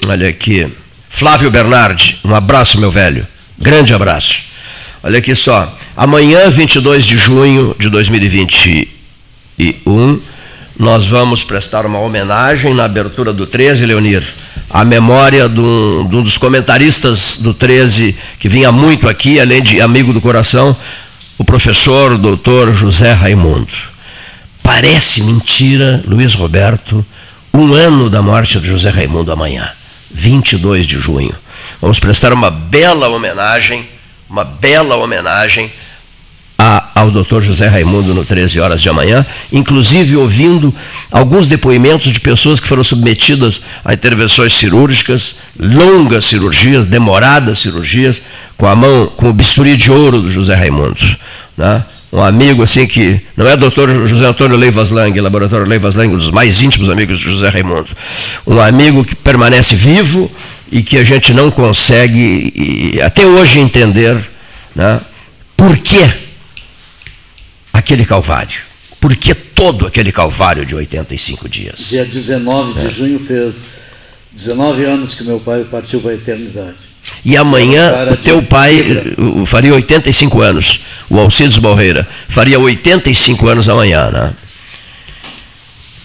olha 0.06 0.28
aqui. 0.28 0.68
Flávio 1.08 1.50
Bernardi, 1.50 2.18
um 2.24 2.34
abraço, 2.34 2.78
meu 2.78 2.90
velho. 2.90 3.26
Grande 3.58 3.92
abraço. 3.94 4.53
Olha 5.06 5.18
aqui 5.18 5.34
só. 5.34 5.70
Amanhã, 5.94 6.48
22 6.48 7.04
de 7.04 7.18
junho 7.18 7.76
de 7.78 7.90
2021, 7.90 10.18
nós 10.78 11.06
vamos 11.06 11.44
prestar 11.44 11.84
uma 11.84 11.98
homenagem 11.98 12.72
na 12.72 12.86
abertura 12.86 13.30
do 13.30 13.46
13, 13.46 13.84
Leonir, 13.84 14.24
à 14.70 14.82
memória 14.82 15.46
de 15.46 15.60
um, 15.60 16.08
de 16.08 16.16
um 16.16 16.22
dos 16.22 16.38
comentaristas 16.38 17.36
do 17.36 17.52
13, 17.52 18.16
que 18.40 18.48
vinha 18.48 18.72
muito 18.72 19.06
aqui, 19.06 19.38
além 19.38 19.62
de 19.62 19.78
amigo 19.78 20.10
do 20.10 20.22
coração, 20.22 20.74
o 21.36 21.44
professor 21.44 22.16
doutor 22.16 22.72
José 22.72 23.12
Raimundo. 23.12 23.74
Parece 24.62 25.20
mentira, 25.20 26.02
Luiz 26.06 26.32
Roberto, 26.32 27.04
um 27.52 27.74
ano 27.74 28.08
da 28.08 28.22
morte 28.22 28.58
de 28.58 28.68
José 28.68 28.88
Raimundo 28.88 29.30
amanhã, 29.30 29.70
22 30.10 30.86
de 30.86 30.98
junho. 30.98 31.34
Vamos 31.78 32.00
prestar 32.00 32.32
uma 32.32 32.50
bela 32.50 33.06
homenagem, 33.08 33.92
uma 34.34 34.44
bela 34.44 34.96
homenagem 34.96 35.70
a- 36.58 36.88
ao 36.96 37.08
Dr. 37.08 37.40
José 37.40 37.68
Raimundo 37.68 38.12
no 38.12 38.24
13 38.24 38.58
horas 38.58 38.82
de 38.82 38.88
amanhã, 38.88 39.24
inclusive 39.52 40.16
ouvindo 40.16 40.74
alguns 41.12 41.46
depoimentos 41.46 42.10
de 42.12 42.18
pessoas 42.18 42.58
que 42.58 42.66
foram 42.66 42.82
submetidas 42.82 43.60
a 43.84 43.94
intervenções 43.94 44.52
cirúrgicas, 44.54 45.36
longas 45.56 46.24
cirurgias, 46.24 46.84
demoradas 46.84 47.60
cirurgias, 47.60 48.20
com 48.56 48.66
a 48.66 48.74
mão, 48.74 49.06
com 49.06 49.30
o 49.30 49.32
bisturi 49.32 49.76
de 49.76 49.92
ouro 49.92 50.20
do 50.22 50.30
José 50.30 50.56
Raimundo. 50.56 51.00
Né? 51.56 51.84
Um 52.12 52.20
amigo 52.20 52.62
assim 52.64 52.88
que 52.88 53.20
não 53.36 53.46
é 53.46 53.56
Dr. 53.56 54.06
José 54.06 54.26
Antônio 54.26 54.56
Leivas 54.56 54.90
Lang, 54.90 55.20
laboratório 55.20 55.66
Leivas 55.66 55.94
Lang, 55.94 56.12
um 56.12 56.16
dos 56.16 56.30
mais 56.32 56.60
íntimos 56.60 56.90
amigos 56.90 57.18
de 57.20 57.24
José 57.24 57.48
Raimundo. 57.50 57.88
Um 58.44 58.60
amigo 58.60 59.04
que 59.04 59.14
permanece 59.14 59.76
vivo 59.76 60.28
e 60.74 60.82
que 60.82 60.98
a 60.98 61.04
gente 61.04 61.32
não 61.32 61.52
consegue 61.52 62.98
até 63.00 63.24
hoje 63.24 63.60
entender 63.60 64.20
né, 64.74 65.00
por 65.56 65.78
que 65.78 66.02
aquele 67.72 68.04
calvário. 68.04 68.58
Por 69.00 69.14
que 69.14 69.32
todo 69.34 69.86
aquele 69.86 70.10
calvário 70.10 70.66
de 70.66 70.74
85 70.74 71.48
dias? 71.48 71.90
Dia 71.90 72.04
19 72.04 72.80
É. 72.80 72.88
de 72.88 72.94
junho 72.96 73.20
fez 73.20 73.54
19 74.32 74.84
anos 74.84 75.14
que 75.14 75.22
meu 75.22 75.38
pai 75.38 75.62
partiu 75.62 76.00
para 76.00 76.10
a 76.10 76.14
eternidade. 76.14 76.74
E 77.24 77.36
amanhã 77.36 78.10
o 78.12 78.16
teu 78.16 78.42
pai 78.42 78.82
faria 79.46 79.74
85 79.74 80.40
anos, 80.40 80.80
o 81.08 81.20
Alcides 81.20 81.58
Balreira, 81.58 82.04
faria 82.28 82.58
85 82.58 83.46
anos 83.46 83.68
amanhã, 83.68 84.10
né? 84.10 84.32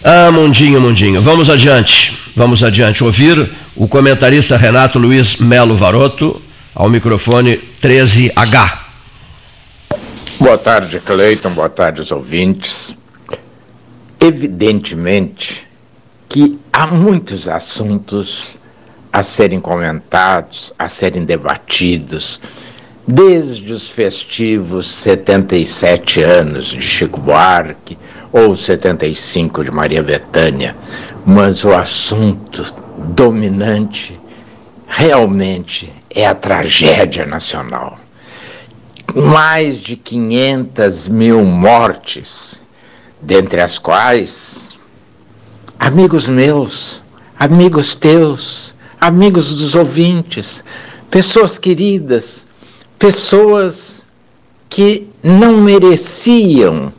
Ah, 0.02 0.32
Mundinho, 0.32 0.80
Mundinho. 0.80 1.22
Vamos 1.22 1.50
adiante, 1.50 2.18
vamos 2.34 2.64
adiante. 2.64 3.04
Ouvir 3.04 3.50
o 3.76 3.86
comentarista 3.86 4.56
Renato 4.56 4.98
Luiz 4.98 5.36
Melo 5.38 5.76
Varoto, 5.76 6.42
ao 6.74 6.90
microfone 6.90 7.58
13H. 7.82 8.80
Boa 10.40 10.58
tarde, 10.58 11.02
Cleiton. 11.02 11.50
Boa 11.50 11.68
tarde, 11.68 12.00
os 12.00 12.12
ouvintes. 12.12 12.96
Evidentemente 14.22 15.68
que 16.30 16.58
há 16.72 16.88
muitos 16.88 17.50
assuntos 17.50 18.58
a 19.12 19.22
serem 19.22 19.60
comentados, 19.60 20.72
a 20.80 20.88
serem 20.88 21.26
debatidos, 21.26 22.40
desde 23.06 23.74
os 23.74 23.90
festivos 23.90 24.88
77 24.88 26.22
anos 26.22 26.68
de 26.68 26.82
Chico 26.82 27.20
Buarque 27.20 27.98
ou 28.32 28.56
75 28.56 29.64
de 29.64 29.72
Maria 29.72 30.04
Bethânia, 30.04 30.76
mas 31.26 31.64
o 31.64 31.74
assunto 31.74 32.74
dominante 32.98 34.20
realmente 34.88 35.94
é 36.10 36.26
a 36.26 36.36
tragédia 36.36 37.26
nacional. 37.26 37.98
Mais 39.16 39.78
de 39.80 39.96
500 39.96 41.08
mil 41.08 41.44
mortes, 41.44 42.60
dentre 43.22 43.62
as 43.62 43.80
quais 43.80 44.70
amigos 45.80 46.28
meus, 46.28 47.02
amigos 47.40 47.96
teus, 47.96 48.76
amigos 49.00 49.56
dos 49.56 49.76
ouvintes, 49.76 50.64
pessoas 51.10 51.58
queridas, 51.58 52.46
pessoas 53.00 54.06
que 54.70 55.08
não 55.24 55.58
mereciam 55.58 56.94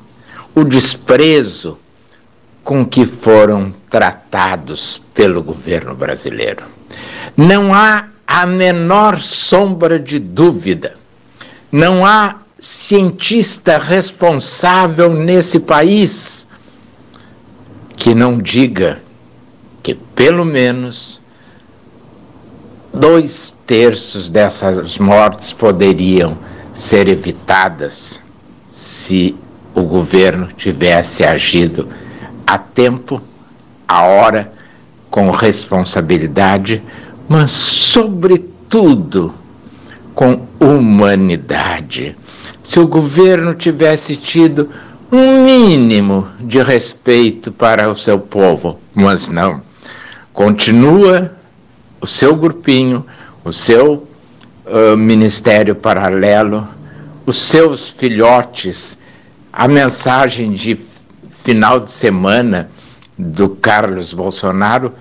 o 0.55 0.65
desprezo 0.65 1.79
com 2.63 2.85
que 2.85 3.07
foram 3.07 3.73
tratados 3.89 5.01
pelo 5.15 5.43
governo 5.43 5.95
brasileiro. 5.95 6.65
Não 7.37 7.75
há 7.75 8.09
a 8.27 8.47
menor 8.47 9.19
sombra 9.19 9.99
de 9.99 10.19
dúvida 10.19 11.01
não 11.73 12.05
há 12.05 12.37
cientista 12.59 13.79
responsável 13.79 15.13
nesse 15.13 15.61
país 15.61 16.47
que 17.97 18.15
não 18.15 18.39
diga 18.39 19.01
que 19.83 19.95
pelo 19.95 20.45
menos 20.45 21.23
dois 22.93 23.57
terços 23.67 24.29
dessas 24.29 24.99
mortes 24.99 25.53
poderiam 25.53 26.37
ser 26.73 27.09
evitadas 27.09 28.21
se 28.73 29.37
o 29.75 29.83
governo 29.83 30.49
tivesse 30.57 31.25
agido 31.25 31.89
a 32.47 32.59
tempo, 32.59 33.21
a 33.87 34.03
hora, 34.03 34.53
com 35.11 35.31
responsabilidade, 35.31 36.83
mas, 37.29 37.51
sobretudo, 37.51 39.35
com 40.15 40.47
humanidade. 40.59 42.17
Se 42.63 42.79
o 42.79 42.87
governo 42.87 43.55
tivesse 43.55 44.17
tido 44.17 44.71
um 45.11 45.45
mínimo 45.45 46.29
de 46.41 46.63
respeito 46.63 47.51
para 47.51 47.91
o 47.91 47.97
seu 47.97 48.19
povo, 48.19 48.81
mas 48.95 49.29
não. 49.29 49.63
Continua 50.33 51.33
o 52.01 52.07
seu 52.07 52.37
grupinho, 52.37 53.05
o 53.45 53.53
seu 53.53 54.07
uh, 54.67 54.97
ministério 54.97 55.75
paralelo, 55.75 56.67
os 57.27 57.37
seus 57.37 57.91
filhotes, 57.91 58.97
a 59.61 59.69
mensagem 59.69 60.53
de 60.55 60.75
final 61.45 61.81
de 61.81 61.91
semana 61.91 62.71
do 63.19 63.51
Carlos 63.51 64.15
Bolsonaro 64.15 64.95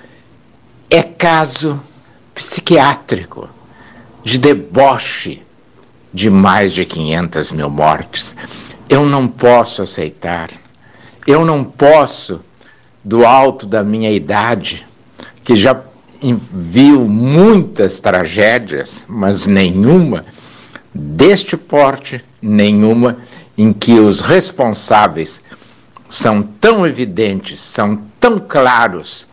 é 0.90 1.02
caso 1.02 1.80
psiquiátrico 2.36 3.50
de 4.22 4.38
deboche 4.38 5.42
de 6.14 6.30
mais 6.30 6.74
de 6.74 6.84
500 6.84 7.54
mil 7.54 7.70
mortes. 7.70 8.36
Eu 8.90 9.06
não 9.06 9.30
posso 9.30 9.82
aceitar. 9.82 10.50
Eu 11.26 11.46
não 11.46 11.64
posso, 11.64 12.42
do 13.02 13.26
alto 13.26 13.66
da 13.66 13.82
minha 13.82 14.12
idade, 14.12 14.86
que 15.42 15.56
já 15.56 15.82
viu 16.52 17.08
muitas 17.08 18.02
tragédias, 18.02 19.06
mas 19.08 19.48
nenhuma 19.48 20.26
deste 20.94 21.56
porte, 21.56 22.22
nenhuma 22.42 23.20
em 23.60 23.74
que 23.74 24.00
os 24.00 24.22
responsáveis 24.22 25.42
são 26.10 26.42
tão 26.42 26.88
evidentes, 26.88 27.60
são 27.60 28.02
tão 28.18 28.40
claros 28.40 29.28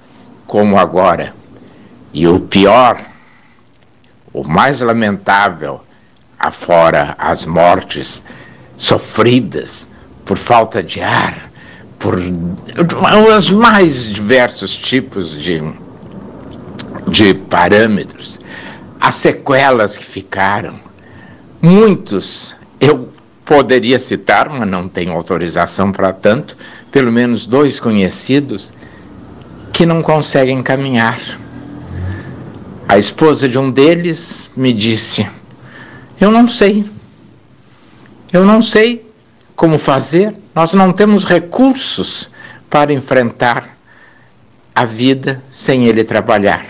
como 0.48 0.76
agora. 0.76 1.32
E 2.12 2.26
o 2.26 2.40
pior, 2.40 3.00
o 4.32 4.42
mais 4.42 4.80
lamentável, 4.80 5.80
afora 6.36 7.14
as 7.16 7.46
mortes 7.46 8.24
sofridas 8.76 9.88
por 10.24 10.36
falta 10.36 10.82
de 10.82 11.00
ar, 11.00 11.48
por 11.96 12.18
os 12.18 13.50
mais 13.52 14.06
diversos 14.06 14.76
tipos 14.76 15.40
de, 15.40 15.62
de 17.06 17.32
parâmetros, 17.32 18.40
as 19.00 19.14
sequelas 19.14 19.96
que 19.96 20.04
ficaram. 20.04 20.80
Muitos, 21.62 22.56
eu 22.80 23.14
poderia 23.46 23.98
citar, 23.98 24.50
mas 24.50 24.68
não 24.68 24.88
tenho 24.88 25.12
autorização 25.12 25.92
para 25.92 26.12
tanto, 26.12 26.56
pelo 26.90 27.12
menos 27.12 27.46
dois 27.46 27.78
conhecidos, 27.78 28.72
que 29.72 29.86
não 29.86 30.02
conseguem 30.02 30.62
caminhar. 30.62 31.20
A 32.88 32.98
esposa 32.98 33.48
de 33.48 33.56
um 33.56 33.70
deles 33.70 34.50
me 34.56 34.72
disse: 34.72 35.26
Eu 36.20 36.30
não 36.30 36.48
sei. 36.48 36.84
Eu 38.32 38.44
não 38.44 38.60
sei 38.60 39.08
como 39.54 39.78
fazer. 39.78 40.34
Nós 40.54 40.74
não 40.74 40.92
temos 40.92 41.24
recursos 41.24 42.28
para 42.68 42.92
enfrentar 42.92 43.76
a 44.74 44.84
vida 44.84 45.40
sem 45.48 45.84
ele 45.84 46.02
trabalhar. 46.02 46.66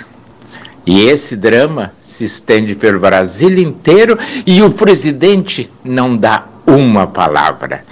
E 0.85 1.07
esse 1.07 1.37
drama 1.37 1.93
se 2.01 2.25
estende 2.25 2.75
pelo 2.75 3.01
Brasil 3.01 3.59
inteiro 3.59 4.19
e 4.47 4.63
o 4.63 4.71
presidente 4.71 5.71
não 5.83 6.17
dá 6.17 6.47
uma 6.67 7.07
palavra. 7.07 7.85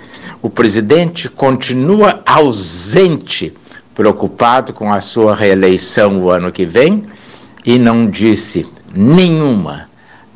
O 0.42 0.50
presidente 0.50 1.28
continua 1.28 2.22
ausente, 2.26 3.54
preocupado 3.94 4.72
com 4.72 4.92
a 4.92 5.00
sua 5.00 5.34
reeleição 5.34 6.20
o 6.20 6.30
ano 6.30 6.52
que 6.52 6.66
vem 6.66 7.04
e 7.64 7.78
não 7.78 8.10
disse 8.10 8.66
nenhuma, 8.94 9.88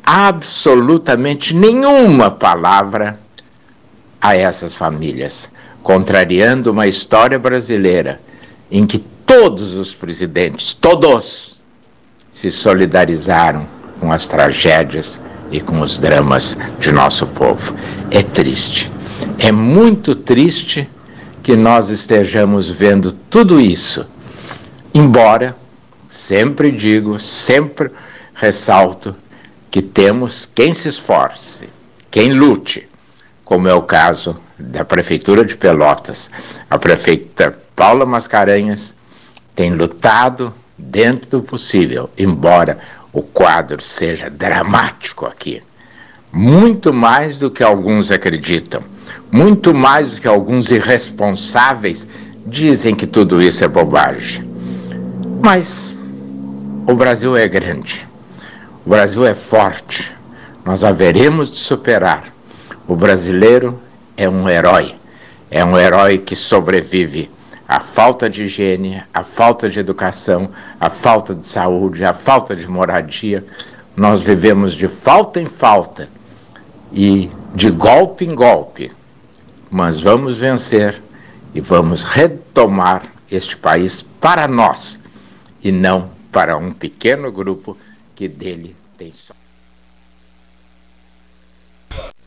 absolutamente 0.03 1.53
nenhuma 1.53 2.31
palavra 2.31 3.19
a 4.19 4.35
essas 4.35 4.73
famílias, 4.73 5.49
contrariando 5.83 6.71
uma 6.71 6.87
história 6.87 7.37
brasileira 7.37 8.19
em 8.71 8.85
que 8.85 8.97
todos 8.97 9.75
os 9.75 9.93
presidentes, 9.93 10.73
todos, 10.73 11.61
se 12.31 12.51
solidarizaram 12.51 13.67
com 13.99 14.11
as 14.11 14.27
tragédias 14.27 15.19
e 15.51 15.59
com 15.59 15.81
os 15.81 15.99
dramas 15.99 16.57
de 16.79 16.91
nosso 16.91 17.27
povo. 17.27 17.75
É 18.11 18.21
triste, 18.21 18.91
é 19.37 19.51
muito 19.51 20.15
triste 20.15 20.89
que 21.41 21.55
nós 21.55 21.89
estejamos 21.89 22.69
vendo 22.69 23.11
tudo 23.11 23.59
isso, 23.59 24.05
embora 24.93 25.55
sempre 26.07 26.71
digo, 26.71 27.19
sempre 27.19 27.91
ressalto 28.33 29.15
que 29.69 29.81
temos 29.81 30.49
quem 30.53 30.73
se 30.73 30.89
esforce, 30.89 31.69
quem 32.09 32.31
lute, 32.31 32.87
como 33.43 33.67
é 33.67 33.73
o 33.73 33.81
caso 33.81 34.39
da 34.57 34.83
Prefeitura 34.83 35.45
de 35.45 35.55
Pelotas. 35.55 36.29
A 36.69 36.77
prefeita 36.77 37.57
Paula 37.75 38.05
Mascarenhas 38.05 38.95
tem 39.55 39.73
lutado 39.73 40.53
dentro 40.77 41.29
do 41.29 41.43
possível, 41.43 42.09
embora 42.17 42.79
o 43.11 43.21
quadro 43.21 43.81
seja 43.81 44.29
dramático 44.29 45.25
aqui. 45.25 45.61
Muito 46.31 46.93
mais 46.93 47.39
do 47.39 47.49
que 47.49 47.63
alguns 47.63 48.11
acreditam, 48.11 48.83
muito 49.31 49.73
mais 49.73 50.15
do 50.15 50.21
que 50.21 50.27
alguns 50.27 50.69
irresponsáveis 50.69 52.07
dizem 52.45 52.95
que 52.95 53.07
tudo 53.07 53.41
isso 53.41 53.63
é 53.63 53.67
bobagem. 53.67 54.47
Mas 55.43 55.95
o 56.87 56.93
Brasil 56.93 57.35
é 57.35 57.47
grande, 57.47 58.07
o 58.85 58.89
Brasil 58.89 59.25
é 59.25 59.33
forte, 59.33 60.11
nós 60.63 60.83
haveremos 60.83 61.51
de 61.51 61.57
superar. 61.57 62.31
O 62.87 62.95
brasileiro 62.95 63.79
é 64.17 64.27
um 64.27 64.49
herói, 64.49 64.95
é 65.49 65.63
um 65.63 65.77
herói 65.77 66.17
que 66.17 66.35
sobrevive 66.35 67.29
a 67.69 67.79
falta 67.79 68.27
de 68.27 68.45
higiene, 68.45 69.03
a 69.13 69.23
falta 69.23 69.69
de 69.69 69.79
educação, 69.79 70.49
a 70.79 70.89
falta 70.89 71.35
de 71.35 71.47
saúde, 71.47 72.03
a 72.03 72.15
falta 72.15 72.55
de 72.55 72.67
moradia. 72.67 73.45
Nós 73.95 74.21
vivemos 74.21 74.73
de 74.73 74.87
falta 74.87 75.39
em 75.39 75.45
falta 75.45 76.09
e 76.91 77.29
de 77.53 77.69
golpe 77.69 78.25
em 78.25 78.33
golpe. 78.33 78.91
Mas 79.69 80.01
vamos 80.01 80.35
vencer 80.35 80.99
e 81.53 81.61
vamos 81.61 82.03
retomar 82.03 83.03
este 83.29 83.55
país 83.55 84.03
para 84.19 84.47
nós 84.47 84.99
e 85.63 85.71
não 85.71 86.09
para 86.31 86.57
um 86.57 86.71
pequeno 86.71 87.31
grupo 87.31 87.77
que 88.15 88.27
dele 88.27 88.75
tem 88.97 89.13
só. 89.13 89.38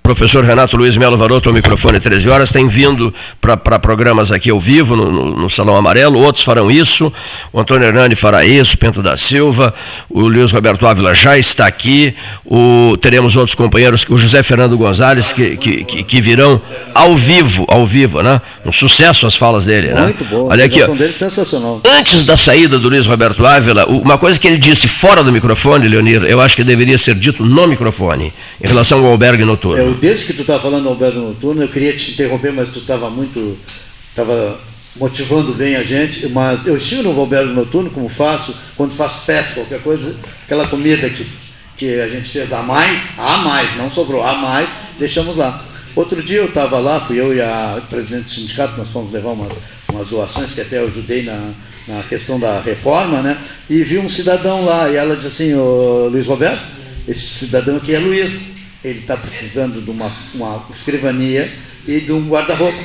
Professor 0.03 0.45
Renato 0.45 0.77
Luiz 0.77 0.97
Melo 0.97 1.17
Varoto, 1.17 1.49
o 1.49 1.53
microfone 1.53 2.01
13 2.01 2.29
horas, 2.29 2.51
tem 2.51 2.67
vindo 2.67 3.15
para 3.41 3.79
programas 3.79 4.33
aqui 4.33 4.51
ao 4.51 4.59
vivo, 4.59 4.97
no, 4.97 5.13
no, 5.13 5.37
no, 5.43 5.49
Salão 5.49 5.77
Amarelo, 5.77 6.19
outros 6.19 6.45
farão 6.45 6.69
isso, 6.69 7.13
o 7.53 7.61
Antônio 7.61 7.87
Hernani 7.87 8.17
fará 8.17 8.45
isso, 8.45 8.77
Pento 8.77 9.01
da 9.01 9.17
Silva, 9.17 9.73
o 10.11 10.23
Luiz 10.23 10.51
Roberto 10.51 10.87
Ávila 10.89 11.15
já 11.15 11.39
está 11.39 11.67
aqui, 11.67 12.17
o, 12.45 12.97
teremos 13.01 13.37
outros 13.37 13.55
companheiros, 13.55 14.05
o 14.09 14.19
José 14.19 14.43
Fernando 14.43 14.77
Gonzalez, 14.77 15.33
que, 15.33 15.57
que, 15.57 15.85
que, 15.85 16.03
que 16.03 16.21
virão 16.21 16.61
ao 16.93 17.17
vivo, 17.17 17.65
ao 17.69 17.87
vivo, 17.87 18.23
né? 18.23 18.41
Um 18.67 18.73
sucesso 18.73 19.25
as 19.25 19.37
falas 19.37 19.67
dele, 19.67 19.89
né? 19.93 20.03
Muito 20.03 20.25
bom, 20.25 20.49
Olha 20.51 20.65
aqui, 20.65 20.83
ó. 20.83 20.89
dele 20.89 21.05
é 21.05 21.13
sensacional. 21.13 21.81
Antes 21.87 22.25
da 22.25 22.37
saída 22.37 22.77
do 22.77 22.89
Luiz 22.89 23.07
Roberto 23.07 23.47
Ávila, 23.47 23.87
uma 23.87 24.19
coisa 24.19 24.39
que 24.39 24.49
ele 24.49 24.59
disse 24.59 24.89
fora 24.89 25.23
do 25.23 25.33
microfone, 25.33 25.87
Leonir, 25.87 26.25
eu 26.25 26.41
acho 26.41 26.57
que 26.57 26.65
deveria 26.65 26.99
ser 26.99 27.15
dito 27.15 27.45
no 27.45 27.69
microfone, 27.69 28.33
em 28.63 28.67
relação 28.67 28.99
ao 29.05 29.13
albergue 29.13 29.45
noturno. 29.45 29.92
É, 29.93 30.01
desde 30.01 30.27
que 30.27 30.33
tu 30.33 30.43
estava 30.43 30.63
falando 30.63 30.85
do 30.85 30.89
albergue 30.91 31.19
noturno, 31.19 31.63
eu 31.63 31.69
queria 31.69 31.97
te 31.97 32.13
interromper, 32.13 32.53
mas 32.53 32.71
tu 32.71 32.81
estava 32.81 33.11
muito. 33.11 33.59
estava 34.09 34.61
motivando 34.97 35.55
bem 35.55 35.77
a 35.77 35.83
gente, 35.83 36.29
mas 36.29 36.67
eu 36.67 36.77
estive 36.77 37.03
no 37.03 37.19
albergue 37.19 37.53
noturno, 37.53 37.91
como 37.91 38.09
faço, 38.09 38.55
quando 38.77 38.95
faço 38.95 39.25
festa, 39.25 39.55
qualquer 39.55 39.81
coisa, 39.81 40.15
aquela 40.45 40.69
comida 40.69 41.09
que, 41.09 41.27
que 41.79 41.99
a 41.99 42.09
gente 42.09 42.29
fez 42.29 42.53
a 42.53 42.63
mais, 42.63 43.19
a 43.19 43.39
mais, 43.39 43.75
não 43.77 43.91
sobrou, 43.91 44.23
a 44.23 44.35
mais, 44.35 44.69
deixamos 44.99 45.37
lá. 45.37 45.65
Outro 45.97 46.23
dia 46.23 46.39
eu 46.39 46.47
estava 46.47 46.79
lá, 46.79 47.01
fui 47.01 47.19
eu 47.19 47.35
e 47.35 47.41
a 47.41 47.81
presidente 47.89 48.25
do 48.25 48.31
sindicato, 48.31 48.77
nós 48.79 48.89
fomos 48.89 49.13
levar 49.13 49.31
umas, 49.31 49.53
umas 49.91 50.09
doações 50.09 50.53
que 50.53 50.61
até 50.61 50.79
eu 50.79 50.87
ajudei 50.87 51.23
na, 51.23 51.53
na 51.89 52.03
questão 52.05 52.39
da 52.39 52.61
reforma, 52.61 53.21
né? 53.21 53.39
E 53.69 53.83
vi 53.83 53.99
um 53.99 54.09
cidadão 54.09 54.65
lá, 54.65 54.91
e 54.91 54.97
ela 54.97 55.17
disse 55.17 55.29
assim, 55.29 55.55
ô 55.55 56.09
Luiz 56.11 56.27
Roberto, 56.27 56.63
esse 57.09 57.27
cidadão 57.27 57.77
aqui 57.77 57.95
é 57.95 57.99
Luiz, 57.99 58.52
ele 58.85 59.01
está 59.01 59.17
precisando 59.17 59.81
de 59.81 59.91
uma, 59.91 60.11
uma 60.35 60.67
escrivania 60.75 61.51
e 61.87 62.01
de 62.01 62.13
um 62.13 62.29
guarda-roupa. 62.29 62.79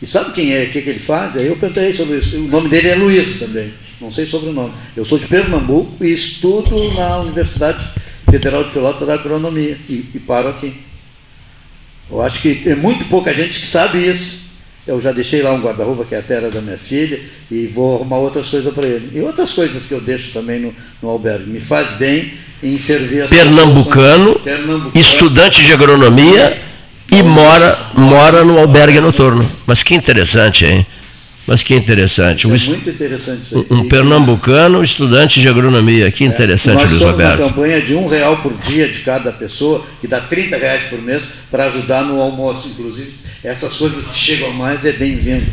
E 0.00 0.06
sabe 0.06 0.32
quem 0.32 0.52
é, 0.52 0.64
o 0.64 0.70
que, 0.70 0.80
que 0.80 0.88
ele 0.88 0.98
faz? 0.98 1.36
Aí 1.36 1.46
eu 1.46 1.56
perguntei 1.56 1.92
sobre 1.92 2.18
isso. 2.18 2.36
O 2.36 2.48
nome 2.48 2.68
dele 2.68 2.88
é 2.88 2.94
Luiz 2.94 3.38
também, 3.38 3.72
não 4.00 4.10
sei 4.10 4.26
sobre 4.26 4.50
o 4.50 4.52
nome. 4.52 4.72
Eu 4.96 5.04
sou 5.04 5.18
de 5.18 5.26
Pernambuco 5.26 6.02
e 6.04 6.12
estudo 6.12 6.94
na 6.94 7.18
Universidade 7.18 7.84
Federal 8.30 8.64
de 8.64 8.70
Pelotas 8.70 9.06
da 9.06 9.14
Agronomia 9.14 9.78
e, 9.88 10.06
e 10.14 10.18
paro 10.20 10.48
aqui. 10.48 10.74
Eu 12.10 12.22
acho 12.22 12.40
que 12.40 12.62
é 12.66 12.74
muito 12.74 13.04
pouca 13.06 13.32
gente 13.34 13.60
que 13.60 13.66
sabe 13.66 13.98
isso. 14.08 14.49
Eu 14.90 15.00
já 15.00 15.12
deixei 15.12 15.40
lá 15.42 15.52
um 15.52 15.60
guarda-roupa, 15.60 16.04
que 16.04 16.14
é 16.14 16.18
a 16.18 16.22
terra 16.22 16.50
da 16.50 16.60
minha 16.60 16.76
filha, 16.76 17.20
e 17.50 17.66
vou 17.68 17.96
arrumar 17.96 18.16
outras 18.18 18.48
coisas 18.48 18.72
para 18.74 18.86
ele. 18.86 19.10
E 19.14 19.20
outras 19.20 19.52
coisas 19.52 19.86
que 19.86 19.94
eu 19.94 20.00
deixo 20.00 20.32
também 20.32 20.58
no, 20.60 20.74
no 21.02 21.08
albergue. 21.10 21.48
Me 21.48 21.60
faz 21.60 21.92
bem 21.92 22.32
em 22.62 22.78
servir 22.78 23.22
as 23.22 23.30
Pernambucano, 23.30 24.34
Pernambucano, 24.40 24.90
estudante 24.94 25.62
de 25.64 25.72
agronomia 25.72 26.60
e 27.12 27.22
mora, 27.22 27.78
mora 27.94 28.44
no 28.44 28.58
albergue 28.58 29.00
noturno. 29.00 29.48
Mas 29.66 29.82
que 29.82 29.94
interessante, 29.94 30.64
hein? 30.66 30.84
Mas 31.46 31.62
que 31.62 31.74
interessante. 31.74 32.46
Isso 32.52 32.70
Um, 32.70 32.74
é 32.74 32.76
muito 32.76 32.90
interessante 32.90 33.42
isso 33.42 33.66
aí. 33.70 33.76
um 33.78 33.88
pernambucano, 33.88 34.82
estudante 34.82 35.40
de 35.40 35.48
agronomia. 35.48 36.10
Que 36.10 36.24
interessante, 36.24 36.82
Nós 36.82 36.90
Luiz 36.92 36.98
somos 37.00 37.14
uma 37.14 37.28
Roberto. 37.28 37.48
campanha 37.48 37.80
de 37.80 37.94
um 37.94 38.06
real 38.08 38.36
por 38.38 38.52
dia 38.68 38.88
de 38.88 39.00
cada 39.00 39.32
pessoa, 39.32 39.84
que 40.00 40.06
dá 40.06 40.20
30 40.20 40.56
reais 40.56 40.82
por 40.90 41.00
mês, 41.00 41.22
para 41.50 41.64
ajudar 41.66 42.02
no 42.04 42.20
almoço. 42.20 42.68
Inclusive, 42.68 43.12
essas 43.42 43.74
coisas 43.76 44.08
que 44.08 44.18
chegam 44.18 44.50
a 44.50 44.52
mais 44.52 44.84
é 44.84 44.92
bem-vindo. 44.92 45.46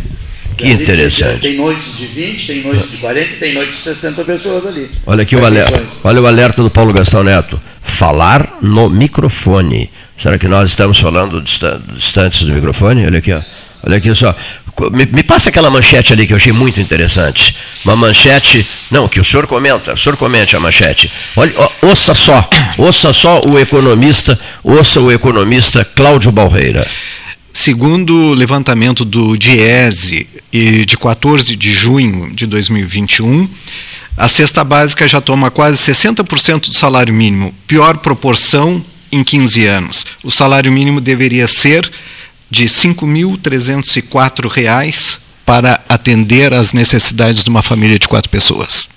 Que 0.57 0.69
interessante. 0.69 1.41
Tem 1.41 1.55
noites 1.55 1.97
de 1.97 2.07
20, 2.07 2.47
tem 2.47 2.63
noites 2.63 2.89
de 2.89 2.97
40 2.97 3.29
e 3.29 3.35
tem 3.35 3.53
noites 3.53 3.77
de 3.77 3.83
60 3.83 4.23
pessoas 4.23 4.65
ali. 4.65 4.89
Olha 5.05 5.21
aqui 5.21 5.35
o 5.35 5.45
alerta, 5.45 5.83
olha 6.03 6.19
o 6.19 6.25
alerta 6.25 6.63
do 6.63 6.69
Paulo 6.71 6.91
Gastão 6.91 7.23
Neto. 7.23 7.61
Falar 7.83 8.57
no 8.61 8.89
microfone. 8.89 9.89
Será 10.17 10.37
que 10.39 10.47
nós 10.47 10.71
estamos 10.71 10.99
falando 10.99 11.39
distan- 11.41 11.79
distantes 11.93 12.41
do 12.43 12.51
microfone? 12.53 13.05
Olha 13.05 13.19
aqui, 13.19 13.31
ó. 13.31 13.41
Olha 13.85 13.97
aqui 13.97 14.13
só. 14.15 14.35
Me, 14.91 15.05
me 15.05 15.21
passa 15.23 15.49
aquela 15.49 15.69
manchete 15.69 16.11
ali 16.11 16.25
que 16.25 16.33
eu 16.33 16.37
achei 16.37 16.51
muito 16.51 16.81
interessante. 16.81 17.55
Uma 17.85 17.95
manchete. 17.95 18.65
Não, 18.89 19.07
que 19.07 19.19
o 19.19 19.23
senhor 19.23 19.45
comenta, 19.45 19.93
o 19.93 19.97
senhor 19.97 20.17
comente 20.17 20.55
a 20.55 20.59
manchete. 20.59 21.11
Olha, 21.35 21.53
ó, 21.55 21.69
ouça 21.83 22.15
só, 22.15 22.47
ouça 22.79 23.13
só 23.13 23.41
o 23.45 23.59
economista, 23.59 24.37
ouça 24.63 24.99
o 24.99 25.11
economista 25.11 25.85
Cláudio 25.85 26.31
Balreira. 26.31 26.87
Segundo 27.57 28.13
o 28.13 28.33
levantamento 28.35 29.03
do 29.03 29.35
Diese 29.35 30.27
de 30.51 30.95
14 30.95 31.55
de 31.55 31.73
junho 31.73 32.31
de 32.31 32.45
2021, 32.45 33.49
a 34.15 34.27
cesta 34.27 34.63
básica 34.63 35.07
já 35.07 35.19
toma 35.19 35.49
quase 35.49 35.91
60% 35.91 36.67
do 36.67 36.75
salário 36.75 37.11
mínimo, 37.11 37.51
pior 37.65 37.97
proporção 37.97 38.85
em 39.11 39.23
15 39.23 39.65
anos. 39.65 40.05
O 40.23 40.29
salário 40.29 40.71
mínimo 40.71 41.01
deveria 41.01 41.47
ser 41.47 41.91
de 42.49 42.65
R$ 42.65 42.69
5.304 42.69 45.19
para 45.43 45.83
atender 45.89 46.53
às 46.53 46.73
necessidades 46.73 47.43
de 47.43 47.49
uma 47.49 47.63
família 47.63 47.97
de 47.97 48.07
quatro 48.07 48.29
pessoas. 48.29 48.87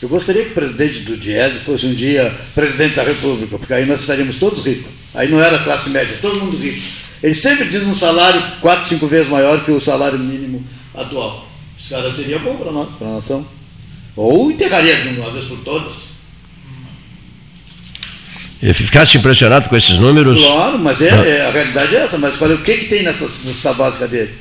Eu 0.00 0.08
gostaria 0.08 0.44
que 0.44 0.52
o 0.52 0.54
presidente 0.54 1.00
do 1.00 1.16
Diese 1.16 1.58
fosse 1.66 1.86
um 1.86 1.92
dia 1.92 2.32
presidente 2.54 2.94
da 2.94 3.02
República, 3.02 3.58
porque 3.58 3.74
aí 3.74 3.86
nós 3.86 4.02
estaríamos 4.02 4.36
todos 4.36 4.64
ricos. 4.64 4.92
Aí 5.14 5.28
não 5.28 5.42
era 5.42 5.58
classe 5.58 5.90
média, 5.90 6.16
todo 6.22 6.38
mundo 6.38 6.56
rico. 6.56 7.02
Ele 7.24 7.34
sempre 7.34 7.64
diz 7.70 7.82
um 7.84 7.94
salário 7.94 8.42
quatro, 8.60 8.86
cinco 8.86 9.06
vezes 9.06 9.30
maior 9.30 9.64
que 9.64 9.70
o 9.70 9.80
salário 9.80 10.18
mínimo 10.18 10.62
atual. 10.94 11.48
Esse 11.80 11.88
cara 11.88 12.12
seria 12.12 12.38
bom 12.38 12.54
para 12.54 12.70
nós, 12.70 12.90
para 12.98 13.08
a 13.08 13.12
nação. 13.12 13.46
Ou 14.14 14.50
enterraria 14.50 14.94
de 14.94 15.18
uma 15.18 15.30
vez 15.30 15.46
por 15.46 15.56
todas. 15.60 16.16
E 18.62 18.74
ficasse 18.74 19.16
impressionado 19.16 19.70
com 19.70 19.76
esses 19.76 19.96
números? 19.96 20.44
Claro, 20.44 20.78
mas 20.78 21.00
é, 21.00 21.06
é, 21.06 21.46
a 21.46 21.50
realidade 21.50 21.96
é 21.96 22.00
essa. 22.00 22.18
Mas 22.18 22.40
olha, 22.42 22.56
o 22.56 22.62
que, 22.62 22.76
que 22.76 22.88
tem 22.88 23.02
nessa 23.02 23.26
cesta 23.26 23.72
básica 23.72 24.06
dele? 24.06 24.34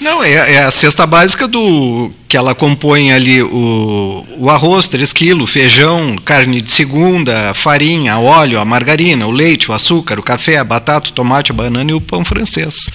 Não, 0.00 0.22
é, 0.22 0.32
é, 0.54 0.62
a 0.64 0.70
cesta 0.70 1.06
básica 1.06 1.46
do 1.48 2.10
que 2.28 2.36
ela 2.36 2.54
compõe 2.54 3.12
ali 3.12 3.42
o, 3.42 4.24
o 4.38 4.48
arroz, 4.50 4.86
3 4.88 5.12
quilos, 5.12 5.50
feijão, 5.50 6.16
carne 6.24 6.60
de 6.60 6.70
segunda, 6.70 7.52
farinha, 7.54 8.18
óleo, 8.18 8.58
a 8.60 8.64
margarina, 8.64 9.26
o 9.26 9.30
leite, 9.30 9.70
o 9.70 9.74
açúcar, 9.74 10.18
o 10.18 10.22
café, 10.22 10.56
a 10.58 10.64
batata, 10.64 11.10
o 11.10 11.12
tomate, 11.12 11.50
a 11.50 11.54
banana 11.54 11.90
e 11.90 11.94
o 11.94 12.00
pão 12.00 12.24
francês. 12.24 12.86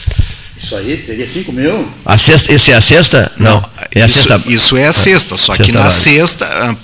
Isso 0.57 0.75
aí 0.75 0.97
teria 1.05 1.27
5 1.27 1.51
mil? 1.51 1.87
A 2.05 2.17
cesta, 2.17 2.51
esse 2.53 2.71
é 2.71 2.75
a 2.75 2.81
cesta? 2.81 3.31
Não. 3.37 3.63
é 3.93 4.01
a 4.01 4.05
isso, 4.07 4.17
cesta... 4.27 4.41
isso 4.47 4.77
é 4.77 4.87
a 4.87 4.93
cesta, 4.93 5.37
só 5.37 5.53
Cesta 5.53 5.63
que 5.63 5.71
na 5.71 5.81
básica. 5.83 6.11
cesta, 6.11 6.45
ah, 6.45 6.75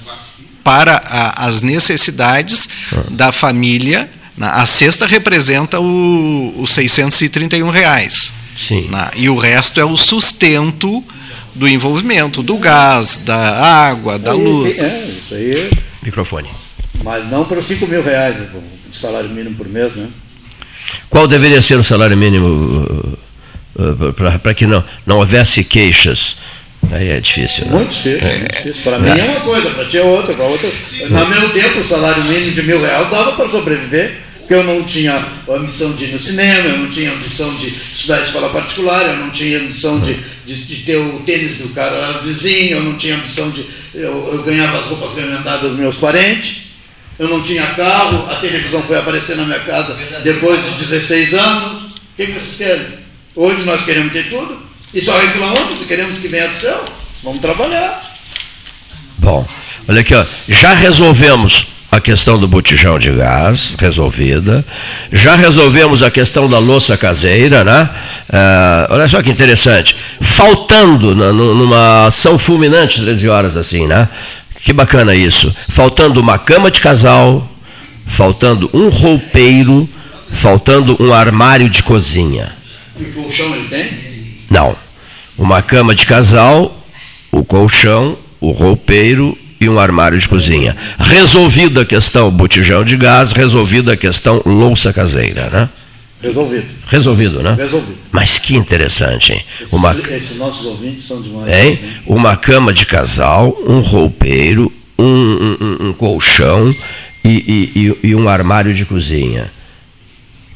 para 0.64 1.02
a- 1.06 1.46
as 1.46 1.62
necessidades 1.62 2.70
da 3.10 3.32
família, 3.32 4.08
a 4.40 4.66
cesta 4.66 5.08
representa 5.08 5.80
o, 5.80 6.54
os 6.58 6.72
631 6.72 7.70
reais. 7.70 8.32
Sim. 8.58 8.88
Na- 8.90 9.12
e 9.16 9.30
o 9.30 9.38
resto 9.38 9.80
é 9.80 9.86
o 9.86 9.98
sustento 9.98 11.04
do 11.56 11.68
envolvimento, 11.68 12.42
do 12.42 12.58
gás, 12.58 13.18
da 13.18 13.36
água, 13.36 14.18
da 14.18 14.32
Aí, 14.32 14.44
luz. 14.44 14.80
É, 14.80 15.06
isso 15.08 15.34
aí. 15.36 15.72
Microfone. 16.02 16.50
Mas 17.04 17.30
não 17.30 17.46
para 17.46 17.60
os 17.60 17.66
5 17.66 17.86
mil 17.88 18.04
reais 18.04 18.38
né, 18.38 18.48
de 18.92 18.98
salário 18.98 19.30
mínimo 19.30 19.56
por 19.56 19.68
mês, 19.68 19.94
né? 19.94 20.08
Qual 21.10 21.28
deveria 21.28 21.62
ser 21.62 21.76
o 21.76 21.84
salário 21.84 22.16
mínimo 22.18 23.18
uh, 23.76 24.14
para 24.40 24.54
que 24.54 24.66
não, 24.66 24.84
não 25.06 25.18
houvesse 25.18 25.64
queixas? 25.64 26.38
Aí 26.92 27.10
é 27.10 27.20
difícil. 27.20 27.66
Né? 27.66 27.72
Muito 27.72 27.92
difícil. 27.92 28.20
muito 28.20 28.56
difícil. 28.56 28.82
Para 28.84 29.00
mim 29.00 29.10
é 29.10 29.24
uma 29.24 29.40
coisa, 29.40 29.70
para 29.70 29.86
ti 29.86 29.98
é 29.98 30.04
outra, 30.04 30.34
para 30.34 30.46
outra. 30.46 30.70
No 31.10 31.28
meu 31.28 31.50
tempo, 31.50 31.80
o 31.80 31.84
salário 31.84 32.24
mínimo 32.26 32.52
de 32.52 32.64
mil 32.64 32.82
reais 32.82 33.10
dava 33.10 33.34
para 33.34 33.50
sobreviver, 33.50 34.23
porque 34.44 34.56
eu 34.56 34.64
não 34.64 34.84
tinha 34.84 35.26
a 35.48 35.60
missão 35.60 35.94
de 35.94 36.04
ir 36.04 36.08
no 36.12 36.20
cinema, 36.20 36.68
eu 36.68 36.78
não 36.80 36.90
tinha 36.90 37.12
a 37.12 37.16
missão 37.16 37.54
de 37.56 37.70
estudar 37.70 38.20
em 38.20 38.26
escola 38.26 38.50
particular, 38.50 39.02
eu 39.06 39.18
não 39.18 39.30
tinha 39.30 39.58
a 39.58 39.64
missão 39.64 40.02
de, 40.02 40.16
de, 40.46 40.54
de 40.66 40.76
ter 40.84 40.98
o 40.98 41.20
tênis 41.20 41.58
do 41.58 41.74
cara 41.74 42.20
vizinho, 42.20 42.78
eu 42.78 42.84
não 42.84 42.98
tinha 42.98 43.16
a 43.16 43.20
missão 43.20 43.50
de. 43.52 43.66
Eu, 43.96 44.34
eu 44.34 44.44
ganhava 44.44 44.80
as 44.80 44.86
roupas 44.86 45.14
remendadas 45.14 45.62
dos 45.62 45.80
meus 45.80 45.96
parentes. 45.96 46.64
Eu 47.18 47.30
não 47.30 47.42
tinha 47.42 47.66
carro, 47.68 48.30
a 48.30 48.36
televisão 48.36 48.82
foi 48.84 48.98
aparecer 48.98 49.38
na 49.38 49.46
minha 49.46 49.60
casa 49.60 49.96
depois 50.24 50.60
de 50.66 50.86
16 50.86 51.34
anos. 51.36 51.84
O 51.84 52.16
que, 52.18 52.26
que 52.26 52.32
vocês 52.34 52.58
querem? 52.58 52.88
Hoje 53.36 53.64
nós 53.64 53.86
queremos 53.86 54.12
ter 54.12 54.30
tudo 54.30 54.62
e 54.94 55.00
só 55.00 55.18
reclamamos 55.18 55.80
se 55.80 55.86
queremos 55.86 56.20
que 56.20 56.28
venha 56.28 56.48
do 56.48 56.58
céu. 56.58 56.84
Vamos 57.24 57.40
trabalhar. 57.40 58.04
Bom, 59.20 59.48
olha 59.88 60.02
aqui, 60.02 60.14
ó. 60.14 60.26
já 60.50 60.74
resolvemos 60.74 61.68
a 61.96 62.00
questão 62.02 62.40
do 62.40 62.48
botijão 62.48 62.98
de 62.98 63.12
gás, 63.12 63.76
resolvida. 63.78 64.66
Já 65.12 65.36
resolvemos 65.36 66.02
a 66.02 66.10
questão 66.10 66.50
da 66.50 66.58
louça 66.58 66.98
caseira, 66.98 67.64
né? 67.64 67.88
Ah, 68.32 68.88
olha 68.90 69.08
só 69.08 69.22
que 69.22 69.30
interessante. 69.30 69.96
Faltando 70.20 71.16
na- 71.16 71.32
nu- 71.32 71.54
numa 71.54 72.08
ação 72.08 72.40
fulminante, 72.40 73.00
13 73.02 73.30
horas 73.30 73.56
assim, 73.56 73.86
né? 73.86 74.10
Que 74.62 74.74
bacana 74.74 75.14
isso. 75.14 75.56
Faltando 75.70 76.20
uma 76.20 76.40
cama 76.40 76.72
de 76.72 76.80
casal, 76.82 77.48
faltando 78.08 78.70
um 78.74 78.90
roupeiro, 78.90 79.88
faltando 80.32 80.98
um 81.00 81.14
armário 81.14 81.70
de 81.70 81.84
cozinha. 81.84 82.54
E 83.00 83.04
o 83.04 83.12
colchão 83.14 83.54
ele 83.56 83.68
tem? 83.68 83.90
Não. 84.50 84.76
Uma 85.38 85.62
cama 85.62 85.94
de 85.94 86.06
casal, 86.08 86.76
o 87.32 87.44
colchão, 87.44 88.18
o 88.42 88.52
roupeiro 88.52 89.38
e 89.64 89.70
um 89.70 89.80
armário 89.80 90.20
de 90.20 90.28
cozinha. 90.28 90.76
Resolvida 91.00 91.82
a 91.82 91.86
questão 91.86 92.30
botijão 92.30 92.84
de 92.84 92.98
gás, 92.98 93.32
resolvida 93.32 93.94
a 93.94 93.98
questão 93.98 94.42
louça 94.46 94.92
caseira, 94.92 95.50
né? 95.50 95.70
Resolvido. 96.22 96.66
Resolvido, 96.88 97.42
né? 97.44 97.56
Resolvido. 97.58 97.98
Mas 98.12 98.40
que 98.40 98.56
interessante, 98.56 99.34
hein? 99.34 99.44
Esses, 99.60 99.74
Uma, 99.74 99.96
esses 100.12 100.38
nossos 100.38 100.66
ouvintes 100.66 101.06
são 101.06 101.22
demais. 101.22 101.54
hein? 101.54 101.80
Uma 102.06 102.36
cama 102.38 102.72
de 102.74 102.86
casal, 102.86 103.58
um 103.68 103.80
roupeiro, 103.80 104.72
um, 104.98 105.06
um- 105.06 105.88
um- 105.90 105.94
colchão 105.94 106.70
e, 107.26 107.30
e- 107.30 107.72
e- 108.04 108.08
e 108.10 108.16
um 108.16 108.30
armário 108.30 108.74
de 108.74 108.86
cozinha. 108.86 109.52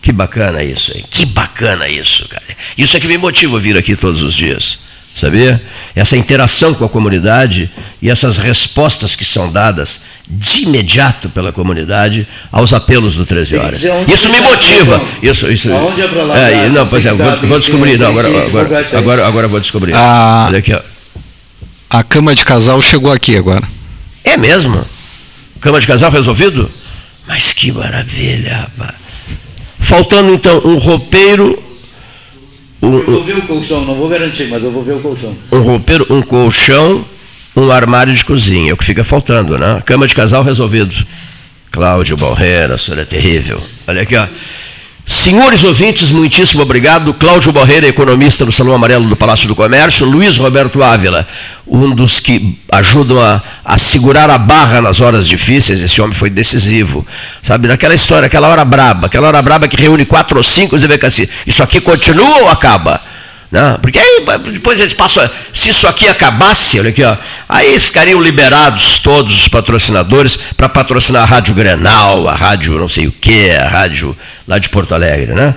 Que 0.02 0.12
bacana 0.14 0.64
isso, 0.64 0.96
hein? 0.98 1.04
Que 1.10 1.26
bacana 1.26 1.90
isso, 1.90 2.30
cara. 2.30 2.44
Isso 2.78 2.96
é 2.96 3.00
que 3.00 3.08
me 3.08 3.18
motiva 3.18 3.58
a 3.58 3.60
vir 3.60 3.78
aqui 3.78 3.96
todos 3.96 4.22
os 4.22 4.34
dias, 4.34 4.80
sabia? 5.20 5.62
Essa 5.96 6.16
interação 6.16 6.74
com 6.74 6.86
a 6.86 6.90
comunidade 6.90 7.70
e 8.02 8.10
essas 8.10 8.38
respostas 8.38 9.16
que 9.16 9.26
são 9.26 9.52
dadas 9.52 10.02
de 10.30 10.64
imediato 10.64 11.30
pela 11.30 11.54
comunidade 11.54 12.28
aos 12.52 12.74
apelos 12.74 13.16
do 13.16 13.26
13 13.26 13.52
Tem 13.52 13.60
que 13.60 13.66
horas. 13.66 13.80
Isso 14.08 14.30
me 14.30 14.38
está, 14.38 14.50
motiva. 14.50 15.02
Isso, 15.24 15.52
isso. 15.52 15.72
Aonde 15.72 16.02
é 16.02 16.08
pra 16.08 16.24
lá, 16.24 16.38
É, 16.38 16.70
não, 16.70 16.86
pois 16.88 17.06
é, 17.06 17.14
vou, 17.14 17.38
vou 17.48 17.60
descobrir. 17.60 17.98
Não, 17.98 18.10
agora, 18.10 18.28
agora, 18.28 18.88
agora, 18.94 19.28
agora 19.28 19.48
vou 19.48 19.60
descobrir. 19.60 19.94
Ah. 19.96 20.46
Olha 20.50 20.60
aqui, 20.60 20.74
ó. 20.74 20.82
A 21.90 22.04
cama 22.04 22.36
de 22.36 22.44
casal 22.44 22.82
chegou 22.82 23.12
aqui 23.12 23.38
agora. 23.38 23.66
É 24.24 24.36
mesmo? 24.36 24.84
Cama 25.62 25.80
de 25.80 25.88
casal 25.88 26.12
resolvido? 26.12 26.70
Mas 27.26 27.54
que 27.54 27.72
maravilha, 27.72 28.70
rapaz. 28.78 28.96
Faltando 29.80 30.34
então 30.34 30.62
um 30.66 30.78
roupeiro, 30.78 31.62
um, 32.82 32.98
Eu 32.98 33.06
vou 33.06 33.24
ver 33.24 33.38
o 33.38 33.42
colchão, 33.44 33.86
não 33.86 33.96
vou 33.96 34.08
garantir, 34.10 34.48
mas 34.48 34.64
eu 34.64 34.72
vou 34.72 34.84
ver 34.84 34.94
o 34.94 35.00
colchão. 35.00 35.36
um 35.52 35.62
roupeiro, 35.62 36.06
um 36.10 36.22
colchão, 36.22 37.04
um 37.56 37.72
armário 37.72 38.14
de 38.14 38.24
cozinha. 38.24 38.72
É 38.72 38.74
o 38.74 38.78
que 38.78 38.86
fica 38.86 39.04
faltando, 39.04 39.58
né? 39.58 39.82
Cama 39.86 40.08
de 40.08 40.14
casal 40.16 40.44
resolvido. 40.44 40.94
Cláudio 41.72 42.18
Borreira, 42.18 42.76
a 42.76 42.78
senhora 42.78 43.04
é 43.04 43.06
terrível. 43.06 43.62
Olha 43.88 44.02
aqui, 44.02 44.16
ó. 44.16 44.28
Senhores 45.08 45.64
ouvintes, 45.64 46.12
muitíssimo 46.12 46.64
obrigado. 46.64 47.14
Cláudio 47.14 47.54
Borreira, 47.54 47.88
economista 47.88 48.46
do 48.46 48.52
Salão 48.52 48.74
Amarelo 48.74 49.08
do 49.08 49.16
Palácio 49.16 49.48
do 49.48 49.56
Comércio. 49.56 50.06
Luiz 50.06 50.36
Roberto 50.36 50.84
Ávila, 50.84 51.26
um 51.66 51.96
dos 51.96 52.20
que 52.20 52.60
ajudam 52.70 53.18
a, 53.18 53.42
a 53.64 53.78
segurar 53.78 54.30
a 54.30 54.38
barra 54.38 54.82
nas 54.82 55.00
horas 55.00 55.26
difíceis. 55.26 55.82
Esse 55.82 56.02
homem 56.02 56.14
foi 56.14 56.30
decisivo. 56.30 57.08
Sabe, 57.42 57.70
naquela 57.70 57.96
história, 57.96 58.26
aquela 58.26 58.50
hora 58.50 58.66
braba, 58.66 59.08
aquela 59.08 59.30
hora 59.30 59.42
braba 59.42 59.66
que 59.70 59.82
reúne 59.82 60.04
quatro 60.04 60.40
ou 60.40 60.44
cinco 60.44 60.76
e 60.76 60.80
vê 60.80 61.00
assim, 61.02 61.26
isso 61.48 61.64
aqui 61.64 61.80
continua 61.80 62.40
ou 62.42 62.50
acaba? 62.50 63.00
Não, 63.50 63.80
porque 63.80 63.98
aí 63.98 64.26
depois 64.52 64.80
eles 64.80 64.94
passam. 64.94 65.30
Se 65.54 65.70
isso 65.70 65.88
aqui 65.88 66.08
acabasse, 66.08 66.80
olha 66.80 66.90
aqui, 66.90 67.02
ó, 67.04 67.16
aí 67.48 67.80
ficariam 67.80 68.22
liberados 68.22 69.00
todos 69.00 69.42
os 69.42 69.48
patrocinadores 69.48 70.38
para 70.58 70.68
patrocinar 70.68 71.24
a 71.24 71.26
Rádio 71.26 71.56
Grenal, 71.56 72.28
a 72.28 72.36
Rádio 72.36 72.78
não 72.78 72.90
sei 72.90 73.08
o 73.08 73.12
que, 73.12 73.50
a 73.52 73.70
Rádio 73.70 74.18
lá 74.46 74.60
de 74.60 74.68
Porto 74.68 74.94
Alegre, 74.94 75.34
né? 75.34 75.56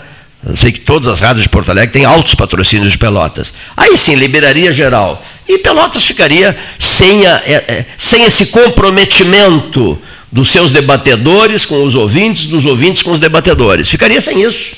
Eu 0.48 0.56
sei 0.56 0.72
que 0.72 0.80
todas 0.80 1.06
as 1.06 1.20
rádios 1.20 1.42
de 1.42 1.48
Porto 1.50 1.70
Alegre 1.70 1.92
têm 1.92 2.04
altos 2.06 2.34
patrocínios 2.34 2.92
de 2.92 2.96
Pelotas. 2.98 3.52
Aí 3.76 3.94
sim, 3.96 4.14
liberaria 4.14 4.72
geral. 4.72 5.22
E 5.46 5.58
Pelotas 5.58 6.02
ficaria 6.02 6.56
sem, 6.78 7.26
a- 7.26 7.42
é- 7.44 7.64
é, 7.68 7.86
sem 7.98 8.24
esse 8.24 8.46
comprometimento 8.46 10.00
dos 10.32 10.50
seus 10.50 10.70
debatedores 10.70 11.66
com 11.66 11.84
os 11.84 11.94
ouvintes, 11.94 12.46
dos 12.46 12.64
ouvintes 12.64 13.02
com 13.02 13.10
os 13.10 13.18
debatedores. 13.20 13.88
Ficaria 13.90 14.20
sem 14.20 14.42
isso. 14.42 14.76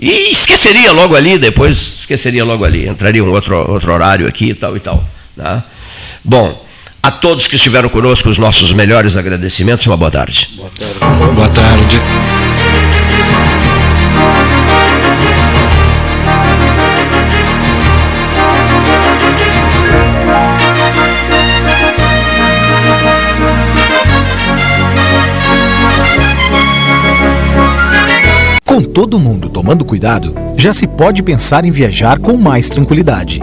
E 0.00 0.30
esqueceria 0.32 0.92
logo 0.92 1.14
ali, 1.14 1.36
depois 1.36 1.76
esqueceria 2.00 2.42
logo 2.42 2.64
ali. 2.64 2.88
Entraria 2.88 3.22
um 3.22 3.30
outro, 3.30 3.54
outro 3.70 3.92
horário 3.92 4.26
aqui 4.26 4.46
e 4.46 4.54
tal 4.54 4.74
e 4.74 4.80
tal. 4.80 5.04
né? 5.36 5.62
Bom, 6.24 6.64
a 7.02 7.10
todos 7.10 7.46
que 7.46 7.56
estiveram 7.56 7.90
conosco, 7.90 8.30
os 8.30 8.38
nossos 8.38 8.72
melhores 8.72 9.14
agradecimentos. 9.14 9.86
Uma 9.86 9.98
boa 9.98 10.10
tarde. 10.10 10.48
Boa 11.34 11.48
tarde. 11.50 12.00
Com 28.80 28.84
todo 28.84 29.18
mundo 29.18 29.50
tomando 29.50 29.84
cuidado, 29.84 30.34
já 30.56 30.72
se 30.72 30.86
pode 30.86 31.22
pensar 31.22 31.66
em 31.66 31.70
viajar 31.70 32.18
com 32.18 32.34
mais 32.38 32.70
tranquilidade. 32.70 33.42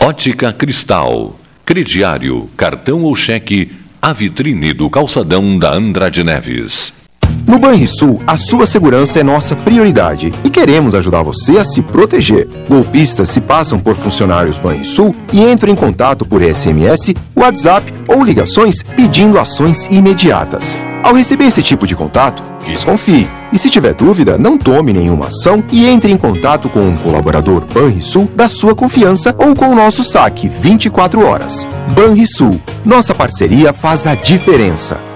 Ótica 0.00 0.52
Cristal. 0.52 1.36
Crediário, 1.64 2.50
cartão 2.56 3.02
ou 3.02 3.14
cheque, 3.14 3.72
a 4.02 4.12
vitrine 4.12 4.72
do 4.72 4.90
calçadão 4.90 5.56
da 5.58 5.72
Andrade 5.72 6.24
Neves. 6.24 6.99
No 7.46 7.58
Banrisul, 7.58 8.20
a 8.26 8.36
sua 8.36 8.66
segurança 8.66 9.18
é 9.18 9.22
nossa 9.22 9.56
prioridade 9.56 10.32
e 10.44 10.50
queremos 10.50 10.94
ajudar 10.94 11.22
você 11.22 11.58
a 11.58 11.64
se 11.64 11.82
proteger. 11.82 12.48
Golpistas 12.68 13.28
se 13.30 13.40
passam 13.40 13.78
por 13.78 13.94
funcionários 13.94 14.58
Banrisul 14.58 15.14
e 15.32 15.40
entram 15.40 15.72
em 15.72 15.76
contato 15.76 16.24
por 16.24 16.42
SMS, 16.42 17.14
WhatsApp 17.36 17.92
ou 18.06 18.22
ligações 18.22 18.82
pedindo 18.82 19.38
ações 19.38 19.86
imediatas. 19.86 20.78
Ao 21.02 21.14
receber 21.14 21.46
esse 21.46 21.62
tipo 21.62 21.86
de 21.86 21.96
contato, 21.96 22.42
desconfie. 22.64 23.28
E 23.52 23.58
se 23.58 23.70
tiver 23.70 23.94
dúvida, 23.94 24.38
não 24.38 24.56
tome 24.56 24.92
nenhuma 24.92 25.26
ação 25.26 25.64
e 25.72 25.86
entre 25.86 26.12
em 26.12 26.16
contato 26.16 26.68
com 26.68 26.80
um 26.80 26.96
colaborador 26.96 27.64
Banrisul 27.72 28.28
da 28.36 28.48
sua 28.48 28.74
confiança 28.74 29.34
ou 29.38 29.56
com 29.56 29.70
o 29.70 29.74
nosso 29.74 30.04
saque 30.04 30.48
24 30.48 31.26
horas. 31.26 31.66
Banrisul, 31.96 32.60
nossa 32.84 33.14
parceria 33.14 33.72
faz 33.72 34.06
a 34.06 34.14
diferença. 34.14 35.09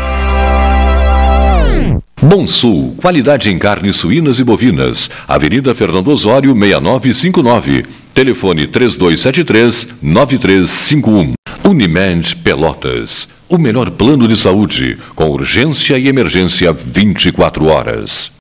Bom 2.23 2.45
Sul, 2.45 2.93
qualidade 2.97 3.49
em 3.49 3.57
carnes 3.57 3.95
suínas 3.95 4.37
e 4.37 4.43
bovinas. 4.43 5.09
Avenida 5.27 5.73
Fernando 5.73 6.09
Osório, 6.09 6.53
6959. 6.53 7.83
Telefone 8.13 8.67
3273-9351. 8.67 11.33
Unimed 11.67 12.35
Pelotas. 12.35 13.27
O 13.49 13.57
melhor 13.57 13.89
plano 13.89 14.27
de 14.27 14.37
saúde, 14.37 14.99
com 15.15 15.31
urgência 15.31 15.97
e 15.97 16.07
emergência 16.07 16.71
24 16.71 17.65
horas. 17.65 18.31